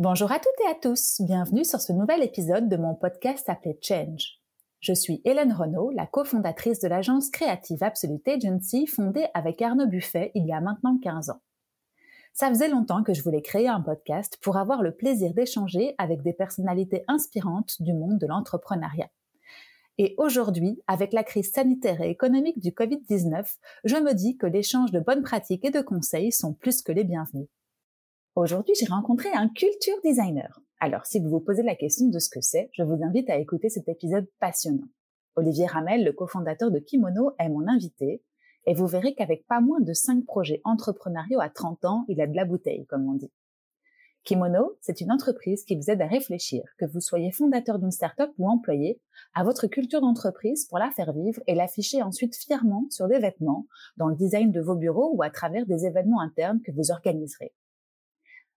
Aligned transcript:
Bonjour 0.00 0.30
à 0.32 0.38
toutes 0.38 0.60
et 0.64 0.70
à 0.70 0.74
tous, 0.80 1.20
bienvenue 1.20 1.64
sur 1.64 1.80
ce 1.80 1.92
nouvel 1.92 2.22
épisode 2.22 2.68
de 2.68 2.76
mon 2.76 2.94
podcast 2.94 3.48
appelé 3.48 3.78
Change. 3.82 4.40
Je 4.80 4.92
suis 4.92 5.20
Hélène 5.24 5.52
Renaud, 5.52 5.90
la 5.90 6.06
cofondatrice 6.06 6.78
de 6.78 6.88
l'agence 6.88 7.30
créative 7.30 7.82
Absolute 7.82 8.26
Agency 8.28 8.86
fondée 8.86 9.26
avec 9.34 9.60
Arnaud 9.60 9.88
Buffet 9.88 10.30
il 10.34 10.46
y 10.46 10.52
a 10.52 10.60
maintenant 10.60 10.98
15 11.02 11.30
ans. 11.30 11.40
Ça 12.32 12.48
faisait 12.48 12.68
longtemps 12.68 13.02
que 13.02 13.12
je 13.12 13.22
voulais 13.22 13.42
créer 13.42 13.66
un 13.66 13.80
podcast 13.80 14.38
pour 14.40 14.56
avoir 14.56 14.82
le 14.82 14.94
plaisir 14.94 15.34
d'échanger 15.34 15.96
avec 15.98 16.22
des 16.22 16.32
personnalités 16.32 17.02
inspirantes 17.08 17.82
du 17.82 17.92
monde 17.92 18.18
de 18.18 18.26
l'entrepreneuriat. 18.28 19.10
Et 20.00 20.14
aujourd'hui, 20.16 20.80
avec 20.86 21.12
la 21.12 21.24
crise 21.24 21.50
sanitaire 21.50 22.00
et 22.00 22.10
économique 22.10 22.60
du 22.60 22.70
Covid-19, 22.70 23.56
je 23.82 23.96
me 23.96 24.14
dis 24.14 24.36
que 24.36 24.46
l'échange 24.46 24.92
de 24.92 25.00
bonnes 25.00 25.24
pratiques 25.24 25.64
et 25.64 25.72
de 25.72 25.80
conseils 25.80 26.30
sont 26.30 26.54
plus 26.54 26.82
que 26.82 26.92
les 26.92 27.02
bienvenus. 27.02 27.48
Aujourd'hui, 28.36 28.74
j'ai 28.78 28.86
rencontré 28.86 29.28
un 29.34 29.48
culture 29.48 29.96
designer. 30.04 30.60
Alors, 30.78 31.04
si 31.04 31.18
vous 31.18 31.28
vous 31.28 31.40
posez 31.40 31.64
la 31.64 31.74
question 31.74 32.06
de 32.06 32.20
ce 32.20 32.30
que 32.30 32.40
c'est, 32.40 32.70
je 32.74 32.84
vous 32.84 33.02
invite 33.02 33.28
à 33.28 33.38
écouter 33.38 33.68
cet 33.68 33.88
épisode 33.88 34.28
passionnant. 34.38 34.86
Olivier 35.34 35.66
Ramel, 35.66 36.04
le 36.04 36.12
cofondateur 36.12 36.70
de 36.70 36.78
Kimono, 36.78 37.32
est 37.40 37.48
mon 37.48 37.66
invité 37.66 38.22
et 38.66 38.74
vous 38.74 38.86
verrez 38.86 39.14
qu'avec 39.14 39.46
pas 39.48 39.60
moins 39.60 39.80
de 39.80 39.92
5 39.92 40.24
projets 40.24 40.60
entrepreneuriaux 40.62 41.40
à 41.40 41.48
30 41.48 41.84
ans, 41.84 42.04
il 42.06 42.20
a 42.20 42.28
de 42.28 42.36
la 42.36 42.44
bouteille, 42.44 42.86
comme 42.86 43.08
on 43.08 43.14
dit. 43.14 43.32
Kimono, 44.28 44.76
c'est 44.82 45.00
une 45.00 45.10
entreprise 45.10 45.64
qui 45.64 45.74
vous 45.74 45.88
aide 45.90 46.02
à 46.02 46.06
réfléchir, 46.06 46.62
que 46.76 46.84
vous 46.84 47.00
soyez 47.00 47.32
fondateur 47.32 47.78
d'une 47.78 47.90
start-up 47.90 48.30
ou 48.36 48.46
employé, 48.46 49.00
à 49.32 49.42
votre 49.42 49.68
culture 49.68 50.02
d'entreprise 50.02 50.66
pour 50.66 50.78
la 50.78 50.90
faire 50.90 51.14
vivre 51.14 51.40
et 51.46 51.54
l'afficher 51.54 52.02
ensuite 52.02 52.36
fièrement 52.36 52.84
sur 52.90 53.08
des 53.08 53.20
vêtements, 53.20 53.66
dans 53.96 54.08
le 54.08 54.16
design 54.16 54.52
de 54.52 54.60
vos 54.60 54.74
bureaux 54.74 55.14
ou 55.14 55.22
à 55.22 55.30
travers 55.30 55.64
des 55.64 55.86
événements 55.86 56.20
internes 56.20 56.60
que 56.60 56.72
vous 56.72 56.90
organiserez. 56.90 57.54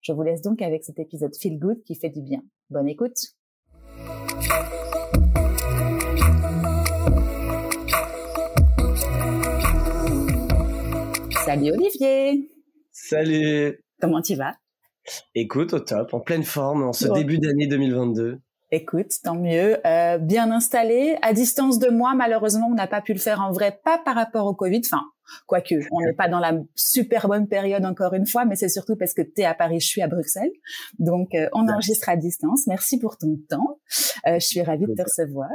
Je 0.02 0.12
vous 0.12 0.24
laisse 0.24 0.42
donc 0.42 0.62
avec 0.62 0.84
cet 0.84 1.00
épisode 1.00 1.34
Feel 1.38 1.58
Good 1.58 1.84
qui 1.84 1.96
fait 1.96 2.10
du 2.10 2.22
bien. 2.22 2.42
Bonne 2.70 2.90
écoute! 2.90 3.16
Salut 11.46 11.72
Olivier. 11.72 12.50
Salut. 12.92 13.82
Comment 14.02 14.22
tu 14.22 14.36
vas? 14.36 14.61
Écoute, 15.36 15.74
au 15.74 15.80
top, 15.80 16.14
en 16.14 16.20
pleine 16.20 16.44
forme 16.44 16.84
en 16.84 16.94
ce 16.94 17.08
début 17.08 17.40
d'année 17.40 17.68
2022. 17.68 18.40
Écoute, 18.74 19.12
tant 19.22 19.36
mieux. 19.36 19.86
Euh, 19.86 20.18
bien 20.18 20.50
installé, 20.50 21.18
à 21.22 21.34
distance 21.34 21.78
de 21.78 21.90
moi. 21.90 22.14
Malheureusement, 22.16 22.68
on 22.72 22.74
n'a 22.74 22.88
pas 22.88 23.02
pu 23.02 23.12
le 23.12 23.20
faire 23.20 23.42
en 23.42 23.52
vrai, 23.52 23.80
pas 23.84 23.98
par 23.98 24.16
rapport 24.16 24.46
au 24.46 24.54
Covid. 24.54 24.82
Enfin, 24.86 25.04
Quoique, 25.48 25.76
on 25.92 26.02
n'est 26.02 26.14
pas 26.14 26.30
dans 26.30 26.40
la 26.40 26.54
super 26.76 27.28
bonne 27.28 27.48
période 27.48 27.86
encore 27.86 28.14
une 28.14 28.26
fois, 28.26 28.46
mais 28.46 28.56
c'est 28.56 28.70
surtout 28.70 28.96
parce 28.96 29.14
que 29.14 29.22
tu 29.22 29.42
es 29.42 29.46
à 29.46 29.54
Paris, 29.54 29.80
je 29.80 29.88
suis 29.88 30.02
à 30.02 30.08
Bruxelles. 30.08 30.52
Donc, 31.00 31.34
euh, 31.36 31.48
on 31.54 31.68
enregistre 31.68 32.10
à 32.10 32.16
distance. 32.16 32.68
Merci 32.68 33.00
pour 33.00 33.18
ton 33.18 33.38
temps. 33.50 33.80
Euh, 34.28 34.40
je 34.40 34.46
suis 34.46 34.62
ravie 34.62 34.86
de 34.86 34.94
te 34.94 35.04
recevoir. 35.04 35.50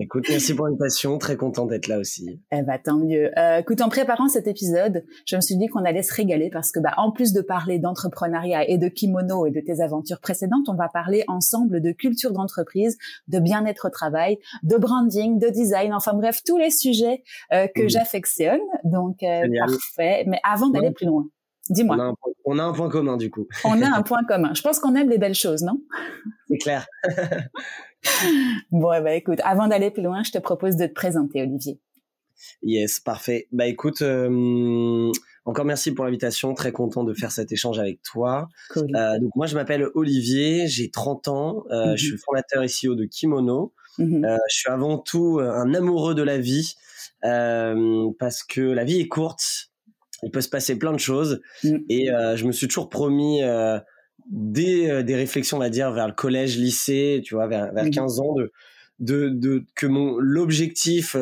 Écoute, 0.00 0.26
merci 0.28 0.54
pour 0.54 0.66
l'invitation. 0.66 1.18
Très 1.18 1.36
content 1.36 1.66
d'être 1.66 1.88
là 1.88 1.98
aussi. 1.98 2.40
Eh 2.52 2.62
ben, 2.62 2.78
tant 2.82 2.98
mieux. 2.98 3.30
Euh, 3.38 3.58
écoute, 3.58 3.80
en 3.80 3.88
préparant 3.88 4.28
cet 4.28 4.46
épisode, 4.46 5.04
je 5.26 5.36
me 5.36 5.40
suis 5.40 5.56
dit 5.56 5.68
qu'on 5.68 5.84
allait 5.84 6.02
se 6.02 6.14
régaler 6.14 6.50
parce 6.50 6.72
que, 6.72 6.80
bah, 6.80 6.94
en 6.96 7.10
plus 7.12 7.32
de 7.32 7.40
parler 7.40 7.78
d'entrepreneuriat 7.78 8.68
et 8.68 8.78
de 8.78 8.88
kimono 8.88 9.46
et 9.46 9.50
de 9.50 9.60
tes 9.60 9.80
aventures 9.80 10.20
précédentes, 10.20 10.68
on 10.68 10.74
va 10.74 10.88
parler 10.88 11.24
ensemble 11.28 11.80
de 11.80 11.92
culture 11.92 12.32
d'entreprise, 12.32 12.98
de 13.28 13.38
bien-être 13.38 13.86
au 13.86 13.90
travail, 13.90 14.38
de 14.62 14.76
branding, 14.76 15.38
de 15.38 15.48
design, 15.48 15.92
enfin 15.94 16.14
bref, 16.14 16.42
tous 16.44 16.58
les 16.58 16.70
sujets 16.70 17.22
euh, 17.52 17.66
que 17.74 17.88
j'affectionne. 17.88 18.60
Donc, 18.88 19.22
euh, 19.22 19.46
parfait. 19.58 20.24
Mais 20.26 20.40
avant 20.44 20.70
d'aller 20.70 20.90
plus 20.90 21.06
loin, 21.06 21.28
dis-moi. 21.70 21.96
On, 22.44 22.58
a 22.58 22.62
un 22.64 22.72
point 22.72 22.88
commun, 22.88 23.16
du 23.16 23.30
coup. 23.30 23.46
on 23.64 23.82
a 23.82 23.88
un 23.88 24.02
point 24.02 24.24
commun. 24.26 24.54
Je 24.54 24.62
pense 24.62 24.78
qu'on 24.78 24.94
aime 24.94 25.10
les 25.10 25.18
belles 25.18 25.34
choses, 25.34 25.62
non? 25.62 25.80
C'est 26.48 26.58
clair. 26.58 26.86
bon, 28.70 29.02
bah, 29.02 29.14
écoute, 29.14 29.40
avant 29.44 29.68
d'aller 29.68 29.90
plus 29.90 30.02
loin, 30.02 30.22
je 30.22 30.32
te 30.32 30.38
propose 30.38 30.76
de 30.76 30.86
te 30.86 30.92
présenter, 30.92 31.42
Olivier. 31.42 31.78
Yes, 32.62 33.00
parfait. 33.00 33.48
Bah 33.50 33.66
écoute, 33.66 34.00
euh, 34.02 35.10
encore 35.44 35.64
merci 35.64 35.92
pour 35.92 36.04
l'invitation. 36.04 36.54
Très 36.54 36.70
content 36.70 37.02
de 37.02 37.12
faire 37.12 37.32
cet 37.32 37.50
échange 37.50 37.80
avec 37.80 38.00
toi. 38.02 38.48
Cool. 38.70 38.94
Euh, 38.94 39.18
donc 39.18 39.34
moi, 39.34 39.46
je 39.46 39.56
m'appelle 39.56 39.88
Olivier, 39.94 40.68
j'ai 40.68 40.88
30 40.88 41.26
ans, 41.28 41.64
je 41.70 41.96
suis 41.96 42.12
mhm. 42.12 42.18
fondateur 42.18 42.62
et 42.62 42.68
CEO 42.68 42.94
de 42.94 43.06
Kimono. 43.06 43.72
Mhm. 43.98 44.24
je 44.48 44.56
suis 44.56 44.70
avant 44.70 44.98
tout 44.98 45.40
un 45.42 45.74
amoureux 45.74 46.14
de 46.14 46.22
la 46.22 46.38
vie. 46.38 46.76
Euh, 47.24 48.10
parce 48.18 48.42
que 48.42 48.60
la 48.60 48.84
vie 48.84 49.00
est 49.00 49.08
courte, 49.08 49.70
il 50.22 50.30
peut 50.30 50.40
se 50.40 50.48
passer 50.48 50.78
plein 50.78 50.92
de 50.92 50.98
choses, 50.98 51.40
mm. 51.64 51.76
et 51.88 52.10
euh, 52.10 52.36
je 52.36 52.46
me 52.46 52.52
suis 52.52 52.68
toujours 52.68 52.88
promis 52.88 53.42
euh, 53.42 53.78
des, 54.30 55.02
des 55.02 55.16
réflexions, 55.16 55.56
on 55.56 55.60
va 55.60 55.70
dire, 55.70 55.92
vers 55.92 56.06
le 56.06 56.14
collège, 56.14 56.56
lycée, 56.58 57.22
tu 57.24 57.34
vois, 57.34 57.46
vers, 57.46 57.72
vers 57.72 57.90
15 57.90 58.18
mm. 58.18 58.22
ans, 58.22 58.34
de, 58.34 58.52
de, 58.98 59.28
de 59.28 59.64
que 59.76 59.86
mon 59.86 60.18
l'objectif 60.18 61.16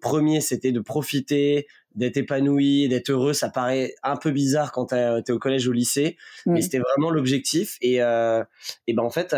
premier 0.00 0.40
c'était 0.40 0.72
de 0.72 0.80
profiter 0.80 1.68
d'être 1.94 2.16
épanoui 2.16 2.88
d'être 2.88 3.10
heureux 3.10 3.32
ça 3.32 3.48
paraît 3.48 3.94
un 4.02 4.16
peu 4.16 4.32
bizarre 4.32 4.72
quand 4.72 4.86
tu 4.86 4.96
es 4.96 5.30
au 5.30 5.38
collège 5.38 5.68
ou 5.68 5.70
au 5.70 5.72
lycée 5.72 6.16
mm. 6.46 6.52
mais 6.52 6.62
c'était 6.62 6.80
vraiment 6.80 7.10
l'objectif 7.10 7.78
et 7.80 8.02
euh, 8.02 8.42
et 8.88 8.92
ben 8.92 9.04
en 9.04 9.10
fait 9.10 9.36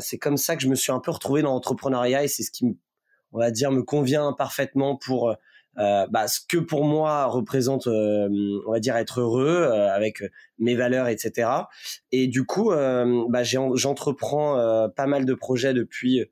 c'est 0.00 0.16
comme 0.16 0.38
ça 0.38 0.56
que 0.56 0.62
je 0.62 0.68
me 0.68 0.74
suis 0.74 0.92
un 0.92 1.00
peu 1.00 1.10
retrouvé 1.10 1.42
dans 1.42 1.52
l'entrepreneuriat 1.52 2.24
et 2.24 2.28
c'est 2.28 2.42
ce 2.42 2.50
qui 2.50 2.64
me 2.64 2.74
on 3.32 3.38
va 3.38 3.50
dire, 3.50 3.70
me 3.70 3.82
convient 3.82 4.32
parfaitement 4.32 4.96
pour 4.96 5.36
euh, 5.78 6.06
bah, 6.10 6.26
ce 6.26 6.40
que 6.46 6.58
pour 6.58 6.84
moi 6.84 7.26
représente, 7.26 7.86
euh, 7.86 8.28
on 8.66 8.72
va 8.72 8.80
dire, 8.80 8.96
être 8.96 9.20
heureux 9.20 9.62
euh, 9.62 9.88
avec 9.94 10.22
mes 10.58 10.74
valeurs, 10.74 11.08
etc. 11.08 11.48
Et 12.12 12.26
du 12.26 12.44
coup, 12.44 12.70
bah, 12.70 13.42
j'entreprends 13.44 14.88
pas 14.94 15.06
mal 15.06 15.24
de 15.24 15.34
projets 15.34 15.74
depuis 15.74 16.24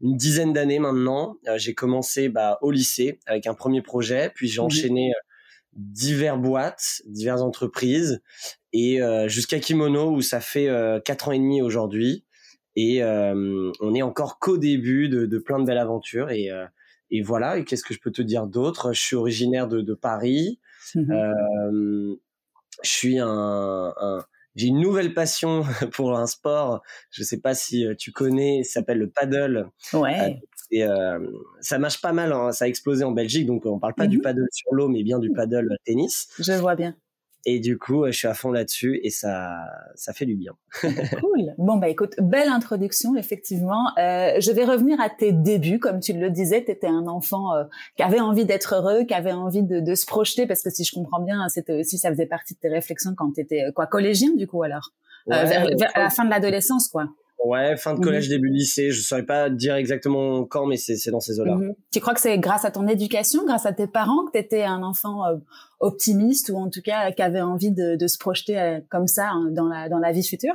une 0.00 0.16
dizaine 0.16 0.52
d'années 0.52 0.78
maintenant. 0.78 1.36
j'ai 1.56 1.74
commencé 1.74 2.28
bah, 2.28 2.58
au 2.60 2.70
lycée 2.70 3.18
avec 3.26 3.46
un 3.46 3.54
premier 3.54 3.82
projet, 3.82 4.30
puis 4.34 4.48
j'ai 4.48 4.60
mmh 4.60 4.64
enchaîné 4.64 5.12
divers 5.72 6.38
boîtes, 6.38 7.02
diverses 7.06 7.40
entreprises, 7.40 8.20
et 8.72 9.00
jusqu'à 9.26 9.58
Kimono 9.58 10.10
où 10.10 10.20
ça 10.20 10.40
fait 10.40 10.68
quatre 11.04 11.28
ans 11.28 11.32
et 11.32 11.38
demi 11.38 11.62
aujourd'hui. 11.62 12.24
Et 12.76 13.02
euh, 13.02 13.70
on 13.80 13.94
est 13.94 14.02
encore 14.02 14.38
qu'au 14.38 14.56
début 14.56 15.08
de, 15.08 15.26
de, 15.26 15.38
plein 15.38 15.58
de 15.58 15.64
belles 15.64 15.78
aventures. 15.78 16.30
Et, 16.30 16.50
euh, 16.50 16.66
et 17.10 17.22
voilà. 17.22 17.58
Et 17.58 17.64
qu'est-ce 17.64 17.84
que 17.84 17.94
je 17.94 18.00
peux 18.00 18.10
te 18.10 18.22
dire 18.22 18.46
d'autre? 18.46 18.92
Je 18.92 19.00
suis 19.00 19.16
originaire 19.16 19.68
de, 19.68 19.80
de 19.80 19.94
Paris. 19.94 20.58
Mmh 20.94 21.12
euh, 21.12 22.16
je 22.82 22.90
suis 22.90 23.18
un, 23.18 23.94
un 24.00 24.24
j'ai 24.54 24.66
une 24.66 24.80
nouvelle 24.80 25.14
passion 25.14 25.62
pour 25.92 26.16
un 26.18 26.26
sport. 26.26 26.82
Je 27.10 27.22
sais 27.22 27.40
pas 27.40 27.54
si 27.54 27.86
tu 27.98 28.12
connais, 28.12 28.64
ça 28.64 28.80
s'appelle 28.80 28.98
le 28.98 29.08
paddle. 29.08 29.68
Ouais. 29.92 30.40
et 30.70 30.84
euh, 30.84 31.18
ça 31.60 31.78
marche 31.78 32.00
pas 32.00 32.12
mal. 32.12 32.32
Hein. 32.32 32.52
Ça 32.52 32.64
a 32.64 32.68
explosé 32.68 33.04
en 33.04 33.12
Belgique, 33.12 33.46
donc 33.46 33.66
on 33.66 33.78
parle 33.78 33.94
pas 33.94 34.06
du 34.06 34.18
mmh 34.18 34.22
paddle 34.22 34.48
sur 34.52 34.74
l'eau, 34.74 34.88
mais 34.88 35.02
bien 35.02 35.18
du 35.18 35.30
paddle 35.30 35.76
tennis. 35.84 36.28
Je 36.38 36.52
vois 36.52 36.74
bien. 36.74 36.96
Et 37.44 37.58
du 37.58 37.76
coup, 37.76 38.06
je 38.06 38.12
suis 38.12 38.28
à 38.28 38.34
fond 38.34 38.52
là-dessus 38.52 39.00
et 39.02 39.10
ça, 39.10 39.56
ça 39.96 40.12
fait 40.12 40.26
du 40.26 40.36
bien. 40.36 40.52
cool. 40.80 41.54
Bon, 41.58 41.76
bah 41.76 41.88
écoute, 41.88 42.14
belle 42.18 42.48
introduction, 42.48 43.16
effectivement. 43.16 43.88
Euh, 43.98 44.40
je 44.40 44.52
vais 44.52 44.64
revenir 44.64 45.00
à 45.00 45.10
tes 45.10 45.32
débuts. 45.32 45.80
Comme 45.80 45.98
tu 45.98 46.12
le 46.12 46.30
disais, 46.30 46.64
tu 46.64 46.70
étais 46.70 46.86
un 46.86 47.08
enfant 47.08 47.54
euh, 47.56 47.64
qui 47.96 48.04
avait 48.04 48.20
envie 48.20 48.44
d'être 48.44 48.76
heureux, 48.76 49.04
qui 49.04 49.14
avait 49.14 49.32
envie 49.32 49.64
de, 49.64 49.80
de, 49.80 49.94
se 49.94 50.06
projeter, 50.06 50.46
parce 50.46 50.62
que 50.62 50.70
si 50.70 50.84
je 50.84 50.92
comprends 50.92 51.20
bien, 51.20 51.48
c'était 51.48 51.72
aussi, 51.72 51.98
ça 51.98 52.10
faisait 52.10 52.26
partie 52.26 52.54
de 52.54 52.60
tes 52.60 52.68
réflexions 52.68 53.14
quand 53.16 53.32
tu 53.32 53.40
étais, 53.40 53.64
euh, 53.64 53.72
quoi, 53.72 53.86
collégien, 53.86 54.30
du 54.36 54.46
coup, 54.46 54.62
alors? 54.62 54.90
Euh, 55.28 55.44
vers, 55.44 55.66
vers, 55.76 55.90
à 55.94 56.00
la 56.00 56.10
fin 56.10 56.24
de 56.24 56.30
l'adolescence, 56.30 56.88
quoi. 56.88 57.06
Ouais, 57.44 57.76
fin 57.76 57.94
de 57.94 57.98
mmh 57.98 58.02
collège, 58.02 58.28
début 58.28 58.48
lycée. 58.48 58.90
Je 58.90 59.02
saurais 59.02 59.24
pas 59.24 59.50
dire 59.50 59.74
exactement 59.74 60.44
quand, 60.44 60.66
mais 60.66 60.76
c'est 60.76 61.10
dans 61.10 61.20
ces 61.20 61.40
eaux-là. 61.40 61.56
Mmh 61.56 61.74
tu 61.92 62.00
crois 62.00 62.14
que 62.14 62.20
c'est 62.20 62.38
grâce 62.38 62.64
à 62.64 62.70
ton 62.70 62.86
éducation, 62.86 63.44
grâce 63.44 63.66
à 63.66 63.72
tes 63.72 63.86
parents, 63.86 64.26
que 64.26 64.32
tu 64.32 64.38
étais 64.38 64.62
un 64.62 64.82
enfant 64.82 65.26
euh, 65.26 65.36
optimiste 65.80 66.50
ou 66.50 66.56
en 66.56 66.70
tout 66.70 66.82
cas 66.82 67.10
qui 67.12 67.22
avait 67.22 67.40
envie 67.40 67.72
de, 67.72 67.96
de 67.96 68.06
se 68.06 68.16
projeter 68.18 68.58
euh, 68.58 68.80
comme 68.88 69.06
ça 69.08 69.30
hein, 69.30 69.50
dans 69.50 69.66
la 69.66 69.88
dans 69.88 69.98
la 69.98 70.12
vie 70.12 70.22
future? 70.26 70.54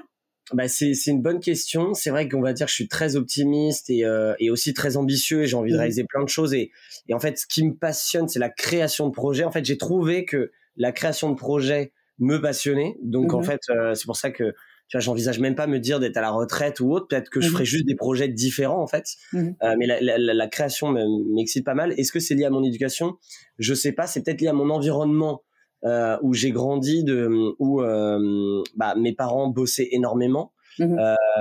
Bah 0.54 0.70
c'est 0.70 0.94
une 1.08 1.22
bonne 1.22 1.42
question. 1.42 1.94
C'est 1.94 2.10
vrai 2.10 2.30
qu'on 2.30 2.42
va 2.42 2.54
dire 2.54 2.68
que 2.68 2.72
je 2.72 2.76
suis 2.76 2.88
très 2.88 3.18
optimiste 3.18 3.90
et 3.90 4.06
euh, 4.06 4.34
et 4.40 4.50
aussi 4.50 4.74
très 4.74 4.96
ambitieux 4.96 5.44
et 5.44 5.48
j'ai 5.48 5.58
envie 5.58 5.72
de 5.72 5.76
mmh 5.76 5.80
réaliser 5.80 6.04
plein 6.06 6.24
de 6.24 6.30
choses 6.30 6.54
et 6.54 6.72
et 7.10 7.14
en 7.14 7.20
fait 7.20 7.38
ce 7.38 7.46
qui 7.48 7.66
me 7.66 7.76
passionne 7.76 8.30
c'est 8.30 8.40
la 8.40 8.50
création 8.50 9.08
de 9.08 9.12
projets. 9.12 9.44
En 9.44 9.52
fait 9.52 9.66
j'ai 9.66 9.78
trouvé 9.78 10.24
que 10.24 10.52
la 10.78 10.94
création 10.94 11.30
de 11.30 11.36
projets 11.36 11.92
me 12.20 12.40
passionnait. 12.40 12.96
Donc 13.04 13.34
en 13.34 13.42
fait 13.42 13.60
c'est 13.94 14.06
pour 14.06 14.16
ça 14.16 14.32
que 14.32 14.54
tu 14.88 14.96
vois, 14.96 15.02
j'envisage 15.02 15.40
même 15.40 15.56
pas 15.56 15.68
me 15.68 15.80
dire 15.80 16.00
d'être 16.00 16.18
à 16.18 16.22
la 16.22 16.30
retraite 16.30 16.80
ou 16.80 16.92
autre. 16.92 17.08
Peut-être 17.08 17.30
que 17.30 17.42
je 17.42 17.50
mmh 17.50 17.52
ferai 17.52 17.66
juste 17.66 17.86
des 17.86 17.96
projets 17.96 18.30
différents 18.30 18.82
en 18.82 18.88
fait. 18.88 19.06
Mmh 19.34 19.50
euh, 19.64 19.76
mais 19.78 19.86
la, 19.86 20.00
la, 20.00 20.18
la 20.18 20.48
création 20.48 20.94
m'excite 21.34 21.66
pas 21.66 21.74
mal. 21.74 21.94
Est-ce 21.98 22.12
que 22.12 22.20
c'est 22.20 22.36
lié 22.36 22.46
à 22.46 22.50
mon 22.50 22.64
éducation? 22.64 23.18
Je 23.60 23.74
sais 23.74 23.92
pas. 23.92 24.08
C'est 24.08 24.24
peut-être 24.24 24.40
lié 24.42 24.48
à 24.48 24.54
mon 24.54 24.70
environnement 24.70 25.44
euh, 25.84 26.18
où 26.22 26.34
j'ai 26.34 26.52
grandi, 26.52 27.04
de 27.04 27.30
où 27.60 27.82
euh, 27.82 28.64
bah, 28.76 28.96
mes 28.96 29.14
parents 29.14 29.48
bossaient 29.48 29.90
énormément. 29.92 30.54
Mmh 30.80 30.96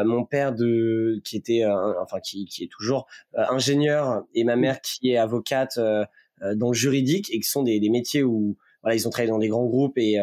mon 0.05 0.25
père 0.25 0.55
de 0.55 1.21
qui 1.25 1.37
était 1.37 1.63
enfin 1.67 2.21
qui, 2.21 2.47
qui 2.47 2.65
est 2.65 2.71
toujours 2.71 3.07
ingénieur 3.35 4.25
et 4.35 4.45
ma 4.45 4.57
mère 4.57 4.81
qui 4.81 5.11
est 5.11 5.19
avocate 5.19 5.79
dans 5.79 6.69
le 6.69 6.75
juridique 6.75 7.29
et 7.33 7.41
qui 7.41 7.49
sont 7.49 7.63
des, 7.63 7.79
des 7.79 7.91
métiers 7.91 8.23
où 8.23 8.57
voilà 8.83 8.95
ils 8.95 9.07
ont 9.07 9.11
travaillé 9.11 9.31
dans 9.31 9.39
des 9.39 9.49
grands 9.49 9.67
groupes 9.67 9.99
et 9.99 10.17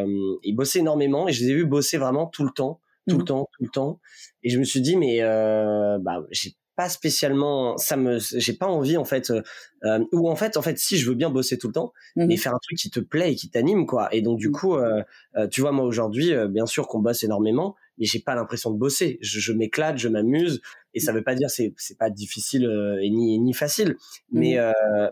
ils 0.43 0.55
bossaient 0.55 0.79
énormément 0.79 1.27
et 1.27 1.31
je 1.31 1.43
les 1.43 1.51
ai 1.51 1.53
vus 1.53 1.65
bosser 1.65 1.97
vraiment 1.97 2.25
tout 2.25 2.43
le 2.43 2.49
temps 2.51 2.79
tout 3.07 3.17
le 3.17 3.25
temps 3.25 3.49
tout 3.57 3.63
le 3.63 3.69
temps. 3.69 3.99
Et 4.43 4.49
je 4.49 4.59
me 4.59 4.63
suis 4.63 4.81
dit 4.81 4.95
mais 4.95 5.21
bah 5.21 6.25
j'ai 6.31 6.55
pas 6.75 6.89
spécialement 6.89 7.77
ça 7.77 7.97
me 7.97 8.17
j'ai 8.19 8.53
pas 8.53 8.65
envie 8.65 8.97
en 8.97 9.05
fait 9.05 9.31
euh, 9.31 9.99
ou 10.11 10.29
en 10.29 10.35
fait 10.35 10.57
en 10.57 10.61
fait 10.61 10.79
si 10.79 10.97
je 10.97 11.07
veux 11.07 11.15
bien 11.15 11.29
bosser 11.29 11.57
tout 11.57 11.67
le 11.67 11.73
temps 11.73 11.93
mmh 12.15 12.25
mais 12.25 12.37
faire 12.37 12.53
un 12.53 12.59
truc 12.61 12.77
qui 12.77 12.89
te 12.89 12.99
plaît 12.99 13.33
et 13.33 13.35
qui 13.35 13.49
t'anime 13.49 13.85
quoi. 13.85 14.13
Et 14.13 14.21
donc 14.21 14.39
du 14.39 14.49
mmh. 14.49 14.53
coup 14.53 14.75
euh, 14.75 15.03
euh, 15.35 15.47
tu 15.47 15.61
vois 15.61 15.71
moi 15.71 15.85
aujourd'hui 15.85 16.33
euh, 16.33 16.47
bien 16.47 16.65
sûr 16.65 16.87
qu'on 16.87 16.99
bosse 16.99 17.23
énormément 17.23 17.75
mais 17.99 18.05
j'ai 18.05 18.19
pas 18.19 18.33
l'impression 18.33 18.71
de 18.71 18.77
bosser. 18.77 19.19
Je, 19.21 19.39
je 19.39 19.53
m'éclate 19.53 19.97
je 19.97 20.07
m'amuse 20.07 20.61
et 20.95 20.99
ça 20.99 21.13
veut 21.13 21.23
pas 21.23 21.35
dire 21.35 21.49
c'est 21.49 21.73
c'est 21.77 21.97
pas 21.97 22.09
difficile 22.09 22.63
et 23.01 23.09
ni 23.11 23.39
ni 23.39 23.53
facile. 23.53 23.95
Mmh 24.31 24.39
mais 24.39 24.57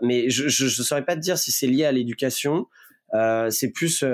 mais 0.02 0.30
je, 0.30 0.48
je 0.48 0.66
je 0.66 0.82
saurais 0.82 1.04
pas 1.04 1.14
te 1.14 1.20
dire 1.20 1.38
si 1.38 1.52
c'est 1.52 1.68
lié 1.68 1.84
à 1.84 1.92
l'éducation 1.92 2.66
c'est 3.50 3.70
plus 3.70 4.04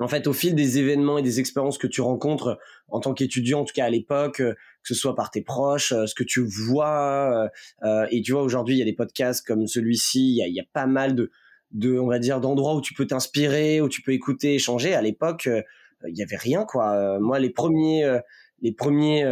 en 0.00 0.08
fait, 0.08 0.26
au 0.26 0.32
fil 0.32 0.54
des 0.54 0.78
événements 0.78 1.18
et 1.18 1.22
des 1.22 1.40
expériences 1.40 1.78
que 1.78 1.86
tu 1.86 2.00
rencontres 2.00 2.58
en 2.88 3.00
tant 3.00 3.14
qu'étudiant, 3.14 3.60
en 3.60 3.64
tout 3.64 3.74
cas 3.74 3.86
à 3.86 3.90
l'époque, 3.90 4.36
que 4.36 4.54
ce 4.82 4.94
soit 4.94 5.14
par 5.14 5.30
tes 5.30 5.42
proches, 5.42 5.92
euh, 5.92 6.06
ce 6.06 6.14
que 6.14 6.24
tu 6.24 6.40
vois. 6.40 7.44
Euh, 7.44 7.48
euh, 7.86 8.06
et 8.10 8.22
tu 8.22 8.32
vois, 8.32 8.42
aujourd'hui, 8.42 8.76
il 8.76 8.78
y 8.78 8.82
a 8.82 8.84
des 8.84 8.92
podcasts 8.92 9.46
comme 9.46 9.66
celui-ci. 9.66 10.20
Il 10.20 10.36
y 10.36 10.42
a, 10.42 10.48
y 10.48 10.60
a, 10.60 10.64
pas 10.72 10.86
mal 10.86 11.14
de, 11.14 11.30
de, 11.72 11.98
on 11.98 12.06
va 12.06 12.18
dire, 12.18 12.40
d'endroits 12.40 12.74
où 12.74 12.80
tu 12.80 12.94
peux 12.94 13.06
t'inspirer, 13.06 13.80
où 13.80 13.88
tu 13.88 14.02
peux 14.02 14.12
écouter, 14.12 14.54
échanger. 14.54 14.94
À 14.94 15.02
l'époque, 15.02 15.48
il 16.06 16.16
y 16.16 16.22
avait 16.22 16.36
rien, 16.36 16.64
quoi. 16.64 17.18
moi, 17.18 17.40
les 17.40 17.50
premiers, 17.50 18.20
les 18.62 18.72
premiers, 18.72 19.24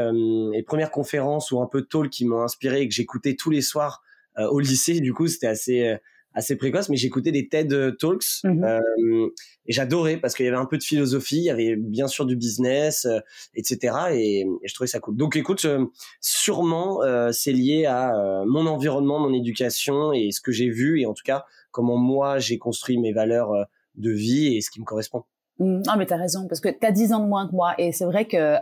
les 0.52 0.62
premières 0.64 0.90
conférences 0.90 1.52
ou 1.52 1.60
un 1.60 1.66
peu 1.66 1.82
talk 1.82 2.10
qui 2.10 2.26
m'ont 2.26 2.42
inspiré 2.42 2.82
et 2.82 2.88
que 2.88 2.94
j'écoutais 2.94 3.36
tous 3.36 3.50
les 3.50 3.62
soirs 3.62 4.02
au 4.36 4.58
lycée, 4.58 5.00
du 5.00 5.14
coup, 5.14 5.28
c'était 5.28 5.46
assez 5.46 5.96
assez 6.36 6.54
précoce, 6.54 6.90
mais 6.90 6.96
j'écoutais 6.96 7.32
des 7.32 7.48
TED 7.48 7.96
Talks 7.98 8.44
mmh 8.44 8.64
euh, 8.64 9.28
et 9.68 9.72
j'adorais 9.72 10.18
parce 10.18 10.34
qu'il 10.34 10.44
y 10.44 10.48
avait 10.48 10.56
un 10.56 10.66
peu 10.66 10.78
de 10.78 10.82
philosophie, 10.82 11.38
il 11.38 11.44
y 11.44 11.50
avait 11.50 11.76
bien 11.76 12.06
sûr 12.06 12.26
du 12.26 12.36
business, 12.36 13.06
euh, 13.06 13.18
etc. 13.54 13.96
Et, 14.12 14.46
je 14.64 14.74
trouvais 14.74 14.86
ça 14.86 15.00
cool. 15.00 15.16
Donc 15.16 15.34
écoute, 15.34 15.64
euh, 15.64 15.86
sûrement 16.20 17.02
euh, 17.02 17.32
c'est 17.32 17.52
lié 17.52 17.86
à 17.86 18.12
mon 18.46 18.66
environnement, 18.66 19.18
mon 19.18 19.32
éducation 19.32 20.12
et 20.12 20.30
ce 20.30 20.40
que 20.40 20.52
j'ai 20.52 20.68
vu 20.68 21.00
et 21.00 21.06
en 21.06 21.14
tout 21.14 21.24
cas 21.24 21.44
comment 21.70 21.96
moi 21.96 22.38
j'ai 22.38 22.58
construit 22.58 22.98
mes 22.98 23.12
valeurs 23.12 23.52
de 23.96 24.10
vie 24.10 24.56
et 24.56 24.60
ce 24.60 24.70
qui 24.70 24.80
me 24.80 24.84
correspond. 24.84 25.24
Mmh. 25.58 25.82
Non 25.86 25.96
mais 25.96 26.06
t'as 26.06 26.18
raison 26.18 26.46
parce 26.48 26.60
que 26.60 26.68
t'as 26.68 26.92
10 26.92 27.12
ans 27.14 27.20
de 27.20 27.28
moins 27.28 27.48
que 27.48 27.54
moi 27.54 27.74
et 27.78 27.92
c'est 27.92 28.04
vrai 28.04 28.26
que 28.26 28.56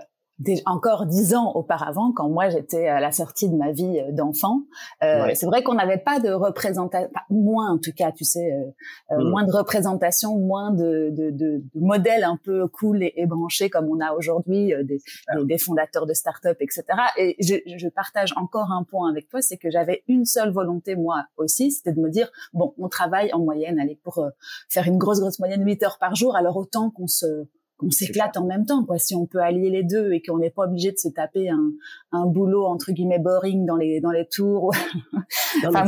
encore 0.66 1.06
dix 1.06 1.34
ans 1.34 1.52
auparavant, 1.54 2.12
quand 2.12 2.28
moi 2.28 2.48
j'étais 2.48 2.88
à 2.88 3.00
la 3.00 3.12
sortie 3.12 3.48
de 3.48 3.56
ma 3.56 3.72
vie 3.72 4.00
euh, 4.00 4.12
d'enfant, 4.12 4.62
euh, 5.02 5.30
c'est 5.34 5.46
vrai 5.46 5.62
qu'on 5.62 5.74
n'avait 5.74 5.98
pas 5.98 6.18
de 6.18 6.30
représentation, 6.30 7.10
moins 7.30 7.72
en 7.72 7.78
tout 7.78 7.92
cas, 7.96 8.10
tu 8.12 8.24
sais, 8.24 8.52
euh, 8.52 9.16
mm. 9.16 9.30
moins 9.30 9.44
de 9.44 9.52
représentation, 9.52 10.38
moins 10.38 10.72
de, 10.72 11.10
de, 11.10 11.30
de, 11.30 11.62
de, 11.62 11.80
modèles 11.80 12.24
un 12.24 12.38
peu 12.42 12.66
cool 12.68 13.02
et, 13.02 13.12
et 13.16 13.26
branchés 13.26 13.70
comme 13.70 13.88
on 13.88 14.00
a 14.00 14.12
aujourd'hui, 14.12 14.72
des, 14.82 14.98
des, 15.44 15.58
fondateurs 15.58 16.06
de 16.06 16.14
start-up, 16.14 16.56
etc. 16.60 16.84
Et 17.16 17.36
je, 17.40 17.54
je, 17.76 17.88
partage 17.88 18.32
encore 18.36 18.72
un 18.72 18.82
point 18.82 19.08
avec 19.10 19.28
toi, 19.28 19.40
c'est 19.40 19.56
que 19.56 19.70
j'avais 19.70 20.02
une 20.08 20.24
seule 20.24 20.52
volonté 20.52 20.96
moi 20.96 21.24
aussi, 21.36 21.70
c'était 21.70 21.92
de 21.92 22.00
me 22.00 22.10
dire 22.10 22.30
bon, 22.52 22.74
on 22.78 22.88
travaille 22.88 23.32
en 23.32 23.38
moyenne, 23.38 23.78
allez 23.78 24.00
pour 24.02 24.24
faire 24.68 24.86
une 24.86 24.98
grosse 24.98 25.20
grosse 25.20 25.38
moyenne 25.38 25.64
8 25.64 25.82
heures 25.84 25.98
par 25.98 26.16
jour, 26.16 26.34
alors 26.34 26.56
autant 26.56 26.90
qu'on 26.90 27.06
se 27.06 27.46
on 27.82 27.90
s'éclate 27.90 28.36
en 28.36 28.46
même 28.46 28.66
temps 28.66 28.84
quoi. 28.84 28.98
Si 28.98 29.14
on 29.14 29.26
peut 29.26 29.40
allier 29.40 29.70
les 29.70 29.82
deux 29.82 30.12
et 30.12 30.22
qu'on 30.22 30.38
n'est 30.38 30.50
pas 30.50 30.64
obligé 30.64 30.92
de 30.92 30.98
se 30.98 31.08
taper 31.08 31.48
un, 31.48 31.72
un 32.12 32.26
boulot 32.26 32.64
entre 32.64 32.92
guillemets 32.92 33.18
boring 33.18 33.66
dans 33.66 33.76
les 33.76 34.00
dans 34.00 34.10
les 34.10 34.26
tours 34.26 34.72
enfin, 35.66 35.84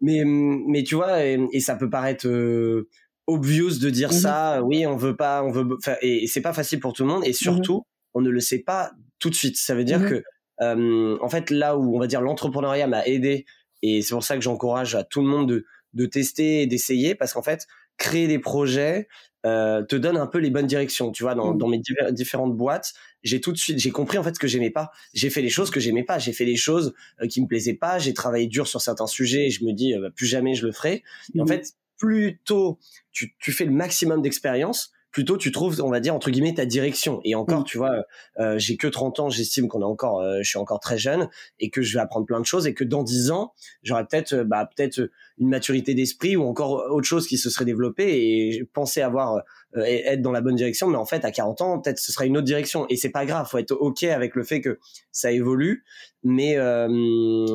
mais, 0.00 0.24
mais, 0.24 0.82
tu 0.82 0.96
vois 0.96 1.24
et, 1.24 1.60
ça 1.60 1.76
peut 1.76 1.90
paraître 1.90 2.26
euh, 2.26 2.88
obvious 3.26 3.78
de 3.78 3.90
dire 3.90 4.12
ça 4.12 4.62
oui 4.62 4.86
on 4.86 4.96
veut 4.96 5.16
pas 5.16 5.44
on 5.44 5.50
veut 5.50 5.78
et, 6.00 6.26
c'est 6.26 6.40
pas 6.40 6.52
facile 6.52 6.80
pour 6.80 6.92
tout 6.92 7.04
le 7.04 7.10
monde 7.10 7.24
et 7.24 7.28
mhm. 7.28 7.34
surtout 7.34 7.84
on 8.14 8.20
ne 8.20 8.30
le 8.30 8.40
sait 8.40 8.58
pas 8.58 8.92
tout 9.18 9.30
de 9.30 9.34
suite. 9.34 9.56
Ça 9.56 9.74
veut 9.74 9.84
dire 9.84 10.00
mhm. 10.00 10.08
que 10.08 10.24
euh, 10.60 11.18
en 11.20 11.28
fait 11.28 11.50
là 11.50 11.76
où 11.76 11.94
on 11.96 12.00
va 12.00 12.06
dire 12.06 12.20
l'entrepreneuriat 12.20 12.86
m'a 12.86 13.06
aidé 13.06 13.44
et 13.82 14.02
c'est 14.02 14.14
pour 14.14 14.24
ça 14.24 14.36
que 14.36 14.42
j'encourage 14.42 14.94
à 14.94 15.04
tout 15.04 15.20
le 15.20 15.28
monde 15.28 15.48
de 15.48 15.66
de 15.94 16.06
tester 16.06 16.62
et 16.62 16.66
d'essayer 16.66 17.14
parce 17.14 17.34
qu'en 17.34 17.42
fait 17.42 17.66
créer 18.02 18.26
des 18.26 18.40
projets 18.40 19.06
euh, 19.46 19.82
te 19.84 19.94
donne 19.96 20.16
un 20.16 20.26
peu 20.26 20.38
les 20.38 20.50
bonnes 20.50 20.66
directions. 20.66 21.12
Tu 21.12 21.22
vois, 21.22 21.34
dans, 21.34 21.54
mmh. 21.54 21.58
dans 21.58 21.68
mes 21.68 21.80
différentes 22.10 22.56
boîtes, 22.56 22.94
j'ai 23.22 23.40
tout 23.40 23.52
de 23.52 23.56
suite, 23.56 23.78
j'ai 23.78 23.90
compris 23.90 24.18
en 24.18 24.24
fait 24.24 24.34
ce 24.34 24.40
que 24.40 24.48
j'aimais 24.48 24.70
pas. 24.70 24.90
J'ai 25.14 25.30
fait 25.30 25.40
les 25.40 25.48
choses 25.48 25.70
que 25.70 25.78
j'aimais 25.78 26.02
pas. 26.02 26.18
J'ai 26.18 26.32
fait 26.32 26.44
les 26.44 26.56
choses 26.56 26.94
euh, 27.20 27.28
qui 27.28 27.40
me 27.40 27.46
plaisaient 27.46 27.74
pas. 27.74 27.98
J'ai 27.98 28.12
travaillé 28.12 28.48
dur 28.48 28.66
sur 28.66 28.80
certains 28.80 29.06
sujets 29.06 29.46
et 29.46 29.50
je 29.50 29.64
me 29.64 29.72
dis 29.72 29.94
euh, 29.94 30.00
bah, 30.00 30.10
plus 30.14 30.26
jamais 30.26 30.54
je 30.54 30.66
le 30.66 30.72
ferai. 30.72 31.04
Et 31.34 31.40
en 31.40 31.44
mmh. 31.44 31.48
fait, 31.48 31.72
plus 31.96 32.40
tôt 32.44 32.80
tu, 33.12 33.36
tu 33.38 33.52
fais 33.52 33.64
le 33.64 33.70
maximum 33.70 34.20
d'expérience, 34.20 34.92
plutôt 35.12 35.36
tu 35.36 35.52
trouves 35.52 35.80
on 35.80 35.90
va 35.90 36.00
dire 36.00 36.14
entre 36.14 36.30
guillemets 36.30 36.54
ta 36.54 36.66
direction. 36.66 37.20
Et 37.24 37.34
encore 37.34 37.60
mm. 37.60 37.64
tu 37.64 37.78
vois 37.78 38.04
euh, 38.40 38.58
j'ai 38.58 38.76
que 38.76 38.88
30 38.88 39.20
ans 39.20 39.30
j'estime 39.30 39.68
qu'on 39.68 39.82
est 39.82 39.84
encore 39.84 40.20
euh, 40.20 40.38
je 40.42 40.48
suis 40.48 40.58
encore 40.58 40.80
très 40.80 40.98
jeune 40.98 41.28
et 41.60 41.70
que 41.70 41.82
je 41.82 41.94
vais 41.94 42.00
apprendre 42.00 42.26
plein 42.26 42.40
de 42.40 42.46
choses 42.46 42.66
et 42.66 42.74
que 42.74 42.82
dans 42.82 43.02
10 43.02 43.30
ans 43.30 43.52
j'aurai 43.82 44.04
peut-être 44.06 44.32
euh, 44.32 44.44
bah 44.44 44.68
peut-être 44.74 45.10
une 45.38 45.48
maturité 45.48 45.94
d'esprit 45.94 46.34
ou 46.34 46.44
encore 46.44 46.90
autre 46.90 47.06
chose 47.06 47.26
qui 47.26 47.36
se 47.36 47.50
serait 47.50 47.64
développée 47.64 48.56
et 48.56 48.64
penser 48.72 49.02
avoir 49.02 49.42
être 49.74 50.20
dans 50.20 50.32
la 50.32 50.42
bonne 50.42 50.56
direction. 50.56 50.86
Mais 50.86 50.98
en 50.98 51.06
fait 51.06 51.24
à 51.24 51.30
40 51.30 51.60
ans 51.60 51.80
peut-être 51.80 51.98
ce 51.98 52.12
sera 52.12 52.26
une 52.26 52.36
autre 52.36 52.46
direction. 52.46 52.86
Et 52.88 52.96
c'est 52.96 53.10
pas 53.10 53.26
grave 53.26 53.48
faut 53.48 53.58
être 53.58 53.72
ok 53.72 54.04
avec 54.04 54.34
le 54.34 54.44
fait 54.44 54.60
que 54.60 54.78
ça 55.10 55.32
évolue. 55.32 55.84
Mais 56.22 56.56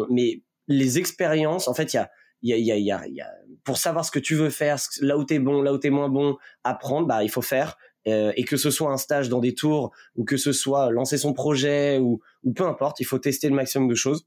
mais 0.09 0.41
les 0.67 0.97
expériences 0.99 1.67
en 1.67 1.73
fait 1.73 1.93
il 1.93 1.97
y 1.97 1.99
a 1.99 2.09
il 2.41 2.49
y 2.49 2.71
a, 2.71 2.77
y, 2.77 2.91
a, 2.91 3.07
y 3.07 3.21
a, 3.21 3.31
pour 3.63 3.77
savoir 3.77 4.05
ce 4.05 4.11
que 4.11 4.19
tu 4.19 4.35
veux 4.35 4.49
faire, 4.49 4.77
là 5.01 5.17
où 5.17 5.23
t'es 5.23 5.39
bon, 5.39 5.61
là 5.61 5.73
où 5.73 5.77
t'es 5.77 5.89
moins 5.89 6.09
bon, 6.09 6.37
apprendre, 6.63 7.07
bah 7.07 7.23
il 7.23 7.29
faut 7.29 7.41
faire. 7.41 7.77
Euh, 8.07 8.31
et 8.37 8.45
que 8.45 8.55
ce 8.55 8.71
soit 8.71 8.91
un 8.91 8.97
stage 8.97 9.27
dans 9.27 9.39
des 9.39 9.53
tours 9.53 9.91
ou 10.15 10.23
que 10.23 10.37
ce 10.37 10.53
soit 10.53 10.91
lancer 10.91 11.17
son 11.17 11.33
projet 11.33 11.97
ou, 11.97 12.21
ou 12.43 12.53
peu 12.53 12.65
importe, 12.65 13.01
il 13.01 13.03
faut 13.03 13.19
tester 13.19 13.49
le 13.49 13.55
maximum 13.55 13.89
de 13.89 13.95
choses. 13.95 14.25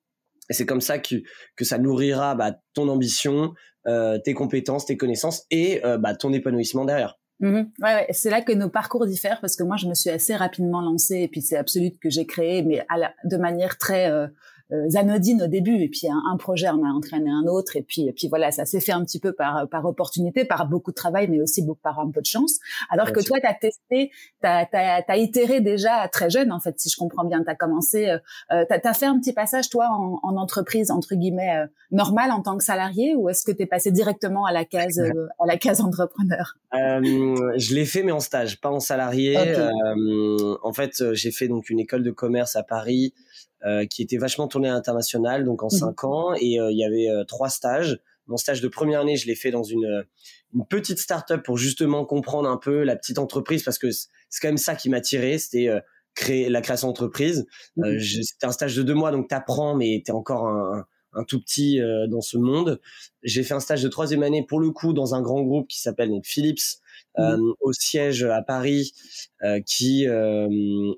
Et 0.50 0.52
c'est 0.52 0.66
comme 0.66 0.82
ça 0.82 0.98
que, 0.98 1.22
que 1.56 1.64
ça 1.64 1.78
nourrira 1.78 2.34
bah, 2.34 2.52
ton 2.74 2.88
ambition, 2.88 3.54
euh, 3.86 4.18
tes 4.18 4.34
compétences, 4.34 4.84
tes 4.84 4.98
connaissances 4.98 5.44
et 5.50 5.82
euh, 5.86 5.96
bah, 5.96 6.14
ton 6.14 6.32
épanouissement 6.34 6.84
derrière. 6.84 7.18
Mmh 7.38 7.54
ouais, 7.82 7.94
ouais. 7.94 8.06
c'est 8.10 8.28
là 8.28 8.42
que 8.42 8.52
nos 8.52 8.68
parcours 8.68 9.06
diffèrent 9.06 9.40
parce 9.40 9.56
que 9.56 9.62
moi 9.62 9.78
je 9.78 9.86
me 9.86 9.94
suis 9.94 10.10
assez 10.10 10.36
rapidement 10.36 10.82
lancée 10.82 11.20
et 11.20 11.28
puis 11.28 11.40
c'est 11.40 11.56
Absolute 11.56 11.98
que 11.98 12.10
j'ai 12.10 12.26
créé 12.26 12.62
mais 12.62 12.84
à 12.90 12.98
la, 12.98 13.14
de 13.24 13.38
manière 13.38 13.78
très 13.78 14.10
euh, 14.72 14.80
euh, 14.80 14.98
anodine 14.98 15.42
au 15.42 15.46
début 15.46 15.82
et 15.82 15.88
puis 15.88 16.08
un, 16.08 16.22
un, 16.30 16.36
projet 16.36 16.68
en 16.68 16.82
a 16.82 16.88
entraîné 16.88 17.30
un 17.30 17.46
autre 17.46 17.76
et 17.76 17.82
puis 17.82 18.06
et 18.06 18.12
puis 18.12 18.28
voilà 18.28 18.50
ça 18.50 18.64
s'est 18.64 18.80
fait 18.80 18.92
un 18.92 19.04
petit 19.04 19.18
peu 19.18 19.32
par 19.32 19.68
par 19.68 19.84
opportunité 19.84 20.44
par 20.44 20.68
beaucoup 20.68 20.90
de 20.90 20.96
travail 20.96 21.28
mais 21.28 21.40
aussi 21.40 21.62
beaucoup, 21.62 21.80
par 21.82 21.98
un 21.98 22.10
peu 22.10 22.20
de 22.20 22.26
chance. 22.26 22.58
Alors 22.90 23.12
que 23.12 23.20
toi 23.20 23.38
tu 23.40 23.46
as 23.46 23.54
testé 23.54 24.10
tu 24.40 24.46
as, 24.46 24.68
as, 24.72 25.16
itéré 25.16 25.60
déjà 25.60 26.08
très 26.08 26.30
jeune 26.30 26.52
en 26.52 26.60
fait 26.60 26.78
si 26.78 26.88
je 26.88 26.96
comprends 26.96 27.24
bien. 27.24 27.42
Tu 27.42 27.50
as 27.50 27.54
commencé 27.54 28.08
euh, 28.08 28.18
euh 28.52 28.64
tu 28.68 28.88
as, 28.88 28.94
fait 28.94 29.06
un 29.06 29.18
petit 29.18 29.32
passage 29.32 29.68
toi 29.70 29.88
en, 29.90 30.20
en 30.22 30.36
entreprise 30.36 30.90
entre 30.90 31.14
guillemets 31.14 31.56
euh, 31.56 31.66
normale 31.90 32.30
en 32.30 32.42
tant 32.42 32.56
que 32.56 32.64
salarié 32.64 33.14
ou 33.14 33.28
est-ce 33.28 33.44
que 33.44 33.52
tu 33.52 33.62
es 33.62 33.66
passé 33.66 33.90
directement 33.90 34.44
à 34.44 34.52
la 34.52 34.64
case 34.64 34.98
euh, 34.98 35.28
à 35.40 35.46
la 35.46 35.56
case 35.56 35.80
entrepreneur? 35.80 36.56
Je 36.72 37.74
l'ai 37.74 37.84
fait 37.84 38.02
mais 38.02 38.12
en 38.12 38.20
stage 38.20 38.60
pas 38.60 38.70
en 38.70 38.80
salarié. 38.80 39.36
En 40.62 40.72
fait 40.72 41.02
j'ai 41.12 41.30
fait 41.30 41.48
donc 41.48 41.70
une 41.70 41.80
école 41.80 42.02
de 42.02 42.10
commerce 42.10 42.56
à 42.56 42.62
Paris 42.62 43.14
euh, 43.66 43.84
qui 43.84 44.00
était 44.02 44.16
vachement 44.16 44.48
tourné 44.48 44.70
à 44.70 44.72
l'international, 44.72 45.44
donc 45.44 45.62
en 45.62 45.66
mhm. 45.66 45.78
cinq 45.78 46.04
ans, 46.04 46.32
et 46.34 46.58
euh, 46.58 46.70
il 46.70 46.78
y 46.78 46.84
avait 46.84 47.10
euh, 47.10 47.24
trois 47.24 47.50
stages. 47.50 48.00
Mon 48.26 48.38
stage 48.38 48.62
de 48.62 48.68
première 48.68 49.00
année, 49.00 49.16
je 49.16 49.26
l'ai 49.26 49.34
fait 49.34 49.50
dans 49.50 49.64
une, 49.64 50.06
une 50.54 50.64
petite 50.66 50.98
start-up 50.98 51.42
pour 51.44 51.58
justement 51.58 52.06
comprendre 52.06 52.48
un 52.48 52.56
peu 52.56 52.84
la 52.84 52.96
petite 52.96 53.18
entreprise, 53.18 53.62
parce 53.62 53.78
que 53.78 53.90
c'est 53.90 54.40
quand 54.40 54.48
même 54.48 54.56
ça 54.56 54.76
qui 54.76 54.88
m'a 54.88 55.02
tiré, 55.02 55.36
c'était 55.36 55.68
créer 56.14 56.48
la 56.48 56.62
création 56.62 56.88
d'entreprise. 56.88 57.46
Mhm. 57.76 58.00
c'était 58.00 58.46
un 58.46 58.52
stage 58.52 58.76
de 58.76 58.82
deux 58.82 58.94
mois, 58.94 59.10
donc 59.10 59.28
t'apprends, 59.28 59.74
mais 59.74 60.02
t'es 60.06 60.12
encore 60.12 60.46
un, 60.46 60.86
un 61.12 61.24
tout 61.24 61.40
petit 61.40 61.80
dans 62.08 62.20
ce 62.20 62.38
monde. 62.38 62.80
J'ai 63.22 63.42
fait 63.42 63.54
un 63.54 63.60
stage 63.60 63.82
de 63.82 63.88
troisième 63.88 64.22
année 64.22 64.46
pour 64.46 64.60
le 64.60 64.70
coup 64.70 64.92
dans 64.92 65.14
un 65.14 65.22
grand 65.22 65.42
groupe 65.42 65.68
qui 65.68 65.80
s'appelle 65.80 66.10
Philips, 66.22 66.78
Mmh. 67.18 67.22
Euh, 67.22 67.54
au 67.60 67.72
siège 67.72 68.22
à 68.22 68.40
Paris, 68.40 68.92
euh, 69.42 69.60
qui 69.66 70.06
euh, 70.06 70.46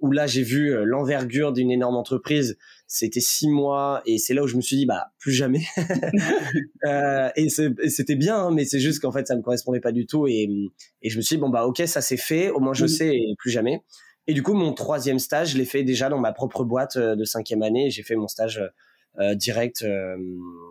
où 0.03 0.13
là 0.13 0.27
j'ai 0.27 0.43
vu 0.43 0.75
l'envergure 0.85 1.53
d'une 1.53 1.71
énorme 1.71 1.97
entreprise. 1.97 2.59
C'était 2.87 3.21
six 3.21 3.49
mois 3.49 4.03
et 4.05 4.19
c'est 4.19 4.35
là 4.35 4.43
où 4.43 4.47
je 4.47 4.57
me 4.57 4.61
suis 4.61 4.77
dit 4.77 4.85
bah 4.85 5.07
plus 5.19 5.33
jamais. 5.33 5.63
et 7.37 7.49
c'était 7.49 8.15
bien, 8.15 8.37
hein, 8.37 8.51
mais 8.51 8.67
c'est 8.67 8.81
juste 8.81 9.01
qu'en 9.01 9.11
fait 9.11 9.27
ça 9.27 9.37
me 9.37 9.41
correspondait 9.41 9.81
pas 9.81 9.93
du 9.93 10.07
tout 10.07 10.27
et, 10.27 10.51
et 11.01 11.09
je 11.09 11.17
me 11.17 11.23
suis 11.23 11.37
dit 11.37 11.41
bon 11.41 11.49
bah 11.49 11.65
ok 11.65 11.83
ça 11.87 12.03
c'est 12.03 12.19
fait, 12.19 12.51
au 12.51 12.61
moins 12.61 12.75
je 12.75 12.85
mmh. 12.85 12.89
sais 12.89 13.17
et 13.17 13.35
plus 13.39 13.51
jamais. 13.51 13.83
Et 14.27 14.35
du 14.35 14.43
coup, 14.43 14.53
mon 14.53 14.73
troisième 14.73 15.19
stage, 15.19 15.53
je 15.53 15.59
l'ai 15.59 15.65
fait 15.65 15.83
déjà 15.83 16.09
dans 16.09 16.19
ma 16.19 16.33
propre 16.33 16.63
boîte 16.63 16.97
de 16.97 17.25
cinquième 17.25 17.63
année. 17.63 17.91
J'ai 17.91 18.05
fait 18.05 18.15
mon 18.15 18.29
stage 18.29 18.63
direct, 19.35 19.85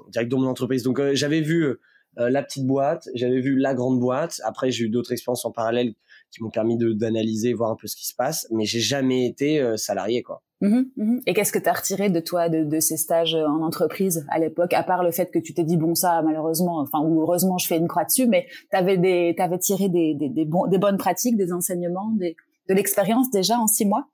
direct 0.08 0.32
dans 0.32 0.40
mon 0.40 0.48
entreprise. 0.48 0.84
Donc, 0.84 1.02
j'avais 1.12 1.42
vu 1.42 1.76
la 2.18 2.44
petite 2.44 2.65
boîte, 2.65 3.08
j'avais 3.13 3.39
vu 3.39 3.58
la 3.58 3.74
grande 3.74 4.00
boîte. 4.00 4.41
Après, 4.44 4.72
j'ai 4.72 4.86
eu 4.86 4.89
d'autres 4.89 5.12
expériences 5.12 5.46
en 5.46 5.51
parallèle 5.51 5.94
qui 6.32 6.44
m'ont 6.44 6.50
permis 6.50 6.77
de 6.77 6.94
d'analyser, 6.94 7.53
voir 7.53 7.72
un 7.72 7.75
peu 7.75 7.88
ce 7.88 7.96
qui 7.96 8.08
se 8.08 8.15
passe. 8.15 8.48
Mais 8.51 8.65
j'ai 8.65 8.80
jamais 8.80 9.25
été 9.25 9.60
euh, 9.60 9.77
salarié, 9.77 10.24
quoi. 10.24 10.44
Mmh 10.62 10.82
mmh 10.96 11.18
Et 11.25 11.34
qu'est-ce 11.34 11.51
que 11.51 11.60
tu 11.60 11.68
as 11.68 11.74
retiré 11.74 12.10
de 12.10 12.20
toi 12.20 12.48
de, 12.48 12.80
ces 12.80 12.96
stages 12.96 13.34
en 13.34 13.63
entreprise 13.63 14.25
à 14.30 14.38
l'époque, 14.38 14.74
à 14.74 14.84
part 14.84 15.03
le 15.03 15.12
fait 15.12 15.32
que 15.32 15.39
tu 15.39 15.56
t'es 15.56 15.63
dit 15.63 15.75
bon 15.75 15.96
ça 15.96 16.22
malheureusement, 16.22 16.80
enfin 16.80 17.00
ou 17.00 17.22
heureusement 17.22 17.58
je 17.58 17.65
fais 17.65 17.77
une 17.77 17.88
croix 17.88 18.06
dessus, 18.06 18.27
mais 18.27 18.46
t'avais 18.70 19.34
t'avais 19.36 19.58
tiré 19.58 19.89
des 19.89 20.13
des, 20.13 20.30
des, 20.30 20.46
des 20.46 20.77
bonnes 20.77 20.98
pratiques, 20.98 21.36
des 21.36 21.51
enseignements, 21.51 22.12
des, 22.12 22.36
de 22.70 22.75
l'expérience 22.75 23.32
déjà 23.32 23.58
en 23.58 23.65
six 23.65 23.86
mois? 23.86 24.06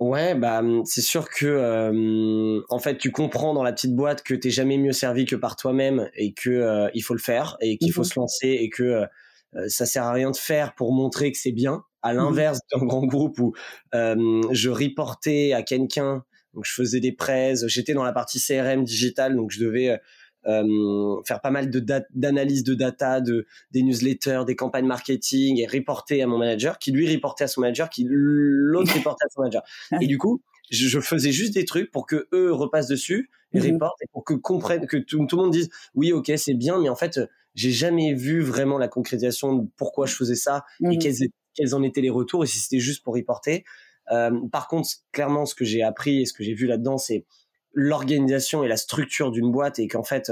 Ouais, 0.00 0.34
bah 0.34 0.62
c'est 0.84 1.00
sûr 1.00 1.28
que 1.30 1.46
euh, 1.46 2.60
en 2.70 2.78
fait 2.80 2.98
tu 2.98 3.12
comprends 3.12 3.54
dans 3.54 3.62
la 3.62 3.72
petite 3.72 3.94
boîte 3.94 4.22
que 4.22 4.34
t'es 4.34 4.50
jamais 4.50 4.76
mieux 4.76 4.92
servi 4.92 5.26
que 5.26 5.36
par 5.36 5.54
toi-même 5.54 6.08
et 6.16 6.32
que 6.32 6.50
euh, 6.50 6.88
il 6.92 7.02
faut 7.02 7.14
le 7.14 7.20
faire 7.20 7.56
et 7.60 7.78
qu'il 7.78 7.92
faut 7.92 8.00
mmh 8.00 8.04
se 8.04 8.18
lancer 8.18 8.48
et 8.48 8.68
que 8.68 8.82
euh, 8.82 9.68
ça 9.68 9.86
sert 9.86 10.02
à 10.04 10.12
rien 10.12 10.32
de 10.32 10.36
faire 10.36 10.74
pour 10.74 10.92
montrer 10.92 11.30
que 11.30 11.38
c'est 11.38 11.52
bien. 11.52 11.84
À 12.02 12.14
mmh 12.14 12.16
l'inverse 12.16 12.58
d'un 12.74 12.84
grand 12.84 13.06
groupe 13.06 13.38
où 13.38 13.54
je 13.92 14.68
reportais 14.70 15.52
à 15.52 15.62
quelqu'un, 15.62 16.24
donc 16.54 16.64
je 16.64 16.72
faisais 16.72 16.98
des 16.98 17.12
prêts, 17.12 17.54
j'étais 17.66 17.94
dans 17.94 18.02
la 18.02 18.12
partie 18.12 18.40
CRM 18.40 18.82
digital, 18.82 19.36
donc 19.36 19.52
je 19.52 19.60
devais 19.64 20.00
faire 20.44 21.40
pas 21.40 21.50
mal 21.50 21.70
de 21.70 21.84
d'analyse 22.14 22.64
de 22.64 22.74
data, 22.74 23.20
de 23.20 23.46
des 23.70 23.82
newsletters, 23.82 24.42
des 24.46 24.56
campagnes 24.56 24.86
marketing 24.86 25.58
et 25.58 25.66
reporter 25.66 26.22
à 26.22 26.26
mon 26.26 26.38
manager, 26.38 26.78
qui 26.78 26.92
lui 26.92 27.12
reportait 27.12 27.44
à 27.44 27.48
son 27.48 27.60
manager, 27.60 27.90
qui 27.90 28.06
l'autre 28.08 28.92
reportait 28.96 29.24
à 29.24 29.28
son 29.30 29.42
manager. 29.42 29.62
Et 30.00 30.06
du 30.06 30.18
coup, 30.18 30.42
je, 30.70 31.00
faisais 31.00 31.32
juste 31.32 31.54
des 31.54 31.64
trucs 31.64 31.90
pour 31.90 32.06
que 32.06 32.28
eux 32.32 32.52
repassent 32.52 32.88
dessus 32.88 33.30
et 33.52 33.60
mmh 33.60 33.72
reportent 33.72 34.00
et 34.02 34.06
pour 34.12 34.24
que 34.24 34.34
comprennent 34.34 34.86
que 34.86 34.96
tout, 34.96 35.26
tout 35.26 35.36
le 35.36 35.42
monde 35.42 35.52
dise 35.52 35.68
oui 35.94 36.10
ok 36.12 36.32
c'est 36.36 36.54
bien 36.54 36.80
mais 36.80 36.88
en 36.88 36.96
fait 36.96 37.20
j'ai 37.54 37.70
jamais 37.70 38.14
vu 38.14 38.40
vraiment 38.40 38.78
la 38.78 38.88
concrétisation 38.88 39.54
de 39.54 39.68
pourquoi 39.76 40.06
je 40.06 40.14
faisais 40.14 40.36
ça 40.36 40.64
et 40.80 40.96
mmh 40.96 40.98
quels 40.98 41.14
quels 41.54 41.74
en 41.74 41.82
étaient 41.82 42.00
les 42.00 42.10
retours 42.10 42.44
et 42.44 42.46
si 42.46 42.58
c'était 42.58 42.80
juste 42.80 43.02
pour 43.04 43.14
reporter. 43.14 43.64
Euh, 44.10 44.30
par 44.50 44.68
contre, 44.68 44.88
clairement, 45.12 45.46
ce 45.46 45.54
que 45.54 45.64
j'ai 45.64 45.82
appris 45.82 46.22
et 46.22 46.26
ce 46.26 46.32
que 46.32 46.42
j'ai 46.42 46.54
vu 46.54 46.66
là-dedans, 46.66 46.98
c'est 46.98 47.24
l'organisation 47.72 48.64
et 48.64 48.68
la 48.68 48.76
structure 48.76 49.30
d'une 49.30 49.50
boîte 49.50 49.78
et 49.78 49.88
qu'en 49.88 50.02
fait, 50.02 50.30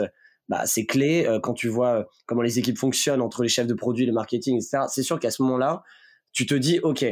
bah, 0.51 0.67
c'est 0.67 0.85
clé 0.85 1.27
euh, 1.27 1.39
quand 1.39 1.55
tu 1.55 1.69
vois 1.69 2.01
euh, 2.01 2.05
comment 2.27 2.43
les 2.43 2.59
équipes 2.59 2.77
fonctionnent 2.77 3.23
entre 3.23 3.43
les 3.43 3.49
chefs 3.49 3.69
de 3.69 3.75
produits, 3.75 4.05
le 4.05 4.13
marketing, 4.13 4.57
etc. 4.57 4.85
C'est 4.89 5.05
sûr 5.05 5.21
qu'à 5.21 5.31
ce 5.31 5.43
moment-là, 5.43 5.85
tu 6.33 6.45
te 6.45 6.55
dis, 6.55 6.81
ok, 6.81 7.07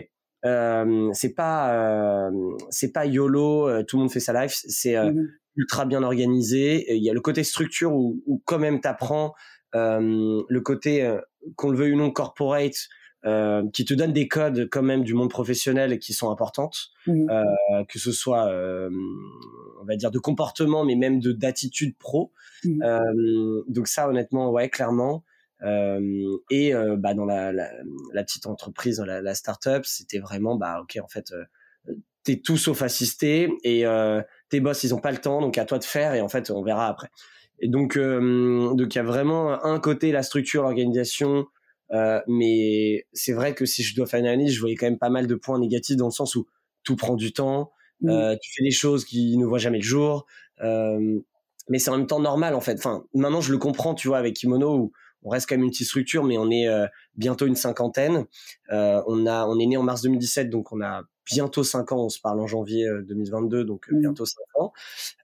euh, 0.45 1.11
c'est 1.13 1.35
pas 1.35 1.73
euh, 1.73 2.31
c'est 2.71 2.93
pas 2.93 3.07
YOLO, 3.07 3.85
tout 3.85 3.97
le 3.97 4.03
monde 4.03 4.13
fait 4.13 4.21
sa 4.21 4.43
life, 4.43 4.61
c'est 4.67 5.01
mmh 5.01 5.29
ultra 5.61 5.87
bien 5.87 6.05
organisé. 6.05 6.95
Il 6.95 7.03
y 7.03 7.11
a 7.11 7.13
le 7.13 7.21
côté 7.21 7.43
structure 7.43 7.93
où, 7.93 8.23
où 8.27 8.41
quand 8.45 8.61
même 8.61 8.81
t'apprends 8.81 9.35
le 9.73 10.59
côté 10.61 11.19
qu'on 11.57 11.71
le 11.71 11.77
veuille 11.77 11.95
ou 11.95 11.97
non 11.97 12.13
corporate 12.13 12.77
euh, 13.25 13.69
qui 13.73 13.85
te 13.85 13.95
donne 13.95 14.13
des 14.13 14.29
codes 14.29 14.69
quand 14.71 14.83
même 14.83 15.03
du 15.03 15.13
monde 15.13 15.29
professionnel 15.29 15.99
qui 15.99 16.13
sont 16.13 16.31
importantes, 16.31 16.93
mmh. 17.09 17.29
euh, 17.29 17.85
que 17.89 17.99
ce 17.99 18.13
soit, 18.13 18.47
euh, 18.47 18.91
va 19.89 19.97
dire, 19.97 20.11
de 20.11 20.19
comportement, 20.19 20.85
mais 20.85 20.95
même 20.95 21.21
de 21.21 21.33
d'attitude 21.33 21.97
pro. 21.99 22.33
Mmh. 22.65 22.83
Euh, 22.83 23.63
donc 23.69 23.89
ça, 23.89 24.09
honnêtement, 24.09 24.51
ouais, 24.51 24.69
clairement. 24.69 25.25
Euh, 25.63 26.39
et 26.51 26.73
bah, 26.99 27.15
dans 27.15 27.25
la, 27.25 27.53
la, 27.53 27.71
la, 28.13 28.23
petite 28.23 28.47
entreprise, 28.47 29.01
la, 29.01 29.21
la 29.21 29.35
start-up, 29.35 29.85
c'était 29.85 30.21
vraiment, 30.21 30.57
bah, 30.57 30.81
ok, 30.83 30.99
en 31.03 31.09
fait, 31.09 31.33
t'es 32.23 32.37
tout 32.37 32.57
sauf 32.57 32.83
assisté 32.83 33.51
et 33.65 33.85
tes 34.51 34.61
boss, 34.61 34.85
ils 34.85 34.95
ont 34.95 35.01
pas 35.01 35.11
le 35.11 35.19
temps, 35.19 35.41
donc 35.41 35.59
à 35.59 35.65
toi 35.65 35.79
de 35.79 35.85
faire 35.85 36.15
et 36.15 36.21
en 36.21 36.29
fait, 36.29 36.51
on 36.51 36.63
verra 36.63 36.87
après. 36.87 37.09
Et 37.59 37.69
donc, 37.69 37.99
donc 37.99 38.95
il 38.95 38.97
y 38.97 39.01
a 39.01 39.05
vraiment 39.05 39.65
un 39.65 39.81
côté 39.81 40.13
la 40.13 40.23
structure, 40.23 40.63
l'organisation, 40.63 41.49
euh, 41.93 42.21
mais 42.27 43.07
c'est 43.13 43.33
vrai 43.33 43.55
que 43.55 43.65
si 43.65 43.83
je 43.83 43.95
dois 43.97 44.07
faire 44.07 44.21
une 44.21 44.27
analyse, 44.27 44.55
je 44.55 44.61
voyais 44.61 44.77
quand 44.77 44.87
même 44.87 44.99
pas 44.99 45.11
mal 45.11 45.27
de 45.27 45.35
points 45.35 45.59
négatifs 45.59 45.97
dans 45.97 46.07
le 46.07 46.13
sens 46.13 46.35
où 46.35 46.47
tout 46.85 46.97
prend 46.97 47.17
du 47.17 47.33
temps, 47.33 47.73
mmh. 48.03 48.09
euh, 48.11 48.37
tu 48.41 48.53
fais 48.55 48.65
des 48.65 48.71
choses 48.71 49.05
qui 49.05 49.37
ne 49.37 49.47
voient 49.47 49.59
jamais 49.59 49.79
le 49.79 49.85
jour, 49.85 50.27
euh, 50.63 51.21
mais 51.69 51.79
c'est 51.79 51.91
en 51.91 51.99
même 51.99 52.07
temps 52.07 52.21
normal 52.21 52.55
en 52.55 52.61
fait. 52.61 52.75
Enfin, 52.75 53.05
maintenant 53.15 53.41
je 53.41 53.53
le 53.53 53.59
comprends, 53.59 53.95
tu 53.95 54.09
vois, 54.09 54.19
avec 54.19 54.35
Kimono 54.35 54.77
où 54.77 54.93
on 55.23 55.31
reste 55.31 55.49
quand 55.49 55.57
même 55.57 55.65
une 55.65 55.71
petite 55.71 55.87
structure, 55.87 56.25
mais 56.25 56.39
on 56.39 56.51
est 56.51 56.69
euh, 56.69 56.87
bientôt 57.17 57.47
une 57.47 57.57
cinquantaine. 57.57 58.27
Euh, 58.71 59.03
on 59.07 59.27
a, 59.27 59.47
on 59.47 59.59
est 59.59 59.67
né 59.67 59.77
en 59.77 59.83
mars 59.83 60.03
2017, 60.03 60.49
donc 60.49 60.73
on 60.73 60.81
a 60.81 61.03
bientôt 61.27 61.65
cinq 61.65 61.93
ans. 61.93 62.05
On 62.05 62.09
se 62.09 62.21
parle 62.21 62.41
en 62.41 62.47
janvier 62.47 62.89
2022, 63.07 63.65
donc 63.65 63.91
mmh. 63.91 64.01
bientôt 64.01 64.25
cinq 64.25 64.47
ans. 64.55 64.73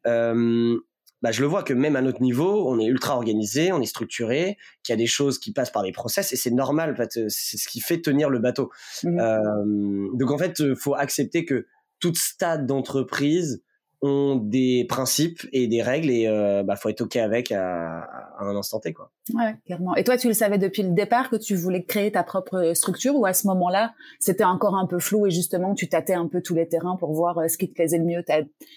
Euh, 0.07 0.78
bah, 1.23 1.33
je 1.33 1.40
le 1.40 1.47
vois 1.47 1.62
que 1.62 1.73
même 1.73 1.97
à 1.97 2.02
notre 2.02 2.21
niveau, 2.21 2.69
on 2.69 2.78
est 2.78 2.85
ultra 2.85 3.14
organisé, 3.14 3.73
on 3.73 3.81
est 3.81 3.87
structuré, 3.87 4.59
qu'il 4.83 4.93
y 4.93 4.95
a 4.95 4.97
des 4.97 5.07
choses 5.07 5.38
qui 5.38 5.52
passent 5.52 5.71
par 5.71 5.83
des 5.83 5.93
process 5.93 6.35
et 6.35 6.37
c'est 6.37 6.50
normal, 6.50 6.93
en 6.93 6.97
fait, 6.97 7.12
c'est 7.31 7.57
ce 7.57 7.66
qui 7.66 7.81
fait 7.81 8.02
tenir 8.02 8.28
le 8.28 8.40
bateau. 8.40 8.71
Mmh. 9.04 9.19
Euh, 9.19 10.09
donc 10.12 10.31
en 10.31 10.37
fait, 10.37 10.75
faut 10.75 10.95
accepter 10.95 11.47
que 11.47 11.66
toute 12.00 12.16
stade 12.16 12.66
d'entreprise 12.66 13.62
ont 14.04 14.36
des 14.36 14.84
principes 14.88 15.46
et 15.52 15.66
des 15.66 15.80
règles 15.80 16.10
et 16.10 16.26
euh, 16.26 16.62
bah 16.62 16.76
faut 16.76 16.90
être 16.90 17.00
ok 17.00 17.16
avec 17.16 17.50
à, 17.52 18.00
à, 18.00 18.44
un 18.44 18.54
instant 18.54 18.78
T 18.78 18.92
quoi. 18.92 19.10
Ouais, 19.32 19.56
clairement. 19.64 19.96
Et 19.96 20.04
toi, 20.04 20.18
tu 20.18 20.28
le 20.28 20.34
savais 20.34 20.58
depuis 20.58 20.82
le 20.82 20.90
départ 20.90 21.30
que 21.30 21.36
tu 21.36 21.54
voulais 21.54 21.84
créer 21.84 22.12
ta 22.12 22.22
propre 22.22 22.72
structure 22.74 23.16
ou 23.16 23.24
à 23.24 23.32
ce 23.32 23.46
moment-là, 23.46 23.94
c'était 24.20 24.44
encore 24.44 24.74
un 24.74 24.86
peu 24.86 24.98
flou 24.98 25.26
et 25.26 25.30
justement 25.30 25.74
tu 25.74 25.88
tâtais 25.88 26.12
un 26.12 26.28
peu 26.28 26.42
tous 26.42 26.54
les 26.54 26.68
terrains 26.68 26.96
pour 26.96 27.14
voir 27.14 27.38
euh, 27.38 27.48
ce 27.48 27.56
qui 27.56 27.68
te 27.68 27.74
plaisait 27.74 27.98
le 27.98 28.04
mieux? 28.04 28.22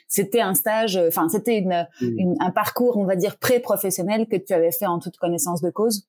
C'était 0.08 0.42
un 0.42 0.54
stage, 0.54 0.96
euh, 0.96 1.10
enfin 1.10 1.28
c'était 1.28 1.58
une, 1.58 1.88
mmh. 2.02 2.20
une, 2.20 2.36
un 2.40 2.52
parcours, 2.52 2.96
on 2.98 3.06
va 3.06 3.18
dire 3.18 3.38
pré-professionnel 3.38 4.28
que 4.32 4.38
tu 4.38 4.54
avais 4.54 4.72
fait 4.72 4.88
en 4.88 5.00
toute 5.00 5.18
connaissance 5.18 5.62
de 5.62 5.70
cause? 5.70 6.08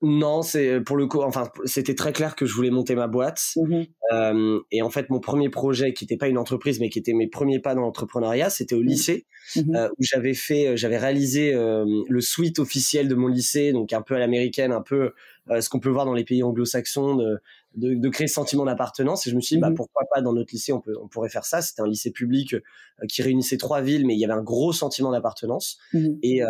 Non, 0.00 0.42
c'est 0.42 0.80
pour 0.80 0.96
le 0.96 1.08
coup, 1.08 1.22
enfin, 1.22 1.50
c'était 1.64 1.96
très 1.96 2.12
clair 2.12 2.36
que 2.36 2.46
je 2.46 2.54
voulais 2.54 2.70
monter 2.70 2.94
ma 2.94 3.08
boîte. 3.08 3.42
Mmh 3.56 3.82
euh, 4.12 4.60
et 4.70 4.80
en 4.80 4.88
fait, 4.88 5.10
mon 5.10 5.18
premier 5.18 5.50
projet, 5.50 5.92
qui 5.92 6.04
n'était 6.04 6.16
pas 6.16 6.28
une 6.28 6.38
entreprise, 6.38 6.78
mais 6.80 6.88
qui 6.88 6.98
était 6.98 7.12
mes 7.12 7.26
premiers 7.26 7.58
pas 7.58 7.74
dans 7.74 7.82
l'entrepreneuriat, 7.82 8.48
c'était 8.48 8.76
au 8.76 8.80
mmh 8.80 8.86
lycée, 8.86 9.26
mmh 9.56 9.74
euh, 9.74 9.88
où 9.88 10.02
j'avais 10.02 10.34
fait, 10.34 10.68
euh, 10.68 10.76
j'avais 10.76 10.98
réalisé 10.98 11.52
euh, 11.52 11.84
le 12.08 12.20
suite 12.20 12.60
officiel 12.60 13.08
de 13.08 13.14
mon 13.16 13.26
lycée, 13.26 13.72
donc 13.72 13.92
un 13.92 14.00
peu 14.00 14.14
à 14.14 14.18
l'américaine, 14.20 14.70
un 14.70 14.82
peu 14.82 15.12
euh, 15.50 15.60
ce 15.60 15.68
qu'on 15.68 15.80
peut 15.80 15.90
voir 15.90 16.06
dans 16.06 16.14
les 16.14 16.24
pays 16.24 16.44
anglo-saxons, 16.44 17.16
de, 17.16 17.40
de, 17.74 17.94
de, 17.94 18.08
créer 18.08 18.28
ce 18.28 18.34
sentiment 18.34 18.64
d'appartenance. 18.64 19.26
Et 19.26 19.30
je 19.30 19.36
me 19.36 19.40
suis 19.40 19.56
dit, 19.56 19.60
bah, 19.60 19.72
pourquoi 19.74 20.04
pas 20.14 20.22
dans 20.22 20.32
notre 20.32 20.52
lycée, 20.52 20.72
on, 20.72 20.80
peut, 20.80 20.94
on 21.02 21.08
pourrait 21.08 21.28
faire 21.28 21.44
ça. 21.44 21.60
C'était 21.60 21.82
un 21.82 21.88
lycée 21.88 22.12
public 22.12 22.54
qui 23.08 23.22
réunissait 23.22 23.56
trois 23.56 23.80
villes, 23.80 24.06
mais 24.06 24.14
il 24.14 24.20
y 24.20 24.24
avait 24.24 24.34
un 24.34 24.42
gros 24.42 24.72
sentiment 24.72 25.10
d'appartenance. 25.10 25.78
Et, 26.22 26.40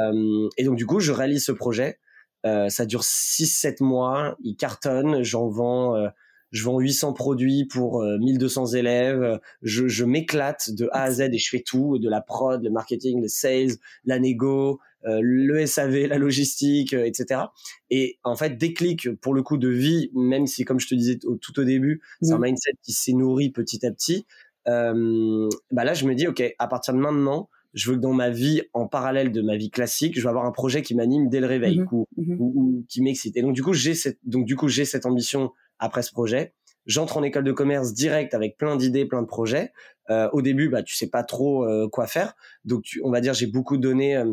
et 0.56 0.64
donc, 0.64 0.76
du 0.76 0.86
coup, 0.86 1.00
je 1.00 1.12
réalise 1.12 1.44
ce 1.44 1.52
projet. 1.52 1.98
Euh, 2.47 2.68
ça 2.68 2.87
dure 2.87 3.02
6-7 3.02 3.83
mois, 3.83 4.37
il 4.42 4.57
cartonne, 4.57 5.23
j'en 5.23 5.49
vends, 5.49 5.97
euh, 5.97 6.09
je 6.52 6.62
vends 6.62 6.78
800 6.78 7.12
produits 7.12 7.64
pour 7.66 8.02
1200 8.02 8.75
euh, 8.75 8.78
élèves, 8.78 9.40
je, 9.62 9.88
je 9.88 10.04
m'éclate 10.04 10.71
de 10.71 10.88
A 10.92 11.04
à 11.04 11.11
Z 11.11 11.21
et 11.33 11.38
je 11.38 11.50
fais 11.50 11.62
tout, 11.66 11.99
de 11.99 12.09
la 12.09 12.21
prod, 12.21 12.62
le 12.62 12.71
marketing, 12.71 13.21
le 13.21 13.28
sales, 13.28 13.76
la 14.04 14.18
négo, 14.18 14.80
le 15.04 15.64
SAV, 15.64 16.07
la 16.07 16.18
logistique, 16.18 16.92
etc. 16.92 17.42
Et 17.88 18.18
en 18.25 18.37
fait, 18.37 18.57
déclic 18.59 19.11
pour 19.21 19.33
le 19.33 19.42
coup 19.42 19.57
de 19.57 19.68
vie, 19.68 20.11
même 20.14 20.47
si 20.47 20.64
comme 20.64 20.80
je 20.80 20.88
te 20.88 20.95
disais 20.95 21.18
tout 21.18 21.61
au 21.61 21.64
début, 21.64 22.02
c'est 22.21 22.33
un 22.33 22.38
mmh. 22.38 22.42
mindset 22.42 22.73
qui 22.83 22.92
s'est 22.92 23.12
nourri 23.12 23.50
petit 23.50 23.85
à 23.87 23.90
petit. 23.90 24.26
bah 24.66 25.85
là, 25.85 25.95
je 25.95 26.07
me 26.07 26.14
dis, 26.14 26.26
ok, 26.26 26.42
à 26.59 26.66
partir 26.68 26.95
de 26.95 26.99
maintenant, 26.99 27.49
je 27.75 27.90
veux 27.90 27.96
que 27.96 28.00
dans 28.00 28.12
ma 28.12 28.30
vie, 28.30 28.62
en 28.72 28.87
parallèle 28.87 29.30
de 29.32 29.42
ma 29.42 29.56
vie 29.56 29.70
classique, 29.70 30.16
je 30.16 30.22
veux 30.22 30.28
avoir 30.28 30.46
un 30.46 30.52
projet 30.52 30.82
qui 30.82 30.94
m'anime 30.94 31.28
dès 31.28 31.40
le 31.40 31.46
réveil 31.46 31.80
mmh 31.80 32.04
mmh 32.16 32.37
ou, 32.38 32.52
ou, 32.54 32.84
qui 32.88 33.02
m'excite. 33.02 33.37
Et 33.37 33.42
donc 33.42 33.54
du 33.54 33.62
coup, 33.62 33.72
j'ai 33.72 33.94
cette, 33.94 34.18
donc 34.25 34.44
du 34.46 34.56
coup, 34.56 34.68
j'ai 34.68 34.84
cette 34.84 35.06
ambition 35.06 35.52
après 35.78 36.02
ce 36.02 36.12
projet. 36.12 36.54
J'entre 36.87 37.18
en 37.18 37.22
école 37.22 37.44
de 37.44 37.52
commerce 37.52 37.92
direct 37.92 38.32
avec 38.32 38.56
plein 38.56 38.76
d'idées, 38.76 39.04
plein 39.04 39.20
de 39.20 39.26
projets. 39.26 39.72
Euh, 40.10 40.28
au 40.32 40.40
début, 40.40 40.70
bah, 40.70 40.82
tu 40.82 40.96
sais 40.96 41.10
pas 41.10 41.22
trop 41.22 41.64
euh, 41.64 41.87
quoi 41.88 42.06
faire. 42.06 42.34
Donc, 42.64 42.84
on 43.04 43.10
va 43.10 43.20
dire, 43.20 43.34
j'ai 43.34 43.46
beaucoup 43.46 43.76
donné 43.76 44.16
euh, 44.16 44.25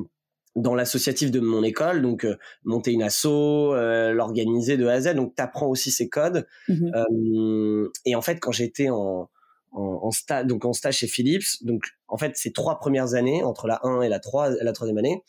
dans 0.55 0.73
l'associatif 0.73 1.31
de 1.31 1.41
mon 1.41 1.63
école, 1.63 2.01
donc 2.01 2.23
euh, 2.23 2.37
monter 2.63 2.93
une 2.93 3.03
asso, 3.03 3.25
l'organiser 3.25 4.77
de 4.77 4.87
A 4.87 4.93
à 4.93 5.01
Z. 5.01 5.15
Donc, 5.15 5.35
tu 5.35 5.43
apprends 5.43 5.67
aussi 5.67 5.91
ces 5.91 6.07
codes. 6.07 6.47
Mmh 6.69 6.91
et 8.05 8.15
en 8.15 8.21
fait, 8.21 8.39
quand 8.39 8.51
j'étais 8.51 8.89
en, 8.89 9.29
en, 9.75 10.11
stage, 10.11 10.45
donc 10.45 10.65
en 10.65 10.73
stage 10.73 10.97
chez 10.97 11.07
Philips. 11.07 11.63
Donc, 11.63 11.83
en 12.07 12.17
fait, 12.17 12.35
ces 12.35 12.51
trois 12.51 12.79
premières 12.79 13.13
années, 13.13 13.43
entre 13.43 13.67
la 13.67 13.79
1 13.83 14.01
et 14.01 14.09
la 14.09 14.19
3, 14.19 14.49
la 14.61 14.73
troisième 14.73 14.97
année, 14.97 15.21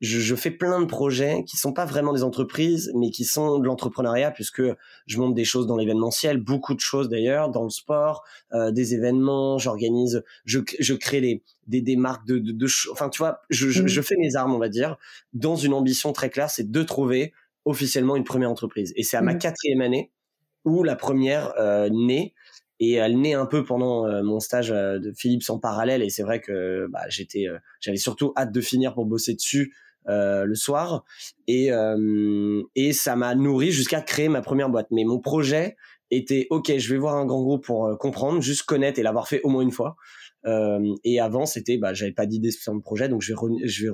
je, 0.00 0.18
je, 0.18 0.34
fais 0.34 0.50
plein 0.50 0.80
de 0.80 0.86
projets 0.86 1.44
qui 1.46 1.56
sont 1.56 1.72
pas 1.72 1.84
vraiment 1.84 2.12
des 2.12 2.24
entreprises, 2.24 2.90
mais 2.96 3.10
qui 3.10 3.24
sont 3.24 3.60
de 3.60 3.66
l'entrepreneuriat, 3.66 4.32
puisque 4.32 4.62
je 5.06 5.18
monte 5.18 5.34
des 5.34 5.44
choses 5.44 5.68
dans 5.68 5.76
l'événementiel, 5.76 6.38
beaucoup 6.38 6.74
de 6.74 6.80
choses 6.80 7.08
d'ailleurs, 7.08 7.50
dans 7.50 7.62
le 7.62 7.70
sport, 7.70 8.24
euh, 8.52 8.72
des 8.72 8.94
événements, 8.94 9.58
j'organise, 9.58 10.24
je, 10.44 10.58
je 10.80 10.94
crée 10.94 11.20
des, 11.20 11.42
des, 11.68 11.82
des 11.82 11.94
marques 11.94 12.26
de, 12.26 12.38
de, 12.38 12.50
de, 12.50 12.66
enfin 12.90 13.08
tu 13.10 13.18
vois, 13.18 13.42
je, 13.48 13.68
je, 13.68 13.86
je, 13.86 14.02
fais 14.02 14.16
mes 14.18 14.34
armes, 14.34 14.52
on 14.52 14.58
va 14.58 14.68
dire, 14.68 14.96
dans 15.34 15.54
une 15.54 15.72
ambition 15.72 16.12
très 16.12 16.30
claire, 16.30 16.50
c'est 16.50 16.68
de 16.68 16.82
trouver 16.82 17.32
officiellement 17.64 18.16
une 18.16 18.24
première 18.24 18.50
entreprise. 18.50 18.92
Et 18.96 19.04
c'est 19.04 19.16
à 19.16 19.22
ma 19.22 19.34
mmh. 19.34 19.38
quatrième 19.38 19.82
année 19.82 20.10
où 20.64 20.82
la 20.82 20.96
première 20.96 21.52
euh, 21.58 21.88
naît 21.90 22.34
et 22.82 22.94
elle 22.94 23.20
naît 23.20 23.34
un 23.34 23.46
peu 23.46 23.62
pendant 23.62 24.08
euh, 24.08 24.24
mon 24.24 24.40
stage 24.40 24.72
euh, 24.72 24.98
de 24.98 25.12
Philips 25.12 25.48
en 25.50 25.60
parallèle. 25.60 26.02
Et 26.02 26.10
c'est 26.10 26.24
vrai 26.24 26.40
que 26.40 26.88
bah, 26.90 27.04
j'étais 27.08 27.46
euh, 27.46 27.58
j'avais 27.80 27.96
surtout 27.96 28.32
hâte 28.36 28.50
de 28.50 28.60
finir 28.60 28.92
pour 28.92 29.06
bosser 29.06 29.34
dessus 29.34 29.72
le 30.04 30.54
soir. 30.56 31.04
Et 31.46 31.70
et 32.74 32.92
ça 32.92 33.14
m'a 33.14 33.36
nourri 33.36 33.70
jusqu'à 33.70 34.00
créer 34.00 34.28
ma 34.28 34.42
première 34.42 34.68
boîte. 34.68 34.88
Mais 34.90 35.04
mon 35.04 35.20
projet 35.20 35.76
était 36.10 36.48
ok, 36.50 36.76
je 36.76 36.92
vais 36.92 36.98
voir 36.98 37.14
un 37.14 37.24
grand 37.24 37.40
groupe 37.40 37.64
pour 37.64 37.96
comprendre, 37.98 38.42
juste 38.42 38.64
connaître 38.64 38.98
et 38.98 39.04
l'avoir 39.04 39.28
fait 39.28 39.40
au 39.44 39.48
moins 39.48 39.62
une 39.62 39.70
fois. 39.70 39.94
et 41.04 41.20
avant, 41.20 41.46
c'était, 41.46 41.78
bah, 41.78 41.94
j'avais 41.94 42.10
pas 42.10 42.26
d'idée 42.26 42.50
sur 42.50 42.74
le 42.74 42.80
projet, 42.80 43.08
donc 43.08 43.22
je 43.22 43.32
vais, 43.32 43.68
je 43.68 43.86
vais 43.86 43.92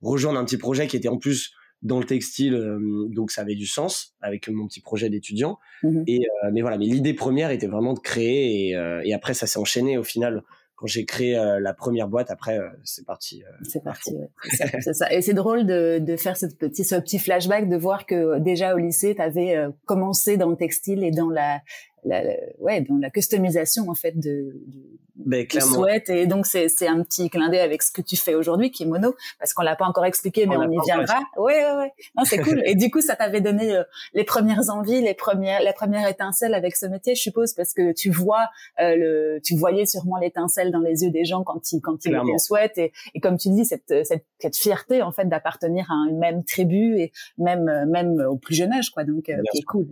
rejoindre 0.00 0.38
un 0.38 0.46
petit 0.46 0.56
projet 0.56 0.86
qui 0.86 0.96
était 0.96 1.08
en 1.08 1.18
plus 1.18 1.52
dans 1.84 2.00
le 2.00 2.04
textile, 2.04 2.78
donc 3.10 3.30
ça 3.30 3.42
avait 3.42 3.54
du 3.54 3.66
sens 3.66 4.14
avec 4.20 4.48
mon 4.48 4.66
petit 4.66 4.80
projet 4.80 5.10
d'étudiant. 5.10 5.58
Mmh 5.82 6.02
et 6.06 6.26
mais 6.52 6.62
voilà, 6.62 6.78
mais 6.78 6.86
l'idée 6.86 7.14
première 7.14 7.50
était 7.50 7.66
vraiment 7.66 7.92
de 7.92 8.00
créer 8.00 8.70
et, 8.70 9.00
et 9.04 9.14
après 9.14 9.34
ça 9.34 9.46
s'est 9.46 9.58
enchaîné 9.58 9.98
au 9.98 10.02
final 10.02 10.42
quand 10.76 10.86
j'ai 10.86 11.04
créé 11.04 11.36
euh, 11.36 11.60
la 11.60 11.72
première 11.72 12.08
boîte, 12.08 12.30
après, 12.30 12.58
euh, 12.58 12.68
c'est 12.82 13.06
parti. 13.06 13.42
Euh, 13.44 13.50
c'est 13.62 13.82
parti, 13.82 14.16
c'est 14.80 14.92
ça, 14.92 15.12
Et 15.12 15.22
c'est 15.22 15.34
drôle 15.34 15.66
de, 15.66 15.98
de 16.00 16.16
faire 16.16 16.36
ce 16.36 16.46
petit, 16.46 16.84
ce 16.84 16.96
petit 16.96 17.18
flashback, 17.18 17.68
de 17.68 17.76
voir 17.76 18.06
que 18.06 18.38
déjà 18.40 18.74
au 18.74 18.78
lycée, 18.78 19.14
tu 19.14 19.22
avais 19.22 19.56
commencé 19.86 20.36
dans 20.36 20.50
le 20.50 20.56
textile 20.56 21.04
et 21.04 21.10
dans 21.10 21.30
la, 21.30 21.60
la, 22.04 22.22
ouais, 22.60 22.80
dans 22.82 22.96
la 22.96 23.10
customisation 23.10 23.88
en 23.88 23.94
fait 23.94 24.18
de, 24.18 24.52
de, 24.66 24.82
ben, 25.16 25.46
souhaites 25.48 26.10
et 26.10 26.26
donc 26.26 26.44
c'est 26.44 26.68
c'est 26.68 26.88
un 26.88 27.02
petit 27.02 27.30
clin 27.30 27.48
d'œil 27.48 27.60
avec 27.60 27.82
ce 27.82 27.92
que 27.92 28.02
tu 28.02 28.16
fais 28.16 28.34
aujourd'hui 28.34 28.70
qui 28.70 28.82
est 28.82 28.86
mono 28.86 29.14
parce 29.38 29.54
qu'on 29.54 29.62
l'a 29.62 29.76
pas 29.76 29.86
encore 29.86 30.04
expliqué 30.04 30.46
mais 30.46 30.56
on, 30.56 30.70
y 30.70 30.78
viendra. 30.84 31.20
Ouais 31.36 31.64
ouais 31.64 31.76
ouais. 31.76 31.92
Non, 32.16 32.24
c'est 32.24 32.38
cool 32.38 32.62
et 32.66 32.74
du 32.74 32.90
coup 32.90 33.00
ça 33.00 33.14
t'avait 33.14 33.40
donné 33.40 33.74
euh, 33.74 33.84
les 34.12 34.24
premières 34.24 34.70
envies, 34.70 35.00
les 35.00 35.14
premières 35.14 35.62
la 35.62 35.72
première 35.72 36.08
étincelle 36.08 36.52
avec 36.52 36.74
ce 36.76 36.86
métier 36.86 37.14
je 37.14 37.22
suppose 37.22 37.54
parce 37.54 37.72
que 37.74 37.92
tu 37.92 38.10
vois 38.10 38.48
euh, 38.80 38.96
le 38.96 39.40
tu 39.42 39.56
voyais 39.56 39.86
sûrement 39.86 40.16
l'étincelle 40.16 40.72
dans 40.72 40.80
les 40.80 41.04
yeux 41.04 41.10
des 41.10 41.24
gens 41.24 41.44
quand 41.44 41.72
ils 41.72 41.80
quand 41.80 42.04
ils 42.04 42.12
le 42.12 42.38
souhaitent 42.38 42.78
et, 42.78 42.92
et 43.14 43.20
comme 43.20 43.38
tu 43.38 43.50
dis 43.50 43.64
cette 43.64 44.04
cette, 44.04 44.26
cette 44.40 44.56
fierté 44.56 45.00
en 45.02 45.12
fait 45.12 45.28
d'appartenir 45.28 45.90
à 45.90 46.10
une 46.10 46.18
même 46.18 46.44
tribu 46.44 46.98
et 46.98 47.12
même 47.38 47.86
même 47.88 48.20
au 48.28 48.36
plus 48.36 48.54
jeune 48.54 48.72
âge 48.72 48.90
quoi 48.90 49.04
donc 49.04 49.28
euh, 49.28 49.36
qui 49.52 49.58
est 49.58 49.62
cool. 49.62 49.86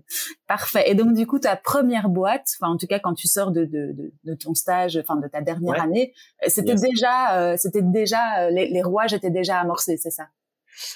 Parfait. 0.47 0.90
Et 0.90 0.95
donc 0.95 1.14
du 1.14 1.26
coup 1.26 1.38
ta 1.38 1.57
première 1.57 2.01
boîte, 2.09 2.49
enfin 2.59 2.73
en 2.73 2.76
tout 2.76 2.87
cas 2.87 2.99
quand 2.99 3.14
tu 3.14 3.28
sors 3.28 3.50
de, 3.50 3.64
de, 3.64 4.35
ton 4.35 4.54
stage, 4.54 4.97
enfin 4.97 5.16
de 5.16 5.28
ta 5.28 5.40
dernière 5.40 5.80
année, 5.82 6.12
euh, 6.42 6.47
c'était 6.49 6.75
déjà, 6.75 7.38
euh, 7.38 7.56
c'était 7.56 7.82
déjà 7.82 8.40
euh, 8.40 8.50
les, 8.50 8.68
les, 8.68 8.82
rouages 8.82 9.12
étaient 9.12 9.30
déjà 9.30 9.59
amorcés, 9.59 9.97
c'est 9.97 10.11
ça? 10.11 10.28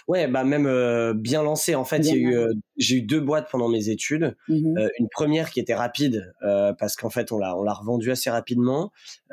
Ouais, 0.09 0.27
bah 0.27 0.43
même 0.43 1.13
bien 1.21 1.43
lancé. 1.43 1.75
En 1.75 1.85
fait, 1.85 2.03
j'ai 2.03 2.97
eu 2.97 3.03
deux 3.03 3.21
boîtes 3.21 3.51
pendant 3.51 3.69
mes 3.69 3.91
études. 3.91 4.35
Mmh 4.49 4.79
une 4.99 5.09
première 5.11 5.51
qui 5.51 5.61
était 5.61 5.75
rapide 5.75 6.33
parce 6.79 6.97
qu'en 6.97 7.11
fait 7.11 7.31
on 7.31 7.39
l'a 7.39 7.55
on 7.55 7.63
l'a 7.63 7.75
revendue 7.75 8.11
assez 8.11 8.31
rapidement. 8.31 8.91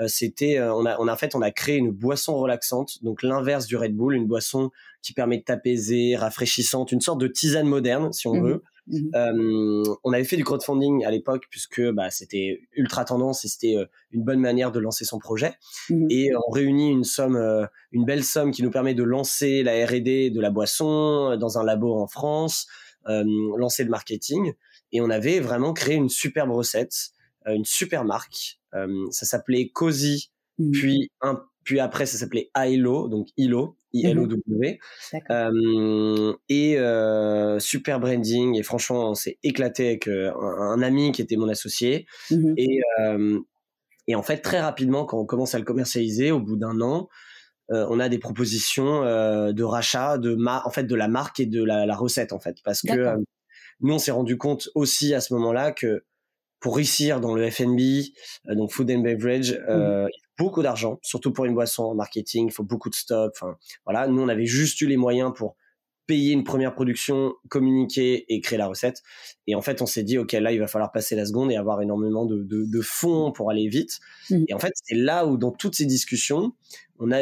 C'était 0.08 0.62
on 0.62 0.86
a 0.86 0.98
on 1.00 1.08
a 1.08 1.14
en 1.14 1.16
fait 1.16 1.34
on 1.34 1.42
a 1.42 1.50
créé 1.50 1.78
une 1.78 1.92
boisson 1.92 2.36
relaxante, 2.36 3.02
donc 3.04 3.24
l'inverse 3.24 3.68
du 3.68 3.78
Red 3.78 3.96
Bull, 3.96 4.16
une 4.16 4.28
boisson 4.28 4.70
qui 5.02 5.14
permet 5.14 5.38
de 5.38 5.44
t'apaiser, 5.44 6.18
rafraîchissante, 6.18 6.92
une 6.92 7.02
sorte 7.02 7.22
de 7.22 7.28
tisane 7.28 7.66
moderne 7.66 8.12
si 8.12 8.28
on 8.28 8.36
mmh 8.36 8.44
veut. 8.44 8.64
Mmh 8.88 9.16
euh, 9.16 9.84
on 10.04 10.12
avait 10.12 10.26
fait 10.26 10.36
du 10.36 10.44
crowdfunding 10.44 11.06
à 11.06 11.12
l'époque 11.12 11.46
puisque 11.50 11.82
bah, 11.92 12.10
c'était 12.10 12.68
ultra 12.74 13.06
tendance 13.06 13.46
et 13.46 13.48
c'était 13.48 13.78
euh, 13.78 13.86
une 14.12 14.24
bonne 14.24 14.42
manière 14.42 14.72
de 14.72 14.80
lancer 14.80 15.06
son 15.06 15.20
projet. 15.20 15.54
Mmh 15.90 16.08
et 16.10 16.32
on 16.36 16.52
réunit 16.52 16.92
une 16.92 17.04
somme, 17.04 17.36
euh, 17.36 17.66
une 17.92 18.06
belle 18.06 18.24
somme 18.24 18.52
qui 18.52 18.64
nous 18.64 18.72
permet 18.72 18.94
de 18.94 19.04
lancer 19.04 19.64
la 19.64 19.86
R&D 19.86 20.32
de 20.32 20.42
la 20.42 20.50
boisson 20.50 21.38
dans 21.38 21.58
un 21.58 21.64
labo 21.64 21.96
en 21.96 22.08
France, 22.08 22.68
lancer 23.06 23.84
le 23.84 23.90
marketing. 23.90 24.54
Et 24.92 25.02
on 25.02 25.10
avait 25.10 25.40
vraiment 25.40 25.74
créé 25.74 25.96
une 25.96 26.10
superbe 26.10 26.52
recette, 26.52 27.12
une 27.46 27.66
super 27.66 28.06
marque. 28.06 28.60
ça 29.12 29.26
s'appelait 29.26 29.70
Cozy, 29.70 30.32
mmh 30.60 30.72
puis 30.72 31.12
un 31.22 31.42
puis 31.64 31.80
après, 31.80 32.06
ça 32.06 32.18
s'appelait 32.18 32.52
ILO, 32.56 33.08
donc 33.08 33.30
ILO, 33.38 33.78
I-L-O-W. 33.94 34.80
Euh, 35.30 36.34
et 36.50 36.78
euh, 36.78 37.60
super 37.60 38.00
branding. 38.00 38.58
Et 38.58 38.64
franchement, 38.64 39.12
on 39.12 39.14
s'est 39.14 39.38
éclaté 39.44 39.88
avec 39.88 40.08
euh, 40.08 40.32
un, 40.34 40.82
ami 40.82 41.12
qui 41.12 41.22
était 41.22 41.36
mon 41.36 41.48
associé. 41.48 42.06
Mmh 42.32 42.54
et, 42.58 42.80
et 44.08 44.16
en 44.16 44.24
fait, 44.24 44.40
très 44.40 44.60
rapidement, 44.60 45.06
quand 45.06 45.20
on 45.20 45.26
commence 45.26 45.56
à 45.56 45.60
le 45.60 45.66
commercialiser, 45.66 46.32
au 46.32 46.40
bout 46.40 46.58
d'un 46.58 46.82
an, 46.82 47.08
on 47.70 48.00
a 48.00 48.10
des 48.10 48.20
propositions 48.20 49.02
de 49.02 49.64
rachat 49.64 50.18
de 50.18 50.36
ma 50.36 50.62
en 50.66 50.70
fait 50.70 50.84
de 50.84 50.96
la 50.96 51.08
marque 51.08 51.40
et 51.40 51.46
de 51.46 51.64
la, 51.64 51.86
la 51.86 51.96
recette 51.96 52.34
en 52.34 52.40
fait 52.40 52.58
parce 52.64 52.82
que 52.82 53.16
nous 53.80 53.94
on 53.94 53.98
s'est 53.98 54.12
rendu 54.12 54.38
compte 54.38 54.70
aussi 54.76 55.16
à 55.16 55.22
ce 55.22 55.34
moment-là 55.34 55.72
que 55.72 56.04
pour 56.64 56.78
réussir 56.78 57.20
dans 57.20 57.36
le 57.36 57.52
F&B, 57.52 58.08
donc 58.56 58.72
food 58.72 58.90
and 58.90 59.00
beverage, 59.00 59.60
mmh 59.70 60.08
beaucoup 60.40 60.64
d'argent, 60.64 61.00
surtout 61.04 61.32
pour 61.32 61.46
une 61.46 61.54
boisson 61.54 61.84
en 61.84 61.94
marketing, 61.94 62.48
il 62.48 62.52
faut 62.52 62.64
beaucoup 62.64 62.90
de 62.90 62.96
stock. 62.96 63.32
Enfin, 63.36 63.56
voilà, 63.86 64.08
nous 64.08 64.20
on 64.20 64.28
avait 64.28 64.48
juste 64.48 64.82
eu 64.82 64.88
les 64.88 64.98
moyens 64.98 65.32
pour 65.36 65.56
payer 66.06 66.34
une 66.34 66.44
première 66.44 66.74
production, 66.74 67.34
communiquer 67.50 68.26
et 68.28 68.42
créer 68.42 68.58
la 68.58 68.68
recette. 68.68 69.02
Et 69.48 69.56
en 69.56 69.62
fait, 69.62 69.82
on 69.82 69.86
s'est 69.86 70.04
dit, 70.04 70.18
OK, 70.18 70.34
là, 70.34 70.52
il 70.52 70.60
va 70.60 70.68
falloir 70.68 70.92
passer 70.92 71.16
la 71.16 71.26
seconde 71.26 71.52
et 71.52 71.56
avoir 71.56 71.82
énormément 71.82 72.26
de, 72.26 72.44
de, 72.44 72.82
fonds 72.82 73.32
pour 73.32 73.52
aller 73.52 73.70
vite. 73.70 74.00
Mmh. 74.30 74.44
Et 74.50 74.54
en 74.54 74.60
fait, 74.60 74.74
c'est 74.84 74.96
là 74.96 75.26
où, 75.26 75.38
dans 75.38 75.52
toutes 75.52 75.76
ces 75.76 75.86
discussions, 75.86 76.52
on 77.00 77.12
a 77.12 77.22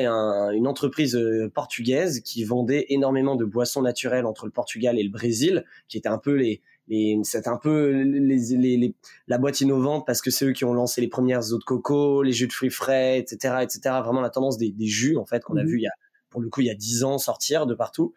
une 0.54 0.68
entreprise 0.68 1.16
euh, 1.16 1.50
portugaise 1.54 2.22
qui 2.22 2.44
vendait 2.44 2.88
énormément 2.90 3.36
de 3.36 3.46
boissons 3.46 3.84
naturelles 3.84 4.26
entre 4.26 4.46
le 4.46 4.52
Portugal 4.52 4.98
et 4.98 5.04
le 5.04 5.12
Brésil, 5.12 5.64
qui 5.88 5.98
était 5.98 6.10
un 6.10 6.18
peu 6.18 6.34
les, 6.34 6.62
et 6.94 7.18
c'est 7.24 7.48
un 7.48 7.56
peu 7.56 7.90
les, 7.90 8.96
la 9.30 9.38
boîte 9.38 9.62
innovante 9.62 10.06
parce 10.06 10.22
que 10.22 10.30
c'est 10.30 10.46
eux 10.46 10.52
qui 10.52 10.66
ont 10.66 10.74
lancé 10.74 11.00
les 11.00 11.08
premières 11.08 11.54
eaux 11.54 11.58
de 11.58 11.64
coco, 11.64 12.22
les 12.22 12.34
jus 12.34 12.48
de 12.48 12.52
fruits 12.52 12.70
frais, 12.70 13.18
etc., 13.18 13.60
etc. 13.62 13.80
Vraiment 14.04 14.20
la 14.20 14.30
tendance 14.30 14.58
des, 14.58 14.74
jus 14.82 15.16
en 15.16 15.26
fait 15.26 15.42
qu'on 15.42 15.56
a 15.56 15.64
mmh 15.64 15.68
vu 15.68 15.78
il 15.78 15.84
y 15.84 15.88
a 15.88 15.94
pour 16.30 16.42
le 16.42 16.50
coup 16.50 16.60
il 16.60 16.68
y 16.68 16.70
a 16.70 16.76
dix 16.76 17.06
ans 17.06 17.18
sortir 17.18 17.66
de 17.66 17.74
partout. 17.76 18.14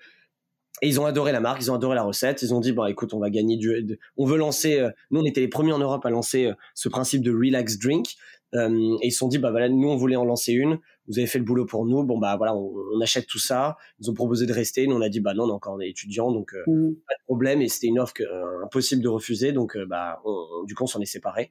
Et 0.82 0.88
ils 0.88 1.00
ont 1.00 1.06
adoré 1.06 1.30
la 1.30 1.38
marque, 1.38 1.62
ils 1.62 1.70
ont 1.70 1.76
adoré 1.76 1.94
la 1.94 2.02
recette. 2.02 2.42
Ils 2.42 2.52
ont 2.52 2.58
dit 2.58 2.72
bon 2.72 2.84
écoute 2.86 3.14
on 3.14 3.20
va 3.20 3.30
gagner 3.30 3.56
du, 3.56 3.96
on 4.16 4.26
veut 4.26 4.36
lancer. 4.36 4.80
Euh, 4.80 4.90
nous 5.12 5.20
on 5.20 5.24
était 5.24 5.40
les 5.40 5.48
premiers 5.48 5.72
en 5.72 5.78
Europe 5.78 6.04
à 6.04 6.10
lancer 6.10 6.46
euh, 6.46 6.54
ce 6.74 6.88
principe 6.88 7.22
de 7.22 7.30
relax 7.30 7.78
drink. 7.78 8.16
Euh, 8.54 8.96
et 9.02 9.08
ils 9.08 9.12
se 9.12 9.18
sont 9.18 9.28
dit 9.28 9.38
bah 9.38 9.50
voilà 9.50 9.68
nous 9.68 9.88
on 9.88 9.96
voulait 9.96 10.16
en 10.16 10.24
lancer 10.24 10.52
une 10.52 10.78
vous 11.06 11.18
avez 11.18 11.26
fait 11.26 11.38
le 11.38 11.44
boulot 11.44 11.66
pour 11.66 11.84
nous, 11.84 12.02
bon 12.02 12.18
bah 12.18 12.36
voilà, 12.36 12.54
on, 12.56 13.00
achète 13.02 13.26
tout 13.26 13.38
ça. 13.38 13.76
Ils 14.00 14.10
ont 14.10 14.14
proposé 14.14 14.46
de 14.46 14.52
rester, 14.52 14.86
nous 14.86 14.96
on 14.96 15.02
a 15.02 15.08
dit 15.10 15.20
bah 15.20 15.34
non, 15.34 15.44
on 15.44 15.48
est 15.48 15.52
encore 15.52 15.76
des 15.76 15.88
étudiants, 15.88 16.32
donc 16.32 16.54
euh, 16.54 16.62
mmh. 16.66 16.94
pas 17.06 17.14
de 17.14 17.24
problème. 17.24 17.60
Et 17.60 17.68
c'était 17.68 17.88
une 17.88 17.98
offre 17.98 18.14
euh, 18.20 18.64
impossible 18.64 19.02
de 19.02 19.08
refuser, 19.08 19.52
donc 19.52 19.76
bah 19.86 20.22
du 20.66 20.74
coup 20.74 20.84
on 20.84 20.86
s'en 20.86 21.00
est 21.00 21.06
séparés. 21.06 21.50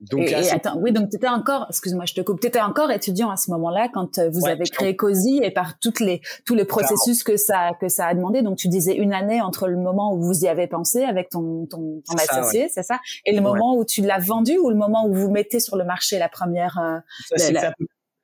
Donc, 0.00 0.20
et, 0.20 0.50
attends, 0.50 0.78
oui, 0.78 0.92
donc 0.92 1.10
tu 1.10 1.16
étais 1.16 1.28
encore, 1.28 1.66
excuse-moi, 1.68 2.06
je 2.06 2.14
te 2.14 2.22
coupe, 2.22 2.40
tu 2.40 2.46
étais 2.46 2.60
encore 2.60 2.90
étudiant 2.90 3.30
à 3.30 3.36
ce 3.36 3.50
moment-là 3.50 3.88
quand 3.92 4.18
vous 4.18 4.46
avez 4.46 4.64
créé 4.64 4.96
COSI 4.96 5.40
et 5.42 5.50
par 5.50 5.78
toutes 5.78 6.00
les 6.00 6.22
tous 6.46 6.54
les 6.54 6.64
processus 6.64 7.22
que 7.22 7.36
ça 7.36 7.72
que 7.78 7.88
ça 7.88 8.06
a 8.06 8.14
demandé. 8.14 8.40
Donc 8.40 8.56
tu 8.56 8.68
disais 8.68 8.94
une 8.94 9.12
année 9.12 9.42
entre 9.42 9.68
le 9.68 9.76
moment 9.76 10.14
où 10.14 10.22
vous 10.22 10.44
y 10.44 10.48
avez 10.48 10.66
pensé 10.66 11.04
avec 11.04 11.28
ton 11.28 11.66
ton, 11.66 12.02
ton 12.06 12.14
associé, 12.14 12.68
c'est 12.72 12.82
ça, 12.82 12.98
et 13.26 13.34
le 13.34 13.42
moment 13.42 13.76
où 13.76 13.84
tu 13.84 14.00
l'as 14.00 14.18
vendu 14.18 14.56
ou 14.56 14.70
le 14.70 14.76
moment 14.76 15.06
où 15.06 15.12
vous 15.12 15.30
mettez 15.30 15.60
sur 15.60 15.76
le 15.76 15.84
marché 15.84 16.18
la 16.18 16.28
première. 16.28 17.02
ça, 17.36 17.52
la, 17.52 17.74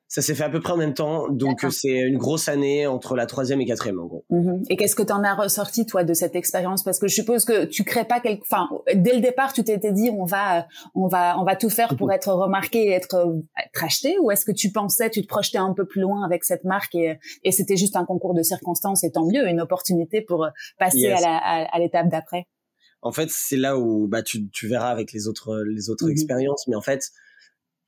ça 0.09 0.23
s'est 0.23 0.35
fait 0.35 0.45
à 0.45 0.51
peu 0.51 0.61
près 0.61 0.73
en 0.73 0.77
même 0.77 0.95
temps, 0.95 1.29
donc 1.29 1.67
c'est 1.71 1.99
une 1.99 2.17
grosse 2.17 2.49
année 2.49 2.87
entre 2.87 3.17
la 3.17 3.27
troisième 3.27 3.61
et 3.61 3.67
quatrième 3.67 3.99
en 3.99 4.07
gros. 4.07 4.25
Mhm. 4.31 4.63
Et 4.71 4.77
qu'est-ce 4.77 4.95
que 4.95 5.03
tu 5.03 5.13
en 5.13 5.25
as 5.25 5.35
ressorti 5.35 5.85
toi 5.85 6.05
de 6.05 6.15
cette 6.15 6.37
expérience? 6.37 6.85
Parce 6.85 7.01
que 7.01 7.09
je 7.09 7.15
suppose 7.15 7.45
que 7.45 7.65
tu 7.65 7.83
crées 7.83 8.05
pas 8.05 8.21
quelque, 8.21 8.43
enfin 8.43 8.69
dès 8.95 9.15
le 9.15 9.21
départ 9.21 9.53
tu 9.53 9.65
t'étais 9.65 9.93
dit 9.93 10.11
on 10.11 10.25
va 10.25 10.69
on 10.95 11.09
va 11.09 11.39
on 11.41 11.45
va 11.45 11.57
tout 11.57 11.71
faire 11.71 11.97
pour 11.97 12.07
mhm. 12.09 12.15
être 12.15 12.33
remarqué 12.33 12.87
et 12.87 12.91
être, 12.93 13.17
être 13.59 13.85
acheté, 13.85 14.17
ou 14.21 14.31
est-ce 14.31 14.45
que 14.45 14.53
tu 14.53 14.71
pensais, 14.71 15.11
tu 15.11 15.23
te 15.23 15.27
projetais 15.27 15.59
un 15.59 15.73
peu 15.73 15.87
plus 15.87 16.03
loin 16.03 16.25
avec 16.25 16.45
cette 16.45 16.65
marque 16.65 16.95
et, 16.95 17.19
et 17.43 17.51
c'était 17.51 17.77
juste 17.77 17.97
un 17.97 18.05
concours 18.05 18.35
de 18.35 18.43
circonstances 18.43 19.03
et 19.03 19.11
tant 19.11 19.27
mieux, 19.27 19.49
une 19.49 19.61
opportunité 19.61 20.21
pour 20.21 20.47
passer 20.79 21.09
à 21.09 21.79
l'étape 21.81 22.09
d'après? 22.09 22.47
En 23.03 23.11
fait 23.11 23.29
c'est 23.31 23.57
là 23.57 23.77
où 23.77 24.07
bah 24.07 24.23
tu, 24.23 24.49
tu 24.51 24.69
verras 24.69 24.91
avec 24.91 25.13
les 25.13 25.27
autres 25.27 25.65
les 25.67 25.91
autres 25.91 26.07
mhm. 26.07 26.13
expériences, 26.13 26.69
mais 26.69 26.77
en 26.77 26.81
fait 26.81 27.11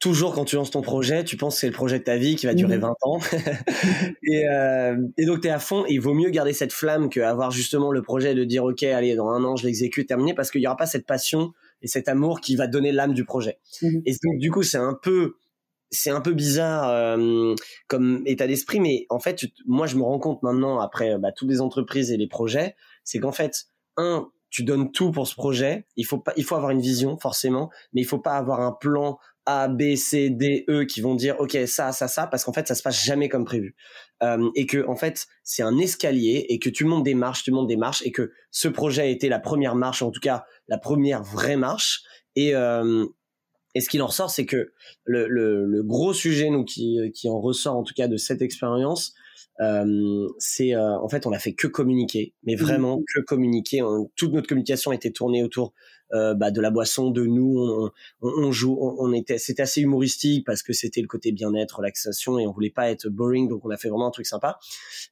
toujours 0.01 0.35
quand 0.35 0.45
tu 0.45 0.57
lances 0.57 0.71
ton 0.71 0.83
projet, 0.83 1.25
tu 1.25 1.37
penses 1.37 1.55
que 1.55 1.61
c'est 1.61 1.67
le 1.67 1.73
projet 1.73 1.99
de 1.99 2.05
ta 2.05 2.17
vie 2.17 2.37
qui 2.37 2.47
va 2.47 2.55
durer 2.55 2.79
20 2.79 2.89
mmh. 2.89 2.93
ans. 3.03 3.21
et, 4.23 4.49
euh, 4.49 4.97
et, 5.17 5.27
donc 5.27 5.41
tu 5.41 5.49
es 5.49 5.51
à 5.51 5.59
fond. 5.59 5.85
Et 5.87 5.95
il 5.95 6.01
vaut 6.01 6.15
mieux 6.15 6.31
garder 6.31 6.53
cette 6.53 6.73
flamme 6.73 7.09
qu'avoir 7.09 7.51
justement 7.51 7.91
le 7.91 8.03
projet 8.03 8.35
de 8.35 8.45
dire 8.45 8.65
ok, 8.65 8.83
allez, 8.85 9.17
dans 9.17 9.29
un 9.29 9.43
an, 9.45 9.57
je 9.57 9.67
l'exécute, 9.67 10.09
terminé, 10.09 10.35
parce 10.35 10.51
qu'il 10.51 10.61
n'y 10.61 10.67
aura 10.67 10.77
pas 10.77 10.87
cette 10.87 11.07
passion 11.07 11.53
et 11.83 11.89
cet 11.89 12.09
amour 12.09 12.41
qui 12.41 12.57
va 12.57 12.67
donner 12.67 12.93
l'âme 12.93 13.13
du 13.13 13.25
projet. 13.25 13.59
Mmh. 13.83 14.01
Et 14.07 14.13
donc 14.13 14.39
du 14.39 14.51
coup, 14.51 14.63
c'est 14.63 14.79
un 14.79 14.99
peu 15.01 15.35
c'est 15.91 16.11
un 16.11 16.21
peu 16.21 16.35
bizarre 16.35 16.91
euh, 16.91 17.55
comme 17.87 18.23
état 18.27 18.47
d'esprit, 18.47 18.79
mais 18.79 19.07
en 19.09 19.21
fait, 19.21 19.47
moi, 19.67 19.87
je 19.87 19.97
me 19.97 20.03
rends 20.03 20.19
compte 20.19 20.43
maintenant, 20.43 20.81
après 20.81 21.19
bah, 21.19 21.33
toutes 21.33 21.49
les 21.49 21.63
entreprises 21.63 22.13
et 22.13 22.19
les 22.19 22.29
projets, 22.29 22.77
c'est 23.05 23.19
qu'en 23.19 23.33
fait, 23.33 23.69
un, 23.97 24.29
tu 24.51 24.65
donnes 24.65 24.93
tout 24.93 25.11
pour 25.13 25.27
ce 25.27 25.35
projet. 25.35 25.87
Il 25.97 26.05
faut 26.05 26.19
pas, 26.19 26.33
il 26.37 26.45
faut 26.45 26.57
avoir 26.57 26.71
une 26.71 26.81
vision 26.81 27.19
forcément, 27.19 27.71
mais 27.93 28.03
il 28.03 28.05
faut 28.05 28.19
pas 28.19 28.37
avoir 28.37 28.61
un 28.61 28.73
plan 28.73 29.19
a, 29.49 29.69
B, 29.69 29.97
C, 29.97 30.29
D, 30.29 30.65
E 30.69 30.85
qui 30.85 31.01
vont 31.01 31.15
dire 31.15 31.37
ok 31.39 31.57
ça, 31.67 31.93
ça, 31.93 32.07
ça, 32.07 32.27
parce 32.27 32.45
qu'en 32.45 32.53
fait 32.53 32.69
ça 32.69 32.75
se 32.75 32.83
passe 32.83 33.03
jamais 33.03 33.29
comme 33.29 33.45
prévu. 33.45 33.75
Euh, 34.23 34.51
et 34.55 34.67
que 34.67 34.87
en 34.87 34.97
fait 34.97 35.27
c'est 35.43 35.63
un 35.63 35.79
escalier 35.79 36.45
et 36.49 36.59
que 36.59 36.69
tu 36.69 36.85
montes 36.85 37.05
des 37.05 37.15
marches, 37.15 37.45
tu 37.45 37.51
montes 37.51 37.67
des 37.67 37.77
marches 37.77 38.03
et 38.05 38.13
que 38.13 38.33
ce 38.51 38.69
projet 38.69 39.03
a 39.03 39.07
été 39.07 39.29
la 39.29 39.39
première 39.39 39.75
marche, 39.75 40.03
en 40.03 40.11
tout 40.11 40.21
cas 40.21 40.45
la 40.69 40.79
première 40.79 41.23
vraie 41.23 41.57
marche. 41.57 42.03
Et 42.37 42.55
euh, 42.55 43.07
et 43.75 43.81
ce 43.81 43.89
qu'il 43.89 44.03
en 44.03 44.07
ressort, 44.07 44.31
c'est 44.31 44.47
que 44.47 44.73
le, 45.05 45.29
le, 45.29 45.65
le, 45.65 45.83
gros 45.83 46.13
sujet 46.13 46.51
nous 46.51 46.65
qui, 46.65 46.99
qui 47.15 47.29
en 47.29 47.39
ressort 47.39 47.77
en 47.77 47.85
tout 47.85 47.95
cas 47.95 48.09
de 48.09 48.17
cette 48.17 48.43
expérience, 48.43 49.15
c'est 50.39 50.77
en 50.77 51.09
fait 51.09 51.27
on 51.27 51.33
a 51.33 51.39
fait 51.39 51.55
que 51.55 51.67
communiquer, 51.67 52.35
mais 52.45 52.55
mmh 52.55 52.59
vraiment 52.59 52.99
que 52.99 53.21
communiquer. 53.21 53.83
toute 54.17 54.33
notre 54.33 54.49
communication 54.49 54.93
était 54.93 55.11
tournée 55.11 55.43
autour 55.43 55.73
bah, 56.13 56.51
de 56.51 56.61
la 56.61 56.71
boisson, 56.71 57.11
de 57.11 57.25
nous. 57.27 57.91
On, 58.23 58.53
joue, 58.53 58.79
on, 58.81 59.13
était, 59.13 59.39
c'était 59.39 59.63
assez 59.63 59.81
humoristique 59.83 60.47
parce 60.47 60.63
que 60.63 60.73
c'était 60.73 61.01
le 61.01 61.07
côté 61.07 61.33
bien-être, 61.33 61.79
relaxation, 61.79 62.39
et 62.39 62.47
on 62.47 62.53
voulait 62.53 62.71
pas 62.71 62.91
être 62.91 63.09
boring, 63.09 63.49
donc 63.49 63.65
on 63.65 63.71
a 63.71 63.77
fait 63.77 63.89
vraiment 63.89 64.07
un 64.07 64.13
truc 64.13 64.27
sympa. 64.27 64.59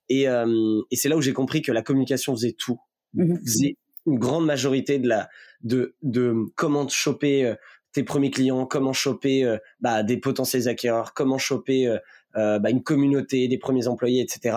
Et, 0.08 0.22
et 0.22 0.96
c'est 0.96 1.08
là 1.08 1.16
où 1.16 1.20
j'ai 1.20 1.32
compris 1.32 1.62
que 1.62 1.72
la 1.72 1.82
communication 1.82 2.34
faisait 2.34 2.56
tout, 2.56 2.78
mmh 3.14 3.36
faisait 3.44 3.76
une 4.06 4.18
grande 4.18 4.46
majorité 4.46 4.98
de 4.98 5.08
la 5.08 5.28
de 5.62 5.96
de 6.02 6.34
comment 6.54 6.88
choper 6.88 7.56
tes 7.96 8.02
premiers 8.02 8.30
clients, 8.30 8.66
comment 8.66 8.92
choper 8.92 9.56
bah, 9.80 10.02
des 10.02 10.18
potentiels 10.18 10.68
acquéreurs, 10.68 11.14
comment 11.14 11.38
choper 11.38 11.88
euh, 11.88 11.96
bah, 12.36 12.70
une 12.70 12.82
communauté, 12.82 13.48
des 13.48 13.58
premiers 13.58 13.88
employés, 13.88 14.22
etc. 14.22 14.56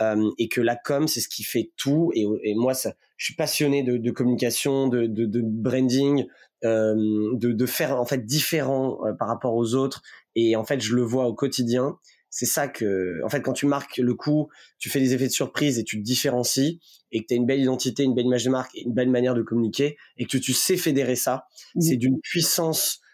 Euh, 0.00 0.30
et 0.38 0.48
que 0.48 0.60
la 0.60 0.76
com, 0.76 1.06
c'est 1.06 1.20
ce 1.20 1.28
qui 1.28 1.42
fait 1.42 1.72
tout. 1.76 2.10
Et, 2.14 2.26
et 2.42 2.54
moi, 2.54 2.74
ça, 2.74 2.94
je 3.16 3.26
suis 3.26 3.34
passionné 3.34 3.82
de, 3.82 3.96
de 3.96 4.10
communication, 4.10 4.88
de, 4.88 5.06
de, 5.06 5.26
de 5.26 5.42
branding, 5.44 6.26
euh, 6.64 6.94
de, 7.34 7.52
de, 7.52 7.66
faire 7.66 8.00
en 8.00 8.04
fait 8.04 8.24
différent 8.24 8.98
euh, 9.04 9.12
par 9.12 9.28
rapport 9.28 9.54
aux 9.54 9.74
autres. 9.74 10.02
Et 10.34 10.56
en 10.56 10.64
fait, 10.64 10.80
je 10.80 10.94
le 10.94 11.02
vois 11.02 11.26
au 11.26 11.34
quotidien. 11.34 11.98
C'est 12.30 12.46
ça 12.46 12.68
que, 12.68 13.24
en 13.24 13.28
fait, 13.28 13.40
quand 13.40 13.52
tu 13.52 13.66
marques 13.66 13.98
le 13.98 14.14
coup, 14.14 14.48
tu 14.78 14.90
fais 14.90 15.00
des 15.00 15.14
effets 15.14 15.26
de 15.26 15.32
surprise 15.32 15.78
et 15.78 15.84
tu 15.84 15.98
te 15.98 16.02
différencies 16.02 16.80
et 17.10 17.22
que 17.22 17.26
tu 17.26 17.34
as 17.34 17.36
une 17.36 17.46
belle 17.46 17.60
identité, 17.60 18.04
une 18.04 18.14
belle 18.14 18.26
image 18.26 18.44
de 18.44 18.50
marque 18.50 18.74
et 18.74 18.82
une 18.82 18.92
belle 18.92 19.10
manière 19.10 19.34
de 19.34 19.42
communiquer 19.42 19.96
et 20.16 20.26
que 20.26 20.36
tu 20.36 20.52
sais 20.52 20.76
fédérer 20.76 21.16
ça, 21.16 21.46
mmh. 21.74 21.80
c'est 21.80 21.96
d'une 21.96 22.20
puissance 22.20 23.00
euh, 23.00 23.07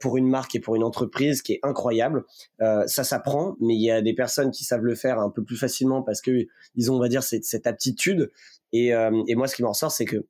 pour 0.00 0.16
une 0.16 0.28
marque 0.28 0.54
et 0.54 0.60
pour 0.60 0.76
une 0.76 0.84
entreprise 0.84 1.42
qui 1.42 1.54
est 1.54 1.60
incroyable. 1.62 2.24
Euh, 2.60 2.86
ça 2.86 3.02
s'apprend, 3.02 3.56
mais 3.60 3.74
il 3.74 3.82
y 3.82 3.90
a 3.90 4.02
des 4.02 4.14
personnes 4.14 4.50
qui 4.50 4.62
savent 4.64 4.84
le 4.84 4.94
faire 4.94 5.18
un 5.18 5.30
peu 5.30 5.42
plus 5.42 5.56
facilement 5.56 6.02
parce 6.02 6.20
que 6.20 6.46
ils 6.76 6.92
ont, 6.92 6.96
on 6.96 7.00
va 7.00 7.08
dire, 7.08 7.22
cette, 7.22 7.44
cette 7.44 7.66
aptitude. 7.66 8.30
Et, 8.72 8.94
euh, 8.94 9.22
et 9.26 9.34
moi, 9.34 9.48
ce 9.48 9.56
qui 9.56 9.62
m'en 9.62 9.70
ressort, 9.70 9.90
c'est 9.90 10.04
que 10.04 10.26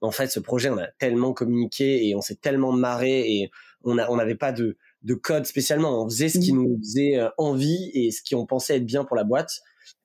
en 0.00 0.10
fait, 0.10 0.28
ce 0.28 0.40
projet, 0.40 0.70
on 0.70 0.78
a 0.78 0.86
tellement 0.98 1.32
communiqué 1.32 2.06
et 2.06 2.14
on 2.14 2.20
s'est 2.20 2.36
tellement 2.36 2.72
marré 2.72 3.20
et 3.20 3.50
on 3.82 3.98
a, 3.98 4.08
on 4.10 4.16
n'avait 4.16 4.34
pas 4.34 4.52
de, 4.52 4.76
de 5.02 5.14
code 5.14 5.46
spécialement. 5.46 6.02
On 6.02 6.08
faisait 6.08 6.28
ce 6.28 6.38
qui 6.38 6.52
mmh. 6.52 6.62
nous 6.62 6.78
faisait 6.78 7.20
envie 7.38 7.90
et 7.94 8.10
ce 8.10 8.22
qui 8.22 8.34
on 8.34 8.46
pensait 8.46 8.76
être 8.76 8.86
bien 8.86 9.04
pour 9.04 9.16
la 9.16 9.24
boîte. 9.24 9.60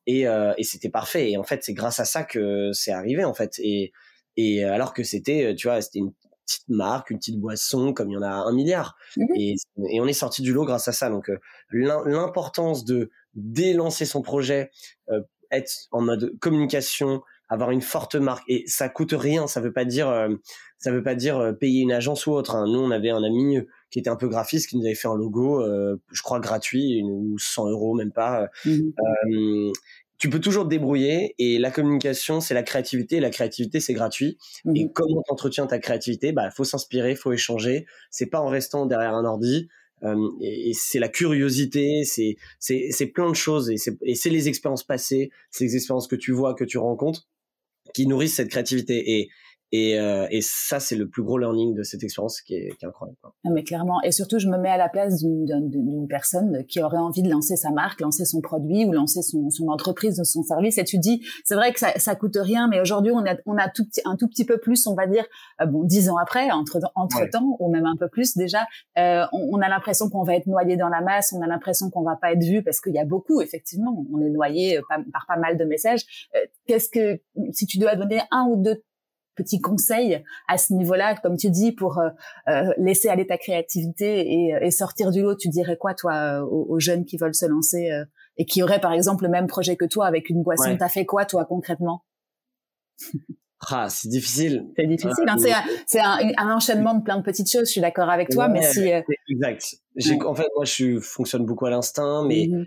Et, 0.07 0.21
et 0.21 0.63
c'était 0.63 0.89
parfait. 0.89 1.31
Et 1.31 1.37
en 1.37 1.43
fait, 1.43 1.63
c'est 1.63 1.73
grâce 1.73 1.99
à 1.99 2.05
ça 2.05 2.23
que 2.23 2.71
c'est 2.73 2.91
arrivé 2.91 3.23
en 3.23 3.33
fait. 3.33 3.59
Et, 3.59 3.91
et 4.37 4.63
alors 4.63 4.93
que 4.93 5.03
c'était, 5.03 5.53
tu 5.55 5.67
vois, 5.67 5.81
c'était 5.81 5.99
une 5.99 6.13
petite 6.51 6.69
marque, 6.69 7.09
une 7.09 7.17
petite 7.17 7.39
boisson, 7.39 7.93
comme 7.93 8.09
il 8.09 8.13
y 8.13 8.17
en 8.17 8.21
a 8.21 8.29
un 8.29 8.53
milliard. 8.53 8.95
Mmh 9.17 9.25
et, 9.35 9.55
on 9.99 10.07
est 10.07 10.13
sorti 10.13 10.41
du 10.41 10.53
lot 10.53 10.65
grâce 10.65 10.87
à 10.87 10.91
ça. 10.91 11.09
Donc 11.09 11.29
euh, 11.29 11.37
l'importance 11.71 12.85
de 12.85 13.09
délancer 13.33 14.05
son 14.05 14.21
projet, 14.21 14.71
euh, 15.09 15.21
être 15.51 15.71
en 15.91 16.01
mode 16.01 16.37
communication, 16.39 17.21
avoir 17.49 17.71
une 17.71 17.81
forte 17.81 18.15
marque 18.15 18.43
et 18.47 18.63
ça 18.67 18.89
coûte 18.89 19.13
rien. 19.13 19.47
Ça 19.47 19.61
veut 19.61 19.73
pas 19.73 19.85
dire 19.85 20.09
euh, 20.09 20.29
ça 20.77 20.91
veut 20.91 21.03
pas 21.03 21.15
dire 21.15 21.55
payer 21.59 21.81
une 21.81 21.91
agence 21.91 22.25
ou 22.27 22.31
autre. 22.31 22.55
Hein. 22.55 22.65
Nous 22.67 22.79
on 22.79 22.91
avait 22.91 23.09
un 23.09 23.23
ami 23.23 23.57
qui 23.91 23.99
était 23.99 24.09
un 24.09 24.15
peu 24.15 24.27
graphiste 24.27 24.69
qui 24.69 24.77
nous 24.77 24.85
avait 24.85 24.95
fait 24.95 25.07
un 25.07 25.15
logo, 25.15 25.63
je 26.11 26.21
crois 26.23 26.39
gratuit 26.39 27.01
ou 27.03 27.37
100 27.37 27.69
euros 27.69 27.93
même 27.93 28.11
pas. 28.11 28.49
Mmh 28.65 29.71
tu 30.21 30.29
peux 30.29 30.39
toujours 30.39 30.65
te 30.65 30.69
débrouiller 30.69 31.33
et 31.39 31.57
la 31.57 31.71
communication 31.71 32.41
c'est 32.41 32.53
la 32.53 32.61
créativité 32.61 33.19
la 33.19 33.31
créativité 33.31 33.79
c'est 33.79 33.93
gratuit. 33.95 34.37
Et 34.75 34.85
mmh 34.85 34.93
comment 34.93 35.23
t'entretiens 35.23 35.65
ta 35.65 35.79
créativité? 35.79 36.31
Bah 36.31 36.51
faut 36.51 36.63
s'inspirer 36.63 37.15
faut 37.15 37.33
échanger. 37.33 37.87
C'est 38.11 38.27
pas 38.27 38.39
en 38.39 38.47
restant 38.47 38.85
derrière 38.85 39.15
un 39.15 39.25
ordi. 39.25 39.67
Euh, 40.03 40.15
et, 40.41 40.73
c'est 40.73 40.99
la 40.99 41.09
curiosité 41.09 42.03
c'est 42.05 42.35
c'est 42.59 42.89
c'est 42.91 43.07
plein 43.07 43.29
de 43.29 43.35
choses 43.35 43.71
et 43.71 43.77
c'est 43.77 43.97
et 44.03 44.15
c'est 44.15 44.31
les 44.31 44.47
expériences 44.47 44.83
passées 44.83 45.29
c'est 45.51 45.63
les 45.63 45.75
expériences 45.75 46.07
que 46.07 46.15
tu 46.15 46.31
vois 46.31 46.55
que 46.55 46.63
tu 46.63 46.79
rencontres 46.79 47.27
qui 47.93 48.07
nourrissent 48.07 48.35
cette 48.35 48.49
créativité. 48.49 49.17
Et 49.17 49.29
et, 49.71 49.99
euh, 49.99 50.27
et 50.31 50.41
ça, 50.41 50.79
c'est 50.79 50.95
le 50.95 51.07
plus 51.07 51.23
gros 51.23 51.37
learning 51.37 51.73
de 51.73 51.83
cette 51.83 52.03
expérience 52.03 52.41
qui 52.41 52.55
est, 52.55 52.75
qui 52.77 52.85
est 52.85 52.87
incroyable. 52.87 53.17
Quoi. 53.21 53.33
Ah, 53.45 53.49
mais 53.51 53.63
clairement, 53.63 54.01
et 54.03 54.11
surtout, 54.11 54.37
je 54.37 54.49
me 54.49 54.57
mets 54.57 54.69
à 54.69 54.77
la 54.77 54.89
place 54.89 55.21
d'une 55.21 56.07
personne 56.09 56.65
qui 56.65 56.81
aurait 56.81 56.97
envie 56.97 57.23
de 57.23 57.29
lancer 57.29 57.55
sa 57.55 57.71
marque, 57.71 58.01
lancer 58.01 58.25
son 58.25 58.41
produit 58.41 58.85
ou 58.85 58.91
lancer 58.91 59.21
son, 59.21 59.49
son 59.49 59.69
entreprise 59.69 60.19
ou 60.19 60.25
son 60.25 60.43
service. 60.43 60.77
Et 60.77 60.83
tu 60.83 60.97
dis, 60.97 61.21
c'est 61.45 61.55
vrai 61.55 61.71
que 61.71 61.79
ça, 61.79 61.91
ça 61.97 62.15
coûte 62.15 62.37
rien, 62.39 62.67
mais 62.67 62.81
aujourd'hui, 62.81 63.13
on 63.13 63.25
a, 63.25 63.35
on 63.45 63.57
a 63.57 63.69
tout 63.69 63.85
petit, 63.85 64.01
un 64.03 64.17
tout 64.17 64.27
petit 64.27 64.45
peu 64.45 64.57
plus, 64.57 64.85
on 64.87 64.95
va 64.95 65.07
dire, 65.07 65.25
euh, 65.61 65.65
bon, 65.65 65.83
dix 65.83 66.09
ans 66.09 66.17
après, 66.17 66.51
entre, 66.51 66.79
entre 66.95 67.29
temps, 67.29 67.55
ou 67.59 67.69
même 67.71 67.85
un 67.85 67.95
peu 67.95 68.09
plus 68.09 68.35
déjà, 68.35 68.67
euh, 68.97 69.23
on, 69.31 69.57
on, 69.57 69.61
a 69.61 69.69
l'impression 69.69 70.09
qu'on 70.09 70.23
va 70.23 70.35
être 70.35 70.47
noyé 70.47 70.75
dans 70.75 70.89
la 70.89 71.01
masse, 71.01 71.33
on 71.33 71.41
a 71.41 71.47
l'impression 71.47 71.89
qu'on 71.89 72.03
va 72.03 72.17
pas 72.17 72.33
être 72.33 72.43
vu 72.43 72.61
parce 72.61 72.81
qu'il 72.81 72.93
y 72.93 72.99
a 72.99 73.05
beaucoup, 73.05 73.41
effectivement, 73.41 74.05
on 74.11 74.19
est 74.21 74.29
noyé 74.29 74.77
euh, 74.77 74.81
par, 74.89 74.99
par 75.13 75.25
pas 75.27 75.37
mal 75.37 75.57
de 75.57 75.63
messages. 75.63 76.29
Qu'est-ce 76.67 76.89
que, 76.89 77.21
si 77.51 77.65
tu 77.65 77.77
dois 77.77 77.95
donner 77.95 78.21
un 78.31 78.45
ou 78.47 78.61
deux 78.61 78.83
petits 79.35 79.61
conseils 79.61 80.23
à 80.47 80.57
ce 80.57 80.73
niveau-là, 80.73 81.15
comme 81.15 81.37
tu 81.37 81.49
dis, 81.49 81.71
pour 81.71 81.99
euh, 81.99 82.09
euh, 82.49 82.71
laisser 82.77 83.09
aller 83.09 83.25
ta 83.25 83.37
créativité 83.37 84.21
et, 84.21 84.55
et, 84.61 84.71
sortir 84.71 85.11
du 85.11 85.21
lot 85.21 85.35
Tu 85.35 85.49
dirais 85.49 85.77
quoi, 85.77 85.93
toi, 85.93 86.41
aux, 86.43 86.79
jeunes 86.79 87.05
qui 87.05 87.17
veulent 87.17 87.35
se 87.35 87.45
lancer 87.45 87.91
euh, 87.91 88.05
et 88.37 88.45
qui 88.45 88.63
auraient, 88.63 88.81
par 88.81 88.93
exemple, 88.93 89.23
le 89.23 89.29
même 89.29 89.47
projet 89.47 89.75
que 89.75 89.85
toi 89.85 90.07
avec 90.07 90.29
une 90.29 90.43
boisson 90.43 90.75
T'as 90.77 90.89
fait 90.89 91.05
quoi, 91.05 91.25
toi, 91.25 91.45
concrètement? 91.45 92.03
Ah, 93.69 93.89
c'est 93.89 94.09
difficile. 94.09 94.65
C'est 94.75 94.87
difficile. 94.87 95.25
Hein. 95.27 95.35
C'est 95.85 95.99
un, 95.99 96.17
un, 96.37 96.55
enchaînement 96.55 96.95
de 96.95 97.03
plein 97.03 97.17
de 97.17 97.21
petites 97.21 97.49
choses. 97.49 97.67
Je 97.67 97.73
suis 97.73 97.81
d'accord 97.81 98.09
avec 98.09 98.29
toi, 98.29 98.47
mais 98.47 98.63
si. 98.63 98.89
Exact. 99.29 99.75
En 100.25 100.33
fait, 100.33 100.47
moi, 100.55 100.65
je 100.65 100.99
fonctionne 100.99 101.45
beaucoup 101.45 101.67
à 101.67 101.69
l'instinct, 101.69 102.25
mais 102.25 102.47
mmh 102.47 102.65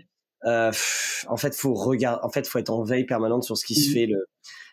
en 1.27 1.37
fait, 1.37 1.55
faut 1.55 1.73
regarder. 1.73 2.21
En 2.23 2.29
fait, 2.29 2.47
faut 2.47 2.59
être 2.59 2.69
en 2.69 2.83
veille 2.83 3.05
permanente 3.05 3.43
sur 3.43 3.57
ce 3.57 3.65
qui 3.65 3.75
se 3.75 3.89
mmh 3.89 3.93
fait. 3.93 4.05
Le, 4.05 4.25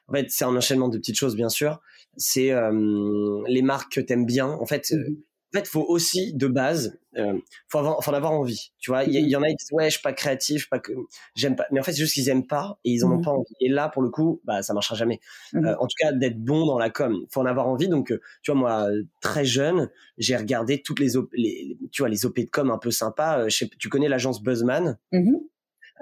en 0.09 0.12
fait, 0.12 0.27
c'est 0.31 0.45
un 0.45 0.55
enchaînement 0.55 0.88
de 0.88 0.99
petites 0.99 1.19
choses, 1.19 1.37
bien 1.37 1.49
sûr. 1.49 1.81
C'est 2.17 2.53
euh, 2.53 3.43
les 3.47 3.62
marques 3.62 3.93
que 3.93 4.01
t'aimes 4.01 4.27
bien. 4.27 4.49
En 4.49 4.67
fait, 4.67 4.93
euh, 4.93 4.99
mmh 4.99 5.17
en 5.55 5.59
fait, 5.59 5.69
faut 5.69 5.85
aussi 5.87 6.33
de 6.33 6.47
base, 6.47 6.99
euh, 7.19 7.38
faut 7.69 7.79
avoir, 7.79 8.03
faut 8.03 8.11
en 8.11 8.15
avoir 8.15 8.33
envie. 8.33 8.73
Tu 8.79 8.91
vois, 8.91 9.05
il 9.05 9.12
y, 9.12 9.37
en 9.37 9.43
a 9.43 9.49
qui 9.49 9.57
disent 9.57 9.73
ouais, 9.73 9.85
je 9.85 9.97
suis 9.97 10.03
pas 10.03 10.15
créatif, 10.15 10.71
pas 10.71 10.79
que 10.79 10.93
j'aime 11.35 11.57
pas. 11.57 11.67
Mais 11.71 11.79
en 11.79 11.83
fait, 11.83 11.93
c'est 11.93 12.01
juste 12.01 12.15
qu'ils 12.15 12.31
aiment 12.31 12.47
pas 12.47 12.79
et 12.85 12.91
ils 12.91 13.05
en 13.05 13.12
ont 13.12 13.19
mmh 13.19 13.23
pas 13.23 13.33
envie. 13.33 13.55
Et 13.61 13.69
là, 13.69 13.91
pour 13.91 14.01
le 14.01 14.09
coup, 14.09 14.41
bah 14.45 14.62
ça 14.62 14.73
marchera 14.73 14.97
jamais. 14.97 15.21
Euh, 15.55 15.75
en 15.79 15.87
tout 15.87 15.95
cas, 15.99 16.12
d'être 16.12 16.43
bon 16.43 16.65
dans 16.65 16.79
la 16.79 16.88
com, 16.88 17.27
faut 17.31 17.41
en 17.41 17.45
avoir 17.45 17.69
envie. 17.69 17.88
Donc, 17.88 18.15
tu 18.43 18.51
vois, 18.51 18.59
moi, 18.59 18.87
très 19.21 19.45
jeune, 19.45 19.91
j'ai 20.17 20.37
regardé 20.37 20.81
toutes 20.81 21.01
les, 21.01 21.12
les, 21.35 21.77
tu 21.91 22.01
vois, 22.01 22.09
les 22.09 22.25
op 22.25 22.35
de 22.35 22.49
com 22.51 22.71
un 22.71 22.79
peu 22.79 22.91
sympas. 22.91 23.49
tu 23.79 23.91
connais 23.91 24.09
l'agence 24.09 24.43
Buzzman? 24.43 24.97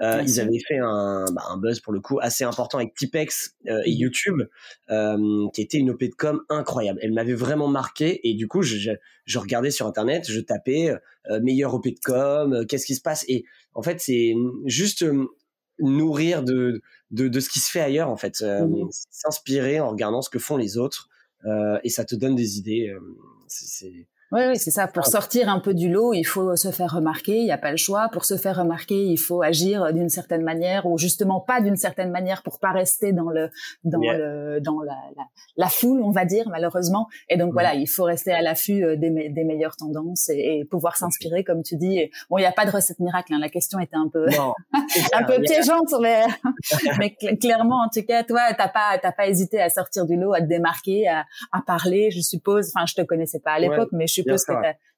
Euh, 0.01 0.23
ils 0.25 0.39
avaient 0.39 0.59
fait 0.59 0.79
un, 0.79 1.25
bah, 1.31 1.43
un, 1.49 1.57
buzz 1.57 1.79
pour 1.79 1.93
le 1.93 1.99
coup 1.99 2.19
assez 2.19 2.43
important 2.43 2.79
avec 2.79 2.95
Tipex 2.95 3.55
euh, 3.67 3.81
et 3.85 3.91
mmh. 3.91 3.97
YouTube, 3.97 4.41
euh, 4.89 5.47
qui 5.53 5.61
était 5.61 5.77
une 5.77 5.91
OP 5.91 6.03
de 6.03 6.15
com 6.17 6.41
incroyable. 6.49 6.99
Elle 7.03 7.13
m'avait 7.13 7.35
vraiment 7.35 7.67
marqué 7.67 8.27
et 8.27 8.33
du 8.33 8.47
coup, 8.47 8.63
je, 8.63 8.77
je, 8.77 8.91
je 9.25 9.39
regardais 9.39 9.69
sur 9.69 9.85
internet, 9.85 10.25
je 10.29 10.39
tapais 10.39 10.95
euh, 11.29 11.39
meilleur 11.41 11.73
OP 11.75 11.87
de 11.87 11.99
com, 12.03 12.53
euh, 12.53 12.65
qu'est-ce 12.65 12.85
qui 12.85 12.95
se 12.95 13.01
passe? 13.01 13.25
Et 13.27 13.45
en 13.75 13.83
fait, 13.83 13.99
c'est 13.99 14.33
juste 14.65 15.05
nourrir 15.79 16.43
de, 16.43 16.81
de, 17.11 17.27
de 17.27 17.39
ce 17.39 17.49
qui 17.49 17.59
se 17.59 17.69
fait 17.69 17.81
ailleurs 17.81 18.09
en 18.09 18.17
fait, 18.17 18.41
mmh. 18.41 18.89
s'inspirer 19.09 19.79
en 19.79 19.89
regardant 19.89 20.21
ce 20.21 20.29
que 20.29 20.39
font 20.39 20.57
les 20.57 20.77
autres 20.77 21.09
et 21.83 21.89
ça 21.89 22.05
te 22.05 22.15
donne 22.15 22.35
des 22.35 22.59
idées. 22.59 22.93
c'est 23.47 24.07
oui, 24.31 24.41
oui, 24.47 24.57
c'est 24.57 24.71
ça. 24.71 24.87
Pour 24.87 25.07
sortir 25.07 25.49
un 25.49 25.59
peu 25.59 25.73
du 25.73 25.89
lot, 25.89 26.13
il 26.13 26.23
faut 26.23 26.55
se 26.55 26.71
faire 26.71 26.93
remarquer. 26.93 27.39
Il 27.39 27.43
n'y 27.43 27.51
a 27.51 27.57
pas 27.57 27.71
le 27.71 27.77
choix. 27.77 28.07
Pour 28.13 28.23
se 28.23 28.37
faire 28.37 28.57
remarquer, 28.57 29.03
il 29.03 29.17
faut 29.17 29.41
agir 29.41 29.91
d'une 29.91 30.07
certaine 30.07 30.43
manière 30.43 30.85
ou 30.85 30.97
justement 30.97 31.41
pas 31.41 31.59
d'une 31.59 31.75
certaine 31.75 32.11
manière 32.11 32.41
pour 32.41 32.59
pas 32.59 32.71
rester 32.71 33.11
dans 33.11 33.29
le 33.29 33.49
dans 33.83 33.99
le 33.99 34.61
dans 34.61 34.81
la, 34.81 34.95
la, 35.17 35.23
la, 35.57 35.67
foule, 35.67 36.01
on 36.01 36.11
va 36.11 36.23
dire 36.23 36.47
malheureusement. 36.49 37.07
Et 37.29 37.35
donc 37.35 37.51
voilà, 37.51 37.75
il 37.75 37.87
faut 37.87 38.05
rester 38.05 38.31
à 38.31 38.41
l'affût 38.41 38.85
euh, 38.85 38.95
des, 38.95 39.09
des 39.09 39.43
meilleures 39.43 39.75
tendances 39.75 40.29
et, 40.29 40.59
et 40.59 40.65
pouvoir 40.65 40.95
s'inspirer, 40.95 41.43
comme 41.43 41.61
tu 41.61 41.75
dis. 41.75 42.09
bon, 42.29 42.37
il 42.37 42.41
n'y 42.41 42.47
a 42.47 42.53
pas 42.53 42.65
de 42.65 42.71
recette 42.71 42.99
miracle. 42.99 43.33
Hein. 43.33 43.39
La 43.39 43.49
question 43.49 43.79
était 43.79 43.97
un 43.97 44.07
peu 44.07 44.27
un 45.13 45.23
peu 45.23 45.41
piégeante, 45.41 45.93
mais 46.01 46.23
mais 46.99 47.15
clairement, 47.35 47.83
en 47.85 47.89
tout 47.89 48.05
cas, 48.07 48.23
toi, 48.23 48.53
t'as 48.57 48.69
pas 48.69 48.97
t'as 49.01 49.11
pas 49.11 49.27
hésité 49.27 49.61
à 49.61 49.69
sortir 49.69 50.05
du 50.05 50.15
lot, 50.15 50.33
à 50.33 50.39
te 50.39 50.47
démarquer, 50.47 51.09
à, 51.09 51.25
à 51.51 51.61
parler. 51.61 52.11
Je 52.11 52.21
suppose. 52.21 52.71
Enfin, 52.73 52.85
je 52.85 52.93
te 52.93 53.01
connaissais 53.01 53.39
pas 53.39 53.51
à 53.51 53.59
l'époque, 53.59 53.89
mais 53.91 54.07
je 54.07 54.20
suppose 54.21 54.45
que 54.45 54.53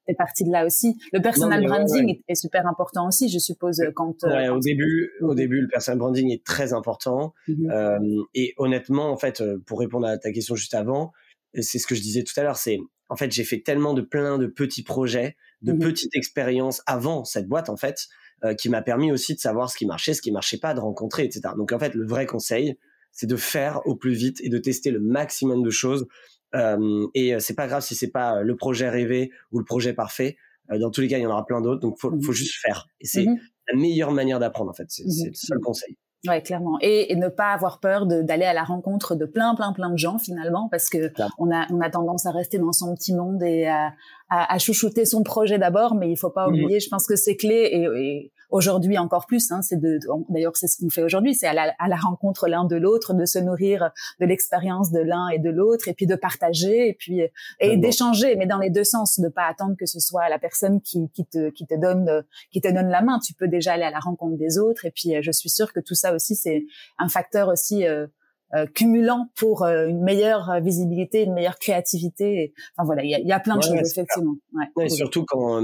t'es 0.06 0.14
parti 0.14 0.44
de 0.44 0.50
là 0.50 0.66
aussi. 0.66 0.96
Le 1.12 1.20
personal 1.20 1.64
branding 1.64 2.20
est, 2.28 2.34
super 2.34 2.66
important 2.66 3.08
aussi, 3.08 3.28
je 3.28 3.38
suppose, 3.38 3.82
quand. 3.94 4.24
Euh, 4.24 4.54
au 4.54 4.60
début, 4.60 5.10
au 5.20 5.34
début, 5.34 5.60
le 5.60 5.68
personal 5.68 5.98
branding 5.98 6.30
est 6.30 6.44
très 6.44 6.72
important. 6.72 7.34
Mhm. 7.48 7.70
euh, 7.70 8.22
et 8.34 8.54
honnêtement, 8.58 9.10
en 9.10 9.16
fait, 9.16 9.40
euh, 9.40 9.58
pour 9.66 9.80
répondre 9.80 10.06
à 10.06 10.18
ta 10.18 10.32
question 10.32 10.54
juste 10.54 10.74
avant, 10.74 11.12
c'est 11.60 11.78
ce 11.78 11.86
que 11.86 11.94
je 11.94 12.00
disais 12.00 12.24
tout 12.24 12.38
à 12.38 12.42
l'heure, 12.42 12.56
c'est 12.56 12.78
en 13.08 13.16
fait, 13.16 13.30
j'ai 13.30 13.44
fait 13.44 13.60
tellement 13.60 13.94
de 13.94 14.00
plein 14.00 14.38
de 14.38 14.46
petits 14.46 14.82
projets, 14.82 15.36
de 15.62 15.72
mhm. 15.72 15.78
petites 15.78 16.16
expériences 16.16 16.82
avant 16.86 17.24
cette 17.24 17.46
boîte, 17.46 17.68
en 17.68 17.76
fait, 17.76 18.08
euh, 18.44 18.54
qui 18.54 18.68
m'a 18.68 18.82
permis 18.82 19.12
aussi 19.12 19.34
de 19.34 19.40
savoir 19.40 19.70
ce 19.70 19.76
qui 19.76 19.86
marchait, 19.86 20.12
ce 20.12 20.20
qui 20.20 20.32
marchait 20.32 20.58
pas, 20.58 20.74
de 20.74 20.80
rencontrer, 20.80 21.24
etc. 21.24 21.54
Donc 21.56 21.72
en 21.72 21.78
fait, 21.78 21.94
le 21.94 22.06
vrai 22.06 22.26
conseil, 22.26 22.76
c'est 23.10 23.26
de 23.26 23.36
faire 23.36 23.80
au 23.86 23.94
plus 23.94 24.12
vite 24.12 24.40
et 24.42 24.48
de 24.48 24.58
tester 24.58 24.90
le 24.90 25.00
maximum 25.00 25.62
de 25.62 25.70
choses 25.70 26.06
euh, 26.54 27.06
et 27.14 27.34
euh, 27.34 27.38
c'est 27.40 27.54
pas 27.54 27.66
grave 27.66 27.82
si 27.82 27.94
c'est 27.94 28.10
pas 28.10 28.36
euh, 28.36 28.42
le 28.42 28.56
projet 28.56 28.88
rêvé 28.88 29.30
ou 29.52 29.58
le 29.58 29.64
projet 29.64 29.92
parfait. 29.92 30.36
dans 30.70 30.90
tous 30.90 31.00
les 31.00 31.08
cas, 31.08 31.18
il 31.18 31.22
y 31.22 31.26
en 31.26 31.30
aura 31.30 31.44
plein 31.46 31.60
d'autres. 31.60 31.80
Donc, 31.80 31.98
faut, 31.98 32.10
mmh 32.10 32.22
faut 32.22 32.32
juste 32.32 32.56
faire. 32.62 32.86
Et 33.00 33.06
c'est 33.06 33.26
mmh 33.26 33.38
la 33.72 33.78
meilleure 33.78 34.12
manière 34.12 34.38
d'apprendre, 34.38 34.70
en 34.70 34.74
fait. 34.74 34.86
C'est 34.88 35.04
mmh 35.04 35.28
le 35.28 35.34
seul 35.34 35.58
conseil. 35.60 35.96
Ouais, 36.26 36.42
clairement. 36.42 36.78
Et, 36.80 37.14
ne 37.16 37.28
pas 37.28 37.52
avoir 37.52 37.80
peur 37.80 38.06
d'aller 38.06 38.44
à 38.44 38.54
la 38.54 38.64
rencontre 38.64 39.14
de 39.14 39.26
plein, 39.26 39.54
plein, 39.54 39.72
plein 39.72 39.90
de 39.90 39.98
gens 39.98 40.18
finalement, 40.18 40.68
parce 40.70 40.88
que 40.88 41.12
on 41.38 41.50
a, 41.50 41.66
on 41.70 41.80
a 41.80 41.90
tendance 41.90 42.24
à 42.26 42.30
rester 42.30 42.58
dans 42.58 42.72
son 42.72 42.94
petit 42.94 43.14
monde 43.14 43.42
et 43.42 43.66
à, 43.66 43.92
à, 44.30 44.58
chouchouter 44.58 45.04
son 45.04 45.22
projet 45.22 45.58
d'abord, 45.58 45.94
mais 45.94 46.10
il 46.10 46.16
faut 46.16 46.30
pas 46.30 46.46
mmh. 46.48 46.52
oublier. 46.52 46.80
Je 46.80 46.88
pense 46.88 47.06
que 47.06 47.16
c'est 47.16 47.36
clé 47.36 47.70
et, 47.72 48.32
aujourd'hui 48.50 48.98
encore 48.98 49.26
plus. 49.26 49.50
Hein, 49.50 49.62
c'est 49.62 49.80
d'ailleurs 50.28 50.56
c'est 50.56 50.66
ce 50.66 50.78
qu'on 50.78 50.90
fait 50.90 51.02
aujourd'hui, 51.02 51.34
c'est 51.34 51.46
à 51.46 51.54
la, 51.54 51.74
à 51.78 51.88
la 51.88 51.96
rencontre 51.96 52.48
l'un 52.48 52.64
de 52.64 52.76
l'autre, 52.76 53.14
de 53.14 53.24
se 53.24 53.38
nourrir 53.38 53.90
de 54.20 54.26
l'expérience 54.26 54.90
de 54.90 55.00
l'un 55.00 55.28
et 55.28 55.38
de 55.38 55.50
l'autre, 55.50 55.88
et 55.88 55.94
puis 55.94 56.06
de 56.06 56.16
partager, 56.16 56.88
et 56.88 56.94
puis 56.94 57.22
et 57.60 57.76
d'échanger, 57.76 58.36
mais 58.36 58.46
dans 58.46 58.58
les 58.58 58.70
deux 58.70 58.84
sens, 58.84 59.20
de 59.20 59.28
pas 59.28 59.46
attendre 59.46 59.74
que 59.78 59.86
ce 59.86 60.00
soit 60.00 60.28
la 60.28 60.38
personne 60.38 60.80
qui, 60.80 61.10
qui 61.10 61.24
te 61.26 61.50
qui 61.50 61.66
te 61.66 61.74
donne 61.74 62.24
qui 62.50 62.60
te 62.60 62.68
donne 62.68 62.88
la 62.88 63.02
main. 63.02 63.18
Tu 63.18 63.34
peux 63.34 63.48
déjà 63.48 63.74
aller 63.74 63.84
à 63.84 63.90
la 63.90 64.00
rencontre 64.00 64.36
des 64.36 64.58
autres, 64.58 64.84
et 64.84 64.90
puis 64.90 65.14
je 65.20 65.30
suis 65.30 65.50
sûre 65.50 65.72
que 65.72 65.80
tout 65.80 65.94
ça 65.94 66.14
aussi, 66.14 66.36
c'est 66.36 66.64
un 66.98 67.08
facteur 67.08 67.48
aussi 67.48 67.86
euh, 67.86 68.06
euh, 68.54 68.66
cumulant 68.66 69.28
pour 69.36 69.64
euh, 69.64 69.86
une 69.86 70.02
meilleure 70.02 70.60
visibilité, 70.60 71.22
une 71.22 71.34
meilleure 71.34 71.58
créativité. 71.58 72.52
Enfin 72.76 72.86
voilà, 72.86 73.02
il 73.04 73.10
y 73.10 73.32
a, 73.32 73.40
plein 73.40 73.56
de 73.56 73.62
choses 73.62 73.90
effectivement. 73.90 74.34
Ouais, 74.76 74.88
surtout 74.88 75.24
quand, 75.26 75.60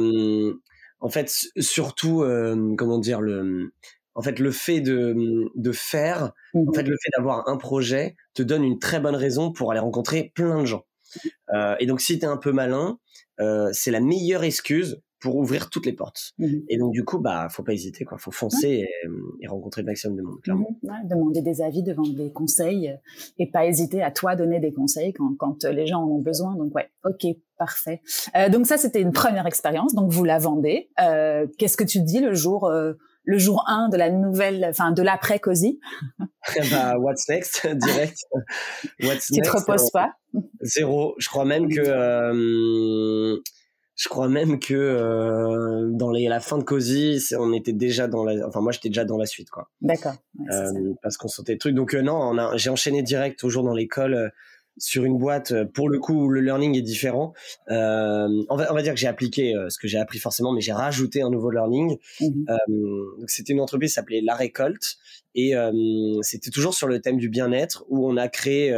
en 1.00 1.08
fait, 1.08 1.30
surtout 1.58 2.24
comment 2.76 2.98
dire 2.98 3.20
le, 3.20 3.72
en 4.14 4.22
fait 4.22 4.38
le 4.38 4.50
fait 4.50 4.80
de 4.80 5.50
de 5.54 5.72
faire, 5.72 6.32
en 6.54 6.62
mmh 6.62 6.74
fait 6.74 6.82
le 6.82 6.96
fait 7.02 7.10
d'avoir 7.16 7.48
un 7.48 7.56
projet 7.56 8.16
te 8.34 8.42
donne 8.42 8.64
une 8.64 8.78
très 8.78 9.00
bonne 9.00 9.16
raison 9.16 9.52
pour 9.52 9.70
aller 9.70 9.80
rencontrer 9.80 10.32
plein 10.34 10.60
de 10.60 10.66
gens. 10.66 10.84
et 11.78 11.86
donc 11.86 12.00
si 12.00 12.18
tu 12.18 12.24
es 12.24 12.28
un 12.28 12.36
peu 12.36 12.52
malin, 12.52 12.98
c'est 13.72 13.90
la 13.90 14.00
meilleure 14.00 14.44
excuse 14.44 15.00
pour 15.20 15.36
ouvrir 15.36 15.70
toutes 15.70 15.86
les 15.86 15.92
portes. 15.92 16.32
Mmh 16.38 16.46
et 16.68 16.78
donc 16.78 16.92
du 16.92 17.04
coup, 17.04 17.18
bah, 17.18 17.48
faut 17.50 17.62
pas 17.62 17.72
hésiter, 17.72 18.04
quoi. 18.04 18.18
Faut 18.18 18.30
foncer 18.30 18.86
et, 19.42 19.46
rencontrer 19.46 19.82
le 19.82 19.86
maximum 19.86 20.16
de 20.16 20.22
monde, 20.22 20.40
clairement. 20.42 20.76
Mmh 20.82 21.08
demander 21.08 21.42
des 21.42 21.62
avis, 21.62 21.82
demander 21.82 22.14
des 22.14 22.32
conseils, 22.32 22.88
euh, 22.88 22.96
et 23.38 23.50
pas 23.50 23.66
hésiter 23.66 24.02
à 24.02 24.10
toi 24.10 24.36
donner 24.36 24.60
des 24.60 24.72
conseils 24.72 25.12
quand, 25.12 25.34
quand 25.38 25.64
les 25.64 25.86
gens 25.86 26.02
en 26.02 26.08
ont 26.08 26.20
besoin. 26.20 26.56
Donc 26.56 26.74
ouais, 26.74 26.90
ok, 27.04 27.26
parfait. 27.58 28.02
Euh, 28.36 28.48
donc 28.48 28.66
ça, 28.66 28.78
c'était 28.78 29.00
une 29.00 29.12
première 29.12 29.46
expérience. 29.46 29.94
Donc 29.94 30.10
vous 30.10 30.24
la 30.24 30.38
vendez. 30.38 30.90
Euh, 31.00 31.46
Qu'est-ce 31.58 31.76
que 31.76 31.84
tu 31.84 32.00
dis 32.00 32.20
le 32.20 32.34
jour 32.34 32.66
euh, 32.66 32.94
le 33.24 33.38
jour 33.38 33.64
1 33.68 33.90
de 33.90 33.96
la 33.96 34.10
nouvelle, 34.10 34.66
enfin 34.68 34.92
de 34.92 35.02
l'après 35.02 35.38
Cozy 35.38 35.78
bah, 36.70 36.96
what's 36.98 37.28
next? 37.28 37.66
Direct. 37.76 38.18
What's 39.02 39.26
tu 39.26 39.40
te 39.40 39.50
reposes 39.50 39.90
pas? 39.90 40.12
Zéro. 40.62 41.14
Je 41.18 41.28
crois 41.28 41.44
même 41.44 41.68
que 41.68 41.80
euh, 41.80 43.38
je 44.00 44.08
crois 44.08 44.28
même 44.28 44.58
que 44.58 44.72
euh, 44.72 45.90
dans 45.90 46.10
les, 46.10 46.26
la 46.26 46.40
fin 46.40 46.56
de 46.56 46.62
Cozy, 46.62 47.22
on 47.38 47.52
était 47.52 47.74
déjà 47.74 48.08
dans 48.08 48.24
la, 48.24 48.46
enfin 48.48 48.62
moi 48.62 48.72
j'étais 48.72 48.88
déjà 48.88 49.04
dans 49.04 49.18
la 49.18 49.26
suite 49.26 49.50
quoi. 49.50 49.68
D'accord. 49.82 50.14
euh, 50.50 50.94
parce 51.02 51.18
qu'on 51.18 51.28
sentait 51.28 51.52
le 51.52 51.58
truc. 51.58 51.74
Donc 51.74 51.94
euh, 51.94 52.00
non, 52.00 52.34
j'ai 52.56 52.70
enchaîné 52.70 53.02
direct 53.02 53.38
toujours 53.38 53.62
dans 53.62 53.74
l'école 53.74 54.14
euh, 54.14 54.28
sur 54.78 55.04
une 55.04 55.18
boîte. 55.18 55.52
Pour 55.74 55.90
le 55.90 55.98
coup, 55.98 56.30
le 56.30 56.40
learning 56.40 56.78
est 56.78 56.82
différent. 56.82 57.34
on 57.68 57.74
va, 58.56 58.72
on, 58.72 58.74
va, 58.74 58.80
dire 58.80 58.94
que 58.94 58.98
j'ai 58.98 59.06
appliqué 59.06 59.54
ce 59.68 59.78
que 59.78 59.86
j'ai 59.86 59.98
appris 59.98 60.18
forcément, 60.18 60.52
mais 60.52 60.62
j'ai 60.62 60.72
rajouté 60.72 61.20
un 61.20 61.28
nouveau 61.28 61.50
learning. 61.50 61.98
Mmh 62.22 62.44
donc 62.68 63.28
c'était 63.28 63.52
une 63.52 63.60
entreprise 63.60 63.90
qui 63.90 63.94
s'appelait 63.96 64.22
La 64.22 64.34
Récolte 64.34 64.96
et 65.34 65.52
c'était 66.22 66.50
toujours 66.50 66.72
sur 66.72 66.88
le 66.88 67.02
thème 67.02 67.18
du 67.18 67.28
bien-être 67.28 67.84
où 67.90 68.08
on 68.08 68.16
a 68.16 68.28
créé 68.28 68.72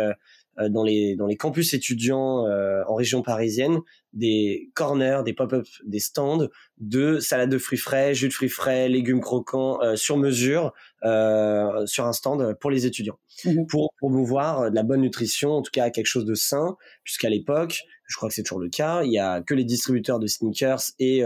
dans 0.58 0.82
les 0.82 1.16
dans 1.16 1.26
les 1.26 1.36
campus 1.36 1.74
étudiants 1.74 2.46
euh, 2.46 2.82
en 2.86 2.94
région 2.94 3.22
parisienne 3.22 3.80
des 4.12 4.70
corners, 4.74 5.22
des 5.24 5.32
pop-up, 5.32 5.66
des 5.86 5.98
stands 5.98 6.48
de 6.78 7.18
salade 7.18 7.48
de 7.48 7.56
fruits 7.56 7.78
frais, 7.78 8.14
jus 8.14 8.28
de 8.28 8.32
fruits 8.32 8.50
frais, 8.50 8.88
légumes 8.88 9.22
croquants 9.22 9.80
euh, 9.82 9.96
sur 9.96 10.18
mesure 10.18 10.74
euh, 11.04 11.86
sur 11.86 12.06
un 12.06 12.12
stand 12.12 12.54
pour 12.60 12.70
les 12.70 12.84
étudiants, 12.84 13.18
mmh 13.44 13.66
pour 13.68 13.94
promouvoir 13.98 14.70
de 14.70 14.74
la 14.74 14.82
bonne 14.82 15.00
nutrition, 15.00 15.52
en 15.52 15.62
tout 15.62 15.70
cas 15.72 15.88
quelque 15.90 16.06
chose 16.06 16.26
de 16.26 16.34
sain, 16.34 16.76
puisqu'à 17.04 17.30
l'époque, 17.30 17.84
je 18.06 18.16
crois 18.16 18.28
que 18.28 18.34
c'est 18.34 18.42
toujours 18.42 18.60
le 18.60 18.68
cas, 18.68 19.02
il 19.04 19.12
y 19.12 19.18
a 19.18 19.40
que 19.40 19.54
les 19.54 19.64
distributeurs 19.64 20.18
de 20.18 20.26
sneakers 20.26 20.82
et 20.98 21.22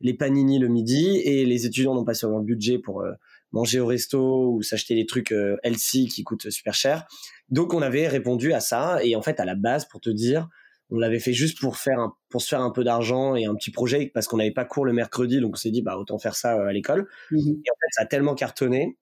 les 0.00 0.14
panini 0.14 0.58
le 0.58 0.68
midi, 0.68 1.18
et 1.18 1.44
les 1.44 1.66
étudiants 1.66 1.94
n'ont 1.94 2.04
pas 2.04 2.14
seulement 2.14 2.38
le 2.38 2.44
budget 2.44 2.78
pour 2.78 3.04
manger 3.52 3.80
au 3.80 3.86
resto 3.86 4.52
ou 4.52 4.62
s'acheter 4.62 4.94
des 4.94 5.06
trucs 5.06 5.32
euh, 5.32 5.56
healthy 5.62 6.08
qui 6.08 6.22
coûtent 6.22 6.50
super 6.50 6.74
cher. 6.74 7.06
Donc 7.48 7.74
on 7.74 7.82
avait 7.82 8.08
répondu 8.08 8.52
à 8.52 8.60
ça 8.60 9.02
et 9.02 9.16
en 9.16 9.22
fait 9.22 9.40
à 9.40 9.44
la 9.44 9.54
base 9.54 9.86
pour 9.86 10.00
te 10.00 10.10
dire, 10.10 10.48
on 10.90 10.98
l'avait 10.98 11.18
fait 11.18 11.32
juste 11.32 11.60
pour 11.60 11.76
faire 11.76 11.98
un, 11.98 12.14
pour 12.28 12.42
se 12.42 12.48
faire 12.48 12.60
un 12.60 12.70
peu 12.70 12.84
d'argent 12.84 13.34
et 13.34 13.46
un 13.46 13.54
petit 13.54 13.70
projet 13.70 14.10
parce 14.12 14.26
qu'on 14.26 14.36
n'avait 14.36 14.50
pas 14.50 14.64
cours 14.64 14.84
le 14.84 14.92
mercredi 14.92 15.40
donc 15.40 15.52
on 15.54 15.56
s'est 15.56 15.70
dit 15.70 15.82
bah 15.82 15.96
autant 15.96 16.18
faire 16.18 16.34
ça 16.34 16.56
euh, 16.56 16.66
à 16.66 16.72
l'école. 16.72 17.08
Mmh 17.30 17.38
et 17.38 17.70
en 17.70 17.76
fait 17.80 17.88
ça 17.92 18.02
a 18.02 18.06
tellement 18.06 18.34
cartonné 18.34 18.96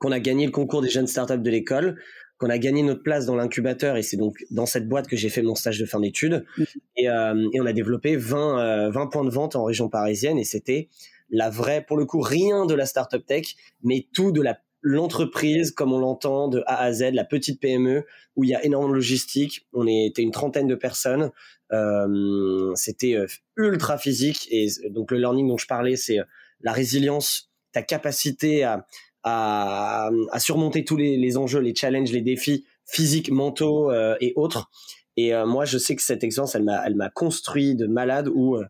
qu'on 0.00 0.12
a 0.12 0.20
gagné 0.20 0.44
le 0.44 0.52
concours 0.52 0.82
des 0.82 0.90
jeunes 0.90 1.06
startups 1.06 1.38
de 1.38 1.50
l'école, 1.50 1.98
qu'on 2.36 2.50
a 2.50 2.58
gagné 2.58 2.82
notre 2.82 3.02
place 3.02 3.24
dans 3.24 3.36
l'incubateur 3.36 3.96
et 3.96 4.02
c'est 4.02 4.18
donc 4.18 4.44
dans 4.50 4.66
cette 4.66 4.86
boîte 4.86 5.08
que 5.08 5.16
j'ai 5.16 5.30
fait 5.30 5.40
mon 5.40 5.54
stage 5.54 5.78
de 5.78 5.86
fin 5.86 6.00
d'études 6.00 6.44
mmh 6.56 6.62
et, 6.96 7.08
euh, 7.08 7.48
et, 7.54 7.60
on 7.60 7.66
a 7.66 7.72
développé 7.72 8.16
20 8.16 8.90
20 8.90 9.06
points 9.06 9.24
de 9.24 9.30
vente 9.30 9.56
en 9.56 9.64
région 9.64 9.88
parisienne 9.88 10.38
et 10.38 10.44
c'était 10.44 10.88
la 11.30 11.50
vraie, 11.50 11.84
pour 11.86 11.96
le 11.96 12.06
coup, 12.06 12.20
rien 12.20 12.66
de 12.66 12.74
la 12.74 12.86
startup 12.86 13.24
tech, 13.24 13.56
mais 13.82 14.06
tout 14.12 14.32
de 14.32 14.42
la 14.42 14.58
l'entreprise 14.80 15.72
comme 15.72 15.92
on 15.92 15.98
l'entend 15.98 16.48
de 16.48 16.62
A 16.66 16.82
à 16.82 16.92
Z, 16.92 17.10
la 17.12 17.24
petite 17.24 17.60
PME 17.60 18.04
où 18.36 18.44
il 18.44 18.50
y 18.50 18.54
a 18.54 18.64
énormément 18.64 18.90
de 18.90 18.96
logistique. 18.96 19.66
On 19.72 19.86
était 19.86 20.22
une 20.22 20.30
trentaine 20.30 20.68
de 20.68 20.74
personnes. 20.74 21.30
Euh, 21.72 22.72
c'était 22.74 23.14
euh, 23.14 23.26
ultra 23.56 23.98
physique 23.98 24.48
et 24.50 24.68
donc 24.90 25.10
le 25.10 25.18
learning 25.18 25.48
dont 25.48 25.58
je 25.58 25.66
parlais, 25.66 25.96
c'est 25.96 26.20
euh, 26.20 26.24
la 26.60 26.72
résilience, 26.72 27.50
ta 27.72 27.82
capacité 27.82 28.62
à, 28.62 28.86
à, 29.24 30.10
à 30.30 30.40
surmonter 30.40 30.84
tous 30.84 30.96
les, 30.96 31.36
enjeux, 31.36 31.60
les 31.60 31.74
challenges, 31.74 32.12
les 32.12 32.22
défis 32.22 32.64
physiques, 32.86 33.30
mentaux 33.30 33.92
et 34.20 34.32
autres. 34.34 34.70
Et 35.16 35.32
moi, 35.46 35.64
je 35.64 35.78
sais 35.78 35.94
que 35.94 36.02
cette 36.02 36.24
expérience, 36.24 36.54
elle 36.54 36.64
m'a, 36.64 36.82
elle 36.86 36.94
m'a 36.94 37.10
construit 37.10 37.74
de 37.74 37.86
malade 37.86 38.28
où 38.32 38.56
euh, 38.56 38.64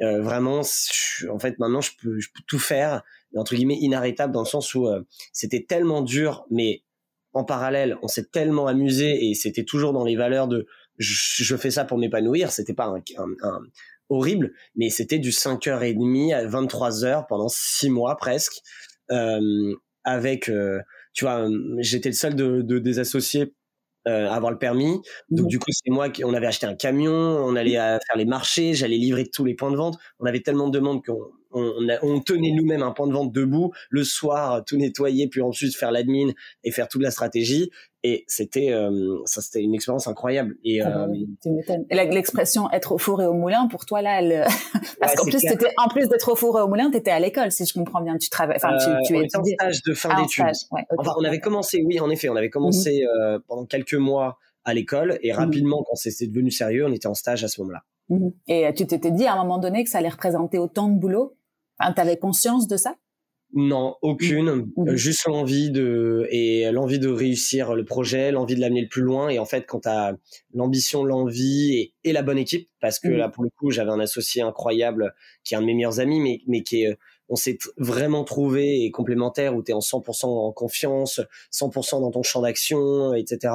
vraiment, 0.00 0.62
en 1.30 1.38
fait, 1.38 1.58
maintenant, 1.58 1.80
je 1.80 1.92
peux, 2.00 2.18
je 2.18 2.28
peux 2.34 2.42
tout 2.46 2.58
faire, 2.58 3.02
entre 3.36 3.54
guillemets, 3.54 3.78
inarrêtable 3.80 4.32
dans 4.32 4.42
le 4.42 4.46
sens 4.46 4.74
où 4.74 4.86
euh, 4.86 5.02
c'était 5.32 5.64
tellement 5.64 6.02
dur, 6.02 6.46
mais 6.50 6.82
en 7.32 7.44
parallèle, 7.44 7.96
on 8.02 8.08
s'est 8.08 8.26
tellement 8.26 8.66
amusé 8.66 9.28
et 9.28 9.34
c'était 9.34 9.64
toujours 9.64 9.92
dans 9.92 10.04
les 10.04 10.16
valeurs 10.16 10.48
de 10.48 10.66
je, 10.98 11.56
fais 11.56 11.72
ça 11.72 11.84
pour 11.84 11.98
m'épanouir. 11.98 12.52
C'était 12.52 12.74
pas 12.74 12.86
un, 12.86 13.02
un, 13.42 13.60
horrible, 14.08 14.52
mais 14.76 14.90
c'était 14.90 15.18
du 15.18 15.30
5h30 15.30 16.32
à 16.32 16.46
23h 16.46 17.26
pendant 17.28 17.48
6 17.48 17.90
mois 17.90 18.16
presque, 18.16 18.62
euh, 19.10 19.74
avec, 20.04 20.48
euh, 20.48 20.78
tu 21.12 21.24
vois, 21.24 21.48
j'étais 21.78 22.10
le 22.10 22.14
seul 22.14 22.36
de, 22.36 22.62
de 22.62 22.78
des 22.78 23.00
associés 23.00 23.52
euh, 24.08 24.28
avoir 24.28 24.52
le 24.52 24.58
permis. 24.58 25.00
Donc 25.30 25.46
mmh. 25.46 25.48
du 25.48 25.58
coup, 25.58 25.70
c'est 25.70 25.90
moi 25.90 26.08
qui 26.10 26.24
on 26.24 26.34
avait 26.34 26.46
acheté 26.46 26.66
un 26.66 26.74
camion, 26.74 27.12
on 27.12 27.56
allait 27.56 27.76
à 27.76 27.98
faire 28.06 28.16
les 28.16 28.24
marchés, 28.24 28.74
j'allais 28.74 28.96
livrer 28.96 29.26
tous 29.26 29.44
les 29.44 29.54
points 29.54 29.70
de 29.70 29.76
vente. 29.76 29.96
On 30.20 30.26
avait 30.26 30.40
tellement 30.40 30.68
de 30.68 30.78
demandes 30.78 31.04
qu'on 31.04 31.30
on, 31.52 32.20
tenait 32.20 32.50
nous-mêmes 32.50 32.82
un 32.82 32.90
point 32.90 33.06
de 33.06 33.12
vente 33.12 33.32
debout 33.32 33.72
le 33.90 34.04
soir, 34.04 34.64
tout 34.64 34.76
nettoyer, 34.76 35.28
puis 35.28 35.40
ensuite 35.40 35.74
faire 35.76 35.92
l'admin 35.92 36.32
et 36.64 36.70
faire 36.70 36.88
toute 36.88 37.02
la 37.02 37.10
stratégie. 37.10 37.70
Et 38.06 38.22
c'était 38.28 38.70
euh, 38.70 39.16
ça, 39.24 39.40
c'était 39.40 39.62
une 39.62 39.74
expérience 39.74 40.06
incroyable. 40.06 40.56
Et, 40.62 40.82
ah 40.82 40.90
bah 40.90 41.08
euh, 41.08 41.86
l'expression 41.90 42.70
être 42.70 42.92
au 42.92 42.98
four 42.98 43.22
et 43.22 43.26
au 43.26 43.32
moulin, 43.32 43.66
pour 43.66 43.86
toi 43.86 44.02
là, 44.02 44.20
elle... 44.20 44.46
parce 45.00 45.14
qu'en 45.14 45.24
plus, 45.24 45.40
c'était 45.40 45.72
en 45.78 45.88
plus 45.88 46.06
d'être 46.10 46.30
au 46.30 46.36
four 46.36 46.58
et 46.58 46.62
au 46.62 46.68
moulin, 46.68 46.90
t'étais 46.90 47.12
à 47.12 47.18
l'école, 47.18 47.50
si 47.50 47.64
je 47.64 47.72
comprends 47.72 48.02
bien. 48.02 48.18
Tu 48.18 48.28
travailles, 48.28 48.56
enfin, 48.56 48.76
tu, 48.76 48.90
tu 49.06 49.16
euh, 49.16 49.26
on 49.34 49.40
en 49.40 49.44
stage 49.44 49.82
de 49.84 49.94
fin 49.94 50.10
ah, 50.12 50.20
d'études. 50.20 50.44
Enfin, 50.98 51.12
on 51.18 51.24
avait 51.24 51.40
commencé, 51.40 51.82
oui, 51.86 51.98
en 51.98 52.10
effet, 52.10 52.28
on 52.28 52.36
avait 52.36 52.50
commencé 52.50 53.02
mmh 53.02 53.38
pendant 53.48 53.64
quelques 53.64 53.94
mois 53.94 54.38
à 54.64 54.74
l'école 54.74 55.18
et 55.22 55.32
mmh 55.32 55.36
rapidement, 55.36 55.82
quand 55.88 55.96
c'était 55.96 56.26
devenu 56.26 56.50
sérieux, 56.50 56.84
on 56.86 56.92
était 56.92 57.06
en 57.06 57.14
stage 57.14 57.42
à 57.42 57.48
ce 57.48 57.58
moment-là. 57.62 57.84
Mmh 58.10 58.28
et 58.48 58.74
tu 58.74 58.86
t'étais 58.86 59.12
dit 59.12 59.24
à 59.24 59.32
un 59.32 59.36
moment 59.38 59.56
donné 59.56 59.82
que 59.82 59.88
ça 59.88 59.98
allait 59.98 60.10
représenter 60.10 60.58
autant 60.58 60.88
de 60.88 60.98
boulot? 60.98 61.38
Enfin, 61.78 61.94
T'avais 61.94 62.18
conscience 62.18 62.68
de 62.68 62.76
ça? 62.76 62.96
Non, 63.54 63.96
aucune. 64.02 64.50
Mmh. 64.50 64.72
Mmh. 64.76 64.96
Juste 64.96 65.26
l'envie 65.26 65.70
de 65.70 66.26
et 66.30 66.70
l'envie 66.72 66.98
de 66.98 67.08
réussir 67.08 67.74
le 67.74 67.84
projet, 67.84 68.32
l'envie 68.32 68.56
de 68.56 68.60
l'amener 68.60 68.82
le 68.82 68.88
plus 68.88 69.02
loin. 69.02 69.28
Et 69.28 69.38
en 69.38 69.44
fait, 69.44 69.64
quand 69.66 69.80
t'as 69.80 70.12
l'ambition, 70.52 71.04
l'envie 71.04 71.92
et, 72.02 72.12
la 72.12 72.22
bonne 72.22 72.38
équipe, 72.38 72.68
parce 72.80 72.98
que 72.98 73.08
mmh. 73.08 73.16
là 73.16 73.28
pour 73.28 73.44
le 73.44 73.50
coup, 73.50 73.70
j'avais 73.70 73.92
un 73.92 74.00
associé 74.00 74.42
incroyable 74.42 75.14
qui 75.44 75.54
est 75.54 75.56
un 75.56 75.60
de 75.60 75.66
mes 75.66 75.74
meilleurs 75.74 76.00
amis, 76.00 76.20
mais 76.20 76.40
mais 76.48 76.62
qui 76.62 76.82
est 76.82 76.98
on 77.28 77.36
s'est 77.36 77.58
vraiment 77.78 78.24
trouvé 78.24 78.84
et 78.84 78.90
complémentaire 78.90 79.56
où 79.56 79.62
tu 79.62 79.70
es 79.70 79.74
en 79.74 79.78
100% 79.78 80.26
en 80.26 80.52
confiance, 80.52 81.20
100% 81.52 82.00
dans 82.00 82.10
ton 82.10 82.22
champ 82.22 82.42
d'action, 82.42 83.14
etc. 83.14 83.54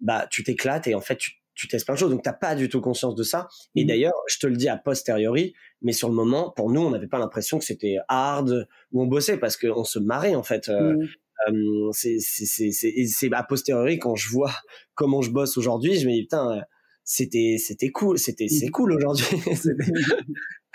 Bah, 0.00 0.26
tu 0.30 0.44
t'éclates 0.44 0.86
et 0.86 0.94
en 0.94 1.00
fait, 1.00 1.16
tu, 1.16 1.40
tu 1.56 1.68
testes 1.68 1.86
plein 1.86 1.94
de 1.94 1.98
choses. 1.98 2.10
Donc, 2.10 2.22
t'as 2.22 2.32
pas 2.32 2.54
du 2.54 2.68
tout 2.68 2.80
conscience 2.80 3.14
de 3.14 3.22
ça. 3.22 3.48
Et 3.74 3.84
mmh. 3.84 3.88
d'ailleurs, 3.88 4.14
je 4.28 4.38
te 4.38 4.46
le 4.46 4.56
dis 4.56 4.68
a 4.68 4.76
posteriori, 4.76 5.54
mais 5.82 5.92
sur 5.92 6.08
le 6.08 6.14
moment, 6.14 6.52
pour 6.54 6.70
nous, 6.70 6.80
on 6.80 6.90
n'avait 6.90 7.08
pas 7.08 7.18
l'impression 7.18 7.58
que 7.58 7.64
c'était 7.64 7.96
hard 8.08 8.68
ou 8.92 9.02
on 9.02 9.06
bossait 9.06 9.38
parce 9.38 9.56
qu'on 9.56 9.84
se 9.84 9.98
marrait, 9.98 10.34
en 10.34 10.42
fait. 10.42 10.68
Euh, 10.68 10.92
mmh. 10.92 11.52
euh, 11.54 11.90
c'est 11.92 12.18
c'est 12.20 13.32
a 13.32 13.42
posteriori 13.42 13.98
quand 13.98 14.14
je 14.14 14.28
vois 14.30 14.52
comment 14.94 15.22
je 15.22 15.30
bosse 15.30 15.56
aujourd'hui, 15.56 15.98
je 15.98 16.06
me 16.06 16.12
dis 16.12 16.22
putain, 16.22 16.62
c'était 17.04 17.56
c'était 17.58 17.90
cool, 17.90 18.18
c'était 18.18 18.48
c'est 18.48 18.68
mmh. 18.68 18.70
cool 18.70 18.92
aujourd'hui. 18.92 19.26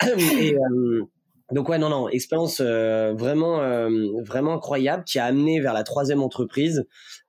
et, 0.40 0.54
euh, 0.54 1.04
donc 1.52 1.68
ouais, 1.68 1.78
non, 1.78 1.88
non, 1.88 2.08
expérience 2.08 2.60
euh, 2.60 3.12
vraiment, 3.14 3.60
euh, 3.60 3.88
vraiment 4.24 4.54
incroyable 4.54 5.04
qui 5.04 5.18
a 5.18 5.26
amené 5.26 5.60
vers 5.60 5.74
la 5.74 5.84
troisième 5.84 6.22
entreprise, 6.22 6.86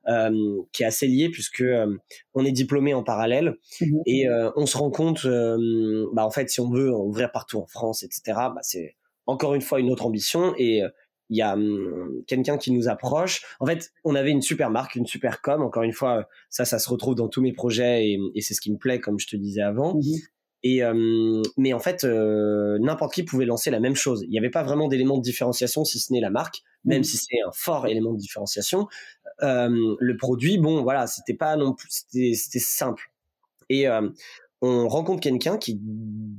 euh, 0.08 0.62
qui 0.72 0.84
est 0.84 0.86
assez 0.86 1.08
liée 1.08 1.30
puisque 1.30 1.64
on 2.34 2.46
est 2.46 2.52
diplômé 2.52 2.94
en 2.94 3.04
parallèle 3.04 3.56
mmh 3.82 3.86
et 4.06 4.28
on 4.56 4.66
se 4.66 4.78
rend 4.78 4.92
compte, 4.92 5.26
bah 6.14 6.26
en 6.26 6.32
fait, 6.32 6.50
si 6.50 6.60
on 6.60 6.70
veut 6.70 6.92
ouvrir 6.92 7.32
partout 7.32 7.60
en 7.60 7.68
France, 7.68 8.04
etc., 8.04 8.22
bah 8.28 8.60
c'est 8.62 8.96
encore 9.26 9.56
une 9.56 9.62
fois 9.62 9.80
une 9.80 9.92
autre 9.92 10.06
ambition 10.06 10.54
et 10.58 10.82
il 11.30 11.38
y 11.38 11.42
a 11.42 11.54
hum, 11.54 12.22
quelqu'un 12.28 12.58
qui 12.58 12.72
nous 12.72 12.90
approche. 12.90 13.44
En 13.60 13.66
fait, 13.66 13.92
on 14.04 14.16
avait 14.16 14.32
une 14.32 14.42
super 14.42 14.70
marque, 14.70 14.96
une 14.96 15.06
super 15.06 15.42
com. 15.42 15.62
Encore 15.64 15.84
une 15.84 15.94
fois, 15.94 16.28
ça, 16.50 16.66
ça 16.66 16.80
se 16.80 16.90
retrouve 16.90 17.16
dans 17.16 17.30
tous 17.30 17.42
mes 17.42 17.54
projets 17.54 18.08
et, 18.08 18.20
et 18.36 18.42
c'est 18.42 18.54
ce 18.54 18.62
qui 18.62 18.72
me 18.72 18.78
plaît, 18.78 19.00
comme 19.00 19.20
je 19.20 19.28
te 19.28 19.36
disais 19.36 19.62
avant. 19.62 19.96
Mmh 19.96 20.02
et 20.64 20.82
euh, 20.82 21.42
mais 21.58 21.74
en 21.74 21.80
fait, 21.80 22.06
euh, 22.06 22.78
n'importe 22.80 23.14
qui 23.14 23.24
pouvait 23.24 23.46
lancer 23.46 23.70
la 23.70 23.82
même 23.82 23.96
chose. 23.96 24.24
Il 24.24 24.30
n'y 24.30 24.38
avait 24.38 24.50
pas 24.50 24.64
vraiment 24.64 24.88
d'élément 24.88 25.18
de 25.18 25.22
différenciation 25.22 25.84
si 25.84 26.00
ce 26.00 26.14
n'est 26.14 26.22
la 26.22 26.30
marque, 26.30 26.62
même 26.86 27.02
mmh. 27.02 27.04
si 27.04 27.18
c'est 27.18 27.42
un 27.46 27.52
fort 27.52 27.86
élément 27.88 28.14
de 28.14 28.18
différenciation. 28.18 28.88
Euh, 29.42 29.96
le 30.00 30.18
produit, 30.18 30.58
bon, 30.58 30.82
voilà, 30.82 31.06
c'était 31.08 31.34
pas 31.34 31.58
non 31.58 31.74
plus, 31.74 31.90
c'était 31.90 32.60
simple. 32.60 33.12
Et 33.70 33.88
on 34.62 34.88
rencontre 34.88 35.20
quelqu'un 35.20 35.58
qui 35.58 35.82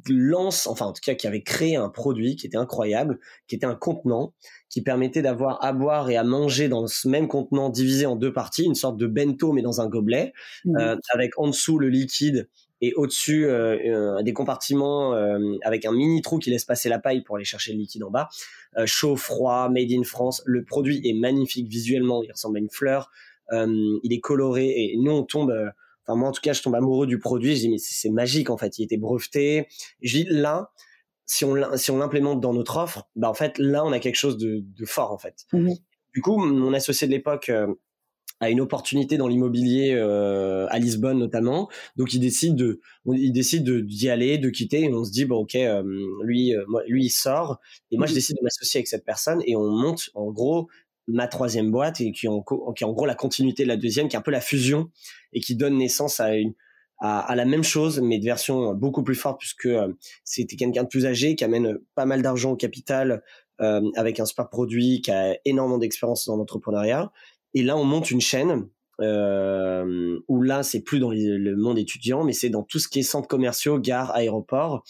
lance, 0.08 0.66
enfin 0.66 0.86
en 0.86 0.92
tout 0.92 1.00
cas 1.04 1.14
qui 1.14 1.26
avait 1.26 1.42
créé 1.42 1.76
un 1.76 1.88
produit 1.88 2.36
qui 2.36 2.46
était 2.46 2.56
incroyable, 2.56 3.18
qui 3.48 3.56
était 3.56 3.66
un 3.66 3.74
contenant 3.74 4.34
qui 4.70 4.82
permettait 4.82 5.20
d'avoir 5.20 5.62
à 5.64 5.72
boire 5.72 6.08
et 6.10 6.16
à 6.16 6.24
manger 6.24 6.68
dans 6.68 6.86
ce 6.86 7.08
même 7.08 7.28
contenant 7.28 7.70
divisé 7.70 8.06
en 8.06 8.14
deux 8.16 8.32
parties, 8.32 8.64
une 8.64 8.74
sorte 8.74 8.96
de 8.98 9.06
bento 9.06 9.52
mais 9.52 9.62
dans 9.62 9.80
un 9.80 9.88
gobelet, 9.88 10.32
mmh. 10.64 10.96
avec 11.12 11.38
en 11.38 11.48
dessous 11.48 11.78
le 11.78 11.88
liquide 11.88 12.48
et 12.80 12.92
au-dessus 12.94 13.46
euh, 13.46 14.22
des 14.22 14.32
compartiments 14.32 15.14
euh, 15.14 15.38
avec 15.62 15.84
un 15.84 15.92
mini 15.92 16.22
trou 16.22 16.38
qui 16.38 16.50
laisse 16.50 16.64
passer 16.64 16.88
la 16.88 16.98
paille 16.98 17.22
pour 17.22 17.36
aller 17.36 17.44
chercher 17.44 17.72
le 17.72 17.78
liquide 17.78 18.04
en 18.04 18.10
bas. 18.10 18.28
Euh, 18.76 18.86
chaud, 18.86 19.16
froid, 19.16 19.68
made 19.68 19.90
in 19.92 20.02
France. 20.02 20.42
Le 20.44 20.64
produit 20.64 21.00
est 21.04 21.14
magnifique 21.14 21.68
visuellement, 21.68 22.22
il 22.22 22.30
ressemble 22.32 22.58
à 22.58 22.60
une 22.60 22.70
fleur. 22.70 23.10
il 23.52 24.12
est 24.12 24.20
coloré 24.20 24.68
et 24.68 24.96
nous 24.98 25.12
on 25.12 25.22
tombe. 25.22 25.54
Enfin 26.06 26.18
moi 26.18 26.28
en 26.28 26.32
tout 26.32 26.42
cas 26.42 26.52
je 26.52 26.62
tombe 26.62 26.74
amoureux 26.74 27.06
du 27.06 27.18
produit. 27.18 27.56
Je 27.56 27.60
dis 27.60 27.68
mais 27.70 27.78
c'est 27.78 28.10
magique 28.10 28.50
en 28.50 28.56
fait. 28.56 28.78
Il 28.78 28.84
était 28.84 28.98
breveté. 28.98 29.68
je 30.02 30.18
dis 30.18 30.26
là 30.28 30.70
si 31.26 31.44
on 31.46 31.56
si 31.76 31.90
on 31.90 31.96
l'implémente 31.96 32.40
dans 32.40 32.52
notre 32.52 32.76
offre, 32.76 33.08
bah 33.16 33.30
en 33.30 33.34
fait 33.34 33.56
là 33.58 33.82
on 33.84 33.92
a 33.92 33.98
quelque 33.98 34.16
chose 34.16 34.36
de, 34.36 34.62
de 34.62 34.84
fort 34.84 35.12
en 35.12 35.18
fait. 35.18 35.46
Mmh 35.52 35.72
du 36.14 36.22
coup 36.22 36.36
mon 36.36 36.72
associé 36.72 37.08
de 37.08 37.12
l'époque 37.12 37.50
a 38.40 38.50
une 38.50 38.60
opportunité 38.60 39.16
dans 39.16 39.28
l'immobilier 39.28 39.92
euh, 39.94 40.66
à 40.70 40.78
Lisbonne 40.78 41.18
notamment. 41.18 41.68
Donc 41.96 42.14
il 42.14 42.20
décide 42.20 42.56
de, 42.56 42.80
il 43.06 43.32
décide 43.32 43.68
d'y 43.86 44.08
aller, 44.08 44.38
de 44.38 44.50
quitter. 44.50 44.82
Et 44.82 44.92
on 44.92 45.04
se 45.04 45.10
dit 45.10 45.24
bon 45.24 45.36
ok, 45.36 45.54
euh, 45.54 45.82
lui, 46.22 46.54
euh, 46.54 46.64
lui 46.86 47.06
il 47.06 47.10
sort 47.10 47.60
et 47.90 47.96
moi 47.96 48.06
je 48.06 48.12
mmh. 48.12 48.14
décide 48.14 48.36
de 48.36 48.42
m'associer 48.42 48.78
avec 48.78 48.88
cette 48.88 49.04
personne 49.04 49.42
et 49.46 49.56
on 49.56 49.70
monte 49.70 50.10
en 50.14 50.30
gros 50.30 50.68
ma 51.06 51.28
troisième 51.28 51.70
boîte 51.70 52.00
et 52.00 52.12
qui 52.12 52.26
est 52.26 52.30
en, 52.30 52.42
qui 52.42 52.84
est 52.84 52.86
en 52.86 52.92
gros 52.92 53.06
la 53.06 53.14
continuité 53.14 53.62
de 53.62 53.68
la 53.68 53.76
deuxième, 53.76 54.08
qui 54.08 54.16
est 54.16 54.18
un 54.18 54.22
peu 54.22 54.30
la 54.30 54.40
fusion 54.40 54.90
et 55.32 55.40
qui 55.40 55.54
donne 55.54 55.76
naissance 55.76 56.20
à 56.20 56.34
une 56.34 56.54
à, 56.98 57.18
à, 57.18 57.34
la 57.34 57.44
même 57.44 57.64
chose, 57.64 58.00
mais 58.00 58.18
de 58.18 58.24
version 58.24 58.72
beaucoup 58.72 59.02
plus 59.02 59.16
forte, 59.16 59.40
puisque 59.40 59.68
c'était 60.22 60.54
quelqu'un 60.54 60.84
de 60.84 60.88
plus 60.88 61.06
âgé, 61.06 61.34
qui 61.34 61.44
amène 61.44 61.78
pas 61.96 62.06
mal 62.06 62.22
d'argent 62.22 62.52
au 62.52 62.56
capital, 62.56 63.22
euh, 63.60 63.88
avec 63.94 64.18
un 64.18 64.24
super 64.24 64.48
produit, 64.48 65.00
qui 65.00 65.12
a 65.12 65.38
énormément 65.44 65.78
d'expérience 65.78 66.26
dans 66.26 66.36
l'entrepreneuriat, 66.36 67.12
et 67.54 67.62
là, 67.62 67.76
on 67.76 67.84
monte 67.84 68.10
une 68.10 68.20
chaîne 68.20 68.68
euh, 69.00 70.18
où 70.28 70.42
là, 70.42 70.62
c'est 70.62 70.80
plus 70.80 70.98
dans 70.98 71.10
le 71.10 71.56
monde 71.56 71.78
étudiant, 71.78 72.24
mais 72.24 72.32
c'est 72.32 72.50
dans 72.50 72.62
tout 72.62 72.78
ce 72.78 72.88
qui 72.88 73.00
est 73.00 73.02
centres 73.02 73.28
commerciaux, 73.28 73.78
gares, 73.78 74.14
aéroports. 74.14 74.84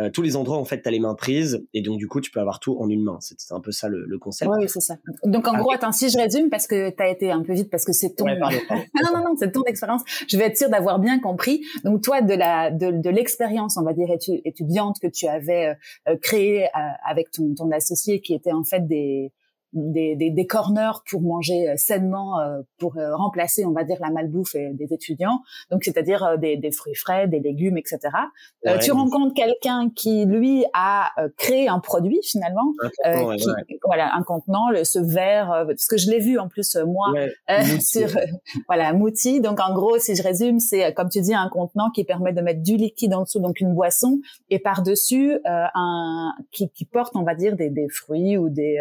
Euh, 0.00 0.10
tous 0.10 0.22
les 0.22 0.34
endroits 0.34 0.56
en 0.56 0.64
fait 0.64 0.82
tu 0.82 0.88
as 0.88 0.90
les 0.90 0.98
mains 0.98 1.14
prises 1.14 1.64
et 1.72 1.80
donc 1.80 1.98
du 1.98 2.08
coup 2.08 2.20
tu 2.20 2.32
peux 2.32 2.40
avoir 2.40 2.58
tout 2.58 2.76
en 2.80 2.88
une 2.88 3.04
main. 3.04 3.18
C'est 3.20 3.52
un 3.52 3.60
peu 3.60 3.70
ça 3.70 3.88
le, 3.88 4.04
le 4.06 4.18
concept. 4.18 4.50
Oui 4.52 4.64
c'est 4.66 4.80
ça. 4.80 4.96
Donc 5.22 5.46
en 5.46 5.56
gros 5.56 5.70
attends 5.70 5.92
si 5.92 6.10
je 6.10 6.18
résume 6.18 6.50
parce 6.50 6.66
que 6.66 6.90
tu 6.90 7.00
as 7.00 7.08
été 7.08 7.30
un 7.30 7.44
peu 7.44 7.52
vite 7.52 7.70
parce 7.70 7.84
que 7.84 7.92
c'est 7.92 8.16
ton 8.16 8.24
non 8.26 8.34
non 8.34 9.22
non 9.24 9.36
c'est 9.38 9.52
ton 9.52 9.62
expérience. 9.66 10.02
Je 10.26 10.36
vais 10.36 10.46
être 10.46 10.58
sûre 10.58 10.68
d'avoir 10.68 10.98
bien 10.98 11.20
compris. 11.20 11.64
Donc 11.84 12.02
toi 12.02 12.22
de 12.22 12.34
la 12.34 12.72
de, 12.72 12.90
de 12.90 13.10
l'expérience 13.10 13.76
on 13.76 13.84
va 13.84 13.92
dire 13.92 14.08
étudiante 14.44 14.96
que 15.00 15.06
tu 15.06 15.28
avais 15.28 15.76
euh, 16.08 16.16
créée 16.20 16.64
euh, 16.64 16.68
avec 17.08 17.30
ton, 17.30 17.54
ton 17.54 17.70
associé 17.70 18.20
qui 18.20 18.34
était 18.34 18.52
en 18.52 18.64
fait 18.64 18.84
des 18.88 19.30
des, 19.74 20.14
des, 20.14 20.30
des, 20.30 20.46
corners 20.46 21.02
pour 21.10 21.20
manger 21.20 21.68
euh, 21.68 21.74
sainement, 21.76 22.40
euh, 22.40 22.60
pour 22.78 22.96
euh, 22.96 23.14
remplacer, 23.16 23.64
on 23.64 23.72
va 23.72 23.84
dire, 23.84 23.96
la 24.00 24.10
malbouffe 24.10 24.54
des 24.54 24.92
étudiants. 24.92 25.40
Donc, 25.70 25.84
c'est-à-dire 25.84 26.38
des, 26.38 26.56
des, 26.56 26.70
fruits 26.70 26.94
frais, 26.94 27.26
des 27.26 27.40
légumes, 27.40 27.76
etc. 27.76 27.98
tu 28.80 28.92
rencontres 28.92 29.34
quelqu'un 29.34 29.90
qui, 29.94 30.24
lui, 30.24 30.64
a 30.72 31.10
créé 31.36 31.68
un 31.68 31.80
produit 31.80 32.20
finalement, 32.22 32.72
qui, 33.04 33.78
voilà, 33.84 34.14
un 34.14 34.22
contenant, 34.22 34.70
le, 34.70 34.84
ce 34.84 34.98
verre, 34.98 35.64
parce 35.66 35.86
que 35.86 35.96
je 35.96 36.10
l'ai 36.10 36.20
vu 36.20 36.38
en 36.38 36.48
plus 36.48 36.76
moi 36.76 37.12
sur, 37.80 38.08
voilà, 38.66 38.92
Mouti. 38.92 39.40
Donc, 39.40 39.60
en 39.60 39.74
gros, 39.74 39.98
si 39.98 40.14
je 40.14 40.22
résume, 40.22 40.60
c'est 40.60 40.92
comme 40.94 41.08
tu 41.08 41.20
dis, 41.20 41.34
un 41.34 41.48
contenant 41.48 41.90
qui 41.90 42.04
permet 42.04 42.32
de 42.32 42.40
mettre 42.40 42.62
du 42.62 42.76
liquide 42.76 43.14
en 43.14 43.22
dessous, 43.22 43.40
donc 43.40 43.60
une 43.60 43.74
boisson, 43.74 44.20
et 44.50 44.58
par 44.58 44.82
dessus 44.82 45.38
un 45.44 46.32
qui, 46.52 46.70
qui, 46.70 46.84
porte, 46.84 47.16
on 47.16 47.22
va 47.22 47.34
dire, 47.34 47.56
des, 47.56 47.70
des 47.70 47.88
fruits 47.88 48.36
ou 48.36 48.48
des 48.48 48.78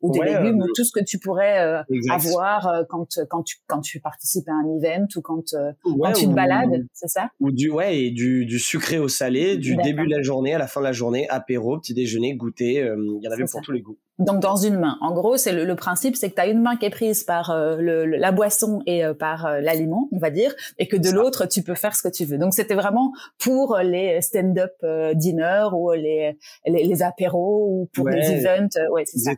ou 0.00 0.12
des 0.12 0.35
légumes 0.40 0.62
ou 0.62 0.66
tout 0.74 0.84
ce 0.84 0.92
que 0.92 1.04
tu 1.04 1.18
pourrais 1.18 1.60
euh, 1.60 1.82
avoir 2.10 2.68
euh, 2.68 2.82
quand 2.88 3.18
quand 3.28 3.42
tu 3.42 3.56
quand 3.66 3.80
tu 3.80 4.00
participes 4.00 4.48
à 4.48 4.52
un 4.52 4.76
event 4.76 5.06
ou 5.16 5.20
quand 5.20 5.54
euh, 5.54 5.72
quand 5.82 6.12
tu 6.12 6.26
te 6.26 6.32
balades, 6.32 6.86
c'est 6.92 7.08
ça? 7.08 7.30
Ou 7.40 7.50
du 7.50 7.70
ouais 7.70 7.98
et 7.98 8.10
du, 8.10 8.46
du 8.46 8.58
sucré 8.58 8.98
au 8.98 9.08
salé, 9.08 9.56
du 9.56 9.76
début 9.76 10.06
de 10.06 10.14
la 10.14 10.22
journée 10.22 10.54
à 10.54 10.58
la 10.58 10.66
fin 10.66 10.80
de 10.80 10.86
la 10.86 10.92
journée, 10.92 11.28
apéro, 11.28 11.78
petit 11.78 11.94
déjeuner, 11.94 12.34
goûter, 12.34 12.74
il 12.74 13.20
y 13.22 13.28
en 13.28 13.30
avait 13.30 13.44
pour 13.50 13.60
tous 13.62 13.72
les 13.72 13.82
goûts. 13.82 13.98
Donc 14.18 14.40
dans 14.40 14.56
une 14.56 14.78
main. 14.78 14.96
En 15.00 15.12
gros, 15.12 15.36
c'est 15.36 15.52
le, 15.52 15.76
principe, 15.76 16.16
c'est 16.16 16.30
que 16.30 16.34
tu 16.34 16.40
as 16.40 16.46
une 16.46 16.62
main 16.62 16.76
qui 16.76 16.86
est 16.86 16.90
prise 16.90 17.24
par 17.24 17.54
le, 17.54 18.06
la 18.06 18.32
boisson 18.32 18.80
et 18.86 19.02
par 19.18 19.60
l'aliment, 19.60 20.08
on 20.12 20.18
va 20.18 20.30
dire, 20.30 20.54
et 20.78 20.88
que 20.88 20.96
de 20.96 21.10
l'autre, 21.10 21.46
tu 21.46 21.62
peux 21.62 21.74
faire 21.74 21.94
ce 21.94 22.02
que 22.02 22.08
tu 22.08 22.24
veux. 22.24 22.38
Donc 22.38 22.54
c'était 22.54 22.74
vraiment 22.74 23.12
pour 23.38 23.76
les 23.76 24.22
stand-up 24.22 24.72
dinner 25.14 25.66
ou 25.72 25.92
les, 25.92 26.38
les, 26.66 27.02
apéros 27.02 27.66
ou 27.68 27.90
pour 27.92 28.08
des 28.08 28.46
events. 28.46 28.90
ouais, 28.90 29.04
c'est 29.04 29.18
ça. 29.18 29.32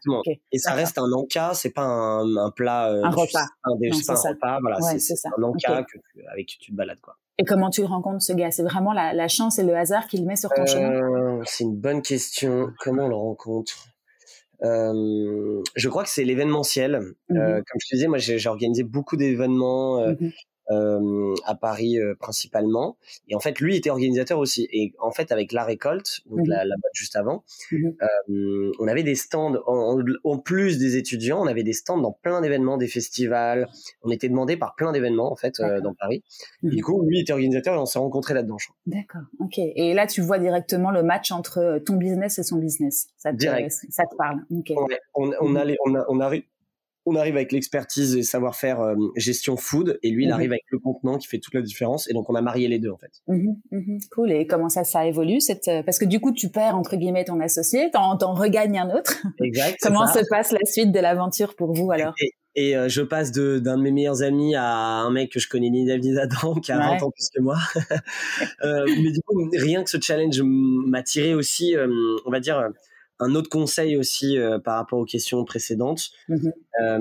Et 0.53 0.59
ça 0.59 0.73
reste 0.73 0.99
un 0.99 1.11
encas, 1.13 1.55
c'est 1.55 1.71
pas 1.71 1.83
un, 1.83 2.37
un 2.37 2.51
plat. 2.51 2.91
Euh, 2.91 3.03
un 3.05 3.11
repas. 3.11 3.47
Un, 3.65 3.77
pas 4.07 4.13
un 4.13 4.31
repas, 4.31 4.59
voilà, 4.61 4.81
c'est 4.81 5.15
un 5.37 5.43
encas 5.43 5.83
que 5.85 5.99
avec 6.33 6.47
qui 6.47 6.59
tu 6.59 6.73
te 6.73 6.77
balades, 6.77 7.01
quoi. 7.01 7.15
Et 7.41 7.45
comment 7.45 7.71
tu 7.71 7.85
rencontres 7.85 8.23
ce 8.23 8.33
gars? 8.33 8.51
C'est 8.51 8.65
vraiment 8.65 8.93
la, 8.93 9.13
la, 9.13 9.29
chance 9.29 9.61
et 9.61 9.63
le 9.63 9.77
hasard 9.77 10.09
qui 10.09 10.19
le 10.19 10.25
met 10.25 10.35
sur 10.35 10.51
ton 10.51 10.67
chemin? 10.67 10.91
Euh, 10.91 11.43
C'est 11.47 11.63
une 11.63 11.77
bonne 11.77 12.03
question. 12.03 12.71
Comment 12.81 13.05
on 13.05 13.09
le 13.09 13.15
rencontre? 13.15 13.75
euh, 13.77 13.98
je 14.63 15.89
crois 15.89 16.05
que 16.05 16.11
c'est 16.11 16.25
l'événementiel. 16.25 16.95
Euh, 16.95 17.15
mmh 17.31 17.65
comme 17.69 17.81
je 17.81 17.89
te 17.89 17.95
disais, 17.95 18.09
moi 18.09 18.19
j'ai 18.19 18.49
organisé 18.49 18.83
beaucoup 18.83 19.17
d'événements. 19.17 20.01
Euh, 20.01 20.15
mmh 20.21 20.31
euh, 20.71 21.35
à 21.45 21.55
Paris 21.55 21.99
euh, 21.99 22.15
principalement. 22.19 22.97
Et 23.29 23.35
en 23.35 23.41
fait, 23.41 23.61
lui 23.61 23.77
était 23.77 23.91
organisateur 23.91 24.39
aussi. 24.39 24.69
Et 24.73 24.95
en 24.99 25.11
fait, 25.11 25.33
avec 25.33 25.53
la 25.53 25.65
récolte, 25.65 26.21
donc 26.27 26.41
mmh 26.41 26.49
la, 26.49 26.65
la 26.65 26.77
boîte 26.77 26.93
juste 26.95 27.17
avant, 27.17 27.45
mmh 27.73 27.89
euh, 28.31 28.73
on 28.79 28.89
avait 28.89 29.03
des 29.03 29.15
stands 29.15 29.55
en, 29.67 30.01
en, 30.25 30.39
plus 30.39 30.79
des 30.79 30.97
étudiants, 30.97 31.41
on 31.43 31.47
avait 31.47 31.63
des 31.63 31.73
stands 31.73 31.99
dans 31.99 32.13
plein 32.13 32.41
d'événements, 32.41 32.77
des 32.77 32.89
festivals. 32.89 33.69
On 34.03 34.11
était 34.11 34.29
demandé 34.29 34.57
par 34.57 34.75
plein 34.75 34.93
d'événements 34.93 35.33
en 35.33 35.37
fait 35.37 35.61
euh, 35.61 35.81
dans 35.81 35.95
Paris. 35.95 36.23
Et 36.63 36.69
du 36.69 36.77
mmh 36.77 36.81
coup, 36.81 37.03
lui 37.07 37.21
était 37.21 37.33
organisateur 37.33 37.75
et 37.75 37.79
on 37.79 37.87
s'est 37.87 37.99
rencontrés 37.99 38.35
là-dedans. 38.35 38.57
D'accord. 38.87 39.23
Ok. 39.41 39.59
Et 39.59 39.95
là, 39.95 40.07
tu 40.07 40.21
vois 40.21 40.39
directement 40.39 40.91
le 40.91 41.03
match 41.03 41.33
entre 41.33 41.81
ton 41.85 41.97
business 41.97 42.39
et 42.39 42.43
son 42.43 42.57
business. 42.57 43.09
Ça 43.17 43.33
te, 43.33 43.37
Direct. 43.37 43.73
ça 43.91 44.05
te 44.05 44.17
parle. 44.17 44.45
Okay. 44.51 44.75
On, 45.15 45.31
on, 45.41 45.57
allait, 45.57 45.77
on, 45.85 45.95
a, 45.95 46.05
on 46.09 46.21
arrive 46.21 46.43
on 47.09 47.17
arrive 47.17 47.37
avec 47.37 47.53
l'expertise 47.53 48.17
et 48.17 48.23
savoir-faire 48.23 48.81
euh, 48.81 48.95
gestion 49.17 49.57
food, 49.57 49.99
et 50.03 50.11
lui, 50.11 50.25
il 50.25 50.29
mhm. 50.29 50.35
arrive 50.35 50.53
avec 50.53 50.65
le 50.71 50.79
contenant 50.79 51.19
qui 51.19 51.27
fait 51.27 51.39
toute 51.39 51.55
la 51.55 51.63
différence. 51.63 52.09
Et 52.11 52.13
donc, 52.13 52.29
on 52.31 52.35
a 52.35 52.43
marié 52.43 52.69
les 52.69 52.79
deux, 52.79 52.91
en 52.91 52.99
fait. 52.99 53.11
Mhm, 53.27 53.57
mhm. 53.71 53.99
cool. 54.13 54.33
Et 54.33 54.47
comment 54.47 54.69
ça, 54.69 54.85
ça 54.85 55.07
évolue 55.07 55.41
cette... 55.41 55.69
Euh, 55.69 55.83
parce 55.83 55.99
que 55.99 56.05
du 56.05 56.21
coup, 56.21 56.33
tu 56.33 56.51
perds, 56.51 56.77
entre 56.77 56.97
guillemets, 56.97 57.25
ton 57.25 57.41
associé, 57.41 57.91
t'en, 57.91 58.17
t'en 58.17 58.35
regagnes 58.35 58.79
un 58.79 58.95
autre. 58.97 59.23
Exact. 59.43 59.79
comment 59.83 60.07
se 60.07 60.21
passe 60.29 60.53
la 60.53 60.65
suite 60.65 60.93
de 60.93 61.01
l'aventure 61.01 61.55
pour 61.57 61.73
vous, 61.73 61.91
alors? 61.91 62.15
Et, 62.55 62.77
euh, 62.77 62.89
je 62.89 63.03
passe 63.03 63.31
de, 63.31 63.59
d'un 63.59 63.77
de 63.79 63.83
mes 63.83 63.93
meilleurs 63.93 64.23
amis 64.23 64.57
à 64.57 64.67
un 64.67 65.11
mec 65.11 65.31
que 65.31 65.39
je 65.39 65.49
connais 65.49 65.71
ni 65.71 65.87
David 65.87 66.13
ni 66.13 66.19
Adam, 66.19 66.55
qui 66.55 66.73
a 66.73 66.79
20 66.79 67.03
ans 67.03 67.11
plus 67.11 67.29
que 67.35 67.41
moi. 67.41 67.57
mais 68.65 69.13
du 69.13 69.21
coup, 69.21 69.49
rien 69.57 69.85
que 69.85 69.91
ce 69.91 70.01
challenge 70.01 70.41
m'a 70.43 71.03
tiré 71.03 71.35
aussi, 71.35 71.77
on 72.27 72.31
va 72.31 72.41
dire 72.41 72.69
un 73.21 73.35
autre 73.35 73.49
conseil 73.49 73.97
aussi 73.97 74.39
euh, 74.39 74.59
par 74.59 74.77
rapport 74.77 74.99
aux 74.99 75.05
questions 75.05 75.45
précédentes. 75.45 76.11
Mmh 76.29 76.49
euh, 76.81 76.99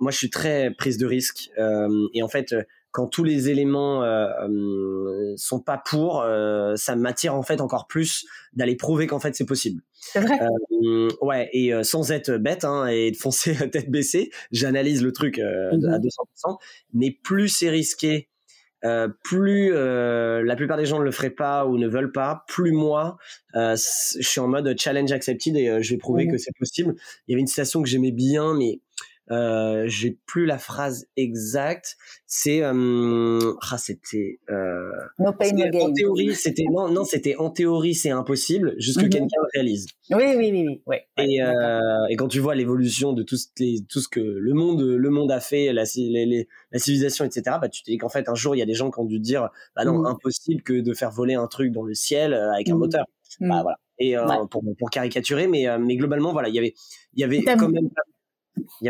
moi, 0.00 0.10
je 0.10 0.16
suis 0.16 0.30
très 0.30 0.72
prise 0.72 0.98
de 0.98 1.06
risque 1.06 1.50
euh, 1.56 2.08
et 2.12 2.24
en 2.24 2.28
fait, 2.28 2.54
quand 2.90 3.06
tous 3.06 3.22
les 3.22 3.48
éléments 3.48 4.02
euh, 4.02 5.32
sont 5.36 5.60
pas 5.60 5.78
pour, 5.78 6.26
ça 6.74 6.96
m'attire 6.96 7.34
en 7.34 7.42
fait 7.42 7.60
encore 7.60 7.86
plus 7.86 8.26
d'aller 8.52 8.74
prouver 8.74 9.06
qu'en 9.06 9.20
fait 9.20 9.34
c'est 9.36 9.46
possible. 9.46 9.82
C'est 9.92 10.20
vrai. 10.20 10.40
ouais, 11.22 11.48
et 11.52 11.72
sans 11.84 12.10
être 12.10 12.32
bête 12.32 12.64
hein, 12.64 12.86
et 12.88 13.12
de 13.12 13.16
foncer 13.16 13.54
tête 13.70 13.90
baissée, 13.90 14.30
j'analyse 14.50 15.02
le 15.02 15.12
truc 15.12 15.38
mmh 15.38 15.86
à 15.86 15.98
200%. 15.98 16.58
Mais 16.92 17.16
plus 17.22 17.48
c'est 17.48 17.70
risqué, 17.70 18.28
euh, 18.84 19.08
plus 19.24 19.70
euh, 19.72 20.42
la 20.44 20.56
plupart 20.56 20.76
des 20.76 20.86
gens 20.86 20.98
ne 20.98 21.04
le 21.04 21.10
feraient 21.12 21.30
pas 21.30 21.66
ou 21.66 21.78
ne 21.78 21.86
veulent 21.86 22.12
pas, 22.12 22.44
plus 22.48 22.72
moi, 22.72 23.16
euh, 23.54 23.76
je 23.76 24.26
suis 24.26 24.40
en 24.40 24.48
mode 24.48 24.74
challenge 24.78 25.12
accepted 25.12 25.56
et 25.56 25.82
je 25.82 25.90
vais 25.90 25.98
prouver 25.98 26.26
mmh 26.26 26.32
que 26.32 26.38
c'est 26.38 26.56
possible. 26.58 26.94
Il 27.26 27.32
y 27.32 27.34
avait 27.34 27.40
une 27.40 27.46
citation 27.46 27.82
que 27.82 27.88
j'aimais 27.88 28.12
bien, 28.12 28.54
mais 28.54 28.80
euh, 29.30 29.84
j'ai 29.86 30.18
plus 30.26 30.46
la 30.46 30.58
phrase 30.58 31.06
exacte. 31.16 31.96
C'est 32.26 32.62
euh, 32.62 33.52
ah 33.70 33.78
c'était 33.78 34.40
euh, 34.50 34.90
no 35.18 35.32
pain, 35.32 35.50
no 35.52 35.80
en 35.80 35.92
théorie 35.92 36.34
c'était 36.34 36.64
non 36.70 36.88
non 36.88 37.04
c'était 37.04 37.36
en 37.36 37.50
théorie 37.50 37.94
c'est 37.94 38.10
impossible 38.10 38.74
jusque 38.78 39.04
mm 39.04 39.08
quelqu'un 39.10 39.36
le 39.42 39.48
réalise. 39.54 39.86
Oui 40.10 40.24
oui 40.36 40.50
oui 40.50 40.64
oui. 40.66 40.82
Ouais, 40.86 41.06
et, 41.18 41.40
euh, 41.42 41.78
et 42.10 42.16
quand 42.16 42.28
tu 42.28 42.40
vois 42.40 42.54
l'évolution 42.54 43.12
de 43.12 43.22
tout 43.22 43.36
ce, 43.36 43.46
tout 43.88 44.00
ce 44.00 44.08
que 44.08 44.20
le 44.20 44.54
monde 44.54 44.82
le 44.82 45.10
monde 45.10 45.30
a 45.30 45.40
fait 45.40 45.72
la, 45.72 45.84
les, 45.96 46.48
la 46.72 46.78
civilisation 46.78 47.24
etc 47.24 47.56
bah 47.60 47.68
tu 47.68 47.82
te 47.82 47.90
dis 47.90 47.98
qu'en 47.98 48.08
fait 48.08 48.28
un 48.28 48.34
jour 48.34 48.56
il 48.56 48.58
y 48.58 48.62
a 48.62 48.66
des 48.66 48.74
gens 48.74 48.90
qui 48.90 48.98
ont 48.98 49.04
dû 49.04 49.20
dire 49.20 49.50
bah 49.76 49.84
non 49.84 50.00
mm 50.00 50.06
impossible 50.06 50.62
que 50.62 50.80
de 50.80 50.94
faire 50.94 51.10
voler 51.10 51.34
un 51.34 51.46
truc 51.46 51.70
dans 51.72 51.84
le 51.84 51.94
ciel 51.94 52.34
euh, 52.34 52.52
avec 52.52 52.68
un 52.68 52.74
mm 52.74 52.78
moteur. 52.78 53.04
Bah 53.40 53.62
voilà. 53.62 53.78
Et 53.98 54.16
euh, 54.16 54.26
pour, 54.50 54.64
pour 54.78 54.90
caricaturer 54.90 55.46
mais 55.46 55.66
mais 55.78 55.96
globalement 55.96 56.32
voilà 56.32 56.48
il 56.48 56.54
y 56.54 56.58
avait 56.58 56.74
il 57.14 57.20
y 57.20 57.24
avait 57.24 57.42
quand 57.42 57.68
même 57.68 57.88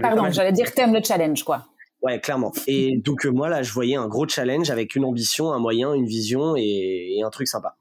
Pardon, 0.00 0.30
j'allais 0.30 0.52
dire 0.52 0.72
t'aimes 0.72 0.94
le 0.94 1.02
challenge, 1.02 1.44
quoi. 1.44 1.66
Ouais, 2.02 2.20
clairement. 2.20 2.52
Et 2.66 2.98
donc 2.98 3.24
euh, 3.24 3.30
moi 3.30 3.48
là, 3.48 3.62
je 3.62 3.72
voyais 3.72 3.94
un 3.94 4.08
gros 4.08 4.26
challenge 4.26 4.70
avec 4.70 4.96
une 4.96 5.04
ambition, 5.04 5.52
un 5.52 5.60
moyen, 5.60 5.94
une 5.94 6.06
vision 6.06 6.56
et, 6.56 7.20
un 7.24 7.30
truc 7.30 7.46
sympa. 7.46 7.76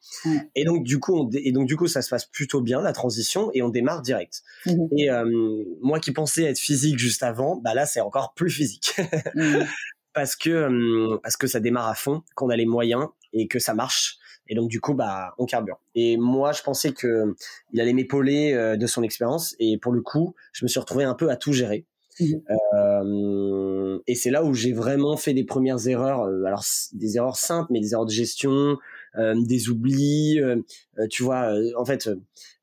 Et 0.54 0.64
donc 0.64 0.84
du 0.84 1.00
coup, 1.00 1.32
et 1.34 1.52
donc 1.52 1.68
du 1.68 1.76
coup, 1.76 1.88
ça 1.88 2.04
se 2.04 2.10
passe 2.10 2.26
plutôt 2.26 2.62
bien 2.62 2.82
la 2.82 2.94
transition 2.94 3.50
et 3.56 3.64
on 3.64 3.70
démarre 3.70 4.04
direct. 4.04 4.44
Mhm. 4.68 4.90
Et 4.96 5.10
euh, 5.10 5.64
moi 5.82 6.00
qui 6.00 6.12
pensais 6.12 6.44
être 6.44 6.60
physique 6.60 7.00
juste 7.00 7.24
avant, 7.24 7.56
bah 7.56 7.74
là 7.74 7.88
c'est 7.88 8.02
encore 8.02 8.34
plus 8.36 8.52
physique 8.52 8.94
mhm. 9.34 9.66
parce 10.14 10.36
que 10.36 10.50
euh, 10.52 11.18
parce 11.24 11.36
que 11.36 11.48
ça 11.48 11.60
démarre 11.60 11.88
à 11.88 11.96
fond, 11.96 12.22
qu'on 12.36 12.50
a 12.52 12.56
les 12.56 12.68
moyens 12.68 13.08
et 13.34 13.48
que 13.48 13.58
ça 13.58 13.74
marche. 13.74 14.18
Et 14.48 14.56
donc 14.56 14.70
du 14.70 14.82
coup, 14.82 14.94
bah, 14.94 15.34
on 15.38 15.46
carbure. 15.46 15.80
Et 15.96 16.18
moi, 16.18 16.52
je 16.52 16.62
pensais 16.62 16.92
que 16.92 17.36
il 17.72 17.82
allait 17.82 17.94
m'épauler 17.94 18.54
euh, 18.54 18.76
de 18.76 18.88
son 18.88 19.04
expérience. 19.04 19.56
Et 19.60 19.78
pour 19.78 19.92
le 19.92 20.02
coup, 20.02 20.36
je 20.52 20.66
me 20.66 20.68
suis 20.68 20.80
retrouvé 20.80 21.04
un 21.04 21.16
peu 21.16 21.30
à 21.30 21.36
tout 21.36 21.54
gérer. 21.54 21.86
Mmh. 22.20 22.34
Euh, 22.74 24.00
et 24.08 24.16
c'est 24.16 24.32
là 24.32 24.44
où 24.44 24.54
j'ai 24.54 24.74
vraiment 24.74 25.18
fait 25.18 25.34
des 25.34 25.44
premières 25.44 25.88
erreurs. 25.88 26.24
Euh, 26.24 26.44
alors 26.46 26.64
des 26.94 27.18
erreurs 27.18 27.38
simples, 27.38 27.72
mais 27.72 27.80
des 27.80 27.94
erreurs 27.94 28.06
de 28.06 28.12
gestion, 28.12 28.78
euh, 29.18 29.36
des 29.38 29.70
oublis. 29.70 30.39
Euh, 30.39 30.62
tu 31.10 31.24
vois, 31.24 31.54
en 31.78 31.86
fait, 31.86 32.10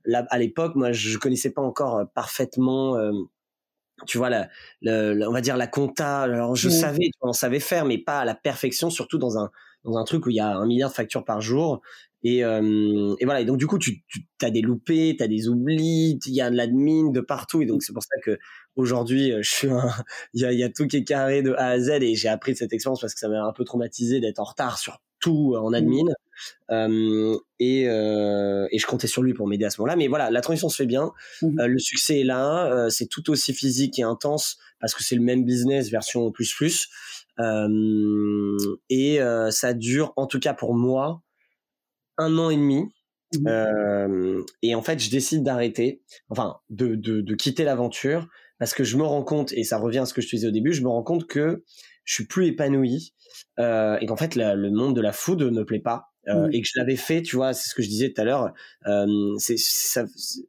là, 0.04 0.26
à 0.30 0.38
l'époque, 0.38 0.74
moi, 0.74 0.92
je 0.92 1.18
connaissais 1.18 1.50
pas 1.50 1.62
encore 1.62 2.06
parfaitement 2.14 2.96
tu 4.06 4.16
vois 4.16 4.30
la, 4.30 4.48
on 5.28 5.32
va 5.32 5.40
dire 5.40 5.56
la 5.56 5.66
compta 5.66 6.20
alors 6.20 6.54
je 6.54 6.68
mmh. 6.68 6.70
savais 6.70 7.10
on 7.20 7.32
savait 7.32 7.58
faire 7.58 7.84
mais 7.84 7.98
pas 7.98 8.20
à 8.20 8.24
la 8.24 8.36
perfection 8.36 8.90
surtout 8.90 9.18
dans 9.18 9.38
un 9.38 9.50
dans 9.84 9.96
un 9.96 10.04
truc 10.04 10.26
où 10.26 10.30
il 10.30 10.36
y 10.36 10.40
a 10.40 10.56
un 10.56 10.66
milliard 10.66 10.90
de 10.90 10.94
factures 10.94 11.24
par 11.24 11.40
jour. 11.40 11.80
Et, 12.24 12.44
euh, 12.44 13.14
et 13.20 13.24
voilà. 13.24 13.40
Et 13.40 13.44
donc 13.44 13.58
du 13.58 13.66
coup, 13.66 13.78
tu, 13.78 14.02
tu 14.08 14.26
as 14.42 14.50
des 14.50 14.60
loupés, 14.60 15.14
tu 15.16 15.22
as 15.22 15.28
des 15.28 15.48
oublis, 15.48 16.18
il 16.26 16.34
y 16.34 16.40
a 16.40 16.50
de 16.50 16.56
l'admin 16.56 17.10
de 17.10 17.20
partout. 17.20 17.62
Et 17.62 17.66
donc 17.66 17.82
c'est 17.82 17.92
pour 17.92 18.02
ça 18.02 18.16
que 18.24 18.38
aujourd'hui, 18.76 19.32
euh, 19.32 19.40
je 19.42 19.50
suis 19.50 19.68
il 20.34 20.42
y 20.42 20.44
a, 20.44 20.52
y 20.52 20.64
a 20.64 20.70
tout 20.70 20.86
qui 20.86 20.96
est 20.96 21.04
carré 21.04 21.42
de 21.42 21.52
A 21.52 21.68
à 21.68 21.78
Z. 21.78 21.90
Et 22.02 22.14
j'ai 22.14 22.28
appris 22.28 22.52
de 22.52 22.58
cette 22.58 22.72
expérience 22.72 23.00
parce 23.00 23.14
que 23.14 23.20
ça 23.20 23.28
m'a 23.28 23.44
un 23.44 23.52
peu 23.52 23.64
traumatisé 23.64 24.20
d'être 24.20 24.40
en 24.40 24.44
retard 24.44 24.78
sur 24.78 25.00
tout 25.20 25.54
en 25.56 25.72
admin. 25.72 26.12
Euh, 26.70 27.36
et, 27.58 27.88
euh, 27.88 28.68
et 28.70 28.78
je 28.78 28.86
comptais 28.86 29.08
sur 29.08 29.22
lui 29.22 29.34
pour 29.34 29.48
m'aider 29.48 29.64
à 29.64 29.70
ce 29.70 29.80
moment-là. 29.80 29.96
Mais 29.96 30.06
voilà, 30.06 30.30
la 30.30 30.40
transition 30.40 30.68
se 30.68 30.76
fait 30.76 30.86
bien. 30.86 31.12
Mmh. 31.42 31.60
Euh, 31.60 31.66
le 31.66 31.78
succès 31.78 32.20
est 32.20 32.24
là. 32.24 32.72
Euh, 32.72 32.90
c'est 32.90 33.06
tout 33.06 33.28
aussi 33.30 33.52
physique 33.52 33.98
et 33.98 34.02
intense 34.02 34.58
parce 34.80 34.94
que 34.94 35.02
c'est 35.02 35.16
le 35.16 35.22
même 35.22 35.44
business 35.44 35.90
version 35.90 36.30
plus 36.30 36.54
plus. 36.54 36.88
Euh, 37.40 38.56
et 38.88 39.20
euh, 39.20 39.50
ça 39.50 39.74
dure, 39.74 40.12
en 40.16 40.26
tout 40.26 40.38
cas 40.38 40.54
pour 40.54 40.74
moi, 40.74 41.22
un 42.18 42.38
an 42.38 42.50
et 42.50 42.56
demi. 42.56 42.84
Mmh. 43.34 43.48
Euh, 43.48 44.42
et 44.62 44.74
en 44.74 44.82
fait, 44.82 45.00
je 45.00 45.10
décide 45.10 45.42
d'arrêter, 45.42 46.02
enfin, 46.30 46.56
de, 46.70 46.94
de, 46.94 47.20
de 47.20 47.34
quitter 47.34 47.64
l'aventure 47.64 48.28
parce 48.58 48.74
que 48.74 48.84
je 48.84 48.96
me 48.96 49.04
rends 49.04 49.22
compte, 49.22 49.52
et 49.52 49.62
ça 49.62 49.78
revient 49.78 49.98
à 49.98 50.06
ce 50.06 50.14
que 50.14 50.20
je 50.20 50.28
te 50.28 50.34
disais 50.34 50.48
au 50.48 50.52
début, 50.52 50.72
je 50.72 50.82
me 50.82 50.88
rends 50.88 51.04
compte 51.04 51.28
que 51.28 51.62
je 52.08 52.14
suis 52.14 52.24
plus 52.24 52.46
épanoui 52.46 53.12
euh, 53.58 53.98
et 54.00 54.06
qu'en 54.06 54.16
fait 54.16 54.34
le 54.34 54.70
monde 54.70 54.96
de 54.96 55.00
la 55.02 55.12
food 55.12 55.42
ne 55.42 55.50
me 55.50 55.64
plaît 55.64 55.78
pas 55.78 56.08
euh, 56.28 56.48
et 56.52 56.62
que 56.62 56.66
je 56.66 56.78
l'avais 56.78 56.96
fait, 56.96 57.22
tu 57.22 57.36
vois, 57.36 57.52
c'est 57.52 57.68
ce 57.68 57.74
que 57.74 57.82
je 57.82 57.88
disais 57.88 58.12
tout 58.12 58.20
à 58.20 58.24
l'heure. 58.24 58.52
Euh, 58.86 59.34
c'est 59.38 59.56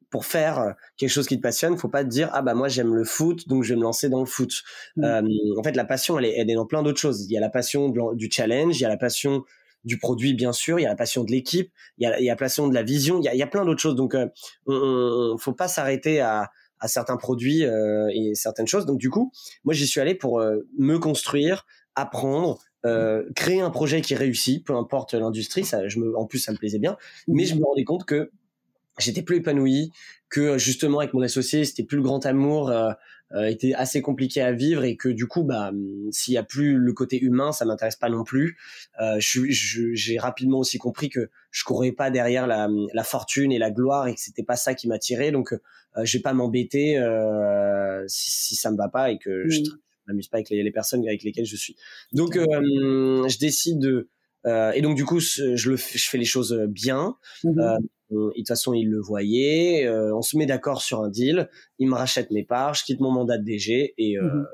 pour 0.10 0.26
faire 0.26 0.74
quelque 0.98 1.10
chose 1.10 1.28
qui 1.28 1.36
te 1.36 1.42
passionne, 1.42 1.78
faut 1.78 1.90
pas 1.90 2.06
te 2.06 2.10
dire 2.10 2.30
ah 2.32 2.42
bah 2.42 2.54
moi 2.54 2.70
j'aime 2.70 2.96
le 2.96 3.04
foot 3.04 3.48
donc 3.48 3.64
je 3.64 3.74
vais 3.74 3.78
me 3.78 3.84
lancer 3.84 4.08
dans 4.08 4.22
le 4.22 4.26
foot. 4.26 4.52
Euh, 5.00 5.22
en 5.58 5.64
fait, 5.64 5.76
la 5.76 5.86
passion 5.86 6.18
elle 6.18 6.26
est, 6.26 6.38
elle 6.38 6.50
est 6.50 6.56
dans 6.56 6.66
plein 6.66 6.82
d'autres 6.82 7.00
choses. 7.00 7.26
Il 7.26 7.32
y 7.34 7.38
a 7.38 7.42
la 7.42 7.50
passion 7.50 7.90
du 7.90 8.30
challenge, 8.32 8.78
il 8.80 8.84
y 8.84 8.86
a 8.86 8.90
la 8.90 8.98
passion 8.98 9.44
du 9.84 9.98
produit 9.98 10.34
bien 10.34 10.54
sûr, 10.54 10.80
il 10.80 10.84
y 10.84 10.86
a 10.86 10.90
la 10.90 10.96
passion 10.96 11.24
de 11.26 11.32
l'équipe, 11.32 11.72
il 11.98 12.04
y 12.04 12.08
a, 12.08 12.20
il 12.20 12.26
y 12.26 12.30
a 12.30 12.34
la 12.34 12.38
passion 12.38 12.68
de 12.70 12.74
la 12.74 12.84
vision, 12.84 13.20
il 13.20 13.26
y 13.26 13.28
a, 13.28 13.34
il 13.34 13.38
y 13.38 13.44
a 13.44 13.48
plein 13.48 13.66
d'autres 13.66 13.82
choses. 13.82 13.96
Donc, 13.96 14.16
euh, 14.16 14.28
on, 14.66 15.34
on, 15.34 15.38
faut 15.38 15.54
pas 15.54 15.68
s'arrêter 15.68 16.22
à, 16.22 16.50
à 16.80 16.88
certains 16.88 17.18
produits 17.18 17.66
euh, 17.66 18.08
et 18.14 18.36
certaines 18.36 18.68
choses. 18.68 18.86
Donc 18.86 18.98
du 18.98 19.10
coup, 19.10 19.32
moi 19.64 19.74
j'y 19.74 19.88
suis 19.88 20.00
allé 20.00 20.16
pour 20.16 20.40
euh, 20.40 20.68
me 20.78 20.98
construire, 20.98 21.66
apprendre, 21.96 22.60
euh, 22.86 23.24
créer 23.36 23.62
un 23.62 23.70
projet 23.70 24.02
qui 24.02 24.16
réussit, 24.16 24.66
peu 24.66 24.76
importe 24.76 25.14
l'industrie. 25.14 25.66
Ça, 25.66 25.88
je 25.88 26.00
me, 26.00 26.18
en 26.18 26.26
plus, 26.26 26.40
ça 26.40 26.52
me 26.52 26.58
plaisait 26.58 26.80
bien. 26.80 26.98
Mais 27.28 27.46
je 27.46 27.56
me 27.56 27.64
rendais 27.64 27.84
compte 27.84 28.06
que 28.06 28.32
j'étais 29.00 29.22
plus 29.22 29.38
épanoui, 29.38 29.92
que 30.30 30.58
justement 30.58 31.00
avec 31.00 31.14
mon 31.14 31.22
associé, 31.22 31.66
c'était 31.66 31.84
plus 31.84 31.98
le 31.98 32.04
grand 32.04 32.26
amour, 32.26 32.70
euh, 32.70 32.90
euh, 32.90 32.94
était 33.48 33.74
assez 33.74 34.02
compliqué 34.02 34.42
à 34.42 34.52
vivre 34.52 34.84
et 34.84 34.96
que 34.96 35.10
du 35.10 35.28
coup, 35.28 35.44
bah, 35.44 35.72
s'il 36.12 36.34
y 36.34 36.38
a 36.38 36.44
plus 36.44 36.78
le 36.78 36.94
côté 36.94 37.22
humain, 37.22 37.52
ça 37.52 37.66
m'intéresse 37.66 37.96
pas 37.96 38.10
non 38.10 38.24
plus. 38.24 38.58
Euh, 39.02 39.18
j'ai 39.20 40.18
rapidement 40.18 40.60
aussi 40.60 40.78
compris 40.78 41.10
que 41.10 41.30
je 41.52 41.64
courais 41.64 41.92
pas 41.92 42.10
derrière 42.10 42.48
la, 42.48 42.70
la 42.94 43.04
fortune 43.04 43.52
et 43.52 43.60
la 43.60 43.72
gloire 43.72 44.08
et 44.08 44.16
que 44.16 44.22
c'était 44.22 44.44
pas 44.44 44.56
ça 44.56 44.74
qui 44.74 44.88
m'attirait. 44.88 45.32
Donc, 45.32 45.54
euh, 45.54 46.06
je 46.06 46.18
vais 46.18 46.22
pas 46.22 46.34
m'embêter 46.34 46.98
euh, 46.98 48.04
si, 48.08 48.32
si 48.32 48.56
ça 48.56 48.72
me 48.72 48.78
va 48.78 48.90
pas 48.90 49.12
et 49.12 49.18
que 49.18 49.48
je 49.50 49.62
m'amuse 50.08 50.28
pas 50.28 50.38
avec 50.38 50.50
les, 50.50 50.64
les, 50.64 50.72
personnes 50.72 51.08
avec 51.08 51.24
lesquelles 51.24 51.46
je 51.46 51.56
suis. 51.56 51.76
Donc, 52.14 52.36
euh, 52.36 53.28
je 53.28 53.38
décide 53.38 53.80
de 53.80 54.10
euh, 54.46 54.72
et 54.72 54.82
donc 54.82 54.96
du 54.96 55.04
coup, 55.04 55.20
je 55.20 55.70
le, 55.70 55.76
je 55.76 56.10
fais 56.10 56.18
les 56.18 56.26
choses 56.26 56.54
bien. 56.70 57.18
Mmh 57.44 57.78
euh, 58.12 58.30
et 58.36 58.40
de 58.40 58.44
toute 58.44 58.48
façon, 58.48 58.74
il 58.74 58.90
le 58.90 59.00
voyait. 59.00 59.86
Euh, 59.86 60.16
on 60.16 60.22
se 60.22 60.38
met 60.38 60.46
d'accord 60.46 60.82
sur 60.82 61.02
un 61.02 61.10
deal. 61.10 61.50
Il 61.78 61.90
me 61.90 61.96
rachète 61.96 62.32
mes 62.32 62.44
parts. 62.44 62.74
Je 62.74 62.84
quitte 62.84 63.00
mon 63.00 63.12
mandat 63.12 63.38
de 63.38 63.44
DG 63.44 63.94
et 63.98 64.18
euh, 64.18 64.24
mmh 64.24 64.46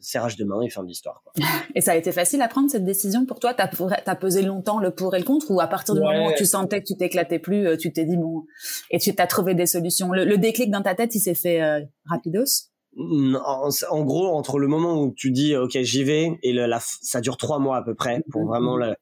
serrage 0.00 0.36
de 0.36 0.44
main 0.44 0.62
et 0.62 0.70
fin 0.70 0.82
de 0.82 0.88
l'histoire. 0.88 1.22
Et 1.74 1.80
ça 1.80 1.92
a 1.92 1.96
été 1.96 2.10
facile 2.12 2.42
à 2.42 2.48
prendre 2.48 2.70
cette 2.70 2.84
décision 2.84 3.26
pour 3.26 3.38
toi? 3.38 3.54
T'as 3.54 3.70
as 4.06 4.16
pesé 4.16 4.42
longtemps 4.42 4.78
le 4.78 4.90
pour 4.90 5.14
et 5.14 5.18
le 5.18 5.24
contre 5.24 5.50
ou 5.50 5.60
à 5.60 5.66
partir 5.66 5.94
du 5.94 6.00
moment 6.00 6.28
où 6.28 6.32
tu 6.36 6.46
sentais 6.46 6.80
que 6.80 6.86
tu 6.86 6.96
t'éclatais 6.96 7.38
plus, 7.38 7.66
euh, 7.66 7.76
tu 7.76 7.92
t'es 7.92 8.04
dit 8.04 8.16
bon 8.16 8.44
et 8.90 8.98
tu 8.98 9.14
t'as 9.14 9.26
trouvé 9.26 9.54
des 9.54 9.66
solutions? 9.66 10.10
Le, 10.12 10.24
le, 10.24 10.38
déclic 10.38 10.70
dans 10.70 10.82
ta 10.82 10.94
tête, 10.94 11.14
il 11.14 11.20
s'est 11.20 11.34
fait 11.34 11.62
euh, 11.62 11.80
rapidos? 12.06 12.70
En, 12.98 13.68
en, 13.90 14.04
gros, 14.04 14.28
entre 14.28 14.58
le 14.58 14.66
moment 14.66 15.00
où 15.00 15.12
tu 15.14 15.30
dis 15.30 15.54
ok 15.54 15.78
j'y 15.82 16.02
vais 16.02 16.38
et 16.42 16.52
le, 16.52 16.66
la, 16.66 16.80
ça 16.80 17.20
dure 17.20 17.36
trois 17.36 17.58
mois 17.60 17.76
à 17.76 17.82
peu 17.82 17.94
près 17.94 18.22
pour 18.30 18.42
mmh 18.42 18.48
vraiment 18.48 18.76
le. 18.76 18.94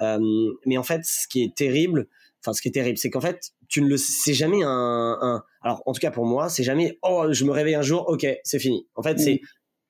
Euh, 0.00 0.18
mais 0.66 0.78
en 0.78 0.82
fait, 0.82 1.00
ce 1.04 1.26
qui 1.28 1.42
est 1.42 1.54
terrible, 1.54 2.06
enfin 2.44 2.52
ce 2.52 2.60
qui 2.60 2.68
est 2.68 2.72
terrible, 2.72 2.98
c'est 2.98 3.10
qu'en 3.10 3.20
fait, 3.20 3.52
tu 3.68 3.80
ne 3.80 3.88
le 3.88 3.96
c'est 3.96 4.34
jamais 4.34 4.62
un, 4.62 5.18
un, 5.20 5.42
alors 5.62 5.82
en 5.86 5.92
tout 5.92 6.00
cas 6.00 6.10
pour 6.10 6.26
moi, 6.26 6.48
c'est 6.48 6.64
jamais 6.64 6.98
oh 7.02 7.26
je 7.30 7.44
me 7.44 7.50
réveille 7.50 7.74
un 7.74 7.82
jour, 7.82 8.08
OK, 8.08 8.26
c'est 8.44 8.58
fini. 8.58 8.86
En 8.94 9.02
fait, 9.02 9.18
c'est 9.18 9.40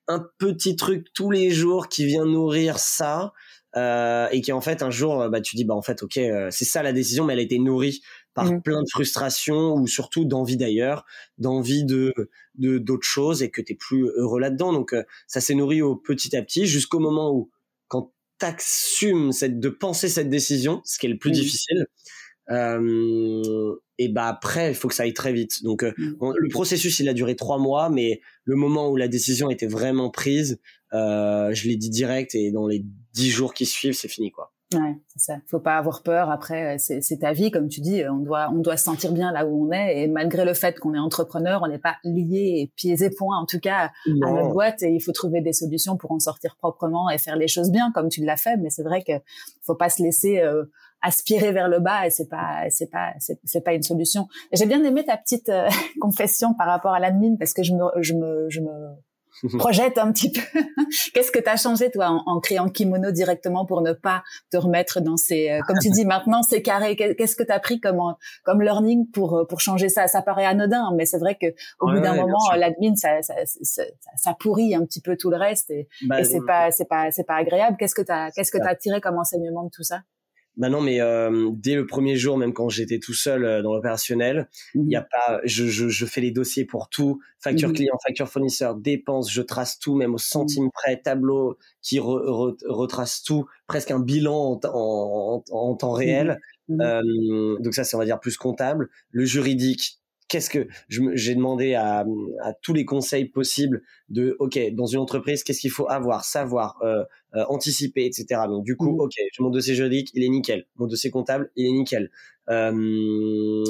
un 0.07 0.25
petit 0.37 0.75
truc 0.75 1.07
tous 1.13 1.31
les 1.31 1.49
jours 1.49 1.89
qui 1.89 2.05
vient 2.05 2.25
nourrir 2.25 2.79
ça 2.79 3.33
euh, 3.75 4.27
et 4.31 4.41
qui 4.41 4.53
en 4.53 4.61
fait 4.61 4.83
un 4.83 4.91
jour 4.91 5.29
bah 5.29 5.41
tu 5.41 5.55
dis 5.55 5.65
bah 5.65 5.73
en 5.73 5.81
fait 5.81 6.01
OK, 6.03 6.17
euh, 6.17 6.47
c'est 6.51 6.65
ça 6.65 6.83
la 6.83 6.93
décision 6.93 7.25
mais 7.25 7.33
elle 7.33 7.39
a 7.39 7.43
été 7.43 7.59
nourrie 7.59 8.01
par 8.33 8.45
mmh. 8.45 8.61
plein 8.61 8.81
de 8.81 8.87
frustrations 8.89 9.73
ou 9.73 9.87
surtout 9.87 10.25
d'envie 10.25 10.57
d'ailleurs, 10.57 11.05
d'envie 11.37 11.83
de 11.83 12.13
de 12.55 12.77
d'autres 12.77 13.07
choses 13.07 13.43
et 13.43 13.49
que 13.49 13.61
tu 13.61 13.73
es 13.73 13.75
plus 13.75 14.07
heureux 14.15 14.39
là-dedans. 14.39 14.71
Donc 14.71 14.93
euh, 14.93 15.03
ça 15.27 15.41
s'est 15.41 15.55
nourri 15.55 15.81
au 15.81 15.95
petit 15.95 16.35
à 16.37 16.41
petit 16.41 16.67
jusqu'au 16.67 16.99
moment 16.99 17.31
où 17.33 17.51
quand 17.87 18.13
t'assumes 18.37 19.31
cette 19.31 19.59
de 19.59 19.69
penser 19.69 20.09
cette 20.09 20.29
décision, 20.29 20.81
ce 20.85 20.99
qui 20.99 21.07
est 21.07 21.09
le 21.09 21.17
plus 21.17 21.31
difficile, 21.31 21.87
euh, 22.49 23.75
et 23.97 24.09
bah 24.09 24.27
après, 24.27 24.71
il 24.71 24.75
faut 24.75 24.87
que 24.87 24.95
ça 24.95 25.03
aille 25.03 25.13
très 25.13 25.33
vite. 25.33 25.63
Donc 25.63 25.83
euh, 25.83 25.93
mm. 25.97 26.33
le 26.37 26.49
processus, 26.49 26.99
il 26.99 27.09
a 27.09 27.13
duré 27.13 27.35
trois 27.35 27.57
mois, 27.57 27.89
mais 27.89 28.21
le 28.43 28.55
moment 28.55 28.89
où 28.89 28.95
la 28.95 29.07
décision 29.07 29.49
était 29.49 29.67
vraiment 29.67 30.09
prise, 30.09 30.59
euh, 30.93 31.53
je 31.53 31.67
l'ai 31.67 31.77
dit 31.77 31.89
direct 31.89 32.35
et 32.35 32.51
dans 32.51 32.67
les 32.67 32.85
dix 33.13 33.29
jours 33.29 33.53
qui 33.53 33.65
suivent, 33.65 33.93
c'est 33.95 34.07
fini 34.07 34.31
quoi. 34.31 34.51
Ouais, 34.73 34.95
c'est 35.07 35.19
ça. 35.19 35.37
Faut 35.47 35.59
pas 35.59 35.77
avoir 35.77 36.01
peur. 36.01 36.31
Après, 36.31 36.77
c'est, 36.79 37.19
ta 37.19 37.33
vie, 37.33 37.51
comme 37.51 37.67
tu 37.67 37.81
dis. 37.81 38.01
On 38.09 38.17
doit, 38.17 38.49
on 38.51 38.57
doit 38.57 38.77
se 38.77 38.83
sentir 38.83 39.13
bien 39.13 39.31
là 39.31 39.45
où 39.45 39.67
on 39.67 39.71
est. 39.71 40.01
Et 40.01 40.07
malgré 40.07 40.43
le 40.43 40.55
fait 40.55 40.79
qu'on 40.79 40.95
est 40.95 40.99
entrepreneur, 40.99 41.61
on 41.63 41.67
n'est 41.67 41.79
pas 41.79 41.97
lié 42.03 42.71
pieds 42.75 43.03
et 43.03 43.09
poings, 43.11 43.37
en 43.37 43.45
tout 43.45 43.59
cas, 43.59 43.91
à 44.07 44.31
notre 44.31 44.51
boîte. 44.51 44.81
Et 44.81 44.89
il 44.89 44.99
faut 45.01 45.11
trouver 45.11 45.41
des 45.41 45.53
solutions 45.53 45.97
pour 45.97 46.11
en 46.11 46.19
sortir 46.19 46.55
proprement 46.57 47.11
et 47.11 47.19
faire 47.19 47.35
les 47.35 47.47
choses 47.47 47.69
bien, 47.69 47.91
comme 47.93 48.09
tu 48.09 48.25
l'as 48.25 48.37
fait. 48.37 48.57
Mais 48.57 48.71
c'est 48.71 48.83
vrai 48.83 49.03
que 49.03 49.13
faut 49.61 49.75
pas 49.75 49.89
se 49.89 50.01
laisser 50.01 50.39
euh, 50.39 50.65
aspirer 51.01 51.51
vers 51.51 51.67
le 51.67 51.79
bas 51.79 52.07
et 52.07 52.09
c'est 52.09 52.27
pas 52.27 52.63
c'est 52.69 52.89
pas 52.89 53.13
c'est, 53.19 53.63
pas 53.63 53.73
une 53.73 53.83
solution. 53.83 54.27
J'ai 54.51 54.65
bien 54.65 54.83
aimé 54.83 55.03
ta 55.05 55.17
petite 55.17 55.49
euh, 55.49 55.69
confession 56.01 56.53
par 56.53 56.67
rapport 56.67 56.93
à 56.93 56.99
l'admin 56.99 57.35
parce 57.37 57.53
que 57.53 57.63
je 57.63 57.73
me 57.73 58.01
je 58.01 58.13
me 58.13 58.49
je 58.49 58.61
me 58.61 58.95
projette 59.57 59.97
un 59.97 60.11
petit 60.11 60.31
peu. 60.31 60.41
Qu'est-ce 61.13 61.31
que 61.31 61.39
tu 61.39 61.49
as 61.49 61.57
changé 61.57 61.91
toi 61.91 62.07
en, 62.07 62.23
en, 62.25 62.39
créant 62.39 62.69
Kimono 62.69 63.11
directement 63.11 63.65
pour 63.65 63.81
ne 63.81 63.93
pas 63.93 64.23
te 64.49 64.57
remettre 64.57 65.01
dans 65.01 65.17
ces, 65.17 65.49
euh, 65.51 65.59
comme 65.67 65.77
tu 65.81 65.89
dis 65.89 66.05
maintenant, 66.05 66.41
ces 66.41 66.61
carrés? 66.61 66.95
Qu'est-ce 66.95 67.35
que 67.35 67.43
tu 67.43 67.51
as 67.51 67.59
pris 67.59 67.79
comme 67.79 67.99
comme 68.43 68.61
learning 68.61 69.09
pour 69.11 69.37
euh, 69.37 69.45
pour 69.45 69.59
changer 69.59 69.89
ça? 69.89 70.07
Ça 70.07 70.21
paraît 70.21 70.45
anodin, 70.45 70.91
mais 70.95 71.05
c'est 71.05 71.19
vrai 71.19 71.37
que 71.39 71.47
au 71.79 71.91
bout 71.91 71.99
d'un 71.99 72.15
moment, 72.15 72.39
l'admin 72.55 72.95
ça 72.95 73.21
ça, 73.21 73.33
ça 73.45 73.83
ça, 74.15 74.35
pourrit 74.39 74.73
un 74.73 74.85
petit 74.85 75.01
peu 75.01 75.17
tout 75.17 75.29
le 75.29 75.37
reste 75.37 75.69
et, 75.69 75.87
bah, 76.07 76.21
et 76.21 76.23
c'est 76.23 76.45
pas 76.45 76.71
c'est 76.71 76.87
pas 76.87 77.11
c'est 77.11 77.25
pas 77.25 77.35
agréable. 77.35 77.75
Qu'est-ce 77.77 77.95
que 77.95 78.01
tu 78.01 78.33
qu'est-ce 78.35 78.51
que 78.51 78.57
tu 78.57 78.67
as 78.67 78.75
tiré 78.75 79.01
comme 79.01 79.17
enseignement 79.17 79.63
de 79.63 79.69
tout 79.69 79.83
ça? 79.83 80.01
Non, 80.57 80.81
mais 80.81 81.01
euh, 81.01 81.49
dès 81.53 81.75
le 81.75 81.85
premier 81.85 82.15
jour, 82.15 82.37
même 82.37 82.53
quand 82.53 82.69
j'étais 82.69 82.99
tout 82.99 83.13
seul 83.13 83.43
euh, 83.45 83.61
dans 83.61 83.73
l'opérationnel, 83.73 84.49
il 84.73 84.89
y 84.89 84.95
a 84.95 85.01
mmh. 85.01 85.07
pas, 85.11 85.41
je, 85.43 85.65
je, 85.67 85.89
je, 85.89 86.05
fais 86.05 86.21
les 86.21 86.31
dossiers 86.31 86.65
pour 86.65 86.89
tout, 86.89 87.19
facture 87.39 87.69
mmh. 87.69 87.73
client, 87.73 87.97
facture 88.05 88.29
fournisseur, 88.29 88.75
dépenses, 88.75 89.31
je 89.31 89.41
trace 89.41 89.79
tout, 89.79 89.95
même 89.95 90.13
au 90.13 90.17
centime 90.17 90.65
mmh. 90.65 90.71
près, 90.71 91.01
tableau 91.01 91.57
qui 91.81 91.99
retrace 91.99 93.21
tout, 93.23 93.45
presque 93.67 93.91
un 93.91 93.99
bilan 93.99 94.59
en, 94.63 94.67
en, 94.73 95.43
en 95.51 95.75
temps 95.75 95.91
réel. 95.91 96.39
Euh, 96.69 97.57
donc 97.59 97.73
ça, 97.73 97.83
c'est 97.83 97.95
on 97.95 97.99
va 97.99 98.05
dire 98.05 98.19
plus 98.19 98.37
comptable. 98.37 98.89
Le 99.11 99.25
juridique, 99.25 99.99
qu'est-ce 100.27 100.49
que 100.49 100.67
j'ai 100.89 101.35
demandé 101.35 101.75
à, 101.75 102.05
à, 102.41 102.53
tous 102.61 102.73
les 102.73 102.85
conseils 102.85 103.25
possibles 103.25 103.83
de 104.09 104.35
ok 104.39 104.59
dans 104.73 104.85
une 104.85 104.99
entreprise 104.99 105.43
qu'est-ce 105.43 105.61
qu'il 105.61 105.71
faut 105.71 105.89
avoir 105.89 106.25
savoir 106.25 106.77
euh, 106.81 107.03
euh, 107.35 107.43
anticiper 107.47 108.05
etc 108.05 108.41
donc 108.47 108.63
du 108.63 108.75
coup 108.75 108.95
mmh. 108.95 109.01
ok 109.01 109.13
mon 109.39 109.49
dossier 109.49 109.75
juridique 109.75 110.09
il 110.13 110.23
est 110.23 110.29
nickel. 110.29 110.65
Mon 110.77 110.87
dossier 110.87 111.11
comptable 111.11 111.51
il 111.55 111.67
est 111.67 111.71
nickel. 111.71 112.11
Euh, 112.49 112.71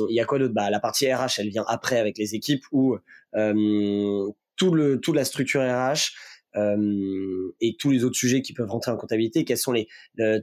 il 0.10 0.16
y 0.16 0.20
a 0.20 0.26
quoi 0.26 0.40
d'autre? 0.40 0.54
Bah 0.54 0.70
la 0.70 0.80
partie 0.80 1.12
RH 1.12 1.40
elle 1.40 1.50
vient 1.50 1.66
après 1.68 2.00
avec 2.00 2.18
les 2.18 2.36
équipes 2.36 2.64
où 2.72 2.98
tout 3.34 4.74
le 4.74 5.00
toute 5.02 5.16
la 5.16 5.26
structure 5.26 5.62
RH 5.62 6.14
et 7.60 7.76
tous 7.78 7.92
les 7.92 8.06
autres 8.06 8.16
sujets 8.16 8.42
qui 8.42 8.54
peuvent 8.54 8.70
rentrer 8.70 8.92
en 8.92 8.98
comptabilité. 8.98 9.44
Quels 9.44 9.58
sont 9.58 9.74
les 9.74 9.88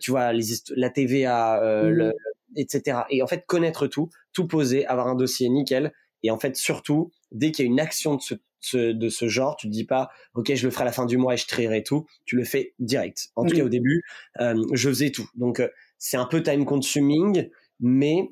tu 0.00 0.10
vois 0.10 0.32
les 0.32 0.44
la 0.76 0.90
TVA 0.90 1.60
le, 1.88 2.08
mmh. 2.08 2.12
etc 2.56 2.98
et 3.10 3.22
en 3.22 3.26
fait 3.26 3.44
connaître 3.46 3.86
tout 3.86 4.10
tout 4.34 4.46
poser 4.46 4.86
avoir 4.86 5.08
un 5.08 5.14
dossier 5.14 5.48
nickel 5.48 5.92
et 6.22 6.30
en 6.30 6.38
fait, 6.38 6.56
surtout, 6.56 7.10
dès 7.30 7.52
qu'il 7.52 7.64
y 7.64 7.68
a 7.68 7.70
une 7.70 7.80
action 7.80 8.16
de 8.16 8.22
ce, 8.60 8.92
de 8.92 9.08
ce 9.08 9.28
genre, 9.28 9.56
tu 9.56 9.66
te 9.68 9.72
dis 9.72 9.84
pas, 9.84 10.10
ok, 10.34 10.54
je 10.54 10.66
le 10.66 10.70
ferai 10.70 10.82
à 10.82 10.84
la 10.86 10.92
fin 10.92 11.06
du 11.06 11.16
mois 11.16 11.34
et 11.34 11.36
je 11.36 11.46
trierai 11.46 11.82
tout. 11.82 12.06
Tu 12.24 12.36
le 12.36 12.44
fais 12.44 12.74
direct. 12.78 13.30
En 13.36 13.44
tout 13.44 13.56
cas, 13.56 13.64
au 13.64 13.68
début, 13.68 14.02
euh, 14.40 14.54
je 14.72 14.88
faisais 14.88 15.10
tout. 15.10 15.28
Donc, 15.34 15.60
euh, 15.60 15.68
c'est 15.98 16.16
un 16.16 16.26
peu 16.26 16.42
time 16.42 16.64
consuming, 16.64 17.48
mais 17.80 18.30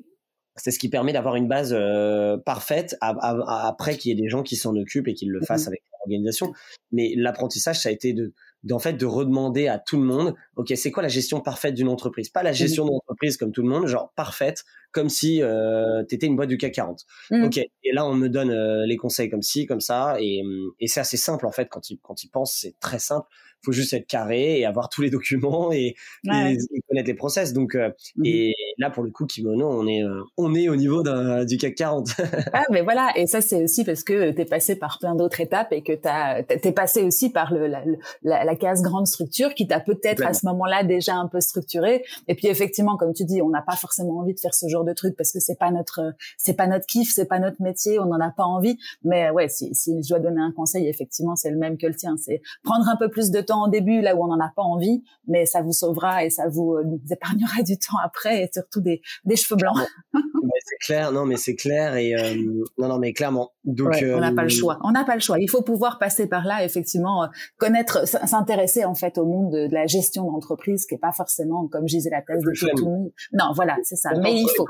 c'est 0.55 0.71
ce 0.71 0.79
qui 0.79 0.89
permet 0.89 1.13
d'avoir 1.13 1.35
une 1.35 1.47
base 1.47 1.73
euh, 1.77 2.37
parfaite 2.37 2.95
après 3.01 3.97
qu'il 3.97 4.09
y 4.09 4.11
ait 4.13 4.21
des 4.21 4.29
gens 4.29 4.43
qui 4.43 4.55
s'en 4.55 4.75
occupent 4.75 5.07
et 5.07 5.13
qui 5.13 5.25
le 5.25 5.41
fassent 5.41 5.67
avec 5.67 5.81
l'organisation. 5.99 6.53
Mais 6.91 7.13
l'apprentissage, 7.15 7.79
ça 7.79 7.89
a 7.89 7.91
été 7.91 8.13
de 8.13 8.33
d'en 8.63 8.79
fait 8.79 8.93
de 8.93 9.05
redemander 9.05 9.67
à 9.67 9.79
tout 9.79 9.97
le 9.97 10.03
monde, 10.03 10.35
ok, 10.55 10.71
c'est 10.75 10.91
quoi 10.91 11.01
la 11.01 11.09
gestion 11.09 11.41
parfaite 11.41 11.73
d'une 11.73 11.87
entreprise? 11.87 12.29
Pas 12.29 12.43
la 12.43 12.53
gestion 12.53 12.85
d'une 12.85 12.95
entreprise 12.95 13.37
comme 13.37 13.51
tout 13.51 13.63
le 13.63 13.69
monde, 13.69 13.87
genre 13.87 14.11
parfaite, 14.15 14.63
comme 14.91 15.09
si 15.09 15.41
euh, 15.41 16.03
tu 16.07 16.15
étais 16.15 16.27
une 16.27 16.35
boîte 16.35 16.49
du 16.49 16.57
CAC 16.57 16.73
40. 16.73 17.05
Mmh. 17.31 17.43
Ok, 17.43 17.57
et 17.57 17.93
là 17.93 18.05
on 18.05 18.13
me 18.13 18.29
donne 18.29 18.51
euh, 18.51 18.85
les 18.85 18.97
conseils 18.97 19.29
comme 19.29 19.41
ci, 19.41 19.65
comme 19.65 19.81
ça, 19.81 20.17
et, 20.19 20.43
et 20.79 20.87
c'est 20.87 20.99
assez 20.99 21.17
simple 21.17 21.45
en 21.45 21.51
fait 21.51 21.67
quand 21.69 21.89
il 21.89 21.97
quand 22.01 22.23
il 22.23 22.29
pense, 22.29 22.53
c'est 22.53 22.79
très 22.79 22.99
simple 22.99 23.27
faut 23.63 23.71
juste 23.71 23.93
être 23.93 24.07
carré 24.07 24.59
et 24.59 24.65
avoir 24.65 24.89
tous 24.89 25.01
les 25.01 25.09
documents 25.09 25.71
et, 25.71 25.95
connaître 26.23 27.07
les 27.07 27.13
process. 27.13 27.53
Donc, 27.53 27.75
euh, 27.75 27.89
mmh 28.15 28.25
et 28.25 28.55
là, 28.77 28.89
pour 28.89 29.03
le 29.03 29.11
coup, 29.11 29.25
Kimono, 29.25 29.67
on 29.67 29.87
est, 29.87 30.03
euh, 30.03 30.23
on 30.37 30.55
est 30.55 30.69
au 30.69 30.75
niveau 30.75 31.03
du 31.03 31.57
CAC 31.57 31.75
40. 31.75 32.09
ah, 32.53 32.63
mais 32.71 32.81
voilà. 32.81 33.11
Et 33.15 33.27
ça, 33.27 33.41
c'est 33.41 33.63
aussi 33.63 33.83
parce 33.83 34.03
que 34.03 34.31
tu 34.31 34.41
es 34.41 34.45
passé 34.45 34.75
par 34.75 34.99
plein 34.99 35.15
d'autres 35.15 35.39
étapes 35.41 35.71
et 35.71 35.83
que 35.83 35.93
tu 35.93 36.67
es 36.67 36.71
passé 36.71 37.03
aussi 37.03 37.29
par 37.29 37.53
le, 37.53 37.67
la, 37.67 37.83
la, 38.23 38.55
case 38.55 38.81
grande 38.81 39.07
structure 39.07 39.53
qui 39.53 39.67
t'a 39.67 39.79
peut-être 39.79 40.25
à 40.25 40.33
ce 40.33 40.45
moment-là 40.47 40.83
déjà 40.83 41.15
un 41.15 41.27
peu 41.27 41.41
structuré. 41.41 42.03
Et 42.27 42.35
puis, 42.35 42.47
effectivement, 42.47 42.97
comme 42.97 43.13
tu 43.13 43.25
dis, 43.25 43.41
on 43.41 43.49
n'a 43.49 43.61
pas 43.61 43.75
forcément 43.75 44.19
envie 44.19 44.33
de 44.33 44.39
faire 44.39 44.53
ce 44.53 44.67
genre 44.67 44.83
de 44.83 44.93
truc 44.93 45.15
parce 45.15 45.31
que 45.31 45.39
c'est 45.39 45.59
pas 45.59 45.71
notre, 45.71 46.13
c'est 46.37 46.55
pas 46.55 46.67
notre 46.67 46.85
kiff, 46.85 47.11
c'est 47.13 47.27
pas 47.27 47.39
notre 47.39 47.61
métier, 47.61 47.99
on 47.99 48.05
n'en 48.05 48.19
a 48.19 48.31
pas 48.31 48.45
envie. 48.45 48.77
Mais 49.03 49.29
ouais, 49.29 49.49
si, 49.49 49.73
si 49.75 50.01
je 50.01 50.09
dois 50.09 50.19
donner 50.19 50.41
un 50.41 50.51
conseil, 50.51 50.87
effectivement, 50.87 51.35
c'est 51.35 51.51
le 51.51 51.57
même 51.57 51.77
que 51.77 51.87
le 51.87 51.95
tien. 51.95 52.15
C'est 52.17 52.41
prendre 52.63 52.87
un 52.87 52.95
peu 52.95 53.09
plus 53.09 53.31
de 53.31 53.41
temps 53.41 53.50
en 53.55 53.67
début 53.67 54.01
là 54.01 54.15
où 54.15 54.23
on 54.23 54.27
n'en 54.27 54.39
a 54.39 54.51
pas 54.55 54.61
envie, 54.61 55.03
mais 55.27 55.45
ça 55.45 55.61
vous 55.61 55.71
sauvera 55.71 56.25
et 56.25 56.29
ça 56.29 56.47
vous, 56.47 56.75
euh, 56.75 56.99
épargnera 57.09 57.63
du 57.63 57.77
temps 57.77 57.97
après 58.03 58.43
et 58.43 58.49
surtout 58.53 58.81
des, 58.81 59.01
des 59.25 59.35
cheveux 59.35 59.57
blancs. 59.57 59.77
c'est 60.13 60.85
clair, 60.85 61.11
non 61.11 61.25
mais 61.25 61.37
c'est 61.37 61.55
clair 61.55 61.95
et 61.95 62.15
euh, 62.15 62.63
non 62.77 62.87
non 62.87 62.99
mais 62.99 63.13
clairement. 63.13 63.51
Donc 63.63 63.95
on 64.01 64.19
n'a 64.19 64.33
pas 64.33 64.43
le 64.43 64.47
euh, 64.47 64.49
choix, 64.49 64.79
on 64.83 64.91
n'a 64.91 65.03
pas 65.03 65.15
le 65.15 65.21
choix. 65.21 65.39
Il 65.39 65.49
faut 65.49 65.61
pouvoir 65.61 65.99
passer 65.99 66.27
par 66.27 66.45
là 66.45 66.63
effectivement, 66.63 67.27
connaître, 67.57 68.07
s'intéresser 68.07 68.85
en 68.85 68.95
fait 68.95 69.17
au 69.17 69.25
monde 69.25 69.51
de, 69.51 69.67
la 69.71 69.87
gestion 69.87 70.29
d'entreprise 70.29 70.85
qui 70.85 70.95
est 70.95 70.99
pas 70.99 71.11
forcément 71.11 71.67
comme 71.67 71.87
je 71.87 71.95
disais 71.97 72.09
la 72.09 72.21
thèse 72.21 72.43
de 72.43 72.51
tout 72.75 72.85
le 72.85 72.91
monde. 72.91 73.11
Non 73.33 73.51
voilà 73.55 73.77
c'est 73.83 73.95
ça, 73.95 74.11
mais 74.21 74.35
il 74.35 74.47
faut. 74.55 74.67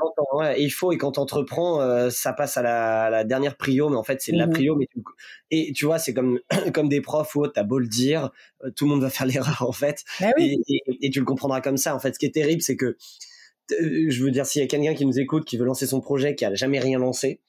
il 0.56 0.70
faut 0.70 0.92
et 0.92 0.98
quand 0.98 1.18
entreprends, 1.18 2.10
ça 2.10 2.32
passe 2.32 2.56
à 2.56 2.62
la, 2.62 3.10
la, 3.10 3.24
dernière 3.24 3.56
prio, 3.56 3.88
mais 3.88 3.96
en 3.96 4.02
fait 4.02 4.20
c'est 4.20 4.32
de 4.32 4.38
la 4.38 4.46
mmh 4.46 4.50
prio, 4.50 4.76
mais 4.76 4.86
et 5.50 5.72
tu 5.72 5.86
vois 5.86 5.98
c'est 5.98 6.14
comme 6.14 6.38
comme 6.74 6.88
des 6.88 7.00
profs 7.00 7.34
ou 7.34 7.42
autres, 7.42 7.52
t'as 7.54 7.62
beau 7.62 7.78
le 7.78 7.86
dire, 7.86 8.30
tout 8.74 8.84
le 8.84 8.90
monde 8.90 9.02
va 9.02 9.10
faire 9.10 9.26
l'erreur 9.26 9.64
en 9.66 9.72
fait. 9.72 10.04
Bah 10.20 10.30
et, 10.38 10.58
et, 11.00 11.10
tu 11.10 11.18
le 11.18 11.24
comprendras 11.24 11.60
comme 11.60 11.76
ça. 11.76 11.94
En 11.94 11.98
fait, 11.98 12.14
ce 12.14 12.18
qui 12.18 12.26
est 12.26 12.34
terrible, 12.34 12.62
c'est 12.62 12.76
que 12.76 12.96
euh, 13.72 14.06
je 14.08 14.24
veux 14.24 14.30
dire, 14.30 14.46
s'il 14.46 14.60
y 14.60 14.64
a 14.64 14.68
quelqu'un 14.68 14.94
qui 14.94 15.06
nous 15.06 15.18
écoute, 15.18 15.44
qui 15.44 15.56
veut 15.56 15.64
lancer 15.64 15.86
son 15.86 16.00
projet, 16.00 16.34
qui 16.34 16.44
a 16.44 16.54
jamais 16.54 16.80
rien 16.80 16.98
lancé, 16.98 17.40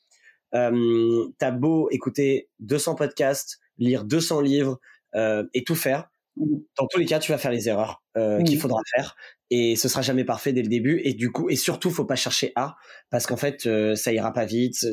euh, 0.54 1.28
t'as 1.40 1.52
beau 1.52 1.90
écouter 1.90 2.50
200 2.60 2.96
podcasts, 2.96 3.60
lire 3.78 4.06
200 4.06 4.42
livres 4.42 4.80
euh, 5.16 5.44
et 5.54 5.64
tout 5.64 5.76
faire, 5.76 6.10
dans 6.36 6.88
tous 6.90 7.00
les 7.00 7.06
cas, 7.06 7.20
tu 7.20 7.32
vas 7.32 7.38
faire 7.38 7.52
les 7.52 7.70
erreurs 7.70 8.04
euh, 8.18 8.42
qu'il 8.44 8.60
faudra 8.60 8.80
faire 8.96 9.16
et 9.52 9.76
ce 9.76 9.88
sera 9.88 10.02
jamais 10.02 10.24
parfait 10.24 10.52
dès 10.52 10.64
le 10.64 10.68
début 10.68 11.00
et 11.04 11.14
du 11.14 11.32
coup 11.32 11.48
et 11.50 11.56
surtout 11.56 11.92
faut 11.92 12.06
pas 12.06 12.16
chercher 12.16 12.52
à 12.56 12.76
parce 13.12 13.28
qu'en 13.28 13.38
fait 13.38 13.68
euh, 13.68 13.94
ça 13.96 14.12
ira 14.12 14.34
pas 14.34 14.46
vite, 14.46 14.84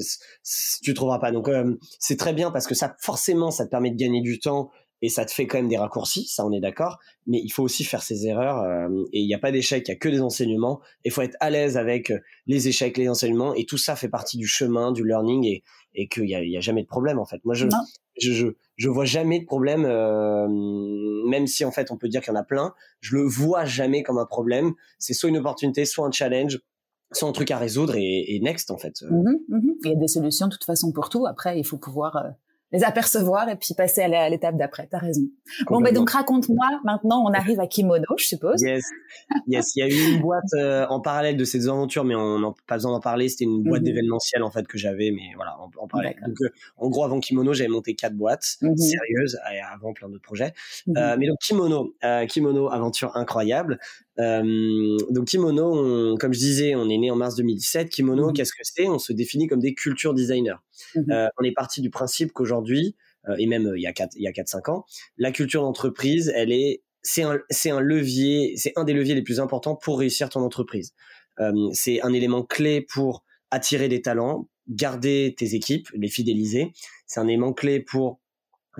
tu 0.82 0.92
trouveras 0.92 1.18
pas. 1.18 1.32
Donc 1.32 1.48
c'est 1.98 2.18
très 2.18 2.34
bien 2.34 2.50
parce 2.50 2.66
que 2.66 2.74
ça 2.74 2.94
forcément 3.00 3.50
ça 3.50 3.64
te 3.64 3.70
permet 3.70 3.90
de 3.90 3.96
gagner 3.96 4.20
du 4.20 4.38
temps 4.38 4.70
et 5.02 5.08
ça 5.08 5.24
te 5.24 5.32
fait 5.32 5.46
quand 5.46 5.58
même 5.58 5.68
des 5.68 5.76
raccourcis, 5.76 6.26
ça 6.26 6.46
on 6.46 6.52
est 6.52 6.60
d'accord, 6.60 6.98
mais 7.26 7.40
il 7.42 7.50
faut 7.50 7.62
aussi 7.62 7.84
faire 7.84 8.02
ses 8.02 8.26
erreurs 8.26 8.58
euh, 8.60 8.88
et 9.12 9.20
il 9.20 9.26
n'y 9.26 9.34
a 9.34 9.38
pas 9.38 9.52
d'échec, 9.52 9.86
il 9.86 9.90
y 9.90 9.94
a 9.94 9.96
que 9.96 10.08
des 10.08 10.20
enseignements. 10.20 10.80
Il 11.04 11.10
faut 11.10 11.22
être 11.22 11.36
à 11.40 11.50
l'aise 11.50 11.76
avec 11.76 12.10
euh, 12.10 12.18
les 12.46 12.68
échecs, 12.68 12.96
les 12.96 13.08
enseignements 13.08 13.54
et 13.54 13.64
tout 13.64 13.78
ça 13.78 13.96
fait 13.96 14.08
partie 14.08 14.36
du 14.36 14.46
chemin, 14.46 14.92
du 14.92 15.04
learning 15.04 15.46
et, 15.46 15.62
et 15.94 16.08
qu'il 16.08 16.24
n'y 16.24 16.34
a, 16.34 16.44
y 16.44 16.56
a 16.56 16.60
jamais 16.60 16.82
de 16.82 16.88
problème 16.88 17.18
en 17.18 17.24
fait. 17.24 17.44
Moi 17.44 17.54
je 17.54 17.66
je, 18.20 18.32
je, 18.32 18.46
je 18.76 18.88
vois 18.90 19.06
jamais 19.06 19.40
de 19.40 19.46
problème, 19.46 19.86
euh, 19.86 20.46
même 21.28 21.46
si 21.46 21.64
en 21.64 21.70
fait 21.70 21.90
on 21.90 21.96
peut 21.96 22.08
dire 22.08 22.20
qu'il 22.20 22.32
y 22.34 22.36
en 22.36 22.40
a 22.40 22.44
plein, 22.44 22.74
je 23.00 23.16
le 23.16 23.22
vois 23.22 23.64
jamais 23.64 24.02
comme 24.02 24.18
un 24.18 24.26
problème. 24.26 24.72
C'est 24.98 25.14
soit 25.14 25.30
une 25.30 25.38
opportunité, 25.38 25.84
soit 25.84 26.06
un 26.06 26.10
challenge 26.10 26.60
soit 27.12 27.28
un 27.28 27.32
truc 27.32 27.50
à 27.50 27.58
résoudre 27.58 27.96
et, 27.96 28.36
et 28.36 28.40
next 28.40 28.70
en 28.70 28.78
fait. 28.78 29.02
Mmh 29.02 29.16
mmh 29.48 29.70
il 29.84 29.90
y 29.90 29.94
a 29.94 29.98
des 29.98 30.08
solutions 30.08 30.46
de 30.46 30.52
toute 30.52 30.64
façon 30.64 30.92
pour 30.92 31.08
tout. 31.08 31.26
Après, 31.26 31.58
il 31.58 31.64
faut 31.64 31.78
pouvoir 31.78 32.16
les 32.72 32.84
apercevoir 32.84 33.48
et 33.48 33.56
puis 33.56 33.74
passer 33.74 34.02
à 34.02 34.28
l'étape 34.28 34.56
d'après. 34.56 34.86
T'as 34.90 34.98
raison. 34.98 35.22
Bon, 35.68 35.80
ben 35.80 35.92
donc 35.92 36.10
raconte-moi. 36.10 36.66
Maintenant, 36.84 37.24
on 37.26 37.32
arrive 37.32 37.58
à 37.60 37.66
Kimono, 37.66 38.04
je 38.16 38.26
suppose. 38.26 38.62
Yes, 38.62 38.84
yes. 39.48 39.74
Il 39.74 39.80
y 39.80 39.82
a 39.82 39.88
eu 39.88 40.14
une 40.14 40.20
boîte 40.20 40.44
euh, 40.54 40.86
en 40.88 41.00
parallèle 41.00 41.36
de 41.36 41.44
ces 41.44 41.68
aventures, 41.68 42.04
mais 42.04 42.14
on 42.14 42.38
n'a 42.38 42.52
pas 42.66 42.76
besoin 42.76 42.92
d'en 42.92 43.00
parler. 43.00 43.28
C'était 43.28 43.44
une 43.44 43.62
boîte 43.62 43.80
mhm. 43.80 43.86
d'événementiel 43.86 44.42
en 44.42 44.50
fait 44.50 44.66
que 44.66 44.78
j'avais, 44.78 45.10
mais 45.10 45.34
voilà, 45.34 45.56
en, 45.58 45.88
parallèle. 45.88 46.16
Donc, 46.24 46.36
euh, 46.42 46.48
en 46.76 46.88
gros, 46.88 47.04
avant 47.04 47.18
Kimono, 47.18 47.52
j'avais 47.54 47.68
monté 47.68 47.94
quatre 47.94 48.14
boîtes 48.14 48.56
mhm. 48.62 48.76
sérieuses 48.76 49.38
et 49.52 49.60
avant 49.60 49.92
plein 49.92 50.08
d'autres 50.08 50.22
projets. 50.22 50.52
Mhm. 50.86 50.96
Euh, 50.96 51.16
mais 51.18 51.26
donc 51.26 51.38
Kimono, 51.40 51.94
Kimono, 52.28 52.70
aventure 52.70 53.16
incroyable. 53.16 53.78
Donc 54.18 55.26
Kimono, 55.26 56.16
comme 56.18 56.34
je 56.34 56.38
disais, 56.38 56.74
on 56.74 56.88
est 56.90 56.98
né 56.98 57.10
en 57.10 57.16
mars 57.16 57.36
2017. 57.36 57.88
Kimono, 57.88 58.32
qu'est-ce 58.32 58.52
que 58.52 58.62
c'est? 58.62 58.86
On 58.88 58.98
se 58.98 59.12
définit 59.12 59.46
comme 59.46 59.60
des 59.60 59.74
culture 59.74 60.14
designers. 60.14 60.56
on 60.96 61.44
est 61.44 61.52
parti 61.52 61.80
du 61.80 61.90
principe 61.90 62.32
qu'aujourd'hui 62.32 62.50
aujourd'hui, 62.60 62.96
euh, 63.28 63.36
et 63.38 63.46
même 63.46 63.66
euh, 63.66 63.78
il 63.78 63.82
y 63.82 63.86
a 63.86 63.92
4 63.92 64.12
il 64.16 64.22
y 64.22 64.28
a 64.28 64.32
4 64.32 64.48
5 64.48 64.68
ans, 64.68 64.84
la 65.18 65.30
culture 65.30 65.62
d'entreprise, 65.62 66.32
elle 66.34 66.52
est 66.52 66.82
c'est 67.02 67.22
un 67.22 67.38
c'est 67.50 67.70
un 67.70 67.80
levier, 67.80 68.54
c'est 68.56 68.72
un 68.76 68.84
des 68.84 68.92
leviers 68.92 69.14
les 69.14 69.22
plus 69.22 69.40
importants 69.40 69.76
pour 69.76 69.98
réussir 69.98 70.28
ton 70.28 70.40
entreprise. 70.40 70.94
Euh, 71.38 71.52
c'est 71.72 72.02
un 72.02 72.12
élément 72.12 72.42
clé 72.42 72.80
pour 72.80 73.24
attirer 73.50 73.88
des 73.88 74.02
talents, 74.02 74.48
garder 74.68 75.34
tes 75.36 75.54
équipes, 75.54 75.88
les 75.94 76.08
fidéliser. 76.08 76.72
C'est 77.06 77.20
un 77.20 77.26
élément 77.26 77.52
clé 77.52 77.80
pour 77.80 78.19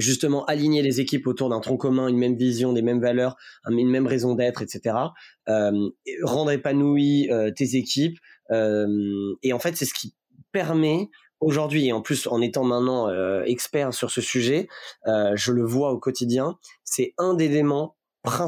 justement 0.00 0.44
aligner 0.46 0.82
les 0.82 1.00
équipes 1.00 1.26
autour 1.26 1.48
d'un 1.48 1.60
tronc 1.60 1.76
commun, 1.76 2.08
une 2.08 2.18
même 2.18 2.36
vision, 2.36 2.72
des 2.72 2.82
mêmes 2.82 3.00
valeurs, 3.00 3.36
une 3.68 3.90
même 3.90 4.06
raison 4.06 4.34
d'être, 4.34 4.62
etc. 4.62 4.96
Euh, 5.48 5.90
rendre 6.22 6.50
épanoui 6.50 7.28
tes 7.56 7.76
équipes. 7.76 8.18
Euh, 8.50 9.34
et 9.42 9.52
en 9.52 9.58
fait, 9.58 9.76
c'est 9.76 9.84
ce 9.84 9.94
qui 9.94 10.14
permet 10.52 11.08
aujourd'hui, 11.40 11.86
et 11.86 11.92
en 11.92 12.02
plus 12.02 12.26
en 12.26 12.40
étant 12.40 12.64
maintenant 12.64 13.08
euh, 13.08 13.42
expert 13.44 13.94
sur 13.94 14.10
ce 14.10 14.20
sujet, 14.20 14.68
euh, 15.06 15.32
je 15.34 15.52
le 15.52 15.64
vois 15.64 15.92
au 15.92 15.98
quotidien, 15.98 16.58
c'est 16.84 17.14
un 17.18 17.34
des 17.34 17.46
éléments 17.46 17.96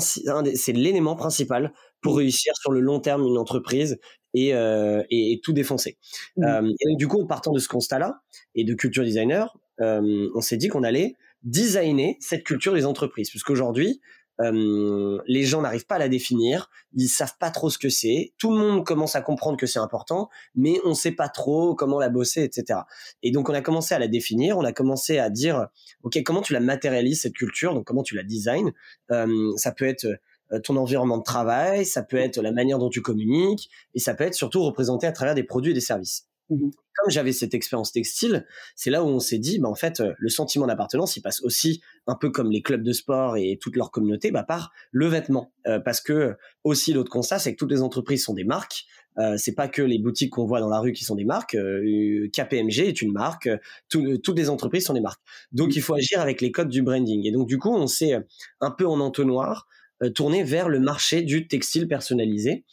c'est 0.00 0.72
l'élément 0.74 1.16
principal 1.16 1.72
pour 2.02 2.18
réussir 2.18 2.52
sur 2.56 2.72
le 2.72 2.80
long 2.80 3.00
terme 3.00 3.26
une 3.26 3.38
entreprise 3.38 3.98
et, 4.34 4.54
euh, 4.54 5.02
et, 5.08 5.40
tout 5.42 5.54
défoncer. 5.54 5.96
Mmh. 6.36 6.72
et 6.78 6.88
donc, 6.90 6.98
du 6.98 7.08
coup, 7.08 7.22
en 7.22 7.26
partant 7.26 7.52
de 7.52 7.58
ce 7.58 7.68
constat-là 7.68 8.20
et 8.54 8.64
de 8.64 8.74
culture 8.74 9.02
designer, 9.02 9.56
on 9.78 10.42
s'est 10.42 10.58
dit 10.58 10.68
qu'on 10.68 10.82
allait 10.82 11.16
designer 11.42 12.16
cette 12.20 12.44
culture 12.44 12.74
des 12.74 12.86
entreprises. 12.86 13.30
Puisqu'aujourd'hui, 13.30 14.00
euh, 14.40 15.20
les 15.26 15.44
gens 15.44 15.60
n'arrivent 15.60 15.86
pas 15.86 15.96
à 15.96 15.98
la 15.98 16.08
définir, 16.08 16.70
ils 16.94 17.08
savent 17.08 17.36
pas 17.38 17.50
trop 17.50 17.70
ce 17.70 17.78
que 17.78 17.88
c'est. 17.88 18.32
Tout 18.38 18.50
le 18.50 18.58
monde 18.58 18.84
commence 18.84 19.14
à 19.14 19.20
comprendre 19.20 19.56
que 19.56 19.66
c'est 19.66 19.78
important, 19.78 20.30
mais 20.54 20.80
on 20.84 20.94
sait 20.94 21.12
pas 21.12 21.28
trop 21.28 21.74
comment 21.74 21.98
la 21.98 22.08
bosser, 22.08 22.42
etc. 22.42 22.80
Et 23.22 23.30
donc 23.30 23.48
on 23.50 23.54
a 23.54 23.60
commencé 23.60 23.94
à 23.94 23.98
la 23.98 24.08
définir, 24.08 24.56
on 24.58 24.64
a 24.64 24.72
commencé 24.72 25.18
à 25.18 25.30
dire, 25.30 25.68
ok, 26.02 26.22
comment 26.24 26.42
tu 26.42 26.52
la 26.52 26.60
matérialises 26.60 27.22
cette 27.22 27.34
culture, 27.34 27.74
donc 27.74 27.84
comment 27.86 28.02
tu 28.02 28.16
la 28.16 28.22
design? 28.22 28.72
Euh, 29.10 29.52
ça 29.56 29.72
peut 29.72 29.86
être 29.86 30.06
euh, 30.52 30.60
ton 30.60 30.76
environnement 30.76 31.18
de 31.18 31.24
travail, 31.24 31.84
ça 31.84 32.02
peut 32.02 32.16
être 32.16 32.40
la 32.40 32.52
manière 32.52 32.78
dont 32.78 32.90
tu 32.90 33.02
communiques, 33.02 33.70
et 33.94 34.00
ça 34.00 34.14
peut 34.14 34.24
être 34.24 34.34
surtout 34.34 34.62
représenté 34.62 35.06
à 35.06 35.12
travers 35.12 35.34
des 35.34 35.44
produits 35.44 35.72
et 35.72 35.74
des 35.74 35.80
services. 35.80 36.26
Mmh 36.52 36.70
Comme 36.96 37.10
j'avais 37.10 37.32
cette 37.32 37.54
expérience 37.54 37.92
textile, 37.92 38.46
c'est 38.76 38.90
là 38.90 39.02
où 39.02 39.06
on 39.06 39.20
s'est 39.20 39.38
dit, 39.38 39.58
bah 39.58 39.68
en 39.68 39.74
fait, 39.74 40.00
euh, 40.00 40.12
le 40.18 40.28
sentiment 40.28 40.66
d'appartenance, 40.66 41.16
il 41.16 41.22
passe 41.22 41.42
aussi 41.42 41.80
un 42.06 42.14
peu 42.14 42.30
comme 42.30 42.50
les 42.50 42.62
clubs 42.62 42.82
de 42.82 42.92
sport 42.92 43.36
et 43.36 43.58
toute 43.60 43.76
leur 43.76 43.90
communauté, 43.90 44.30
bah, 44.30 44.42
par 44.42 44.72
le 44.90 45.06
vêtement. 45.06 45.52
Euh, 45.66 45.80
parce 45.80 46.00
que 46.00 46.36
aussi 46.64 46.92
l'autre 46.92 47.10
constat, 47.10 47.38
c'est 47.38 47.52
que 47.52 47.58
toutes 47.58 47.70
les 47.70 47.82
entreprises 47.82 48.24
sont 48.24 48.34
des 48.34 48.44
marques. 48.44 48.84
Euh, 49.18 49.36
c'est 49.36 49.54
pas 49.54 49.68
que 49.68 49.82
les 49.82 49.98
boutiques 49.98 50.30
qu'on 50.30 50.46
voit 50.46 50.60
dans 50.60 50.68
la 50.68 50.80
rue 50.80 50.92
qui 50.92 51.04
sont 51.04 51.14
des 51.14 51.24
marques. 51.24 51.54
Euh, 51.54 52.28
KPMG 52.32 52.80
est 52.80 53.02
une 53.02 53.12
marque. 53.12 53.48
toutes 53.88 54.36
les 54.36 54.48
entreprises 54.50 54.84
sont 54.86 54.94
des 54.94 55.00
marques. 55.00 55.22
Donc 55.52 55.68
mmh. 55.68 55.76
il 55.76 55.82
faut 55.82 55.94
agir 55.94 56.20
avec 56.20 56.40
les 56.40 56.50
codes 56.50 56.68
du 56.68 56.82
branding. 56.82 57.26
Et 57.26 57.32
donc 57.32 57.46
du 57.46 57.58
coup, 57.58 57.74
on 57.74 57.86
s'est 57.86 58.14
un 58.60 58.70
peu 58.70 58.86
en 58.86 59.00
entonnoir 59.00 59.66
tourné 60.14 60.42
vers 60.42 60.68
le 60.68 60.80
marché 60.80 61.22
du 61.22 61.46
textile 61.46 61.86
personnalisé. 61.86 62.64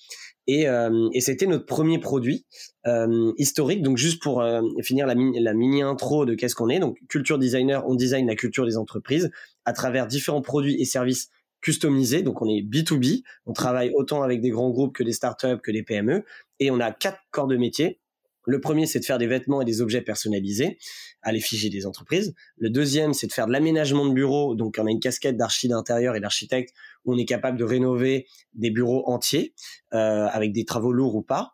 Euh, 0.50 1.10
et, 1.14 1.22
c'était 1.22 1.46
notre 1.46 1.66
premier 1.66 2.00
produit 2.00 2.46
euh, 2.90 3.32
historique. 3.38 3.82
Donc 3.82 3.98
juste 3.98 4.22
pour 4.22 4.42
euh, 4.42 4.62
finir 4.82 5.06
la, 5.06 5.16
mini 5.16 5.82
intro 5.82 6.26
de 6.26 6.34
qu'est-ce 6.34 6.56
qu'on 6.56 6.70
est. 6.70 6.80
Donc 6.80 6.98
culture 7.08 7.38
designer, 7.38 7.88
on 7.88 7.96
design 7.96 8.28
la 8.28 8.36
culture 8.36 8.66
des 8.66 8.78
entreprises 8.78 9.30
à 9.66 9.74
travers 9.74 10.08
différents 10.08 10.42
produits 10.42 10.82
et 10.82 10.86
services 10.86 11.30
customisés. 11.62 12.24
Donc 12.24 12.42
on 12.42 12.50
est 12.50 12.62
B2B, 12.62 13.24
on 13.46 13.54
travaille 13.54 13.92
autant 13.94 14.24
avec 14.24 14.42
des 14.42 14.50
grands 14.50 14.72
groupes 14.72 14.96
que 14.96 15.04
des 15.04 15.14
startups, 15.14 15.60
que 15.64 15.72
des 15.72 15.84
PME. 15.84 16.24
Et 16.60 16.72
on 16.72 16.80
a 16.80 16.92
quatre 16.92 17.20
corps 17.32 17.48
de 17.48 17.58
métier. 17.58 18.00
Le 18.46 18.60
premier, 18.60 18.88
c'est 18.88 19.00
de 19.00 19.06
faire 19.06 19.20
des 19.20 19.28
vêtements 19.28 19.62
et 19.62 19.66
des 19.66 19.82
objets 19.82 20.02
personnalisés 20.02 20.80
à 21.22 21.32
l'effigie 21.32 21.70
des 21.70 21.86
entreprises. 21.86 22.34
Le 22.58 22.70
deuxième, 22.70 23.14
c'est 23.14 23.28
de 23.28 23.34
faire 23.34 23.46
de 23.46 23.52
l'aménagement 23.52 24.08
de 24.08 24.14
bureaux. 24.14 24.56
Donc, 24.56 24.78
on 24.80 24.88
a 24.88 24.90
une 24.90 25.00
casquette 25.00 25.38
d'archi 25.38 25.68
d'intérieur 25.68 26.16
et 26.16 26.20
d'architecte 26.20 26.74
où 27.06 27.14
on 27.14 27.18
est 27.18 27.26
capable 27.26 27.60
de 27.60 27.64
rénover 27.64 28.26
des 28.54 28.72
bureaux 28.72 29.04
entiers 29.08 29.54
euh, 29.94 30.28
avec 30.32 30.52
des 30.52 30.66
travaux 30.66 30.92
lourds 30.94 31.16
ou 31.16 31.22
pas. 31.22 31.54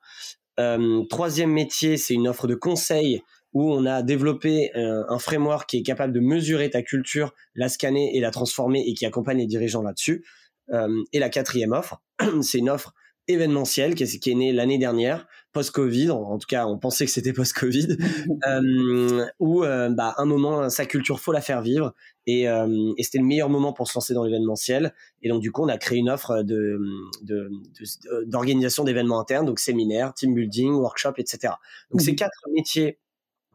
Euh, 0.59 1.03
troisième 1.09 1.51
métier, 1.51 1.97
c'est 1.97 2.13
une 2.13 2.27
offre 2.27 2.47
de 2.47 2.55
conseil 2.55 3.21
où 3.53 3.71
on 3.71 3.85
a 3.85 4.01
développé 4.01 4.71
euh, 4.75 5.03
un 5.07 5.19
framework 5.19 5.69
qui 5.69 5.77
est 5.77 5.83
capable 5.83 6.13
de 6.13 6.19
mesurer 6.19 6.69
ta 6.69 6.81
culture, 6.81 7.33
la 7.55 7.69
scanner 7.69 8.15
et 8.15 8.19
la 8.19 8.31
transformer 8.31 8.83
et 8.85 8.93
qui 8.93 9.05
accompagne 9.05 9.37
les 9.37 9.47
dirigeants 9.47 9.81
là-dessus. 9.81 10.25
et 11.13 11.19
la 11.19 11.29
quatrième 11.29 11.73
offre, 11.73 12.01
c'est 12.41 12.57
une 12.57 12.69
offre 12.69 12.93
événementiel 13.27 13.95
qui 13.95 14.03
est, 14.03 14.19
qui 14.19 14.31
est 14.31 14.35
né 14.35 14.51
l'année 14.51 14.77
dernière, 14.77 15.27
post-Covid, 15.55 16.11
en, 16.11 16.37
tout 16.37 16.47
cas 16.47 16.67
on 16.67 16.77
pensait 16.77 17.05
que 17.05 17.11
c'était 17.11 17.31
post-Covid, 17.31 17.97
euh, 18.47 19.25
où 19.39 19.63
euh, 19.63 19.89
bah, 19.89 20.13
un 20.17 20.25
moment, 20.25 20.69
sa 20.69 20.85
culture, 20.85 21.21
faut 21.21 21.31
la 21.31 21.39
faire 21.39 21.61
vivre, 21.61 21.93
et, 22.27 22.49
euh, 22.49 22.93
et 22.97 23.03
c'était 23.03 23.19
le 23.19 23.23
meilleur 23.23 23.49
moment 23.49 23.71
pour 23.71 23.87
se 23.87 23.93
lancer 23.95 24.13
dans 24.13 24.25
l'événementiel, 24.25 24.93
et 25.23 25.29
donc 25.29 25.41
du 25.41 25.51
coup 25.53 25.63
on 25.63 25.69
a 25.69 25.77
créé 25.77 25.97
une 25.97 26.09
offre 26.09 26.43
de, 26.43 26.77
d'organisation 28.25 28.83
de, 28.83 28.89
d'événements 28.89 29.19
internes, 29.19 29.45
donc 29.45 29.59
séminaires, 29.59 30.13
team 30.13 30.35
building, 30.35 30.73
workshop, 30.73 31.13
etc. 31.17 31.53
Donc 31.89 32.01
ces 32.01 32.15
quatre 32.15 32.37
métiers 32.53 32.99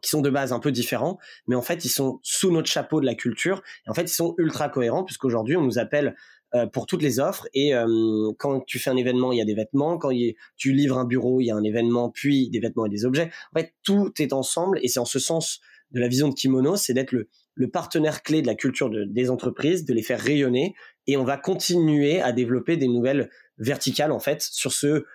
qui 0.01 0.09
sont 0.09 0.21
de 0.21 0.31
base 0.31 0.51
un 0.51 0.59
peu 0.59 0.71
différents, 0.71 1.19
mais 1.45 1.55
en 1.55 1.61
fait 1.61 1.85
ils 1.85 1.89
sont 1.89 2.19
sous 2.23 2.51
notre 2.51 2.67
chapeau 2.67 2.99
de 2.99 3.05
la 3.05 3.13
culture, 3.13 3.61
et 3.85 3.91
en 3.91 3.93
fait 3.93 4.03
ils 4.03 4.15
sont 4.15 4.33
ultra 4.39 4.69
cohérents, 4.69 5.03
puisqu'aujourd'hui 5.03 5.55
on 5.55 5.61
nous 5.61 5.77
appelle 5.77 6.15
euh, 6.53 6.65
pour 6.65 6.85
toutes 6.85 7.01
les 7.01 7.19
offres. 7.19 7.47
Et 7.53 7.73
euh, 7.73 8.31
quand 8.37 8.61
tu 8.65 8.79
fais 8.79 8.89
un 8.89 8.97
événement, 8.97 9.31
il 9.31 9.37
y 9.37 9.41
a 9.41 9.45
des 9.45 9.53
vêtements. 9.53 9.97
Quand 9.97 10.11
tu 10.57 10.73
livres 10.73 10.97
un 10.97 11.05
bureau, 11.05 11.39
il 11.41 11.45
y 11.45 11.51
a 11.51 11.55
un 11.55 11.63
événement, 11.63 12.09
puis 12.09 12.49
des 12.49 12.59
vêtements 12.59 12.85
et 12.85 12.89
des 12.89 13.05
objets. 13.05 13.31
En 13.53 13.59
fait, 13.59 13.73
tout 13.83 14.11
est 14.19 14.33
ensemble. 14.33 14.79
Et 14.81 14.87
c'est 14.87 14.99
en 14.99 15.05
ce 15.05 15.19
sens 15.19 15.61
de 15.91 15.99
la 15.99 16.07
vision 16.07 16.29
de 16.29 16.33
Kimono, 16.33 16.75
c'est 16.75 16.93
d'être 16.93 17.11
le, 17.11 17.29
le, 17.55 17.69
partenaire 17.69 18.23
clé 18.23 18.41
de 18.41 18.47
la 18.47 18.55
culture 18.55 18.89
de, 18.89 19.03
des 19.03 19.29
entreprises, 19.29 19.85
de 19.85 19.93
les 19.93 20.03
faire 20.03 20.19
rayonner. 20.19 20.73
Et 21.07 21.17
on 21.17 21.23
va 21.23 21.37
continuer 21.37 22.21
à 22.21 22.31
développer 22.31 22.77
des 22.77 22.87
nouvelles 22.87 23.29
verticales, 23.57 24.11
en 24.11 24.19
fait, 24.19 24.41
sur 24.41 24.71
ce 24.71 25.05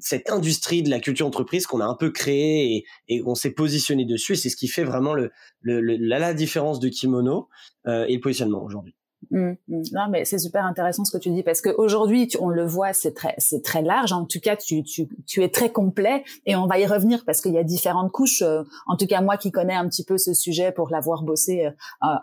cette 0.00 0.30
industrie 0.30 0.82
de 0.82 0.90
la 0.90 1.00
culture 1.00 1.26
entreprise 1.26 1.66
qu'on 1.66 1.80
a 1.80 1.84
un 1.84 1.94
peu 1.94 2.10
créée 2.10 2.74
et, 2.74 2.84
et 3.08 3.22
on 3.24 3.34
s'est 3.34 3.52
positionné 3.52 4.04
dessus. 4.04 4.36
c'est 4.36 4.48
ce 4.48 4.56
qui 4.56 4.68
fait 4.68 4.84
vraiment 4.84 5.14
le, 5.14 5.30
le, 5.60 5.80
la, 5.80 6.18
la, 6.18 6.34
différence 6.34 6.80
de 6.80 6.88
Kimono 6.88 7.48
euh, 7.86 8.04
et 8.08 8.14
le 8.14 8.20
positionnement 8.20 8.64
aujourd'hui. 8.64 8.96
Mmh, 9.30 9.52
mmh. 9.68 9.82
Non, 9.92 10.08
mais 10.10 10.24
c'est 10.24 10.38
super 10.38 10.64
intéressant 10.64 11.04
ce 11.04 11.10
que 11.10 11.20
tu 11.20 11.30
dis 11.30 11.42
parce 11.42 11.60
qu'aujourd'hui, 11.60 12.28
on 12.40 12.48
le 12.48 12.64
voit, 12.64 12.92
c'est 12.92 13.12
très, 13.12 13.34
c'est 13.38 13.62
très 13.62 13.82
large. 13.82 14.12
En 14.12 14.24
tout 14.24 14.40
cas, 14.40 14.56
tu, 14.56 14.82
tu, 14.84 15.08
tu 15.26 15.42
es 15.42 15.48
très 15.48 15.70
complet 15.70 16.22
et 16.44 16.54
on 16.54 16.66
va 16.66 16.78
y 16.78 16.86
revenir 16.86 17.24
parce 17.24 17.40
qu'il 17.40 17.52
y 17.52 17.58
a 17.58 17.64
différentes 17.64 18.12
couches. 18.12 18.42
Euh, 18.42 18.62
en 18.86 18.96
tout 18.96 19.06
cas, 19.06 19.20
moi 19.20 19.36
qui 19.36 19.50
connais 19.50 19.74
un 19.74 19.88
petit 19.88 20.04
peu 20.04 20.16
ce 20.16 20.32
sujet 20.32 20.70
pour 20.70 20.90
l'avoir 20.90 21.22
bossé 21.22 21.66
euh, 21.66 21.70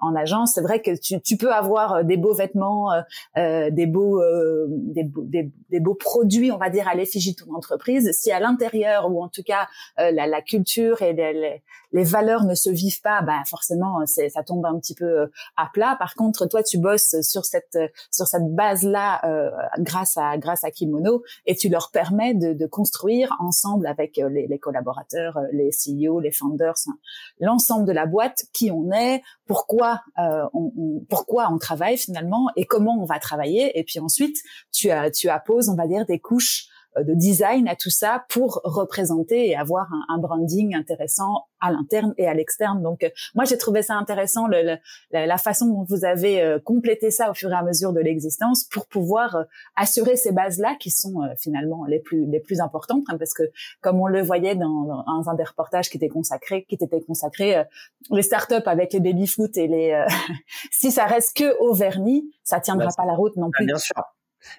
en 0.02 0.16
agence, 0.16 0.54
c'est 0.56 0.62
vrai 0.62 0.82
que 0.82 0.98
tu, 0.98 1.20
tu 1.22 1.36
peux 1.36 1.52
avoir 1.52 1.94
euh, 1.94 2.04
des 2.04 2.16
beaux 2.16 2.34
vêtements, 2.34 2.90
euh, 3.38 3.70
des 3.70 3.86
beaux, 3.86 4.22
des, 4.68 5.04
des, 5.04 5.52
des, 5.70 5.80
beaux 5.80 5.96
produits, 5.96 6.52
on 6.52 6.58
va 6.58 6.70
dire 6.70 6.88
à 6.88 6.96
l'effigie 6.96 7.34
de 7.34 7.44
ton 7.44 7.54
entreprise. 7.54 8.12
Si 8.14 8.32
à 8.32 8.40
l'intérieur 8.40 9.12
ou 9.12 9.22
en 9.22 9.28
tout 9.28 9.44
cas 9.44 9.68
la, 9.98 10.28
la, 10.28 10.42
culture 10.42 11.02
et 11.02 11.14
les, 11.14 11.62
les, 11.92 12.04
valeurs 12.04 12.44
ne 12.44 12.56
se 12.56 12.70
vivent 12.70 13.02
pas, 13.02 13.22
bah 13.22 13.42
forcément, 13.48 14.06
ça 14.06 14.44
tombe 14.44 14.66
un 14.66 14.78
petit 14.80 14.96
peu 14.96 15.30
à 15.58 15.70
plat. 15.74 15.96
Par 16.00 16.16
contre, 16.16 16.46
toi, 16.48 16.64
tu 16.64 16.78
sur 16.98 17.46
cette 17.46 17.78
sur 18.12 18.28
cette 18.28 18.54
base 18.54 18.84
là 18.84 19.22
euh, 19.26 19.50
grâce 19.80 20.18
à 20.18 20.38
grâce 20.38 20.64
à 20.64 20.72
Kimono 20.72 21.24
et 21.46 21.56
tu 21.56 21.70
leur 21.70 21.92
permets 21.92 22.34
de, 22.34 22.54
de 22.54 22.66
construire 22.66 23.36
ensemble 23.40 23.88
avec 23.88 24.18
euh, 24.18 24.30
les, 24.30 24.48
les, 24.48 24.60
collaborateurs, 24.60 25.38
euh, 25.38 25.48
les 25.52 25.70
CEO, 25.70 26.20
les 26.20 26.32
founders, 26.32 26.76
hein, 26.88 26.98
l'ensemble 27.40 27.86
de 27.86 27.92
la 27.92 28.06
boîte, 28.06 28.44
qui 28.54 28.72
on 28.72 28.92
est, 28.92 29.22
pourquoi 29.48 30.02
euh, 30.20 30.46
on, 30.54 30.72
on, 30.78 31.06
pourquoi 31.10 31.50
on 31.52 31.58
travaille 31.58 31.98
finalement 31.98 32.48
et 32.56 32.66
comment 32.66 32.98
on 33.00 33.06
va 33.06 33.20
travailler. 33.20 33.78
Et 33.78 33.84
puis 33.84 34.00
ensuite 34.00 34.38
tu 34.72 34.90
as 34.90 35.12
tu 35.12 35.30
apposes 35.30 35.70
on 35.70 35.76
va 35.76 35.88
dire 35.88 36.06
des 36.06 36.20
couches 36.20 36.68
de 37.02 37.14
design 37.14 37.68
à 37.68 37.76
tout 37.76 37.90
ça 37.90 38.26
pour 38.30 38.62
représenter 38.64 39.48
et 39.50 39.56
avoir 39.56 39.92
un, 39.94 40.16
un 40.16 40.18
branding 40.18 40.76
intéressant 40.76 41.46
à 41.64 41.72
l'interne 41.72 42.14
et 42.18 42.28
à 42.28 42.34
l'externe. 42.34 42.84
Donc, 42.84 43.04
euh, 43.04 43.10
moi, 43.36 43.46
j'ai 43.46 43.58
trouvé 43.58 43.82
ça 43.82 43.96
intéressant 43.96 44.48
le, 44.48 44.78
la, 45.12 45.38
façon 45.38 45.68
dont 45.68 45.86
vous 45.88 46.04
avez 46.04 46.42
euh, 46.42 46.60
complété 46.60 47.10
ça 47.10 47.32
au 47.32 47.34
fur 47.34 47.52
et 47.52 47.56
à 47.56 47.64
mesure 47.64 47.94
de 47.94 48.02
l'existence 48.02 48.66
pour 48.66 48.86
pouvoir 48.86 49.46
assurer 49.76 50.18
ces 50.18 50.32
bases-là 50.32 50.76
qui 50.80 50.92
sont 50.92 51.22
finalement 51.38 51.86
les 51.86 52.00
plus 52.00 52.26
les 52.26 52.40
plus 52.40 52.60
importantes, 52.60 53.04
hein, 53.10 53.18
parce 53.18 53.34
que 53.34 53.44
comme 53.82 54.00
on 54.00 54.08
le 54.08 54.22
voyait 54.22 54.56
dans, 54.56 54.84
dans, 54.84 55.30
un 55.30 55.34
des 55.36 55.44
reportages 55.44 55.90
qui 55.90 55.98
était 55.98 56.10
consacré, 56.10 56.66
qui 56.66 56.76
était 56.76 57.02
consacré 57.02 57.64
les 58.12 58.22
startups 58.22 58.66
avec 58.66 58.94
les 58.94 59.00
baby 59.00 59.28
foot 59.28 59.56
et 59.58 59.68
les 59.68 60.06
si 60.72 60.92
ça 60.92 61.06
reste 61.06 61.38
que 61.38 61.58
au 61.60 61.74
vernis, 61.74 62.30
ça 62.44 62.60
tiendra 62.60 62.88
bah, 62.88 62.94
pas 62.98 63.06
la 63.06 63.14
route 63.14 63.36
non 63.38 63.50
plus. 63.52 63.66
Bien 63.66 63.78
sûr. 63.78 63.96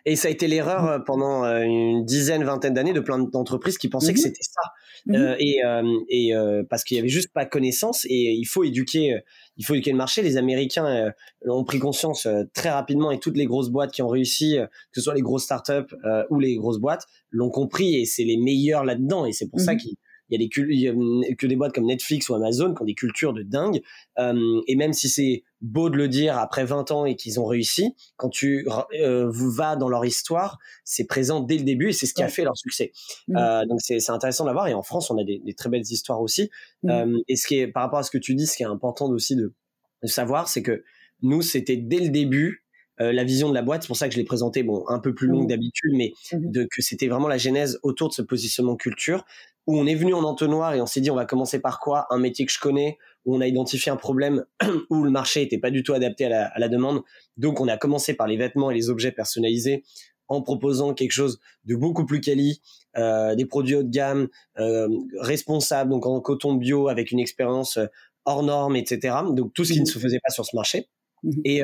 Et 0.06 0.16
ça 0.16 0.28
a 0.28 0.30
été 0.30 0.46
l'erreur 0.46 0.86
euh, 0.86 0.98
pendant 0.98 1.44
euh, 1.44 1.60
une 1.62 2.04
dizaine, 2.04 2.44
vingtaine 2.44 2.74
d'années 2.74 2.92
de 2.92 3.00
plein 3.00 3.18
d'entreprises 3.18 3.78
qui 3.78 3.88
pensaient 3.88 4.12
que 4.12 4.18
mhm. 4.18 4.24
c'était 4.24 4.42
ça. 4.42 4.60
Mhm. 5.06 5.14
Euh, 5.14 5.36
et 5.38 5.60
et 6.08 6.32
parce 6.68 6.84
qu'il 6.84 6.96
y 6.96 7.00
avait 7.00 7.08
juste 7.08 7.32
pas 7.32 7.44
connaissance 7.44 8.04
et 8.06 8.32
il 8.32 8.44
faut 8.44 8.64
éduquer, 8.64 9.18
il 9.56 9.64
faut 9.64 9.74
éduquer 9.74 9.90
le 9.90 9.96
marché. 9.96 10.22
Les 10.22 10.36
Américains 10.36 11.12
ont 11.46 11.64
pris 11.64 11.78
conscience 11.78 12.26
très 12.54 12.70
rapidement 12.70 13.10
et 13.10 13.18
toutes 13.18 13.36
les 13.36 13.46
grosses 13.46 13.70
boîtes 13.70 13.92
qui 13.92 14.02
ont 14.02 14.08
réussi, 14.08 14.56
que 14.56 14.94
ce 14.94 15.00
soit 15.00 15.14
les 15.14 15.22
grosses 15.22 15.44
startups 15.44 15.94
ou 16.30 16.38
les 16.38 16.56
grosses 16.56 16.78
boîtes, 16.78 17.06
l'ont 17.30 17.50
compris 17.50 17.96
et 17.96 18.04
c'est 18.04 18.24
les 18.24 18.36
meilleurs 18.36 18.84
là-dedans. 18.84 19.26
Et 19.26 19.32
c'est 19.32 19.48
pour 19.48 19.60
ça 19.60 19.74
qu'ils 19.74 19.96
il 20.30 20.40
y 20.40 20.88
a 20.88 20.92
des 20.92 21.36
que 21.36 21.46
des 21.46 21.56
boîtes 21.56 21.74
comme 21.74 21.86
Netflix 21.86 22.28
ou 22.28 22.34
Amazon 22.34 22.74
qui 22.74 22.82
ont 22.82 22.86
des 22.86 22.94
cultures 22.94 23.32
de 23.32 23.42
dingue. 23.42 23.82
Euh, 24.18 24.60
et 24.66 24.76
même 24.76 24.92
si 24.92 25.08
c'est 25.08 25.44
beau 25.60 25.90
de 25.90 25.96
le 25.96 26.08
dire 26.08 26.38
après 26.38 26.64
20 26.64 26.90
ans 26.92 27.04
et 27.04 27.16
qu'ils 27.16 27.40
ont 27.40 27.46
réussi, 27.46 27.94
quand 28.16 28.28
tu 28.28 28.66
euh, 29.00 29.30
vas 29.30 29.76
dans 29.76 29.88
leur 29.88 30.04
histoire, 30.04 30.58
c'est 30.84 31.06
présent 31.06 31.40
dès 31.40 31.58
le 31.58 31.64
début 31.64 31.88
et 31.88 31.92
c'est 31.92 32.06
ce 32.06 32.14
qui 32.14 32.22
a 32.22 32.28
fait 32.28 32.44
leur 32.44 32.56
succès. 32.56 32.92
Mmh. 33.28 33.36
Euh, 33.36 33.66
donc 33.66 33.80
c'est 33.80 34.10
intéressant 34.10 34.44
d'avoir. 34.44 34.68
Et 34.68 34.74
en 34.74 34.82
France, 34.82 35.10
on 35.10 35.18
a 35.18 35.24
des, 35.24 35.40
des 35.44 35.54
très 35.54 35.68
belles 35.68 35.82
histoires 35.82 36.20
aussi. 36.20 36.50
Mmh. 36.82 36.90
Euh, 36.90 37.18
et 37.28 37.36
ce 37.36 37.46
qui 37.46 37.58
est 37.58 37.68
par 37.68 37.82
rapport 37.82 37.98
à 37.98 38.02
ce 38.02 38.10
que 38.10 38.18
tu 38.18 38.34
dis, 38.34 38.46
ce 38.46 38.56
qui 38.56 38.62
est 38.62 38.66
important 38.66 39.08
aussi 39.10 39.36
de, 39.36 39.54
de 40.02 40.08
savoir, 40.08 40.48
c'est 40.48 40.62
que 40.62 40.84
nous, 41.22 41.42
c'était 41.42 41.76
dès 41.76 42.00
le 42.00 42.10
début 42.10 42.64
euh, 43.00 43.12
la 43.12 43.24
vision 43.24 43.48
de 43.48 43.54
la 43.54 43.62
boîte. 43.62 43.82
C'est 43.82 43.88
pour 43.88 43.96
ça 43.96 44.06
que 44.06 44.14
je 44.14 44.18
l'ai 44.18 44.24
présenté, 44.24 44.62
bon, 44.62 44.84
un 44.88 45.00
peu 45.00 45.14
plus 45.14 45.26
longue 45.26 45.44
mmh. 45.44 45.48
d'habitude, 45.48 45.92
mais 45.94 46.12
de, 46.32 46.64
que 46.70 46.80
c'était 46.80 47.08
vraiment 47.08 47.26
la 47.26 47.38
genèse 47.38 47.80
autour 47.82 48.08
de 48.08 48.14
ce 48.14 48.22
positionnement 48.22 48.76
culture 48.76 49.24
où 49.66 49.78
on 49.78 49.86
est 49.86 49.94
venu 49.94 50.14
en 50.14 50.24
entonnoir 50.24 50.74
et 50.74 50.80
on 50.80 50.86
s'est 50.86 51.00
dit 51.00 51.10
on 51.10 51.16
va 51.16 51.26
commencer 51.26 51.60
par 51.60 51.80
quoi? 51.80 52.06
Un 52.10 52.18
métier 52.18 52.44
que 52.44 52.52
je 52.52 52.58
connais, 52.58 52.98
où 53.24 53.34
on 53.36 53.40
a 53.40 53.46
identifié 53.46 53.90
un 53.90 53.96
problème 53.96 54.44
où 54.90 55.02
le 55.02 55.10
marché 55.10 55.42
était 55.42 55.58
pas 55.58 55.70
du 55.70 55.82
tout 55.82 55.94
adapté 55.94 56.26
à 56.26 56.52
la, 56.58 56.68
demande. 56.68 57.02
Donc 57.36 57.60
on 57.60 57.68
a 57.68 57.76
commencé 57.76 58.14
par 58.14 58.26
les 58.26 58.36
vêtements 58.36 58.70
et 58.70 58.74
les 58.74 58.90
objets 58.90 59.12
personnalisés 59.12 59.84
en 60.28 60.42
proposant 60.42 60.94
quelque 60.94 61.12
chose 61.12 61.38
de 61.64 61.76
beaucoup 61.76 62.06
plus 62.06 62.20
quali, 62.20 62.62
euh, 62.96 63.34
des 63.34 63.44
produits 63.44 63.76
haut 63.76 63.82
de 63.82 63.90
gamme, 63.90 64.28
euh, 64.58 64.88
responsables, 65.20 65.90
donc 65.90 66.06
en 66.06 66.20
coton 66.20 66.54
bio 66.54 66.88
avec 66.88 67.10
une 67.10 67.20
expérience 67.20 67.76
euh, 67.76 67.86
hors 68.24 68.42
norme, 68.42 68.76
etc. 68.76 69.16
Donc 69.32 69.52
tout 69.52 69.64
ce 69.64 69.74
qui 69.74 69.80
ne 69.80 69.86
se 69.86 69.98
faisait 69.98 70.20
pas 70.24 70.30
sur 70.30 70.44
ce 70.46 70.56
marché. 70.56 70.88
Mmh 71.22 71.30
et, 71.46 71.62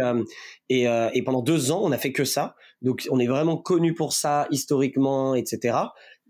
et, 0.71 0.87
et 1.13 1.23
pendant 1.23 1.43
deux 1.43 1.71
ans, 1.71 1.83
on 1.83 1.93
a 1.93 1.99
fait 1.99 2.13
que 2.13 2.25
ça. 2.25 2.55
Donc, 2.81 3.07
on 3.11 3.19
est 3.19 3.27
vraiment 3.27 3.59
connu 3.59 3.93
pour 3.93 4.15
ça 4.15 4.47
historiquement, 4.51 5.35
etc 5.35 5.75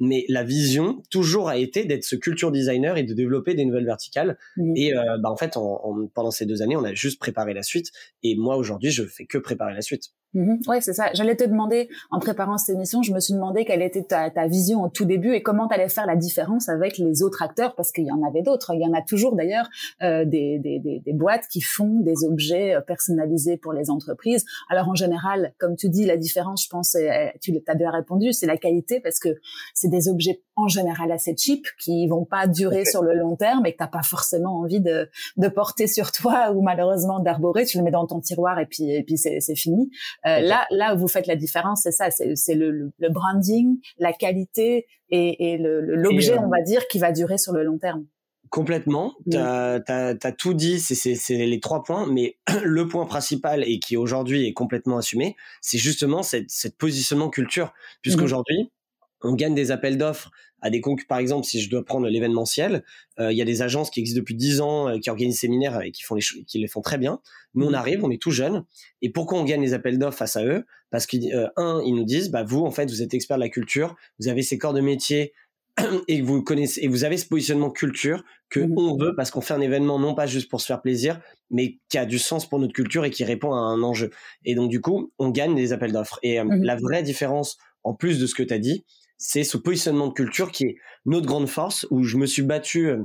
mais 0.01 0.25
la 0.29 0.43
vision 0.43 1.03
toujours 1.11 1.49
a 1.49 1.57
été 1.57 1.85
d'être 1.85 2.05
ce 2.05 2.17
culture 2.17 2.51
designer 2.51 2.97
et 2.97 3.05
de 3.05 3.15
développer 3.15 3.55
des 3.55 3.65
nouvelles 3.65 3.85
verticales. 3.85 4.39
Mmh. 4.57 4.73
Et 4.77 4.97
euh, 4.97 5.19
bah, 5.19 5.31
en 5.31 5.37
fait, 5.37 5.57
pendant 6.15 6.31
ces 6.31 6.47
deux 6.47 6.63
années, 6.63 6.77
on 6.77 6.85
a 6.85 6.95
juste 6.95 7.21
préparé 7.21 7.55
la 7.55 7.63
suite. 7.63 7.91
Et 8.23 8.35
moi, 8.37 8.57
aujourd'hui, 8.57 8.91
je 8.91 9.05
fais 9.05 9.27
que 9.27 9.39
préparer 9.39 9.75
la 9.75 9.83
suite. 9.83 10.11
Mmh. 10.33 10.57
Ouais, 10.69 10.81
c'est 10.81 10.93
ça. 10.93 11.11
J'allais 11.13 11.35
te 11.35 11.45
demander, 11.45 11.89
en 12.11 12.21
préparant 12.21 12.57
cette 12.57 12.77
émission, 12.77 13.03
je 13.03 13.13
me 13.13 13.19
suis 13.19 13.35
demandé 13.35 13.65
quelle 13.65 13.83
était 13.83 14.05
ta, 14.05 14.31
vision 14.47 14.83
au 14.83 14.89
tout 14.89 15.05
début 15.05 15.35
et 15.35 15.43
comment 15.43 15.67
tu 15.67 15.75
allais 15.75 15.89
faire 15.89 16.07
la 16.07 16.17
différence 16.17 16.69
avec 16.69 16.99
les 16.99 17.23
autres 17.23 17.43
acteurs, 17.43 17.75
parce 17.75 17.91
qu'il 17.91 18.07
y 18.07 18.13
en 18.13 18.23
avait 18.23 18.43
d'autres. 18.43 18.73
Il 18.75 18.81
y 18.81 18.87
en 18.87 18.93
a 18.93 19.03
toujours 19.03 19.35
d'ailleurs 19.35 19.69
euh, 20.03 20.25
des, 20.25 20.59
des, 20.59 20.79
des, 20.79 21.01
des, 21.05 21.13
boîtes 21.13 21.47
qui 21.51 21.61
font 21.61 22.01
des 22.01 22.25
objets 22.25 22.75
euh, 22.75 22.81
personnalisés 22.81 23.57
pour 23.57 23.73
les 23.73 23.91
entreprises. 23.91 24.45
Alors 24.69 24.89
en 24.89 24.95
général, 24.95 25.53
comme 25.59 25.75
tu 25.75 25.89
dis, 25.89 26.07
la 26.07 26.17
différence, 26.17 26.65
je 26.65 26.69
pense, 26.69 26.97
tu 27.41 27.53
as 27.67 27.75
bien 27.75 27.91
répondu, 27.91 28.33
c'est 28.33 28.47
la 28.47 28.57
qualité, 28.57 29.01
parce 29.01 29.19
que 29.19 29.31
c'est 29.75 29.89
des 29.89 30.09
objets 30.09 30.43
en 30.65 30.69
général 30.69 31.13
assez 31.13 31.35
cheap 31.37 31.67
qui 31.79 32.07
vont 32.09 32.25
pas 32.25 32.47
durer 32.47 32.85
sur 32.85 33.03
le 33.03 33.15
long 33.15 33.37
terme 33.37 33.67
et 33.67 33.73
que 33.73 33.79
t'as 33.79 33.87
pas 33.87 34.03
forcément 34.03 34.61
envie 34.61 34.81
de, 34.81 35.09
de 35.37 35.49
porter 35.49 35.87
sur 35.87 36.13
toi 36.13 36.51
ou 36.55 36.63
malheureusement 36.63 37.21
d'arborer. 37.21 37.65
Tu 37.65 37.79
le 37.79 37.85
mets 37.85 37.91
dans 37.91 38.07
ton 38.07 38.21
tiroir 38.21 38.59
et 38.59 38.67
puis 38.67 38.91
et 38.91 39.03
puis 39.03 39.19
c'est 39.19 39.41
fini. 39.57 39.91
Euh, 40.27 40.41
là 40.41 40.67
là 40.71 40.95
où 40.95 40.99
vous 40.99 41.09
faites 41.09 41.27
la 41.27 41.37
différence, 41.37 41.83
c'est 41.83 41.93
ça, 41.93 42.11
c'est 42.11 42.55
le, 42.55 42.93
le, 42.99 43.09
branding, 43.09 43.79
la 43.99 44.13
qualité 44.13 44.87
et, 45.11 45.53
et 45.53 45.59
l'objet, 45.59 46.39
euh, 46.39 46.43
on 46.43 46.49
va 46.49 46.63
dire, 46.63 46.87
qui 46.89 46.99
va 46.99 47.13
durer 47.13 47.39
sur 47.39 47.53
le 47.53 47.65
long 47.65 47.79
terme. 47.79 48.05
Complètement. 48.51 49.15
Tu 49.31 49.37
as, 49.37 50.33
tout 50.37 50.55
dit, 50.55 50.81
c'est 50.81 51.37
les 51.37 51.61
trois 51.61 51.85
points, 51.85 52.07
mais 52.07 52.37
le 52.65 52.89
point 52.89 53.07
principal 53.07 53.63
et 53.65 53.79
qui 53.79 53.97
aujourd'hui 53.97 54.47
est 54.47 54.53
complètement 54.53 54.99
assumé, 54.99 55.37
c'est 55.61 55.79
justement 55.79 56.23
cette, 56.23 56.51
cette 56.51 56.77
positionnement 56.77 57.31
culture. 57.31 57.73
Puisqu'aujourd'hui, 58.03 58.73
on 59.23 59.35
gagne 59.35 59.55
des 59.55 59.71
appels 59.71 59.99
d'offres 59.99 60.31
à 60.63 60.71
des 60.71 60.81
concurrents. 60.81 61.07
Par 61.09 61.19
exemple, 61.19 61.47
si 61.47 61.61
je 61.61 61.71
dois 61.71 61.85
prendre 61.85 62.09
l'événementiel, 62.09 62.85
euh, 63.19 63.33
il 63.33 63.39
y 63.39 63.43
a 63.43 63.45
des 63.45 63.63
agences 63.63 63.91
qui 63.91 64.01
existent 64.01 64.21
depuis 64.21 64.35
10 64.35 64.61
ans, 64.61 64.89
euh, 64.89 64.99
qui 64.99 65.11
organisent 65.11 65.37
des 65.37 65.41
séminaires 65.41 65.81
et 65.83 65.93
qui 65.93 66.03
font 66.03 66.15
les 66.15 66.23
qui 66.23 66.59
les 66.59 66.69
font 66.69 66.81
très 66.81 66.99
bien. 66.99 67.21
Nous, 67.55 67.67
on 67.67 67.71
mmh. 67.71 67.75
arrive, 67.75 68.05
on 68.05 68.11
est 68.11 68.21
tout 68.21 68.31
jeune. 68.31 68.65
Et 69.03 69.11
pourquoi 69.11 69.39
on 69.39 69.45
gagne 69.45 69.63
les 69.63 69.75
appels 69.75 69.99
d'offres 69.99 70.19
face 70.19 70.37
à 70.37 70.45
eux? 70.45 70.65
Parce 70.91 71.07
qu'un, 71.07 71.21
euh, 71.59 71.83
ils 71.85 71.95
nous 71.95 72.05
disent, 72.05 72.31
bah 72.31 72.43
vous, 72.43 72.61
en 72.61 72.71
fait, 72.71 72.91
vous 72.91 73.03
êtes 73.03 73.15
expert 73.15 73.37
de 73.37 73.43
la 73.43 73.49
culture, 73.49 73.97
vous 74.19 74.29
avez 74.29 74.43
ces 74.43 74.59
corps 74.59 74.75
de 74.75 74.81
métier 74.81 75.33
et 76.09 76.21
vous 76.21 76.43
connaissez 76.43 76.83
et 76.83 76.89
vous 76.89 77.05
avez 77.05 77.17
ce 77.17 77.27
positionnement 77.27 77.71
culture 77.71 78.25
que 78.49 78.61
mmh. 78.61 78.79
on 78.79 78.97
veut 78.97 79.15
parce 79.17 79.31
qu'on 79.31 79.41
fait 79.41 79.55
un 79.55 79.61
événement 79.61 79.99
non 79.99 80.15
pas 80.15 80.27
juste 80.27 80.49
pour 80.49 80.61
se 80.61 80.67
faire 80.67 80.83
plaisir, 80.83 81.21
mais 81.51 81.79
qui 81.89 81.99
a 81.99 82.07
du 82.07 82.19
sens 82.19 82.49
pour 82.49 82.59
notre 82.59 82.73
culture 82.73 83.05
et 83.05 83.11
qui 83.11 83.25
répond 83.25 83.53
à 83.53 83.59
un 83.59 83.83
enjeu. 83.83 84.11
Et 84.45 84.55
donc 84.55 84.71
du 84.71 84.81
coup, 84.81 85.13
on 85.19 85.31
gagne 85.31 85.55
des 85.55 85.73
appels 85.73 85.93
d'offres. 85.93 86.19
Et 86.23 86.43
mmh. 86.43 86.63
la 86.63 86.77
vraie 86.77 87.03
différence, 87.03 87.59
en 87.83 87.95
plus 87.95 88.19
de 88.19 88.27
ce 88.27 88.35
que 88.35 88.43
tu 88.43 88.55
as 88.55 88.59
dit, 88.59 88.85
c'est 89.21 89.45
ce 89.45 89.59
positionnement 89.59 90.09
de 90.09 90.15
culture 90.15 90.51
qui 90.51 90.65
est 90.65 90.77
notre 91.05 91.27
grande 91.27 91.49
force, 91.49 91.87
où 91.91 92.03
je 92.03 92.17
me 92.17 92.27
suis 92.27 92.43
battu 92.43 92.89
euh, 92.89 93.05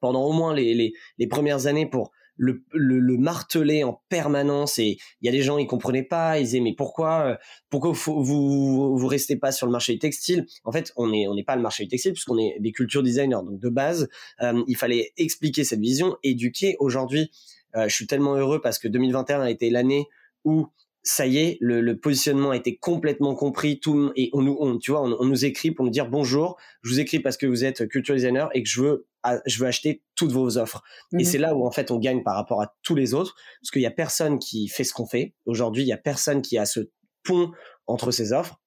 pendant 0.00 0.24
au 0.24 0.32
moins 0.32 0.52
les, 0.52 0.74
les, 0.74 0.92
les 1.16 1.26
premières 1.28 1.66
années 1.66 1.86
pour 1.86 2.10
le, 2.36 2.64
le, 2.72 2.98
le, 2.98 3.16
marteler 3.16 3.84
en 3.84 4.02
permanence 4.08 4.80
et 4.80 4.98
il 5.20 5.26
y 5.26 5.28
a 5.28 5.32
des 5.32 5.42
gens 5.42 5.56
ils 5.56 5.68
comprenaient 5.68 6.02
pas 6.02 6.40
ils 6.40 6.46
disaient 6.46 6.58
mais 6.58 6.74
pourquoi 6.74 7.26
euh, 7.26 7.36
pourquoi 7.70 7.92
vous, 7.92 8.24
vous 8.24 8.98
vous 8.98 9.06
restez 9.06 9.36
pas 9.36 9.52
sur 9.52 9.66
le 9.66 9.72
marché 9.72 9.92
du 9.92 10.00
textile? 10.00 10.44
En 10.64 10.72
fait 10.72 10.92
on 10.96 11.12
est 11.12 11.28
on 11.28 11.36
n'est 11.36 11.44
pas 11.44 11.54
le 11.54 11.62
marché 11.62 11.84
du 11.84 11.90
textile 11.90 12.12
puisqu'on 12.12 12.38
est 12.38 12.56
des 12.58 12.72
culture 12.72 13.04
designers. 13.04 13.44
Donc 13.46 13.60
de 13.60 13.68
base 13.68 14.08
euh, 14.42 14.64
il 14.66 14.76
fallait 14.76 15.12
expliquer 15.16 15.62
cette 15.62 15.78
vision 15.78 16.16
éduquer. 16.24 16.74
Aujourd'hui 16.80 17.30
je 17.76 17.92
suis 17.92 18.06
tellement 18.06 18.34
heureux 18.36 18.60
parce 18.60 18.78
que 18.78 18.86
2021 18.86 19.40
a 19.40 19.50
été 19.50 19.68
l'année 19.68 20.06
où 20.44 20.68
ça 21.04 21.26
y 21.26 21.36
est, 21.36 21.58
le, 21.60 21.82
le, 21.82 21.98
positionnement 21.98 22.50
a 22.50 22.56
été 22.56 22.76
complètement 22.76 23.34
compris. 23.34 23.78
Tout 23.78 24.10
et 24.16 24.30
on 24.32 24.40
nous, 24.40 24.56
on, 24.58 24.78
tu 24.78 24.90
vois, 24.90 25.02
on, 25.02 25.24
nous 25.24 25.44
écrit 25.44 25.70
pour 25.70 25.84
nous 25.84 25.90
dire 25.90 26.08
bonjour. 26.08 26.56
Je 26.82 26.90
vous 26.90 27.00
écris 27.00 27.20
parce 27.20 27.36
que 27.36 27.46
vous 27.46 27.64
êtes 27.64 27.86
culture 27.88 28.14
designer 28.14 28.48
et 28.54 28.62
que 28.62 28.68
je 28.68 28.80
veux, 28.80 29.06
je 29.44 29.58
veux 29.58 29.66
acheter 29.66 30.02
toutes 30.16 30.32
vos 30.32 30.56
offres. 30.56 30.82
Et 31.12 31.16
mhm. 31.16 31.24
c'est 31.24 31.38
là 31.38 31.54
où 31.54 31.66
en 31.66 31.70
fait 31.70 31.90
on 31.90 31.98
gagne 31.98 32.22
par 32.22 32.34
rapport 32.34 32.62
à 32.62 32.74
tous 32.82 32.94
les 32.94 33.12
autres, 33.12 33.36
parce 33.60 33.70
qu'il 33.70 33.82
y 33.82 33.86
a 33.86 33.90
personne 33.90 34.38
qui 34.38 34.66
fait 34.68 34.84
ce 34.84 34.94
qu'on 34.94 35.06
fait. 35.06 35.34
Aujourd'hui, 35.44 35.82
il 35.82 35.88
y 35.88 35.92
a 35.92 35.98
personne 35.98 36.40
qui 36.40 36.56
a 36.56 36.64
ce 36.64 36.80
pont 37.22 37.52
entre 37.86 38.10
ces 38.10 38.32
offres. 38.32 38.60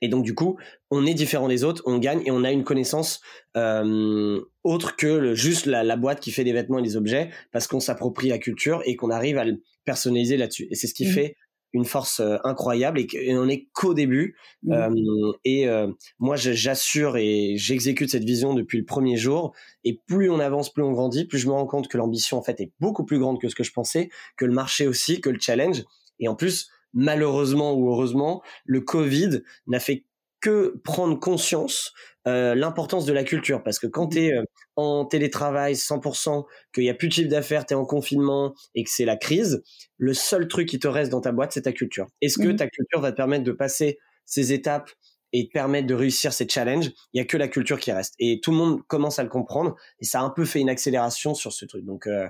Et 0.00 0.08
donc 0.08 0.24
du 0.24 0.34
coup, 0.34 0.58
on 0.90 1.04
est 1.04 1.12
différent 1.12 1.48
des 1.48 1.64
autres, 1.64 1.82
on 1.86 1.98
gagne 1.98 2.22
et 2.24 2.30
on 2.30 2.44
a 2.44 2.52
une 2.52 2.64
connaissance 2.64 3.20
euh, 3.56 4.40
autre 4.62 4.96
que 4.96 5.08
le, 5.08 5.34
juste 5.34 5.66
la, 5.66 5.82
la, 5.82 5.96
boîte 5.96 6.20
qui 6.20 6.30
fait 6.30 6.44
des 6.44 6.54
vêtements 6.54 6.78
et 6.78 6.82
des 6.82 6.96
objets, 6.96 7.30
parce 7.52 7.66
qu'on 7.66 7.80
s'approprie 7.80 8.28
la 8.28 8.38
culture 8.38 8.80
et 8.86 8.96
qu'on 8.96 9.10
arrive 9.10 9.36
à 9.36 9.44
le 9.44 9.62
personnaliser 9.84 10.38
là-dessus. 10.38 10.68
Et 10.70 10.74
c'est 10.74 10.86
ce 10.86 10.94
qui 10.94 11.06
mhm. 11.06 11.12
fait 11.12 11.36
une 11.72 11.84
force 11.84 12.20
euh, 12.20 12.36
incroyable 12.44 13.00
et, 13.00 13.36
on 13.36 13.48
est 13.48 13.68
qu'au 13.72 13.94
début. 13.94 14.36
Mmh. 14.62 14.72
Euh, 14.72 15.32
et 15.44 15.68
euh, 15.68 15.88
moi, 16.18 16.36
j'assure 16.36 17.16
et 17.16 17.54
j'exécute 17.56 18.10
cette 18.10 18.24
vision 18.24 18.54
depuis 18.54 18.78
le 18.78 18.84
premier 18.84 19.16
jour. 19.16 19.54
Et 19.84 20.00
plus 20.06 20.30
on 20.30 20.40
avance, 20.40 20.72
plus 20.72 20.82
on 20.82 20.92
grandit, 20.92 21.26
plus 21.26 21.38
je 21.38 21.46
me 21.46 21.52
rends 21.52 21.66
compte 21.66 21.88
que 21.88 21.98
l'ambition 21.98 22.38
en 22.38 22.42
fait 22.42 22.60
est 22.60 22.72
beaucoup 22.80 23.04
plus 23.04 23.18
grande 23.18 23.40
que 23.40 23.48
ce 23.48 23.54
que 23.54 23.64
je 23.64 23.72
pensais, 23.72 24.10
que 24.36 24.44
le 24.44 24.52
marché 24.52 24.86
aussi, 24.86 25.20
que 25.20 25.30
le 25.30 25.38
challenge. 25.40 25.84
Et 26.18 26.28
en 26.28 26.34
plus, 26.34 26.70
malheureusement 26.92 27.74
ou 27.74 27.88
heureusement, 27.88 28.42
le 28.64 28.80
Covid 28.80 29.42
n'a 29.66 29.80
fait 29.80 30.04
que 30.40 30.80
prendre 30.84 31.18
conscience 31.18 31.92
euh, 32.28 32.54
l'importance 32.54 33.06
de 33.06 33.14
la 33.14 33.24
culture 33.24 33.62
parce 33.62 33.78
que 33.78 33.86
quand 33.86 34.06
mmh. 34.06 34.10
tu 34.10 34.18
es 34.18 34.32
euh, 34.34 34.44
en 34.76 35.06
télétravail 35.06 35.74
100%, 35.74 36.44
qu'il 36.74 36.84
y 36.84 36.90
a 36.90 36.94
plus 36.94 37.08
de 37.08 37.12
chiffre 37.14 37.30
d'affaires, 37.30 37.64
tu 37.64 37.72
es 37.72 37.76
en 37.76 37.86
confinement 37.86 38.54
et 38.74 38.84
que 38.84 38.90
c'est 38.90 39.06
la 39.06 39.16
crise, 39.16 39.62
le 39.96 40.12
seul 40.12 40.46
truc 40.46 40.68
qui 40.68 40.78
te 40.78 40.86
reste 40.86 41.10
dans 41.10 41.22
ta 41.22 41.32
boîte, 41.32 41.52
c'est 41.52 41.62
ta 41.62 41.72
culture. 41.72 42.08
Est-ce 42.20 42.38
que 42.38 42.48
mmh. 42.48 42.56
ta 42.56 42.68
culture 42.68 43.00
va 43.00 43.12
te 43.12 43.16
permettre 43.16 43.44
de 43.44 43.52
passer 43.52 43.98
ces 44.26 44.52
étapes 44.52 44.90
et 45.32 45.46
te 45.46 45.52
permettre 45.52 45.86
de 45.86 45.94
réussir 45.94 46.34
ces 46.34 46.46
challenges? 46.46 46.90
Il 47.14 47.18
y 47.18 47.20
a 47.20 47.24
que 47.24 47.38
la 47.38 47.48
culture 47.48 47.80
qui 47.80 47.90
reste 47.90 48.14
et 48.18 48.40
tout 48.42 48.50
le 48.50 48.58
monde 48.58 48.82
commence 48.86 49.18
à 49.18 49.22
le 49.22 49.30
comprendre 49.30 49.74
et 49.98 50.04
ça 50.04 50.20
a 50.20 50.22
un 50.22 50.30
peu 50.30 50.44
fait 50.44 50.60
une 50.60 50.70
accélération 50.70 51.32
sur 51.32 51.54
ce 51.54 51.64
truc. 51.64 51.86
Donc 51.86 52.06
euh, 52.06 52.28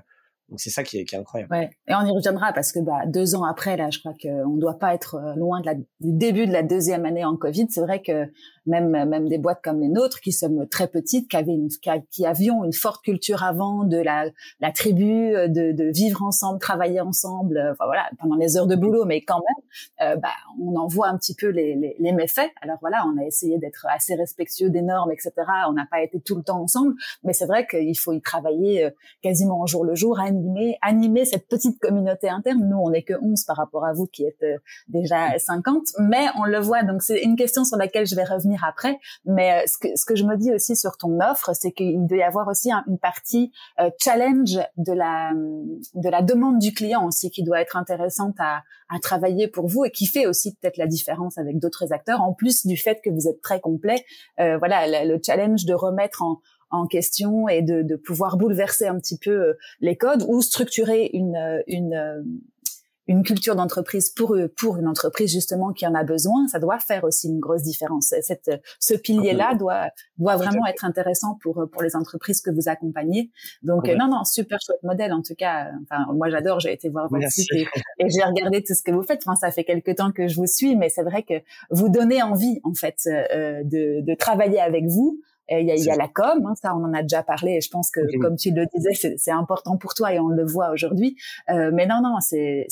donc 0.50 0.60
c'est 0.60 0.70
ça 0.70 0.82
qui 0.82 0.98
est, 0.98 1.14
incroyable. 1.14 1.54
Et 1.88 1.94
on 1.94 2.04
y 2.04 2.10
reviendra 2.10 2.52
parce 2.52 2.72
que 2.72 2.80
bah, 2.80 3.06
deux 3.06 3.34
ans 3.34 3.44
après, 3.44 3.76
là, 3.76 3.88
je 3.90 4.00
crois 4.00 4.14
qu'on 4.20 4.54
ne 4.54 4.60
doit 4.60 4.78
pas 4.78 4.94
être 4.94 5.34
loin 5.36 5.60
de 5.60 5.66
la, 5.66 5.74
du 5.74 5.84
début 6.00 6.46
de 6.46 6.52
la 6.52 6.62
deuxième 6.62 7.04
année 7.04 7.24
en 7.24 7.36
Covid. 7.36 7.66
C'est 7.70 7.80
vrai 7.80 8.02
que 8.02 8.30
même 8.66 8.90
même 8.90 9.28
des 9.28 9.38
boîtes 9.38 9.60
comme 9.62 9.80
les 9.80 9.88
nôtres 9.88 10.20
qui 10.20 10.32
sommes 10.32 10.66
très 10.68 10.88
petites, 10.88 11.28
qui 11.30 11.36
avaient 11.36 11.54
une, 11.54 11.68
qui, 12.10 12.26
avions 12.26 12.64
une 12.64 12.72
forte 12.72 13.02
culture 13.02 13.42
avant 13.42 13.84
de 13.84 13.96
la, 13.96 14.26
la 14.60 14.72
tribu, 14.72 15.32
de, 15.32 15.72
de 15.72 15.90
vivre 15.92 16.22
ensemble, 16.22 16.58
travailler 16.58 17.00
ensemble, 17.00 17.56
euh, 17.56 17.74
voilà, 17.84 18.08
pendant 18.18 18.36
les 18.36 18.56
heures 18.56 18.66
de 18.66 18.76
boulot, 18.76 19.04
mais 19.04 19.22
quand 19.22 19.40
même, 19.40 20.08
euh, 20.08 20.16
bah, 20.16 20.28
on 20.60 20.76
en 20.76 20.86
voit 20.86 21.08
un 21.08 21.16
petit 21.16 21.34
peu 21.34 21.48
les, 21.48 21.96
les, 21.98 22.12
méfaits. 22.12 22.50
Alors 22.60 22.76
voilà, 22.80 23.04
on 23.06 23.20
a 23.20 23.24
essayé 23.24 23.58
d'être 23.58 23.86
assez 23.88 24.14
respectueux 24.14 24.70
des 24.70 24.82
normes, 24.82 25.12
etc. 25.12 25.32
On 25.68 25.72
n'a 25.72 25.86
pas 25.90 26.02
été 26.02 26.20
tout 26.20 26.36
le 26.36 26.42
temps 26.42 26.60
ensemble, 26.60 26.94
mais 27.22 27.32
c'est 27.32 27.46
vrai 27.46 27.66
qu'il 27.66 27.98
faut 27.98 28.12
y 28.12 28.20
travailler 28.20 28.84
euh, 28.84 28.90
quasiment 29.22 29.60
au 29.60 29.66
jour 29.66 29.84
le 29.84 29.94
jour, 29.94 30.18
animer, 30.82 31.24
cette 31.24 31.48
petite 31.48 31.78
communauté 31.78 32.28
interne. 32.28 32.68
Nous, 32.68 32.76
on 32.76 32.90
n'est 32.90 33.02
que 33.02 33.14
11 33.20 33.44
par 33.44 33.56
rapport 33.56 33.84
à 33.84 33.92
vous 33.92 34.06
qui 34.06 34.24
êtes 34.24 34.44
déjà 34.88 35.38
50, 35.38 35.82
mais 35.98 36.26
on 36.38 36.44
le 36.44 36.58
voit. 36.58 36.82
Donc 36.82 37.02
c'est 37.02 37.22
une 37.22 37.36
question 37.36 37.64
sur 37.64 37.76
laquelle 37.76 38.06
je 38.06 38.14
vais 38.14 38.24
revenir 38.24 38.64
après. 38.64 38.98
Mais 39.24 39.52
euh, 39.52 39.66
ce 39.66 39.78
que, 39.78 39.96
ce 39.96 40.04
que 40.04 40.16
je 40.16 40.24
me 40.24 40.36
dis 40.36 40.52
aussi 40.52 40.76
sur 40.76 40.96
ton 40.96 41.18
offre, 41.20 41.54
c'est 41.54 41.72
qu'il 41.72 42.06
doit 42.06 42.18
y 42.18 42.22
avoir 42.22 42.48
aussi 42.48 42.70
une 42.86 42.98
partie 42.98 43.52
euh, 43.80 43.90
challenge 44.00 44.58
de 44.76 44.92
la 44.92 45.32
de 45.94 46.08
la 46.08 46.22
demande 46.22 46.58
du 46.58 46.72
client 46.72 47.06
aussi 47.06 47.30
qui 47.30 47.42
doit 47.42 47.60
être 47.60 47.76
intéressante 47.76 48.36
à, 48.38 48.62
à 48.90 48.98
travailler 48.98 49.48
pour 49.48 49.68
vous 49.68 49.84
et 49.84 49.90
qui 49.90 50.06
fait 50.06 50.26
aussi 50.26 50.54
peut-être 50.54 50.76
la 50.76 50.86
différence 50.86 51.38
avec 51.38 51.58
d'autres 51.58 51.92
acteurs. 51.92 52.20
En 52.20 52.32
plus 52.32 52.66
du 52.66 52.76
fait 52.76 53.00
que 53.02 53.10
vous 53.10 53.28
êtes 53.28 53.40
très 53.40 53.60
complet, 53.60 54.04
euh, 54.40 54.58
voilà 54.58 55.04
le, 55.04 55.18
challenge 55.24 55.64
de 55.64 55.74
remettre 55.74 56.22
en 56.22 56.40
en 56.70 56.86
question 56.86 57.48
et 57.48 57.62
de, 57.62 57.82
de 57.82 57.96
pouvoir 57.96 58.36
bouleverser 58.36 58.86
un 58.86 58.98
petit 58.98 59.18
peu 59.18 59.54
les 59.80 59.96
codes 59.96 60.24
ou 60.28 60.42
structurer 60.42 61.10
une, 61.12 61.62
une, 61.66 62.24
une 63.10 63.24
culture 63.24 63.56
d'entreprise 63.56 64.08
pour 64.10 64.36
pour 64.56 64.76
une 64.76 64.86
entreprise 64.86 65.32
justement 65.32 65.72
qui 65.72 65.84
en 65.84 65.94
a 65.94 66.04
besoin, 66.04 66.46
ça 66.46 66.60
doit 66.60 66.78
faire 66.78 67.02
aussi 67.02 67.26
une 67.26 67.40
grosse 67.40 67.62
différence. 67.62 68.14
Cette, 68.22 68.50
ce 68.78 68.94
pilier-là 68.94 69.56
doit, 69.56 69.88
doit 70.18 70.36
vraiment 70.36 70.64
être 70.66 70.84
intéressant 70.84 71.36
pour 71.42 71.66
pour 71.72 71.82
les 71.82 71.96
entreprises 71.96 72.40
que 72.40 72.50
vous 72.50 72.68
accompagnez. 72.68 73.32
Donc 73.64 73.88
non, 73.88 74.06
non, 74.06 74.22
super 74.22 74.58
chouette 74.64 74.82
modèle 74.84 75.12
en 75.12 75.22
tout 75.22 75.34
cas. 75.34 75.72
Enfin, 75.82 76.06
moi 76.14 76.30
j'adore. 76.30 76.60
J'ai 76.60 76.72
été 76.72 76.88
voir 76.88 77.08
votre 77.10 77.28
site 77.30 77.48
et, 77.52 77.66
j'ai 78.08 78.22
regardé 78.22 78.62
tout 78.62 78.74
ce 78.74 78.82
que 78.82 78.92
vous 78.92 79.02
faites. 79.02 79.22
Enfin, 79.26 79.34
ça 79.34 79.50
fait 79.50 79.64
quelque 79.64 79.90
temps 79.90 80.12
que 80.12 80.28
je 80.28 80.36
vous 80.36 80.46
suis, 80.46 80.76
mais 80.76 80.88
c'est 80.88 81.02
vrai 81.02 81.24
que 81.24 81.34
vous 81.70 81.88
donnez 81.88 82.22
envie 82.22 82.60
en 82.62 82.74
fait 82.74 82.96
euh, 83.06 83.64
de, 83.64 84.02
de 84.02 84.14
travailler 84.14 84.60
avec 84.60 84.86
vous 84.86 85.20
il 85.50 85.66
y 85.66 85.72
a, 85.72 85.76
y 85.76 85.90
a 85.90 85.96
la 85.96 86.08
com, 86.08 86.46
hein, 86.46 86.54
ça 86.60 86.74
on 86.76 86.84
en 86.84 86.94
a 86.94 87.02
déjà 87.02 87.22
parlé. 87.22 87.52
Et 87.52 87.60
je 87.60 87.70
pense 87.70 87.90
que, 87.90 88.00
comme 88.20 88.36
tu 88.36 88.52
le 88.52 88.66
disais, 88.74 89.16
c'est 89.16 89.30
important 89.30 89.76
pour 89.76 89.94
toi 89.94 90.12
et 90.12 90.20
on 90.20 90.28
le 90.28 90.44
voit 90.44 90.70
aujourd'hui. 90.70 91.16
Euh, 91.50 91.70
mais 91.72 91.86
non, 91.86 92.00
non, 92.02 92.18
c'est 92.20 92.66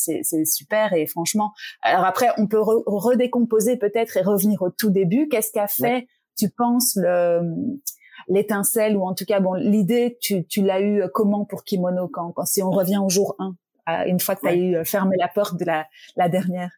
super 0.44 0.92
et 0.92 1.06
franchement. 1.06 1.52
Alors 1.82 2.04
après, 2.04 2.28
on 2.38 2.46
peut 2.46 2.60
redécomposer 2.60 3.76
peut-être 3.76 4.16
et 4.16 4.22
revenir 4.22 4.62
au 4.62 4.70
tout 4.70 4.90
début. 4.90 5.28
Qu'est-ce 5.28 5.52
qu'a 5.52 5.68
fait, 5.68 6.06
tu 6.36 6.48
penses, 6.50 6.96
le 6.96 7.40
l'étincelle 8.26 8.96
ou 8.96 9.04
en 9.04 9.14
tout 9.14 9.24
cas 9.24 9.38
bon 9.38 9.54
l'idée 9.54 10.18
tu, 10.20 10.44
tu 10.44 10.60
l'as 10.60 10.82
eu 10.82 11.04
comment 11.14 11.44
pour 11.44 11.62
Kimono 11.62 12.08
quand, 12.08 12.32
quand 12.32 12.44
si 12.44 12.62
on 12.62 12.70
revient 12.70 12.98
au 12.98 13.08
jour 13.08 13.36
1 13.38 13.54
une 14.06 14.20
fois 14.20 14.34
que 14.34 14.40
tu 14.40 14.48
as 14.48 14.56
eu 14.56 14.84
fermé 14.84 15.16
la 15.18 15.28
porte 15.28 15.56
de 15.56 15.64
la, 15.64 15.86
la 16.16 16.28
dernière? 16.28 16.70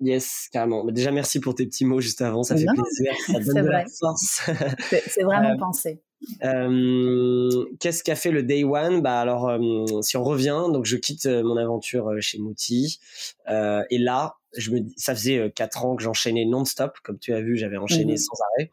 Yes, 0.00 0.48
carrément. 0.52 0.84
Déjà, 0.84 1.10
merci 1.10 1.40
pour 1.40 1.54
tes 1.54 1.66
petits 1.66 1.86
mots 1.86 2.00
juste 2.00 2.20
avant. 2.20 2.42
Ça 2.42 2.56
fait 2.56 2.66
plaisir. 2.66 3.12
Ça 3.26 3.40
donne 3.40 3.64
de 3.64 3.70
la 3.70 3.84
force. 3.86 4.42
C'est 5.08 5.22
vraiment 5.22 5.54
euh, 5.54 5.58
pensé. 5.58 6.02
Euh, 6.44 7.64
Qu'est-ce 7.80 8.04
qu'a 8.04 8.14
fait 8.14 8.30
le 8.30 8.42
day 8.42 8.64
one? 8.64 9.00
Bah 9.00 9.20
alors, 9.20 9.48
euh, 9.48 10.02
si 10.02 10.16
on 10.18 10.24
revient, 10.24 10.64
donc 10.70 10.84
je 10.84 10.96
quitte 10.96 11.26
mon 11.26 11.56
aventure 11.56 12.10
chez 12.20 12.38
Mouti, 12.38 13.00
et 13.48 13.98
là, 13.98 14.36
je 14.56 14.70
me, 14.70 14.80
ça 14.96 15.14
faisait 15.14 15.50
quatre 15.54 15.84
ans 15.84 15.96
que 15.96 16.02
j'enchaînais 16.02 16.44
non-stop, 16.44 16.98
comme 17.02 17.18
tu 17.18 17.32
as 17.32 17.40
vu, 17.40 17.56
j'avais 17.56 17.78
enchaîné 17.78 18.12
mhm. 18.12 18.18
sans 18.18 18.36
arrêt. 18.54 18.70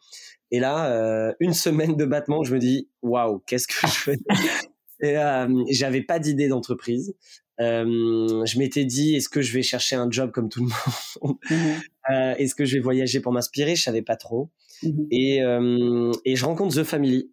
Et 0.52 0.60
là, 0.60 1.34
une 1.40 1.54
semaine 1.54 1.96
de 1.96 2.06
battement, 2.06 2.44
je 2.44 2.54
me 2.54 2.60
dis, 2.60 2.90
waouh, 3.02 3.40
qu'est-ce 3.46 3.68
que 3.68 3.88
je 3.88 3.94
fais? 3.94 4.18
Et 5.02 5.74
j'avais 5.74 6.02
pas 6.02 6.20
d'idée 6.20 6.48
d'entreprise. 6.48 7.14
Euh, 7.60 8.46
je 8.46 8.60
m'étais 8.60 8.86
dit, 8.86 9.16
est-ce 9.16 9.30
que 9.30 9.42
je 9.42 9.54
vais 9.54 9.62
chercher 9.62 9.96
un 9.96 10.10
job 10.10 10.32
comme 10.32 10.50
tout 10.50 10.62
le 10.62 10.66
monde? 11.24 11.38
Mmh 11.50 11.56
euh, 12.12 12.36
Est-ce 12.36 12.56
que 12.56 12.66
je 12.66 12.76
vais 12.76 12.82
voyager 12.82 13.20
pour 13.20 13.32
m'inspirer? 13.32 13.76
Je 13.76 13.84
savais 13.84 14.02
pas 14.02 14.16
trop. 14.16 14.50
Mmh 14.82 15.04
et, 15.12 15.42
euh, 15.44 16.12
et 16.26 16.36
je 16.36 16.46
rencontre 16.46 16.76
The 16.76 16.84
Family. 16.84 17.30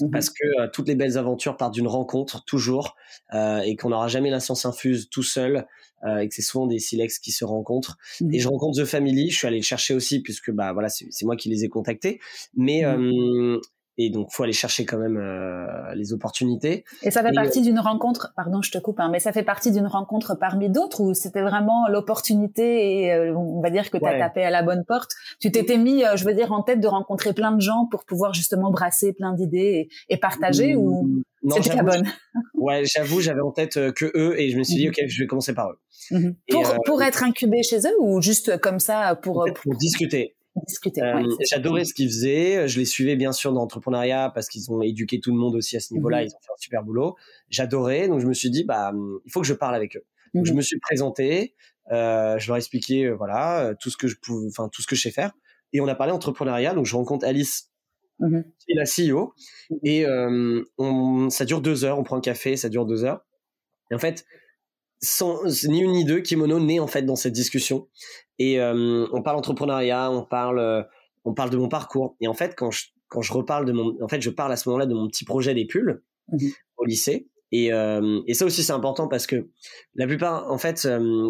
Mmh 0.00 0.10
parce 0.12 0.30
que 0.30 0.70
toutes 0.70 0.86
les 0.86 0.94
belles 0.94 1.18
aventures 1.18 1.56
partent 1.56 1.74
d'une 1.74 1.88
rencontre 1.88 2.44
toujours 2.44 2.94
euh, 3.34 3.58
et 3.60 3.74
qu'on 3.74 3.88
n'aura 3.88 4.06
jamais 4.06 4.30
la 4.30 4.38
science 4.38 4.64
infuse 4.64 5.10
tout 5.10 5.24
seul 5.24 5.66
euh, 6.06 6.18
et 6.18 6.28
que 6.28 6.34
c'est 6.36 6.42
souvent 6.42 6.68
des 6.68 6.78
silex 6.78 7.18
qui 7.18 7.32
se 7.32 7.44
rencontrent. 7.44 7.98
Et 8.32 8.38
je 8.38 8.46
rencontre 8.48 8.80
The 8.80 8.84
Family. 8.84 9.30
Je 9.30 9.36
suis 9.36 9.48
allé 9.48 9.56
le 9.56 9.64
chercher 9.64 9.94
aussi 9.94 10.22
puisque 10.22 10.52
bah 10.52 10.72
voilà 10.72 10.88
c'est 10.88 11.24
moi 11.24 11.34
qui 11.34 11.48
les 11.48 11.64
ai 11.64 11.68
contactés. 11.68 12.20
Mais 12.54 12.84
et 13.98 14.10
donc 14.10 14.30
faut 14.30 14.44
aller 14.44 14.52
chercher 14.52 14.86
quand 14.86 14.96
même 14.96 15.16
euh, 15.16 15.92
les 15.94 16.12
opportunités. 16.12 16.84
Et 17.02 17.10
ça 17.10 17.22
fait 17.22 17.32
partie 17.32 17.60
d'une 17.60 17.80
rencontre, 17.80 18.32
pardon, 18.36 18.62
je 18.62 18.70
te 18.70 18.78
coupe, 18.78 19.00
hein, 19.00 19.08
mais 19.10 19.18
ça 19.18 19.32
fait 19.32 19.42
partie 19.42 19.72
d'une 19.72 19.88
rencontre 19.88 20.36
parmi 20.38 20.70
d'autres 20.70 21.00
ou 21.00 21.14
c'était 21.14 21.42
vraiment 21.42 21.88
l'opportunité 21.88 23.02
et 23.02 23.12
euh, 23.12 23.34
on 23.34 23.60
va 23.60 23.70
dire 23.70 23.90
que 23.90 23.98
tu 23.98 24.06
as 24.06 24.18
tapé 24.18 24.44
à 24.44 24.50
la 24.50 24.62
bonne 24.62 24.84
porte? 24.86 25.10
Tu 25.40 25.50
t'étais 25.50 25.78
mis, 25.78 26.04
euh, 26.04 26.16
je 26.16 26.24
veux 26.24 26.34
dire, 26.34 26.52
en 26.52 26.62
tête 26.62 26.80
de 26.80 26.86
rencontrer 26.86 27.32
plein 27.32 27.50
de 27.50 27.60
gens 27.60 27.86
pour 27.90 28.04
pouvoir 28.04 28.34
justement 28.34 28.70
brasser 28.70 29.12
plein 29.12 29.34
d'idées 29.34 29.88
et, 30.08 30.16
partager 30.16 30.76
ou 30.76 31.24
mmh. 31.42 31.50
c'était 31.50 31.76
la 31.76 31.82
bonne? 31.82 32.06
Ouais, 32.54 32.82
j'avoue, 32.84 33.20
j'avais 33.20 33.40
en 33.40 33.52
tête 33.52 33.92
que 33.92 34.12
eux 34.16 34.38
et 34.38 34.50
je 34.50 34.58
me 34.58 34.62
suis 34.62 34.76
dit 34.76 34.86
mmh. 34.86 34.90
ok, 34.90 35.08
je 35.08 35.22
vais 35.22 35.26
commencer 35.26 35.54
par 35.54 35.70
eux. 35.70 35.78
Mmh. 36.10 36.30
Pour, 36.50 36.74
pour 36.84 37.02
être 37.02 37.22
incubé 37.22 37.62
chez 37.62 37.78
eux 37.78 37.94
ou 38.00 38.20
juste 38.20 38.58
comme 38.60 38.78
ça 38.78 39.16
pour, 39.16 39.46
pour 39.54 39.74
discuter 39.76 40.36
euh, 40.98 41.36
j'adorais 41.50 41.84
ce 41.84 41.94
qu'ils 41.94 42.08
faisaient. 42.08 42.68
Je 42.68 42.78
les 42.78 42.84
suivais 42.84 43.16
bien 43.16 43.32
sûr 43.32 43.52
dans 43.52 43.60
l'entrepreneuriat 43.60 44.30
parce 44.34 44.48
qu'ils 44.48 44.70
ont 44.70 44.82
éduqué 44.82 45.20
tout 45.20 45.30
le 45.30 45.38
monde 45.38 45.54
aussi 45.54 45.76
à 45.76 45.80
ce 45.80 45.94
niveau-là. 45.94 46.20
Mhm. 46.20 46.26
Ils 46.26 46.34
ont 46.34 46.40
fait 46.40 46.52
un 46.52 46.60
super 46.60 46.82
boulot. 46.82 47.16
J'adorais. 47.48 48.08
Donc 48.08 48.20
je 48.20 48.26
me 48.26 48.34
suis 48.34 48.50
dit, 48.50 48.64
bah, 48.64 48.92
il 49.24 49.32
faut 49.32 49.40
que 49.40 49.46
je 49.46 49.54
parle 49.54 49.74
avec 49.74 49.96
eux. 49.96 50.04
Donc, 50.34 50.46
je 50.46 50.52
mhm. 50.52 50.58
me 50.58 50.62
suis 50.62 50.78
présenté. 50.78 51.54
Euh, 51.90 52.38
je 52.38 52.48
leur 52.48 52.56
ai 52.56 52.58
expliqué, 52.58 53.06
euh, 53.06 53.14
voilà, 53.14 53.74
tout 53.80 53.88
ce 53.88 53.96
que 53.96 54.08
je 54.08 54.16
pouvais, 54.16 54.46
enfin 54.48 54.68
tout 54.68 54.82
ce 54.82 54.86
que 54.86 54.94
je 54.94 55.00
sais 55.00 55.10
faire. 55.10 55.32
Et 55.72 55.80
on 55.80 55.88
a 55.88 55.94
parlé 55.94 56.12
entrepreneuriat. 56.12 56.74
Donc 56.74 56.86
je 56.86 56.94
rencontre 56.94 57.26
Alice, 57.26 57.70
mhm. 58.18 58.44
qui 58.58 58.72
est 58.72 58.74
la 58.74 58.84
CEO. 58.84 59.34
Et 59.84 60.06
on, 60.78 61.30
ça 61.30 61.44
dure 61.44 61.60
deux 61.60 61.84
heures. 61.84 61.98
On 61.98 62.04
prend 62.04 62.16
un 62.16 62.20
café, 62.20 62.56
ça 62.56 62.68
dure 62.68 62.86
deux 62.86 63.04
heures. 63.04 63.24
Et 63.90 63.94
en 63.94 63.98
fait, 63.98 64.26
sans 65.00 65.44
ni 65.64 65.80
une 65.80 65.92
ni 65.92 66.04
deux, 66.04 66.20
Kimono 66.20 66.60
naît 66.60 66.80
en 66.80 66.86
fait 66.86 67.02
dans 67.02 67.16
cette 67.16 67.32
discussion. 67.32 67.88
Et 68.38 68.60
euh, 68.60 69.06
on 69.12 69.22
parle 69.22 69.36
entrepreneuriat, 69.36 70.10
on 70.10 70.22
parle, 70.22 70.58
euh, 70.58 70.82
on 71.24 71.34
parle 71.34 71.50
de 71.50 71.56
mon 71.56 71.68
parcours. 71.68 72.16
Et 72.20 72.28
en 72.28 72.34
fait, 72.34 72.54
quand 72.56 72.70
je 72.70 72.86
quand 73.08 73.22
je 73.22 73.32
reparle 73.32 73.64
de 73.64 73.72
mon, 73.72 73.96
en 74.02 74.08
fait, 74.08 74.20
je 74.20 74.28
parle 74.28 74.52
à 74.52 74.56
ce 74.56 74.68
moment-là 74.68 74.84
de 74.84 74.92
mon 74.92 75.08
petit 75.08 75.24
projet 75.24 75.54
des 75.54 75.64
pulls 75.64 76.02
mhm. 76.30 76.50
au 76.76 76.84
lycée. 76.84 77.26
Et, 77.52 77.72
euh, 77.72 78.20
et 78.26 78.34
ça 78.34 78.44
aussi 78.44 78.62
c'est 78.62 78.74
important 78.74 79.08
parce 79.08 79.26
que 79.26 79.48
la 79.94 80.06
plupart, 80.06 80.52
en 80.52 80.58
fait, 80.58 80.86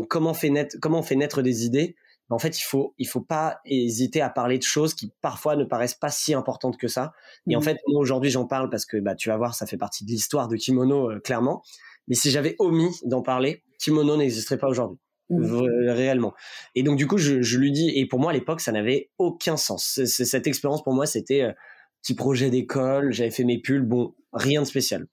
comment 0.08 0.30
on 0.30 0.34
fait 0.34 0.50
naître, 0.50 0.76
comment 0.82 0.98
on 0.98 1.02
fait 1.02 1.14
naître 1.14 1.40
des 1.40 1.64
idées. 1.64 1.94
Ben, 2.28 2.34
en 2.34 2.40
fait, 2.40 2.58
il 2.58 2.64
faut, 2.64 2.94
il 2.98 3.06
faut 3.06 3.20
pas 3.20 3.60
hésiter 3.64 4.20
à 4.20 4.28
parler 4.28 4.58
de 4.58 4.64
choses 4.64 4.92
qui 4.92 5.12
parfois 5.20 5.54
ne 5.54 5.62
paraissent 5.62 5.94
pas 5.94 6.10
si 6.10 6.34
importantes 6.34 6.76
que 6.78 6.88
ça. 6.88 7.12
Et 7.48 7.54
en 7.54 7.60
mhm. 7.60 7.64
fait, 7.64 7.78
moi 7.86 8.00
aujourd'hui, 8.00 8.30
j'en 8.30 8.46
parle 8.46 8.70
parce 8.70 8.84
que 8.84 8.96
bah, 8.96 9.14
tu 9.14 9.28
vas 9.28 9.36
voir, 9.36 9.54
ça 9.54 9.64
fait 9.64 9.78
partie 9.78 10.04
de 10.04 10.10
l'histoire 10.10 10.48
de 10.48 10.56
Kimono 10.56 11.10
clairement. 11.22 11.62
Mais 12.08 12.14
si 12.14 12.30
j'avais 12.30 12.56
omis 12.58 13.00
d'en 13.04 13.22
parler, 13.22 13.62
Kimono 13.78 14.16
n'existerait 14.16 14.58
pas 14.58 14.68
aujourd'hui. 14.68 14.98
Mmh. 15.30 15.90
réellement. 15.90 16.32
Et 16.74 16.82
donc 16.82 16.96
du 16.96 17.06
coup, 17.06 17.18
je, 17.18 17.42
je, 17.42 17.58
lui 17.58 17.70
dis, 17.70 17.90
et 17.94 18.06
pour 18.06 18.18
moi 18.18 18.30
à 18.30 18.34
l'époque, 18.34 18.62
ça 18.62 18.72
n'avait 18.72 19.10
aucun 19.18 19.58
sens. 19.58 20.00
cette 20.06 20.46
expérience 20.46 20.82
pour 20.82 20.94
moi, 20.94 21.04
c'était 21.04 21.42
euh, 21.42 21.52
petit 22.00 22.14
projet 22.14 22.48
d'école, 22.48 23.12
j'avais 23.12 23.30
fait 23.30 23.44
mes 23.44 23.60
pulls, 23.60 23.82
bon, 23.82 24.14
rien 24.32 24.62
de 24.62 24.66
spécial. 24.66 25.06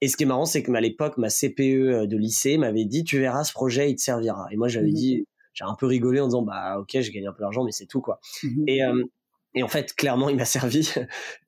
Et 0.00 0.06
ce 0.06 0.16
qui 0.16 0.22
est 0.22 0.26
marrant, 0.26 0.44
c'est 0.44 0.62
que 0.62 0.72
à 0.72 0.80
l'époque, 0.80 1.18
ma 1.18 1.30
CPE 1.30 1.60
euh, 1.60 2.06
de 2.06 2.16
lycée 2.16 2.58
m'avait 2.58 2.84
dit, 2.84 3.02
tu 3.02 3.18
verras, 3.18 3.42
ce 3.42 3.52
projet, 3.52 3.90
il 3.90 3.96
te 3.96 4.02
servira. 4.02 4.46
Et 4.52 4.56
moi, 4.56 4.68
j'avais 4.68 4.90
mmh. 4.90 4.94
dit, 4.94 5.26
j'ai 5.52 5.64
un 5.64 5.74
peu 5.74 5.86
rigolé 5.86 6.20
en 6.20 6.26
disant, 6.26 6.42
bah 6.42 6.78
ok, 6.78 6.90
j'ai 6.92 7.10
gagné 7.10 7.26
un 7.26 7.32
peu 7.32 7.42
d'argent, 7.42 7.64
mais 7.64 7.72
c'est 7.72 7.86
tout 7.86 8.00
quoi. 8.00 8.20
Mmh. 8.44 8.64
Et 8.68 8.84
euh, 8.84 9.02
et 9.56 9.62
en 9.62 9.68
fait, 9.68 9.94
clairement, 9.94 10.28
il 10.28 10.36
m'a 10.36 10.44
servi. 10.44 10.92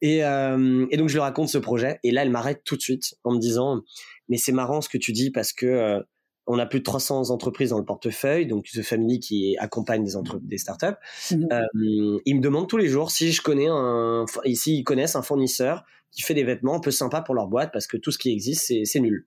Et, 0.01 0.24
euh, 0.24 0.86
et 0.90 0.96
donc, 0.96 1.09
je 1.09 1.14
lui 1.14 1.20
raconte 1.20 1.49
ce 1.49 1.59
projet. 1.59 2.01
Et 2.03 2.11
là, 2.11 2.22
elle 2.22 2.30
m'arrête 2.30 2.62
tout 2.64 2.74
de 2.74 2.80
suite 2.80 3.14
en 3.22 3.32
me 3.32 3.38
disant, 3.38 3.82
mais 4.29 4.37
c'est 4.37 4.53
marrant 4.53 4.81
ce 4.81 4.89
que 4.89 4.99
tu 4.99 5.12
dis 5.12 5.31
parce 5.31 5.53
que 5.53 5.66
euh, 5.66 6.01
on 6.47 6.59
a 6.59 6.66
plus 6.66 6.79
de 6.79 6.85
300 6.85 7.31
entreprises 7.31 7.70
dans 7.70 7.79
le 7.79 7.85
portefeuille, 7.85 8.47
donc 8.47 8.64
The 8.72 8.83
Family 8.83 9.20
qui 9.20 9.57
accompagne 9.59 10.03
des, 10.03 10.12
des 10.41 10.59
startups. 10.59 10.87
Mmh 11.31 11.47
euh, 11.53 12.18
ils 12.24 12.37
me 12.37 12.41
demandent 12.41 12.68
tous 12.68 12.79
les 12.79 12.89
jours 12.89 13.11
si 13.11 13.33
je 13.33 13.43
connais 13.43 13.68
un, 13.68 14.24
ici 14.45 14.79
ils 14.79 14.85
connaissent 14.85 15.16
un 15.16 15.22
fournisseur 15.22 15.85
qui 16.11 16.22
fait 16.22 16.35
des 16.35 16.45
vêtements 16.45 16.76
un 16.76 16.81
peu 16.81 16.91
sympas 16.91 17.20
pour 17.20 17.35
leur 17.35 17.49
boîte 17.49 17.70
parce 17.72 17.87
que 17.87 17.97
tout 17.97 18.11
ce 18.11 18.18
qui 18.18 18.31
existe 18.31 18.72
c'est 18.85 19.01
nul. 19.01 19.26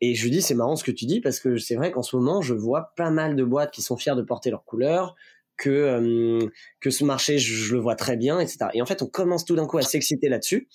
Et 0.00 0.14
je 0.14 0.22
lui 0.24 0.30
dis 0.30 0.42
c'est 0.42 0.54
marrant 0.54 0.76
ce 0.76 0.84
que 0.84 0.90
tu 0.90 1.06
dis 1.06 1.20
parce 1.20 1.40
que 1.40 1.58
c'est 1.58 1.76
vrai 1.76 1.92
qu'en 1.92 2.02
ce 2.02 2.16
moment 2.16 2.42
je 2.42 2.54
vois 2.54 2.92
pas 2.96 3.10
mal 3.10 3.36
de 3.36 3.44
boîtes 3.44 3.72
qui 3.72 3.82
sont 3.82 3.96
fiers 3.96 4.16
de 4.16 4.22
porter 4.22 4.50
leurs 4.50 4.64
couleurs, 4.64 5.14
que 5.58 5.68
euh, 5.68 6.48
que 6.80 6.90
ce 6.90 7.04
marché 7.04 7.38
je, 7.38 7.74
le 7.74 7.80
vois 7.80 7.96
très 7.96 8.16
bien 8.16 8.40
etc 8.40 8.70
et 8.72 8.80
en 8.80 8.86
fait 8.86 9.02
on 9.02 9.06
commence 9.06 9.44
tout 9.44 9.56
d'un 9.56 9.66
coup 9.66 9.78
à 9.78 9.82
s'exciter 9.82 10.28
là-dessus 10.28 10.68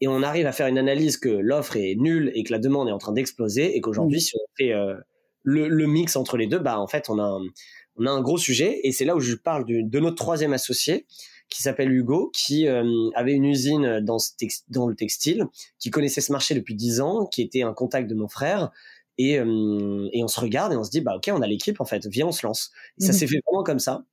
et 0.00 0.08
on 0.08 0.22
arrive 0.22 0.46
à 0.46 0.52
faire 0.52 0.66
une 0.66 0.78
analyse 0.78 1.16
que 1.16 1.28
l'offre 1.28 1.76
est 1.76 1.94
nulle 1.96 2.32
et 2.34 2.42
que 2.42 2.52
la 2.52 2.58
demande 2.58 2.88
est 2.88 2.92
en 2.92 2.98
train 2.98 3.12
d'exploser 3.12 3.76
et 3.76 3.80
qu'aujourd'hui 3.80 4.18
mmh. 4.18 4.20
si 4.20 4.36
on 4.36 4.46
fait 4.56 4.72
euh, 4.72 4.94
le, 5.42 5.68
le, 5.68 5.86
mix 5.86 6.16
entre 6.16 6.36
les 6.36 6.46
deux 6.46 6.58
bah 6.58 6.80
en 6.80 6.86
fait 6.86 7.08
on 7.08 7.18
a 7.18 7.22
un, 7.22 7.42
on 8.00 8.06
a 8.06 8.10
un 8.10 8.20
gros 8.20 8.38
sujet. 8.38 8.80
Et 8.82 8.92
c'est 8.92 9.04
là 9.04 9.14
où 9.14 9.20
je 9.20 9.34
parle 9.34 9.64
de 9.66 10.00
notre 10.00 10.16
troisième 10.16 10.52
associé 10.52 11.06
qui 11.48 11.62
s'appelle 11.62 11.90
Hugo, 11.92 12.30
qui 12.32 12.68
euh, 12.68 13.10
avait 13.14 13.32
une 13.32 13.44
usine 13.44 14.00
dans, 14.00 14.18
dans 14.68 14.86
le 14.86 14.94
textile, 14.94 15.46
qui 15.80 15.90
connaissait 15.90 16.20
ce 16.20 16.30
marché 16.30 16.54
depuis 16.54 16.76
dix 16.76 17.00
ans, 17.00 17.26
qui 17.26 17.42
était 17.42 17.62
un 17.62 17.74
contact 17.74 18.08
de 18.08 18.14
mon 18.14 18.28
frère, 18.28 18.70
et, 19.18 19.34
et, 19.34 19.42
on 19.42 20.28
se 20.28 20.40
regarde 20.40 20.72
et 20.72 20.76
on 20.76 20.84
se 20.84 20.90
dit 20.90 21.02
bah 21.02 21.14
ok 21.14 21.28
on 21.30 21.42
a 21.42 21.46
l'équipe 21.46 21.78
en 21.80 21.84
fait. 21.84 22.06
Viens 22.06 22.28
on 22.28 22.32
se 22.32 22.46
lance. 22.46 22.70
Et 22.98 23.04
ça 23.04 23.12
mmh. 23.12 23.14
s'est 23.14 23.26
fait 23.26 23.40
vraiment 23.46 23.64
comme 23.64 23.78
ça 23.80 24.04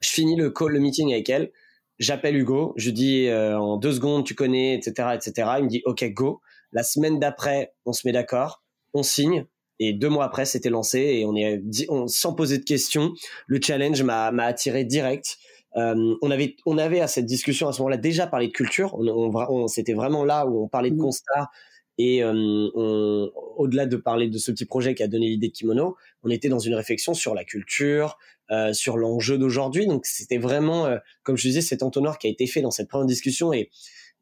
je 0.00 0.10
finis 0.10 0.36
le 0.36 0.50
call, 0.50 0.72
le 0.72 0.80
meeting 0.80 1.12
avec 1.12 1.28
elle. 1.28 1.50
J'appelle 1.98 2.36
Hugo. 2.36 2.74
Je 2.76 2.90
dis 2.90 3.26
euh, 3.26 3.58
en 3.58 3.76
deux 3.76 3.92
secondes, 3.92 4.24
tu 4.24 4.34
connais, 4.34 4.74
etc., 4.74 5.08
etc. 5.14 5.50
Il 5.58 5.64
me 5.64 5.68
dit 5.68 5.82
OK, 5.84 6.04
go. 6.12 6.40
La 6.72 6.82
semaine 6.82 7.18
d'après, 7.18 7.72
on 7.86 7.92
se 7.92 8.06
met 8.06 8.12
d'accord, 8.12 8.62
on 8.94 9.02
signe. 9.02 9.46
Et 9.80 9.92
deux 9.92 10.08
mois 10.08 10.24
après, 10.24 10.44
c'était 10.44 10.70
lancé 10.70 10.98
et 10.98 11.24
on 11.24 11.36
est 11.36 11.62
on, 11.88 12.08
sans 12.08 12.34
poser 12.34 12.58
de 12.58 12.64
questions. 12.64 13.12
Le 13.46 13.60
challenge 13.62 14.02
m'a 14.02 14.26
attiré 14.44 14.84
direct. 14.84 15.38
Euh, 15.76 16.14
on 16.22 16.30
avait 16.30 16.56
on 16.66 16.78
avait 16.78 17.00
à 17.00 17.06
cette 17.06 17.26
discussion 17.26 17.68
à 17.68 17.72
ce 17.72 17.80
moment-là 17.82 17.96
déjà 17.96 18.26
parlé 18.26 18.48
de 18.48 18.52
culture. 18.52 18.94
On, 18.98 19.06
on, 19.06 19.68
c'était 19.68 19.94
vraiment 19.94 20.24
là 20.24 20.46
où 20.46 20.64
on 20.64 20.68
parlait 20.68 20.90
de 20.90 20.96
mmh. 20.96 21.02
constat 21.02 21.50
et 21.98 22.22
euh, 22.22 23.26
au-delà 23.56 23.86
de 23.86 23.96
parler 23.96 24.28
de 24.28 24.38
ce 24.38 24.52
petit 24.52 24.64
projet 24.64 24.94
qui 24.94 25.02
a 25.02 25.08
donné 25.08 25.26
l'idée 25.26 25.48
de 25.48 25.52
Kimono, 25.52 25.96
on 26.22 26.30
était 26.30 26.48
dans 26.48 26.60
une 26.60 26.74
réflexion 26.74 27.12
sur 27.12 27.34
la 27.34 27.44
culture, 27.44 28.18
euh, 28.50 28.72
sur 28.72 28.96
l'enjeu 28.96 29.38
d'aujourd'hui. 29.38 29.86
Donc 29.86 30.06
c'était 30.06 30.38
vraiment, 30.38 30.86
euh, 30.86 30.98
comme 31.22 31.36
je 31.36 31.48
disais, 31.48 31.60
cet 31.60 31.82
entonnoir 31.82 32.18
qui 32.18 32.26
a 32.26 32.30
été 32.30 32.46
fait 32.46 32.60
dans 32.60 32.70
cette 32.70 32.88
première 32.88 33.06
discussion 33.06 33.52
et 33.52 33.70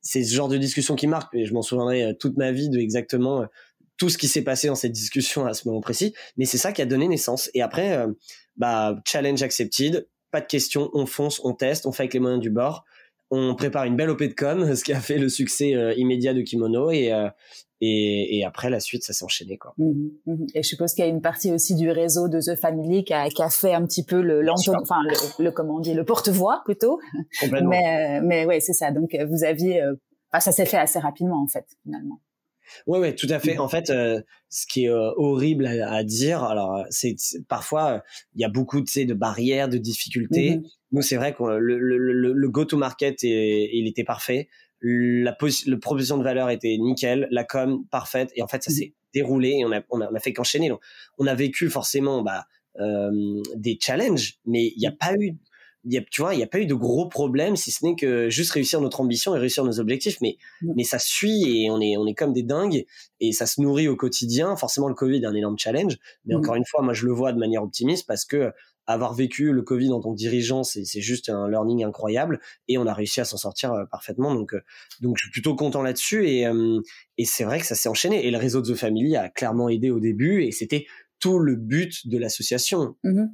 c'est 0.00 0.22
ce 0.22 0.34
genre 0.34 0.48
de 0.48 0.56
discussion 0.56 0.94
qui 0.94 1.06
marque. 1.06 1.34
Et 1.34 1.44
je 1.44 1.54
m'en 1.54 1.62
souviendrai 1.62 2.04
euh, 2.04 2.12
toute 2.12 2.36
ma 2.36 2.52
vie 2.52 2.68
de 2.68 2.78
exactement 2.78 3.44
tout 3.96 4.08
ce 4.08 4.18
qui 4.18 4.28
s'est 4.28 4.42
passé 4.42 4.68
dans 4.68 4.74
cette 4.74 4.92
discussion 4.92 5.46
à 5.46 5.54
ce 5.54 5.66
moment 5.66 5.80
précis. 5.80 6.14
Mais 6.36 6.44
c'est 6.44 6.58
ça 6.58 6.72
qui 6.72 6.82
a 6.82 6.86
donné 6.86 7.08
naissance. 7.08 7.50
Et 7.54 7.62
après, 7.62 8.04
bah 8.56 9.00
challenge 9.06 9.42
accepted, 9.42 10.06
pas 10.30 10.42
de 10.42 10.46
questions, 10.46 10.90
on 10.92 11.06
fonce, 11.06 11.40
on 11.44 11.54
teste, 11.54 11.86
on 11.86 11.92
fait 11.92 12.02
avec 12.02 12.14
les 12.14 12.20
moyens 12.20 12.42
du 12.42 12.50
bord 12.50 12.84
on 13.30 13.54
prépare 13.54 13.84
une 13.84 13.96
belle 13.96 14.10
OP 14.10 14.22
de 14.22 14.32
com, 14.32 14.74
ce 14.74 14.84
qui 14.84 14.92
a 14.92 15.00
fait 15.00 15.18
le 15.18 15.28
succès 15.28 15.70
immédiat 15.96 16.34
de 16.34 16.42
Kimono 16.42 16.90
et, 16.90 17.12
et, 17.80 18.38
et, 18.38 18.44
après, 18.44 18.70
la 18.70 18.80
suite, 18.80 19.04
ça 19.04 19.12
s'est 19.12 19.24
enchaîné, 19.24 19.58
quoi. 19.58 19.74
Mmh, 19.76 20.08
mmh. 20.24 20.46
Et 20.54 20.62
je 20.62 20.68
suppose 20.68 20.94
qu'il 20.94 21.04
y 21.04 21.06
a 21.06 21.10
une 21.10 21.20
partie 21.20 21.52
aussi 21.52 21.74
du 21.74 21.90
réseau 21.90 22.28
de 22.28 22.40
The 22.40 22.58
Family 22.58 23.04
qui 23.04 23.12
a, 23.12 23.28
qui 23.28 23.42
a 23.42 23.50
fait 23.50 23.74
un 23.74 23.84
petit 23.84 24.02
peu 24.02 24.22
le, 24.22 24.42
enfin, 24.50 25.02
le, 25.02 25.44
le, 25.44 25.50
comment 25.50 25.76
on 25.76 25.80
dit, 25.80 25.92
le 25.92 26.04
porte-voix 26.04 26.62
plutôt. 26.64 26.98
Mais, 27.62 28.20
mais 28.22 28.46
ouais, 28.46 28.60
c'est 28.60 28.72
ça. 28.72 28.92
Donc, 28.92 29.14
vous 29.28 29.44
aviez, 29.44 29.82
euh, 29.82 29.94
ça 30.40 30.52
s'est 30.52 30.64
fait 30.64 30.78
assez 30.78 30.98
rapidement, 30.98 31.42
en 31.42 31.48
fait, 31.48 31.66
finalement. 31.82 32.20
Ouais, 32.86 32.98
ouais, 32.98 33.14
tout 33.14 33.28
à 33.30 33.38
fait. 33.38 33.56
Mmh. 33.56 33.60
En 33.60 33.68
fait, 33.68 33.90
euh, 33.90 34.20
ce 34.48 34.66
qui 34.66 34.84
est 34.84 34.90
euh, 34.90 35.10
horrible 35.16 35.66
à, 35.66 36.04
dire, 36.04 36.42
alors 36.44 36.84
c'est 36.90 37.16
parfois 37.48 38.02
il 38.34 38.40
y 38.40 38.44
a 38.44 38.48
beaucoup 38.48 38.80
de, 38.80 39.04
de 39.04 39.14
barrières, 39.14 39.68
de 39.68 39.78
difficultés. 39.78 40.60
Nous, 40.92 41.02
c'est 41.02 41.16
vrai 41.16 41.34
que 41.34 41.42
le, 41.42 41.78
le, 41.78 42.32
le 42.32 42.48
go-to-market, 42.48 43.22
il 43.22 43.86
était 43.86 44.04
parfait 44.04 44.48
la, 44.80 45.36
le 45.40 45.76
proposition 45.76 46.18
de 46.18 46.22
valeur 46.22 46.50
était 46.50 46.76
nickel, 46.78 47.28
la 47.30 47.44
com 47.44 47.84
parfaite, 47.90 48.30
et 48.36 48.42
en 48.42 48.46
fait 48.46 48.62
ça 48.62 48.70
mhm. 48.70 48.76
s'est 48.76 48.94
déroulé 49.14 49.56
et 49.58 49.64
on 49.64 49.72
a, 49.72 49.80
on 49.90 50.00
a, 50.00 50.20
fait 50.20 50.32
qu'enchaîner. 50.32 50.70
On 51.18 51.26
a 51.26 51.34
vécu 51.34 51.70
forcément 51.70 52.22
bah, 52.22 52.46
des 53.56 53.78
challenges, 53.80 54.34
mais 54.44 54.66
il 54.76 54.78
n'y 54.78 54.86
a 54.86 54.92
pas 54.92 55.14
eu 55.14 55.32
y 55.92 55.98
a, 55.98 56.02
tu 56.02 56.20
vois, 56.20 56.34
il 56.34 56.38
n'y 56.38 56.42
a 56.42 56.46
pas 56.46 56.58
eu 56.58 56.66
de 56.66 56.74
gros 56.74 57.08
problèmes, 57.08 57.56
si 57.56 57.70
ce 57.70 57.84
n'est 57.84 57.94
que 57.94 58.28
juste 58.28 58.52
réussir 58.52 58.80
notre 58.80 59.00
ambition 59.00 59.34
et 59.36 59.38
réussir 59.38 59.64
nos 59.64 59.80
objectifs. 59.80 60.20
Mais, 60.20 60.36
mm. 60.62 60.72
mais 60.76 60.84
ça 60.84 60.98
suit 60.98 61.64
et 61.64 61.70
on 61.70 61.80
est, 61.80 61.96
on 61.96 62.06
est 62.06 62.14
comme 62.14 62.32
des 62.32 62.42
dingues 62.42 62.86
et 63.20 63.32
ça 63.32 63.46
se 63.46 63.60
nourrit 63.60 63.88
au 63.88 63.96
quotidien. 63.96 64.56
Forcément, 64.56 64.88
le 64.88 64.94
Covid 64.94 65.22
est 65.22 65.26
un 65.26 65.34
énorme 65.34 65.58
challenge. 65.58 65.96
Mais 66.24 66.34
mm. 66.34 66.38
encore 66.38 66.54
une 66.56 66.66
fois, 66.66 66.82
moi, 66.82 66.92
je 66.92 67.06
le 67.06 67.12
vois 67.12 67.32
de 67.32 67.38
manière 67.38 67.62
optimiste 67.62 68.06
parce 68.06 68.24
que 68.24 68.52
avoir 68.86 69.14
vécu 69.14 69.52
le 69.52 69.62
Covid 69.62 69.92
en 69.92 70.00
tant 70.00 70.12
que 70.12 70.16
dirigeant, 70.16 70.62
c'est, 70.62 70.84
juste 71.00 71.28
un 71.28 71.48
learning 71.48 71.84
incroyable 71.84 72.40
et 72.68 72.78
on 72.78 72.86
a 72.86 72.94
réussi 72.94 73.20
à 73.20 73.24
s'en 73.24 73.36
sortir 73.36 73.72
euh, 73.72 73.84
parfaitement. 73.84 74.34
Donc, 74.34 74.54
euh, 74.54 74.60
donc 75.00 75.16
je 75.18 75.24
suis 75.24 75.30
plutôt 75.30 75.56
content 75.56 75.82
là-dessus 75.82 76.28
et, 76.28 76.46
euh, 76.46 76.80
et 77.18 77.24
c'est 77.24 77.44
vrai 77.44 77.58
que 77.58 77.66
ça 77.66 77.74
s'est 77.74 77.88
enchaîné. 77.88 78.26
Et 78.26 78.30
le 78.30 78.38
réseau 78.38 78.62
de 78.62 78.72
The 78.72 78.76
Family 78.76 79.16
a 79.16 79.28
clairement 79.28 79.68
aidé 79.68 79.90
au 79.90 79.98
début 79.98 80.44
et 80.44 80.52
c'était 80.52 80.86
tout 81.18 81.38
le 81.38 81.56
but 81.56 82.06
de 82.06 82.18
l'association. 82.18 82.96
Mm-hmm. 83.04 83.28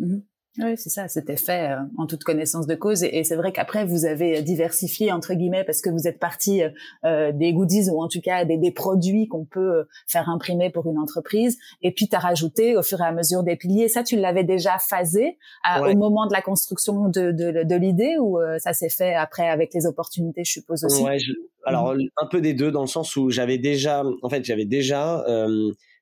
Mm-hmm. 0.00 0.22
Oui, 0.56 0.76
c'est 0.76 0.88
ça, 0.88 1.06
c'était 1.06 1.36
fait 1.36 1.70
euh, 1.70 1.76
en 1.98 2.06
toute 2.06 2.24
connaissance 2.24 2.66
de 2.66 2.74
cause. 2.74 3.04
Et, 3.04 3.22
c'est 3.22 3.36
vrai 3.36 3.52
qu'après, 3.52 3.84
vous 3.84 4.06
avez 4.06 4.42
diversifié, 4.42 5.12
entre 5.12 5.34
guillemets, 5.34 5.62
parce 5.62 5.80
que 5.80 5.90
vous 5.90 6.08
êtes 6.08 6.18
parti 6.18 6.62
euh, 6.62 6.70
euh, 7.04 7.32
des 7.32 7.52
goodies 7.52 7.90
ou 7.90 8.02
en 8.02 8.08
tout 8.08 8.20
cas 8.20 8.44
des, 8.44 8.56
des 8.56 8.72
produits 8.72 9.28
qu'on 9.28 9.44
peut 9.44 9.86
faire 10.08 10.28
imprimer 10.28 10.70
pour 10.70 10.90
une 10.90 10.98
entreprise. 10.98 11.58
Et 11.82 11.92
puis, 11.92 12.08
tu 12.08 12.16
as 12.16 12.18
rajouté 12.18 12.76
au 12.76 12.82
fur 12.82 13.00
et 13.00 13.04
à 13.04 13.12
mesure 13.12 13.44
des 13.44 13.56
piliers. 13.56 13.88
Ça, 13.88 14.02
tu 14.02 14.16
l'avais 14.16 14.44
déjà 14.44 14.78
phasé 14.78 15.38
au 15.80 15.96
moment 15.96 16.26
de 16.26 16.32
la 16.32 16.42
construction 16.42 17.08
de, 17.08 17.30
de, 17.30 17.62
de 17.64 17.74
l'idée 17.76 18.16
ou 18.18 18.38
ça 18.58 18.72
s'est 18.72 18.88
fait 18.88 19.14
après 19.14 19.48
avec 19.48 19.72
les 19.74 19.86
opportunités, 19.86 20.44
je 20.44 20.52
suppose 20.52 20.84
aussi? 20.84 21.02
Ouais, 21.02 21.18
Alors, 21.64 21.94
mmh. 21.94 22.08
un 22.16 22.26
peu 22.26 22.40
des 22.40 22.54
deux, 22.54 22.70
dans 22.70 22.80
le 22.80 22.86
sens 22.88 23.14
où 23.16 23.30
j'avais 23.30 23.58
déjà, 23.58 24.02
en 24.22 24.28
fait, 24.28 24.44
j'avais 24.44 24.64
déjà... 24.64 25.24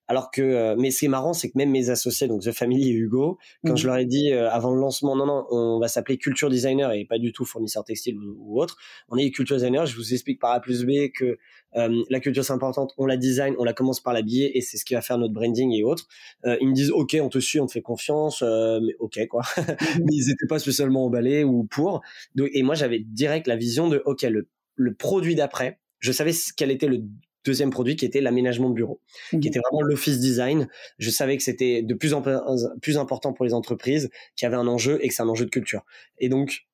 Alors 0.08 0.30
que, 0.30 0.42
euh, 0.42 0.76
mais 0.78 0.90
ce 0.90 1.00
qui 1.00 1.04
est 1.06 1.08
marrant, 1.08 1.32
c'est 1.32 1.50
que 1.50 1.58
même 1.58 1.70
mes 1.70 1.90
associés, 1.90 2.28
donc 2.28 2.42
The 2.42 2.52
Family 2.52 2.90
et 2.90 2.92
Hugo, 2.92 3.38
quand 3.64 3.72
mmh. 3.72 3.76
je 3.76 3.86
leur 3.86 3.96
ai 3.96 4.04
dit 4.04 4.32
euh, 4.32 4.48
avant 4.50 4.72
le 4.72 4.80
lancement, 4.80 5.16
non, 5.16 5.26
non, 5.26 5.46
on 5.50 5.80
va 5.80 5.88
s'appeler 5.88 6.16
Culture 6.16 6.48
Designer 6.48 6.92
et 6.92 7.04
pas 7.04 7.18
du 7.18 7.32
tout 7.32 7.44
fournisseur 7.44 7.84
textile 7.84 8.16
ou, 8.18 8.60
autre, 8.60 8.76
on 9.08 9.16
est 9.16 9.30
Culture 9.30 9.56
Designer, 9.56 9.84
je 9.86 9.96
vous 9.96 10.12
explique 10.12 10.40
par 10.40 10.52
A 10.52 10.60
plus 10.60 10.84
B 10.84 11.10
que 11.12 11.38
euh, 11.74 12.02
la 12.08 12.20
culture 12.20 12.44
c'est 12.44 12.52
importante, 12.52 12.94
on 12.96 13.06
la 13.06 13.16
design, 13.16 13.54
on 13.58 13.64
la 13.64 13.72
commence 13.72 14.00
par 14.00 14.14
l'habiller 14.14 14.56
et 14.56 14.60
c'est 14.60 14.76
ce 14.76 14.84
qui 14.84 14.94
va 14.94 15.02
faire 15.02 15.18
notre 15.18 15.34
branding 15.34 15.72
et 15.72 15.82
autres. 15.82 16.06
ils 16.44 16.68
me 16.68 16.72
disent, 16.72 16.90
ok, 16.90 17.16
on 17.20 17.28
te 17.28 17.38
suit, 17.38 17.60
on 17.60 17.66
te 17.66 17.72
fait 17.72 17.82
confiance, 17.82 18.42
mais 18.42 18.94
ok 19.00 19.26
quoi. 19.28 19.42
Mmh. 19.56 19.62
mais 20.04 20.12
ils 20.12 20.28
n'étaient 20.28 20.46
pas 20.48 20.58
spécialement 20.58 21.04
emballés 21.04 21.44
ou 21.44 21.64
pour. 21.64 22.00
Donc, 22.34 22.48
et 22.52 22.62
moi 22.62 22.74
j'avais 22.76 23.00
direct 23.00 23.46
la 23.46 23.56
vision 23.56 23.88
de, 23.88 24.00
ok, 24.04 24.22
le, 24.22 24.48
le 24.76 24.94
produit 24.94 25.34
d'après, 25.34 25.80
je 25.98 26.12
savais 26.12 26.32
quel 26.56 26.70
était 26.70 26.86
le 26.86 27.02
deuxième 27.46 27.70
produit 27.70 27.96
qui 27.96 28.04
était 28.04 28.20
l'aménagement 28.20 28.68
de 28.68 28.74
bureau, 28.74 29.00
qui 29.30 29.36
mmh 29.36 29.46
était 29.46 29.60
vraiment 29.60 29.82
l'office 29.82 30.18
design. 30.18 30.68
Je 30.98 31.10
savais 31.10 31.36
que 31.36 31.42
c'était 31.42 31.82
de 31.82 31.94
plus 31.94 32.12
en 32.12 32.22
plus 32.82 32.98
important 32.98 33.32
pour 33.32 33.44
les 33.44 33.54
entreprises, 33.54 34.10
qui 34.34 34.44
avait 34.44 34.56
un 34.56 34.66
enjeu 34.66 34.98
et 35.02 35.08
que 35.08 35.14
c'est 35.14 35.22
un 35.22 35.28
enjeu 35.28 35.44
de 35.44 35.50
culture. 35.50 35.84
Et 36.18 36.28
donc, 36.28 36.66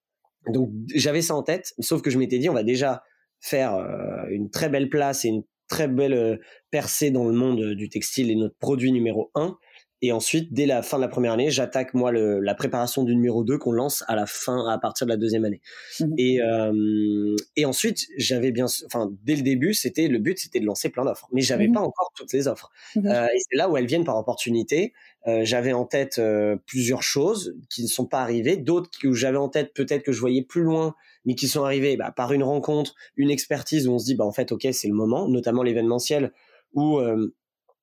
donc 0.49 0.71
j'avais 0.95 1.23
ça 1.23 1.35
en 1.35 1.43
tête, 1.43 1.75
sauf 1.79 2.03
que 2.03 2.11
je 2.11 2.19
m'étais 2.19 2.39
dit, 2.39 2.49
on 2.49 2.55
va 2.55 2.65
déjà 2.65 3.05
faire 3.41 3.75
euh, 3.75 4.27
une 4.31 4.51
très 4.51 4.69
belle 4.69 4.89
place 4.89 5.25
et 5.25 5.29
une 5.29 5.43
très 5.69 5.89
belle 5.89 6.15
euh, 6.15 6.37
percée 6.71 7.11
dans 7.11 7.25
le 7.25 7.33
monde 7.33 7.75
du 7.75 7.89
textile 7.89 8.31
et 8.31 8.35
notre 8.35 8.57
produit 8.57 8.93
numéro 8.93 9.31
un. 9.35 9.57
Et 10.05 10.11
ensuite, 10.11 10.53
dès 10.53 10.67
la 10.67 10.83
fin 10.83 10.97
de 10.97 11.03
la 11.03 11.09
première 11.09 11.33
année, 11.33 11.49
j'attaque 11.49 11.95
moi 11.95 12.11
le, 12.11 12.41
la 12.41 12.57
préparation 12.57 13.05
du 13.05 13.15
numéro 13.15 13.45
2 13.45 13.57
qu'on 13.57 13.71
lance 13.71 14.03
à 14.09 14.17
la 14.17 14.27
fin, 14.27 14.69
à 14.69 14.77
partir 14.77 15.07
de 15.07 15.13
la 15.13 15.17
deuxième 15.17 15.45
année. 15.45 15.61
Mmh. 16.01 16.15
Et, 16.19 16.43
euh, 16.43 17.37
et 17.55 17.65
ensuite, 17.65 18.09
j'avais 18.17 18.51
bien, 18.51 18.67
enfin, 18.87 19.13
dès 19.23 19.37
le 19.37 19.43
début, 19.43 19.75
c'était 19.75 20.09
le 20.09 20.19
but, 20.19 20.41
c'était 20.41 20.59
de 20.59 20.67
lancer 20.67 20.89
plein 20.89 21.05
d'offres, 21.05 21.29
mais 21.33 21.41
j'avais 21.41 21.69
mmh. 21.69 21.73
pas 21.73 21.81
encore 21.81 22.13
toutes 22.17 22.33
les 22.33 22.49
offres. 22.49 22.73
Mmh. 22.97 23.07
Euh, 23.07 23.27
et 23.27 23.39
c'est 23.39 23.57
là 23.57 23.71
où 23.71 23.77
elles 23.77 23.87
viennent 23.87 24.05
par 24.05 24.17
opportunité. 24.17 24.93
Euh, 25.29 25.43
j'avais 25.45 25.73
en 25.73 25.85
tête 25.85 26.21
plusieurs 26.67 27.05
choses 27.05 27.55
qui 27.71 27.85
ne 27.85 27.89
sont 27.89 28.07
pas 28.07 28.23
arrivées, 28.23 28.57
d'autres 28.57 28.91
que 29.01 29.13
j'avais 29.13 29.39
en 29.39 29.49
tête 29.49 29.73
peut-être 29.73 30.03
que 30.03 30.11
je 30.11 30.19
voyais 30.19 30.43
plus 30.43 30.63
loin, 30.63 30.97
mais 31.25 31.37
qui 31.37 31.47
sont 31.47 31.63
arrivées 31.63 31.97
bah, 31.97 32.11
par 32.11 32.33
une 32.33 32.43
rencontre, 32.43 32.97
une 33.17 33.31
expertise 33.31 33.87
où 33.87 33.93
on 33.93 33.99
se 34.01 34.07
dit 34.07 34.17
bah 34.17 34.25
en 34.25 34.33
fait 34.33 34.51
ok 34.51 34.67
c'est 34.73 34.89
le 34.89 34.95
moment, 34.95 35.29
notamment 35.29 35.63
l'événementiel 35.63 36.33
où 36.75 37.01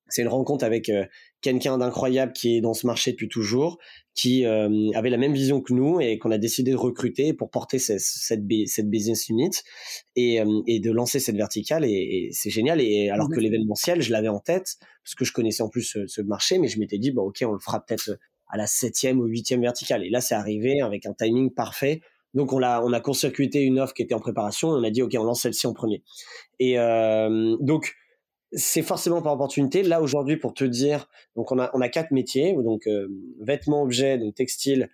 c'est 0.08 0.20
une 0.20 0.28
rencontre 0.28 0.64
avec 0.66 0.90
quelqu'un 1.40 1.78
d'incroyable 1.78 2.32
qui 2.32 2.56
est 2.56 2.60
dans 2.60 2.74
ce 2.74 2.86
marché 2.86 3.12
depuis 3.12 3.28
toujours, 3.28 3.78
qui 4.14 4.44
euh, 4.44 4.90
avait 4.94 5.10
la 5.10 5.16
même 5.16 5.32
vision 5.32 5.60
que 5.60 5.72
nous 5.72 6.00
et 6.00 6.18
qu'on 6.18 6.30
a 6.30 6.38
décidé 6.38 6.72
de 6.72 6.76
recruter 6.76 7.32
pour 7.32 7.50
porter 7.50 7.78
cette, 7.78 8.00
cette, 8.00 8.44
business 8.44 9.28
unit 9.28 9.50
et, 10.16 10.40
euh, 10.40 10.60
et, 10.66 10.80
de 10.80 10.90
lancer 10.90 11.20
cette 11.20 11.36
verticale. 11.36 11.84
Et, 11.84 12.28
c'est 12.32 12.50
génial. 12.50 12.80
Et 12.80 13.08
alors 13.08 13.30
que 13.30 13.40
l'événementiel, 13.40 14.02
je 14.02 14.12
l'avais 14.12 14.28
en 14.28 14.40
tête 14.40 14.76
parce 15.04 15.14
que 15.14 15.24
je 15.24 15.32
connaissais 15.32 15.62
en 15.62 15.68
plus 15.68 15.96
ce, 16.06 16.20
marché, 16.22 16.58
mais 16.58 16.68
je 16.68 16.78
m'étais 16.78 16.98
dit, 16.98 17.12
bon, 17.12 17.22
ok, 17.22 17.42
on 17.46 17.52
le 17.52 17.58
fera 17.58 17.84
peut-être 17.84 18.18
à 18.48 18.56
la 18.56 18.66
septième 18.66 19.20
ou 19.20 19.24
huitième 19.24 19.62
verticale. 19.62 20.04
Et 20.04 20.10
là, 20.10 20.20
c'est 20.20 20.34
arrivé 20.34 20.80
avec 20.82 21.06
un 21.06 21.14
timing 21.14 21.50
parfait. 21.50 22.00
Donc 22.32 22.52
on 22.52 22.62
a 22.62 22.80
on 22.82 22.92
a 22.92 23.00
court-circuité 23.00 23.60
une 23.60 23.80
offre 23.80 23.94
qui 23.94 24.02
était 24.02 24.14
en 24.14 24.20
préparation. 24.20 24.76
Et 24.76 24.80
on 24.80 24.84
a 24.84 24.90
dit 24.90 25.02
ok, 25.02 25.16
on 25.18 25.24
lance 25.24 25.42
celle-ci 25.42 25.66
en 25.66 25.72
premier. 25.72 26.02
Et 26.58 26.76
donc 27.60 27.94
c'est 28.52 28.82
forcément 28.82 29.22
par 29.22 29.34
opportunité. 29.34 29.82
Là 29.82 30.02
aujourd'hui, 30.02 30.36
pour 30.36 30.54
te 30.54 30.64
dire, 30.64 31.08
donc 31.36 31.52
on 31.52 31.58
a 31.58 31.70
on 31.74 31.80
a 31.80 31.88
quatre 31.88 32.10
métiers, 32.10 32.54
donc 32.54 32.86
euh, 32.86 33.08
vêtements, 33.40 33.82
objets, 33.82 34.18
donc 34.18 34.34
textile, 34.34 34.90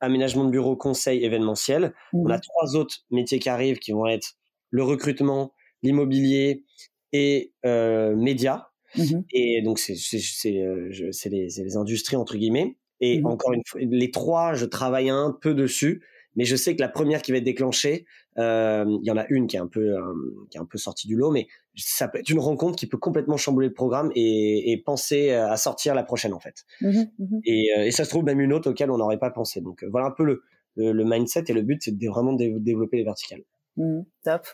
aménagement 0.00 0.44
de 0.44 0.50
bureau, 0.50 0.76
conseil, 0.76 1.24
événementiel. 1.24 1.94
On 2.12 2.26
a 2.26 2.36
mmh. 2.36 2.40
trois 2.40 2.76
autres 2.76 2.96
métiers 3.10 3.38
qui 3.38 3.48
arrivent 3.48 3.78
qui 3.78 3.92
vont 3.92 4.06
être 4.06 4.36
le 4.70 4.82
recrutement, 4.82 5.54
l'immobilier 5.82 6.64
et 7.12 7.52
euh, 7.64 8.14
médias. 8.14 8.66
Mmh 8.96 9.20
et 9.32 9.60
donc 9.60 9.78
c'est 9.78 9.96
c'est 9.96 10.18
c'est 10.18 10.62
euh, 10.62 10.90
les, 11.26 11.48
les 11.48 11.76
industries 11.76 12.16
entre 12.16 12.36
guillemets. 12.36 12.76
Et 13.00 13.20
mmh 13.20 13.26
encore 13.26 13.52
une 13.52 13.62
fois, 13.66 13.80
les 13.82 14.10
trois, 14.10 14.54
je 14.54 14.64
travaille 14.64 15.10
un 15.10 15.36
peu 15.40 15.54
dessus 15.54 16.02
mais 16.38 16.44
je 16.44 16.54
sais 16.54 16.76
que 16.76 16.80
la 16.80 16.88
première 16.88 17.20
qui 17.20 17.32
va 17.32 17.38
être 17.38 17.44
déclenchée, 17.44 18.06
euh, 18.38 18.84
il 19.02 19.04
y 19.04 19.10
en 19.10 19.16
a 19.16 19.26
une 19.28 19.48
qui 19.48 19.56
est 19.56 19.58
un 19.58 19.66
peu 19.66 19.96
euh, 19.96 20.46
qui 20.50 20.56
est 20.56 20.60
un 20.60 20.66
peu 20.66 20.78
sortie 20.78 21.08
du 21.08 21.16
lot, 21.16 21.32
mais 21.32 21.48
ça 21.78 22.08
peut 22.08 22.18
être 22.18 22.30
une 22.30 22.38
rencontre 22.38 22.76
qui 22.76 22.86
peut 22.86 22.98
complètement 22.98 23.36
chambouler 23.36 23.68
le 23.68 23.74
programme 23.74 24.10
et, 24.14 24.72
et 24.72 24.76
penser 24.78 25.30
à 25.30 25.56
sortir 25.56 25.94
la 25.94 26.02
prochaine 26.02 26.32
en 26.32 26.40
fait. 26.40 26.64
Mmh 26.80 27.02
mmh 27.18 27.38
et, 27.44 27.68
euh, 27.76 27.84
et, 27.84 27.90
ça 27.90 28.04
se 28.04 28.10
trouve 28.10 28.24
même 28.24 28.40
une 28.40 28.52
autre 28.52 28.70
auquel 28.70 28.90
on 28.90 28.98
n'aurait 28.98 29.18
pas 29.18 29.30
pensé. 29.30 29.60
Donc 29.60 29.84
voilà 29.90 30.08
un 30.08 30.10
peu 30.10 30.24
le, 30.24 30.42
le, 30.76 31.04
mindset 31.04 31.44
et 31.48 31.52
le 31.52 31.62
but, 31.62 31.82
c'est 31.82 31.96
de 31.96 32.08
vraiment 32.08 32.32
développer 32.32 32.96
les 32.96 33.04
verticales. 33.04 33.42
Mmh, 33.76 34.00
top 34.24 34.46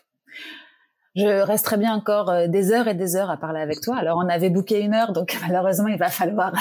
je 1.15 1.43
resterai 1.43 1.77
bien 1.77 1.95
encore 1.95 2.29
euh, 2.29 2.49
des 2.49 2.73
heures 2.73 2.89
et 2.89 2.95
des 2.95 3.15
heures 3.15 3.31
à 3.31 3.37
parler 3.37 3.61
avec 3.61 3.81
toi. 3.81 3.97
Alors, 3.97 4.19
on 4.19 4.29
avait 4.29 4.51
booké 4.51 4.81
une 4.81 4.95
heure, 4.95 5.13
donc 5.13 5.37
malheureusement, 5.47 5.87
il 5.89 5.99
va 5.99 6.09
falloir 6.09 6.53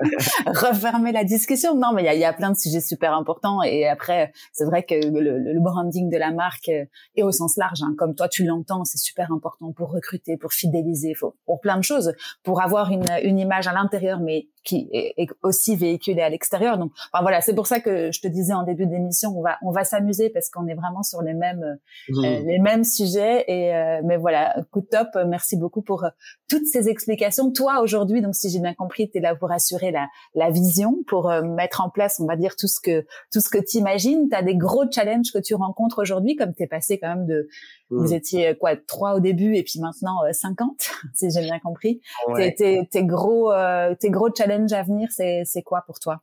refermer 0.46 1.12
la 1.12 1.24
discussion. 1.24 1.74
Non, 1.74 1.92
mais 1.94 2.04
il 2.04 2.20
y 2.20 2.24
a, 2.24 2.32
plein 2.32 2.50
de 2.50 2.56
sujets 2.56 2.80
super 2.80 3.14
importants. 3.14 3.62
Et 3.62 3.88
après, 3.88 4.32
c'est 4.52 4.64
vrai 4.64 4.82
que 4.82 4.94
le, 4.94 5.60
branding 5.60 6.10
de 6.10 6.18
la 6.18 6.30
marque 6.30 6.68
est 6.68 6.88
euh, 7.18 7.26
au 7.26 7.32
sens 7.32 7.56
large. 7.56 7.82
Hein. 7.82 7.94
Comme 7.96 8.14
toi, 8.14 8.28
tu 8.28 8.44
l'entends, 8.44 8.84
c'est 8.84 8.98
super 8.98 9.32
important 9.32 9.72
pour 9.72 9.90
recruter, 9.90 10.36
pour 10.36 10.52
fidéliser, 10.52 11.14
pour 11.46 11.60
plein 11.60 11.78
de 11.78 11.84
choses, 11.84 12.12
pour 12.42 12.60
avoir 12.60 12.90
une, 12.90 13.06
une 13.22 13.38
image 13.38 13.66
à 13.66 13.72
l'intérieur, 13.72 14.20
mais 14.20 14.48
qui 14.64 14.88
est, 14.92 15.28
aussi 15.42 15.76
véhiculée 15.76 16.22
à 16.22 16.28
l'extérieur. 16.28 16.78
Donc, 16.78 16.92
enfin, 17.12 17.22
voilà, 17.22 17.40
c'est 17.40 17.54
pour 17.54 17.66
ça 17.66 17.80
que 17.80 18.12
je 18.12 18.20
te 18.20 18.28
disais 18.28 18.52
en 18.52 18.64
début 18.64 18.86
d'émission, 18.86 19.36
on 19.36 19.42
va, 19.42 19.58
on 19.62 19.70
va 19.70 19.84
s'amuser 19.84 20.30
parce 20.30 20.50
qu'on 20.50 20.66
est 20.66 20.74
vraiment 20.74 21.02
sur 21.02 21.22
les 21.22 21.34
mêmes, 21.34 21.78
mmh. 22.08 22.24
euh, 22.24 22.40
les 22.46 22.58
mêmes 22.58 22.84
sujets. 22.84 23.44
Et 23.48 23.72
mais 24.04 24.16
voilà, 24.16 24.54
coup 24.70 24.82
top. 24.82 25.08
Merci 25.26 25.56
beaucoup 25.56 25.82
pour 25.82 26.04
euh, 26.04 26.08
toutes 26.48 26.66
ces 26.66 26.88
explications. 26.88 27.50
Toi, 27.50 27.80
aujourd'hui, 27.80 28.20
donc 28.20 28.34
si 28.34 28.50
j'ai 28.50 28.60
bien 28.60 28.74
compris, 28.74 29.10
tu 29.10 29.18
es 29.18 29.20
là 29.20 29.34
pour 29.34 29.50
assurer 29.50 29.90
la, 29.90 30.08
la 30.34 30.50
vision, 30.50 31.02
pour 31.06 31.30
euh, 31.30 31.42
mettre 31.42 31.80
en 31.80 31.90
place, 31.90 32.20
on 32.20 32.26
va 32.26 32.36
dire, 32.36 32.56
tout 32.56 32.68
ce 32.68 32.80
que 32.80 33.04
tout 33.32 33.40
ce 33.40 33.48
que 33.48 33.58
tu 33.58 33.78
imagines. 33.78 34.28
Tu 34.28 34.36
as 34.36 34.42
des 34.42 34.56
gros 34.56 34.84
challenges 34.90 35.32
que 35.32 35.38
tu 35.38 35.54
rencontres 35.54 36.00
aujourd'hui, 36.00 36.36
comme 36.36 36.54
tu 36.54 36.62
es 36.62 36.66
passé 36.66 36.98
quand 36.98 37.08
même 37.08 37.26
de... 37.26 37.48
Vous 37.92 38.10
mmh. 38.10 38.14
étiez 38.14 38.48
euh, 38.48 38.54
quoi, 38.54 38.74
trois 38.76 39.14
au 39.14 39.20
début 39.20 39.54
et 39.54 39.62
puis 39.62 39.78
maintenant 39.80 40.18
50, 40.30 40.90
si 41.14 41.30
j'ai 41.30 41.42
bien 41.42 41.58
compris. 41.60 42.00
Tes, 42.36 42.88
gros, 43.04 43.52
tes 44.00 44.10
gros 44.10 44.28
challenges 44.34 44.72
à 44.72 44.82
venir, 44.82 45.08
c'est 45.10 45.62
quoi 45.62 45.82
pour 45.86 46.00
toi? 46.00 46.22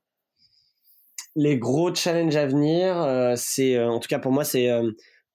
Les 1.36 1.57
gros 1.57 1.93
challenges 1.93 2.36
à 2.36 2.47
venir, 2.47 3.34
c'est 3.38 3.82
en 3.82 3.99
tout 3.99 4.07
cas 4.07 4.20
pour 4.20 4.32
moi, 4.32 4.43
c'est 4.43 4.70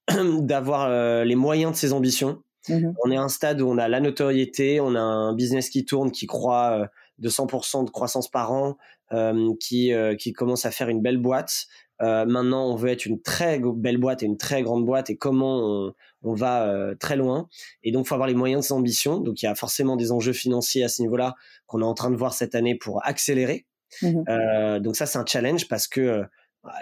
d'avoir 0.41 0.89
euh, 0.89 1.25
les 1.25 1.37
moyens 1.37 1.73
de 1.73 1.77
ses 1.77 1.93
ambitions. 1.93 2.43
Mmh 2.69 2.93
on 3.05 3.11
est 3.11 3.17
à 3.17 3.23
un 3.23 3.29
stade 3.29 3.61
où 3.61 3.69
on 3.69 3.77
a 3.77 3.89
la 3.89 4.01
notoriété, 4.01 4.81
on 4.81 4.95
a 4.95 5.01
un 5.01 5.35
business 5.35 5.69
qui 5.69 5.85
tourne, 5.85 6.11
qui 6.11 6.27
croit 6.27 6.81
euh, 6.81 6.87
de 7.19 7.29
100% 7.29 7.85
de 7.85 7.91
croissance 7.91 8.31
par 8.31 8.53
an, 8.53 8.79
euh, 9.13 9.53
qui, 9.61 9.93
qui 10.19 10.33
commence 10.33 10.65
à 10.65 10.71
faire 10.71 10.89
une 10.89 11.03
belle 11.03 11.19
boîte. 11.19 11.67
maintenant, 12.01 12.67
on 12.71 12.75
veut 12.75 12.89
être 12.89 13.05
une 13.05 13.21
très 13.21 13.61
belle 13.61 13.99
boîte 13.99 14.23
et 14.23 14.27
une 14.27 14.39
très 14.39 14.63
grande 14.63 14.85
boîte 14.87 15.11
et 15.11 15.17
comment 15.17 15.59
on, 15.59 15.93
on 16.25 16.35
va 16.35 16.95
très 16.99 17.17
loin. 17.17 17.49
Et 17.83 17.93
donc, 17.93 18.07
faut 18.07 18.15
avoir 18.15 18.29
les 18.29 18.35
moyens 18.35 18.63
de 18.63 18.67
ses 18.67 18.75
ambitions. 18.75 19.21
Donc, 19.21 19.43
il 19.43 19.47
y 19.47 19.49
a 19.49 19.55
forcément 19.55 19.97
des 19.97 20.13
enjeux 20.13 20.33
financiers 20.33 20.85
à 20.85 20.89
ce 20.89 21.03
niveau-là 21.03 21.35
qu'on 21.67 21.81
est 21.81 21.85
en 21.85 21.95
train 21.95 22.11
de 22.11 22.17
voir 22.17 22.35
cette 22.35 22.55
année 22.55 22.75
pour 22.75 23.05
accélérer. 23.07 23.67
Mmh 24.03 24.81
donc 24.81 24.97
ça, 24.97 25.07
c'est 25.07 25.19
un 25.19 25.27
challenge 25.27 25.69
parce 25.69 25.87
que 25.87 26.23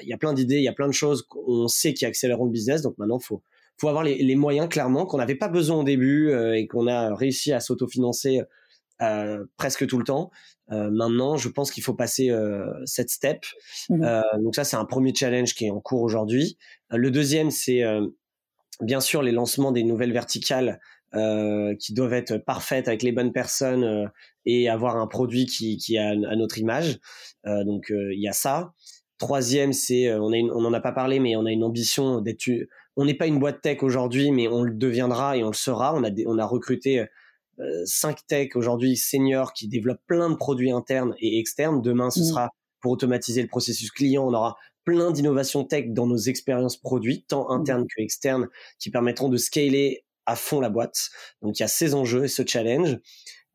il 0.02 0.08
y 0.08 0.12
a 0.12 0.16
plein 0.16 0.32
d'idées, 0.32 0.56
il 0.56 0.62
y 0.62 0.68
a 0.68 0.72
plein 0.72 0.86
de 0.86 0.92
choses 0.92 1.22
qu'on 1.22 1.68
sait 1.68 1.92
qui 1.92 2.06
accéléreront 2.06 2.46
le 2.46 2.52
business. 2.52 2.82
Donc 2.82 2.96
maintenant, 2.98 3.18
faut 3.18 3.42
faut 3.78 3.88
avoir 3.88 4.04
les, 4.04 4.36
moyens 4.36 4.68
clairement 4.68 5.06
qu'on 5.06 5.18
n'avait 5.18 5.34
pas 5.34 5.48
besoin 5.48 5.78
au 5.78 5.84
début 5.84 6.30
euh, 6.30 6.54
et 6.56 6.66
qu'on 6.66 6.86
a 6.86 7.14
réussi 7.14 7.52
à 7.52 7.60
s'autofinancer 7.60 8.42
presque 9.56 9.84
tout 9.88 9.98
le 9.98 10.04
temps. 10.04 10.30
maintenant, 10.68 11.36
je 11.36 11.48
pense 11.48 11.72
qu'il 11.72 11.82
faut 11.82 11.94
passer 11.94 12.30
cette 12.84 13.10
step. 13.10 13.44
Mmh 13.90 14.22
donc 14.38 14.54
ça, 14.54 14.64
c'est 14.64 14.76
un 14.76 14.84
premier 14.84 15.12
challenge 15.14 15.54
qui 15.54 15.66
est 15.66 15.70
en 15.70 15.80
cours 15.80 16.02
aujourd'hui. 16.02 16.56
le 16.90 17.10
deuxième, 17.10 17.50
c'est 17.50 17.82
bien 18.82 19.00
sûr 19.00 19.22
les 19.22 19.32
lancements 19.32 19.72
des 19.72 19.84
nouvelles 19.84 20.12
verticales 20.12 20.80
euh, 21.14 21.74
qui 21.76 21.92
doivent 21.92 22.14
être 22.14 22.38
parfaites 22.38 22.88
avec 22.88 23.02
les 23.02 23.12
bonnes 23.12 23.32
personnes 23.32 23.84
euh, 23.84 24.06
et 24.46 24.70
avoir 24.70 24.96
un 24.96 25.06
produit 25.06 25.44
qui, 25.44 25.76
qui 25.76 25.98
a 25.98 26.08
à 26.08 26.36
notre 26.36 26.58
image. 26.58 26.98
Euh, 27.46 27.64
donc 27.64 27.90
il 27.90 28.20
y 28.20 28.28
a 28.28 28.32
ça. 28.32 28.72
Troisième, 29.18 29.72
c'est 29.72 30.12
on 30.14 30.32
a 30.32 30.36
on 30.36 30.64
en 30.64 30.72
a 30.72 30.80
pas 30.80 30.90
parlé, 30.90 31.20
mais 31.20 31.36
on 31.36 31.44
a 31.44 31.52
une 31.52 31.64
ambition 31.64 32.20
d'être. 32.20 32.50
On 32.96 33.04
n'est 33.04 33.14
pas 33.14 33.26
une 33.26 33.38
boîte 33.38 33.60
tech 33.60 33.82
aujourd'hui, 33.82 34.32
mais 34.32 34.48
on 34.48 34.62
le 34.62 34.72
deviendra 34.72 35.36
et 35.36 35.44
on 35.44 35.48
le 35.48 35.54
sera. 35.54 35.94
On 35.94 36.02
a 36.02 36.10
on 36.26 36.38
a 36.38 36.46
recruté 36.46 37.04
cinq 37.84 38.26
tech 38.26 38.56
aujourd'hui 38.56 38.96
seniors 38.96 39.52
qui 39.52 39.68
développent 39.68 40.02
plein 40.06 40.30
de 40.30 40.34
produits 40.34 40.72
internes 40.72 41.14
et 41.20 41.38
externes. 41.38 41.82
Demain, 41.82 42.10
ce 42.10 42.20
mmh. 42.20 42.24
sera 42.24 42.50
pour 42.80 42.90
automatiser 42.90 43.42
le 43.42 43.48
processus 43.48 43.90
client. 43.92 44.26
On 44.26 44.34
aura 44.34 44.56
plein 44.84 45.10
d'innovations 45.10 45.64
tech 45.64 45.86
dans 45.88 46.06
nos 46.06 46.16
expériences 46.16 46.76
produits, 46.76 47.24
tant 47.26 47.48
mmh. 47.48 47.60
internes 47.60 47.86
que 47.86 48.02
externes, 48.02 48.48
qui 48.78 48.90
permettront 48.90 49.28
de 49.28 49.36
scaler 49.36 50.04
à 50.26 50.36
fond 50.36 50.60
la 50.60 50.70
boîte. 50.70 51.10
Donc 51.42 51.58
il 51.58 51.62
y 51.62 51.64
a 51.64 51.68
ces 51.68 51.94
enjeux 51.94 52.24
et 52.24 52.28
ce 52.28 52.42
challenge. 52.46 52.98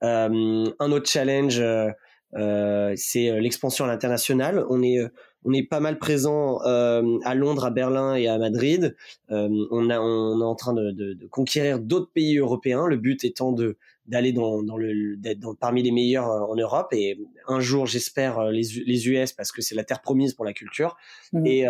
Euh, 0.04 0.66
un 0.80 0.92
autre 0.92 1.10
challenge, 1.10 1.60
euh, 1.60 1.90
euh 2.36 2.94
c'est 2.96 3.40
l'expansion 3.40 3.86
à 3.86 3.88
l'international. 3.88 4.66
On 4.70 4.84
est 4.84 5.00
on 5.44 5.54
est 5.54 5.64
pas 5.64 5.80
mal 5.80 5.98
présent 5.98 6.60
euh, 6.66 7.20
à 7.24 7.36
Londres, 7.36 7.66
à 7.66 7.72
Berlin 7.72 8.16
et 8.16 8.28
à 8.28 8.38
Madrid. 8.38 8.96
on, 9.30 9.90
a, 9.90 10.00
on 10.00 10.42
est 10.42 10.44
en 10.44 10.56
train 10.56 10.74
de, 10.74 10.92
de, 10.92 11.14
de 11.14 11.28
conquérir 11.28 11.80
d'autres 11.80 12.12
pays 12.12 12.38
européens. 12.38 12.86
Le 12.86 12.98
but 12.98 13.24
étant 13.24 13.54
de 13.54 13.78
d'aller 14.08 14.34
dans, 14.34 14.64
dans 14.64 14.78
le 14.78 15.18
d'être 15.18 15.40
dans, 15.40 15.56
parmi 15.56 15.84
les 15.84 15.92
meilleurs 15.92 16.28
en 16.28 16.56
Europe 16.56 16.88
et 16.94 17.20
un 17.48 17.60
jour 17.60 17.86
j'espère 17.86 18.52
les, 18.52 18.64
les 18.86 19.08
US 19.10 19.34
parce 19.34 19.52
que 19.52 19.62
c'est 19.62 19.76
la 19.76 19.84
terre 19.84 20.02
promise 20.02 20.34
pour 20.34 20.46
la 20.46 20.54
culture 20.54 20.96
mmh. 21.34 21.46
et 21.46 21.68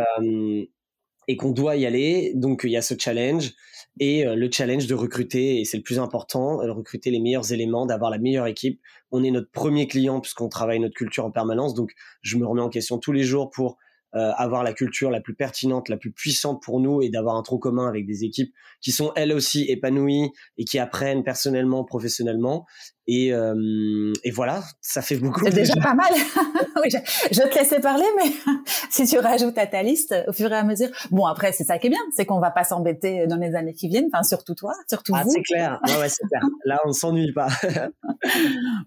et 1.27 1.35
qu'on 1.35 1.51
doit 1.51 1.75
y 1.75 1.85
aller. 1.85 2.31
Donc 2.35 2.61
il 2.63 2.71
y 2.71 2.77
a 2.77 2.81
ce 2.81 2.95
challenge 2.97 3.53
et 3.99 4.25
euh, 4.25 4.35
le 4.35 4.49
challenge 4.51 4.87
de 4.87 4.93
recruter, 4.93 5.59
et 5.59 5.65
c'est 5.65 5.77
le 5.77 5.83
plus 5.83 5.99
important, 5.99 6.63
de 6.63 6.69
recruter 6.69 7.11
les 7.11 7.19
meilleurs 7.19 7.51
éléments, 7.51 7.85
d'avoir 7.85 8.11
la 8.11 8.17
meilleure 8.17 8.47
équipe. 8.47 8.79
On 9.11 9.23
est 9.23 9.31
notre 9.31 9.51
premier 9.51 9.87
client 9.87 10.21
puisqu'on 10.21 10.49
travaille 10.49 10.79
notre 10.79 10.95
culture 10.95 11.25
en 11.25 11.31
permanence, 11.31 11.73
donc 11.73 11.91
je 12.21 12.37
me 12.37 12.45
remets 12.45 12.61
en 12.61 12.69
question 12.69 12.97
tous 12.97 13.11
les 13.11 13.23
jours 13.23 13.49
pour 13.49 13.77
euh, 14.15 14.31
avoir 14.37 14.63
la 14.63 14.73
culture 14.73 15.11
la 15.11 15.19
plus 15.19 15.35
pertinente, 15.35 15.89
la 15.89 15.97
plus 15.97 16.11
puissante 16.11 16.61
pour 16.63 16.79
nous 16.79 17.01
et 17.01 17.09
d'avoir 17.09 17.35
un 17.35 17.43
tronc 17.43 17.57
commun 17.57 17.87
avec 17.87 18.05
des 18.05 18.23
équipes 18.23 18.53
qui 18.79 18.91
sont 18.91 19.11
elles 19.15 19.33
aussi 19.33 19.65
épanouies 19.69 20.31
et 20.57 20.63
qui 20.63 20.79
apprennent 20.79 21.23
personnellement, 21.23 21.83
professionnellement. 21.83 22.65
Et, 23.09 23.33
euh, 23.33 24.11
et 24.25 24.31
voilà, 24.31 24.61
ça 24.81 25.01
fait 25.01 25.15
beaucoup. 25.15 25.39
C'est 25.45 25.53
déjà 25.53 25.75
pas 25.75 25.93
mal. 25.93 26.11
oui, 26.83 26.89
je, 26.91 26.97
je, 27.31 27.41
te 27.41 27.57
laissais 27.57 27.79
parler, 27.79 28.03
mais 28.17 28.29
si 28.89 29.05
tu 29.05 29.17
rajoutes 29.17 29.57
à 29.57 29.65
ta 29.65 29.81
liste 29.81 30.13
au 30.27 30.33
fur 30.33 30.51
et 30.51 30.55
à 30.55 30.63
mesure. 30.63 30.89
Bon, 31.11 31.25
après, 31.25 31.53
c'est 31.53 31.63
ça 31.63 31.77
qui 31.77 31.87
est 31.87 31.89
bien, 31.89 32.01
c'est 32.13 32.25
qu'on 32.25 32.41
va 32.41 32.51
pas 32.51 32.65
s'embêter 32.65 33.25
dans 33.27 33.37
les 33.37 33.55
années 33.55 33.73
qui 33.73 33.87
viennent. 33.87 34.09
Enfin, 34.13 34.23
surtout 34.23 34.55
toi, 34.55 34.73
surtout 34.89 35.13
ah, 35.15 35.23
vous. 35.23 35.31
c'est 35.31 35.41
clair. 35.41 35.79
Ouais, 35.87 35.99
ouais, 35.99 36.09
c'est 36.09 36.27
clair. 36.27 36.41
Là, 36.65 36.79
on 36.85 36.91
s'ennuie 36.91 37.31
pas. 37.31 37.47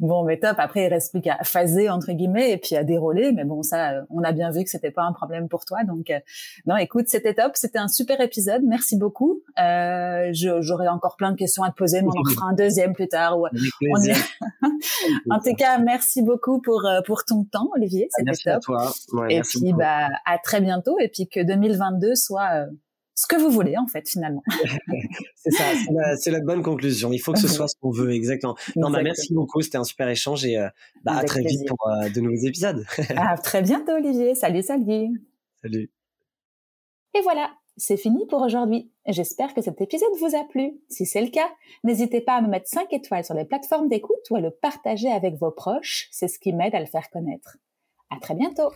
bon, 0.01 0.25
mais 0.25 0.39
top. 0.39 0.57
Après, 0.59 0.85
il 0.85 0.89
reste 0.89 1.13
plus 1.13 1.23
qu'à 1.23 1.39
phaser 1.43 1.89
entre 1.89 2.13
guillemets 2.13 2.51
et 2.51 2.59
puis 2.59 2.77
à 2.77 2.85
dérouler. 2.85 3.33
Mais 3.33 3.45
bon, 3.45 3.63
ça, 3.63 4.03
on 4.11 4.23
a 4.23 4.33
bien 4.33 4.51
vu 4.51 4.65
que 4.65 4.71
c'était 4.71 4.91
pas 4.91 5.05
un 5.05 5.15
problème 5.15 5.49
pour 5.49 5.65
toi. 5.65 5.83
Donc, 5.85 6.11
euh, 6.11 6.19
non, 6.67 6.77
écoute, 6.77 7.07
c'était 7.09 7.33
top. 7.33 7.53
C'était 7.55 7.79
un 7.79 7.89
super 7.89 8.21
épisode. 8.21 8.63
Merci 8.67 8.99
beaucoup. 8.99 9.41
Euh, 9.59 10.29
J'aurais 10.33 10.89
encore 10.89 11.17
plein 11.17 11.33
de 11.33 11.37
questions 11.37 11.63
à 11.63 11.71
te 11.71 11.77
poser, 11.77 12.03
mais 12.03 12.09
on 12.09 12.21
en 12.21 12.35
fera 12.35 12.51
un 12.51 12.55
deuxième 12.55 12.93
plus 12.93 13.09
tard. 13.09 13.39
Où 13.39 13.47
on 13.47 14.10
en 15.31 15.39
tout 15.41 15.55
cas, 15.57 15.79
merci 15.79 16.23
beaucoup 16.23 16.61
pour 16.61 16.87
euh, 16.87 17.01
pour 17.07 17.25
ton 17.25 17.45
temps, 17.45 17.69
Olivier. 17.75 18.09
C'était 18.11 18.25
merci 18.25 18.45
top. 18.45 18.55
À 18.55 18.61
toi. 18.61 19.27
et 19.29 19.41
puis, 19.41 19.73
bah, 19.73 20.09
à 20.27 20.39
très 20.39 20.61
bientôt. 20.61 20.99
Et 20.99 21.09
puis 21.09 21.29
que 21.29 21.41
2022 21.41 22.15
soit 22.15 22.49
euh, 22.55 22.67
ce 23.15 23.27
que 23.27 23.37
vous 23.37 23.51
voulez 23.51 23.77
en 23.77 23.87
fait 23.87 24.09
finalement. 24.09 24.43
c'est 25.37 25.51
ça, 25.51 25.65
c'est 26.19 26.31
la, 26.31 26.41
bonne 26.41 26.63
conclusion. 26.63 27.13
Il 27.13 27.19
faut 27.19 27.33
que 27.33 27.41
ce 27.41 27.49
soit 27.49 27.69
ce 27.69 27.75
qu'on 27.81 27.91
veut 27.91 28.13
exactement. 28.13 28.57
Non, 28.77 28.91
bah, 28.91 29.03
merci 29.03 29.33
beaucoup, 29.35 29.63
c'était 29.63 29.79
un 29.79 29.85
super 29.85 30.09
échange 30.09 30.45
et 30.45 30.59
euh, 30.59 30.69
bah, 31.05 31.17
à 31.17 31.25
très 31.25 31.43
vite 31.43 31.67
pour 31.67 31.79
de 32.15 32.21
nouveaux 32.21 32.47
épisodes. 32.47 32.85
à 33.17 33.37
très 33.39 33.63
bientôt 33.63 33.93
Olivier. 33.93 34.35
Salut, 34.35 34.63
salut. 34.63 35.23
Salut. 35.63 35.91
Et 37.15 37.23
voilà, 37.23 37.51
c'est 37.81 37.97
fini 37.97 38.27
pour 38.27 38.43
aujourd'hui. 38.43 38.91
J'espère 39.07 39.55
que 39.55 39.63
cet 39.63 39.81
épisode 39.81 40.15
vous 40.21 40.37
a 40.37 40.45
plu. 40.45 40.79
Si 40.91 41.07
c'est 41.07 41.23
le 41.23 41.31
cas, 41.31 41.49
n'hésitez 41.83 42.21
pas 42.21 42.35
à 42.35 42.43
me 42.43 42.49
mettre 42.49 42.69
5 42.69 42.93
étoiles 42.93 43.25
sur 43.25 43.35
les 43.35 43.47
plateformes 43.47 43.89
d'écoute 43.89 44.29
ou 44.31 44.37
à 44.37 44.41
le 44.41 44.51
partager 44.51 45.11
avec 45.11 45.37
vos 45.37 45.51
proches. 45.51 46.09
C'est 46.11 46.29
ce 46.29 46.39
qui 46.39 46.53
m'aide 46.53 46.75
à 46.75 46.81
le 46.81 46.87
faire 46.87 47.09
connaître. 47.11 47.57
À 48.11 48.21
très 48.21 48.35
bientôt! 48.35 48.71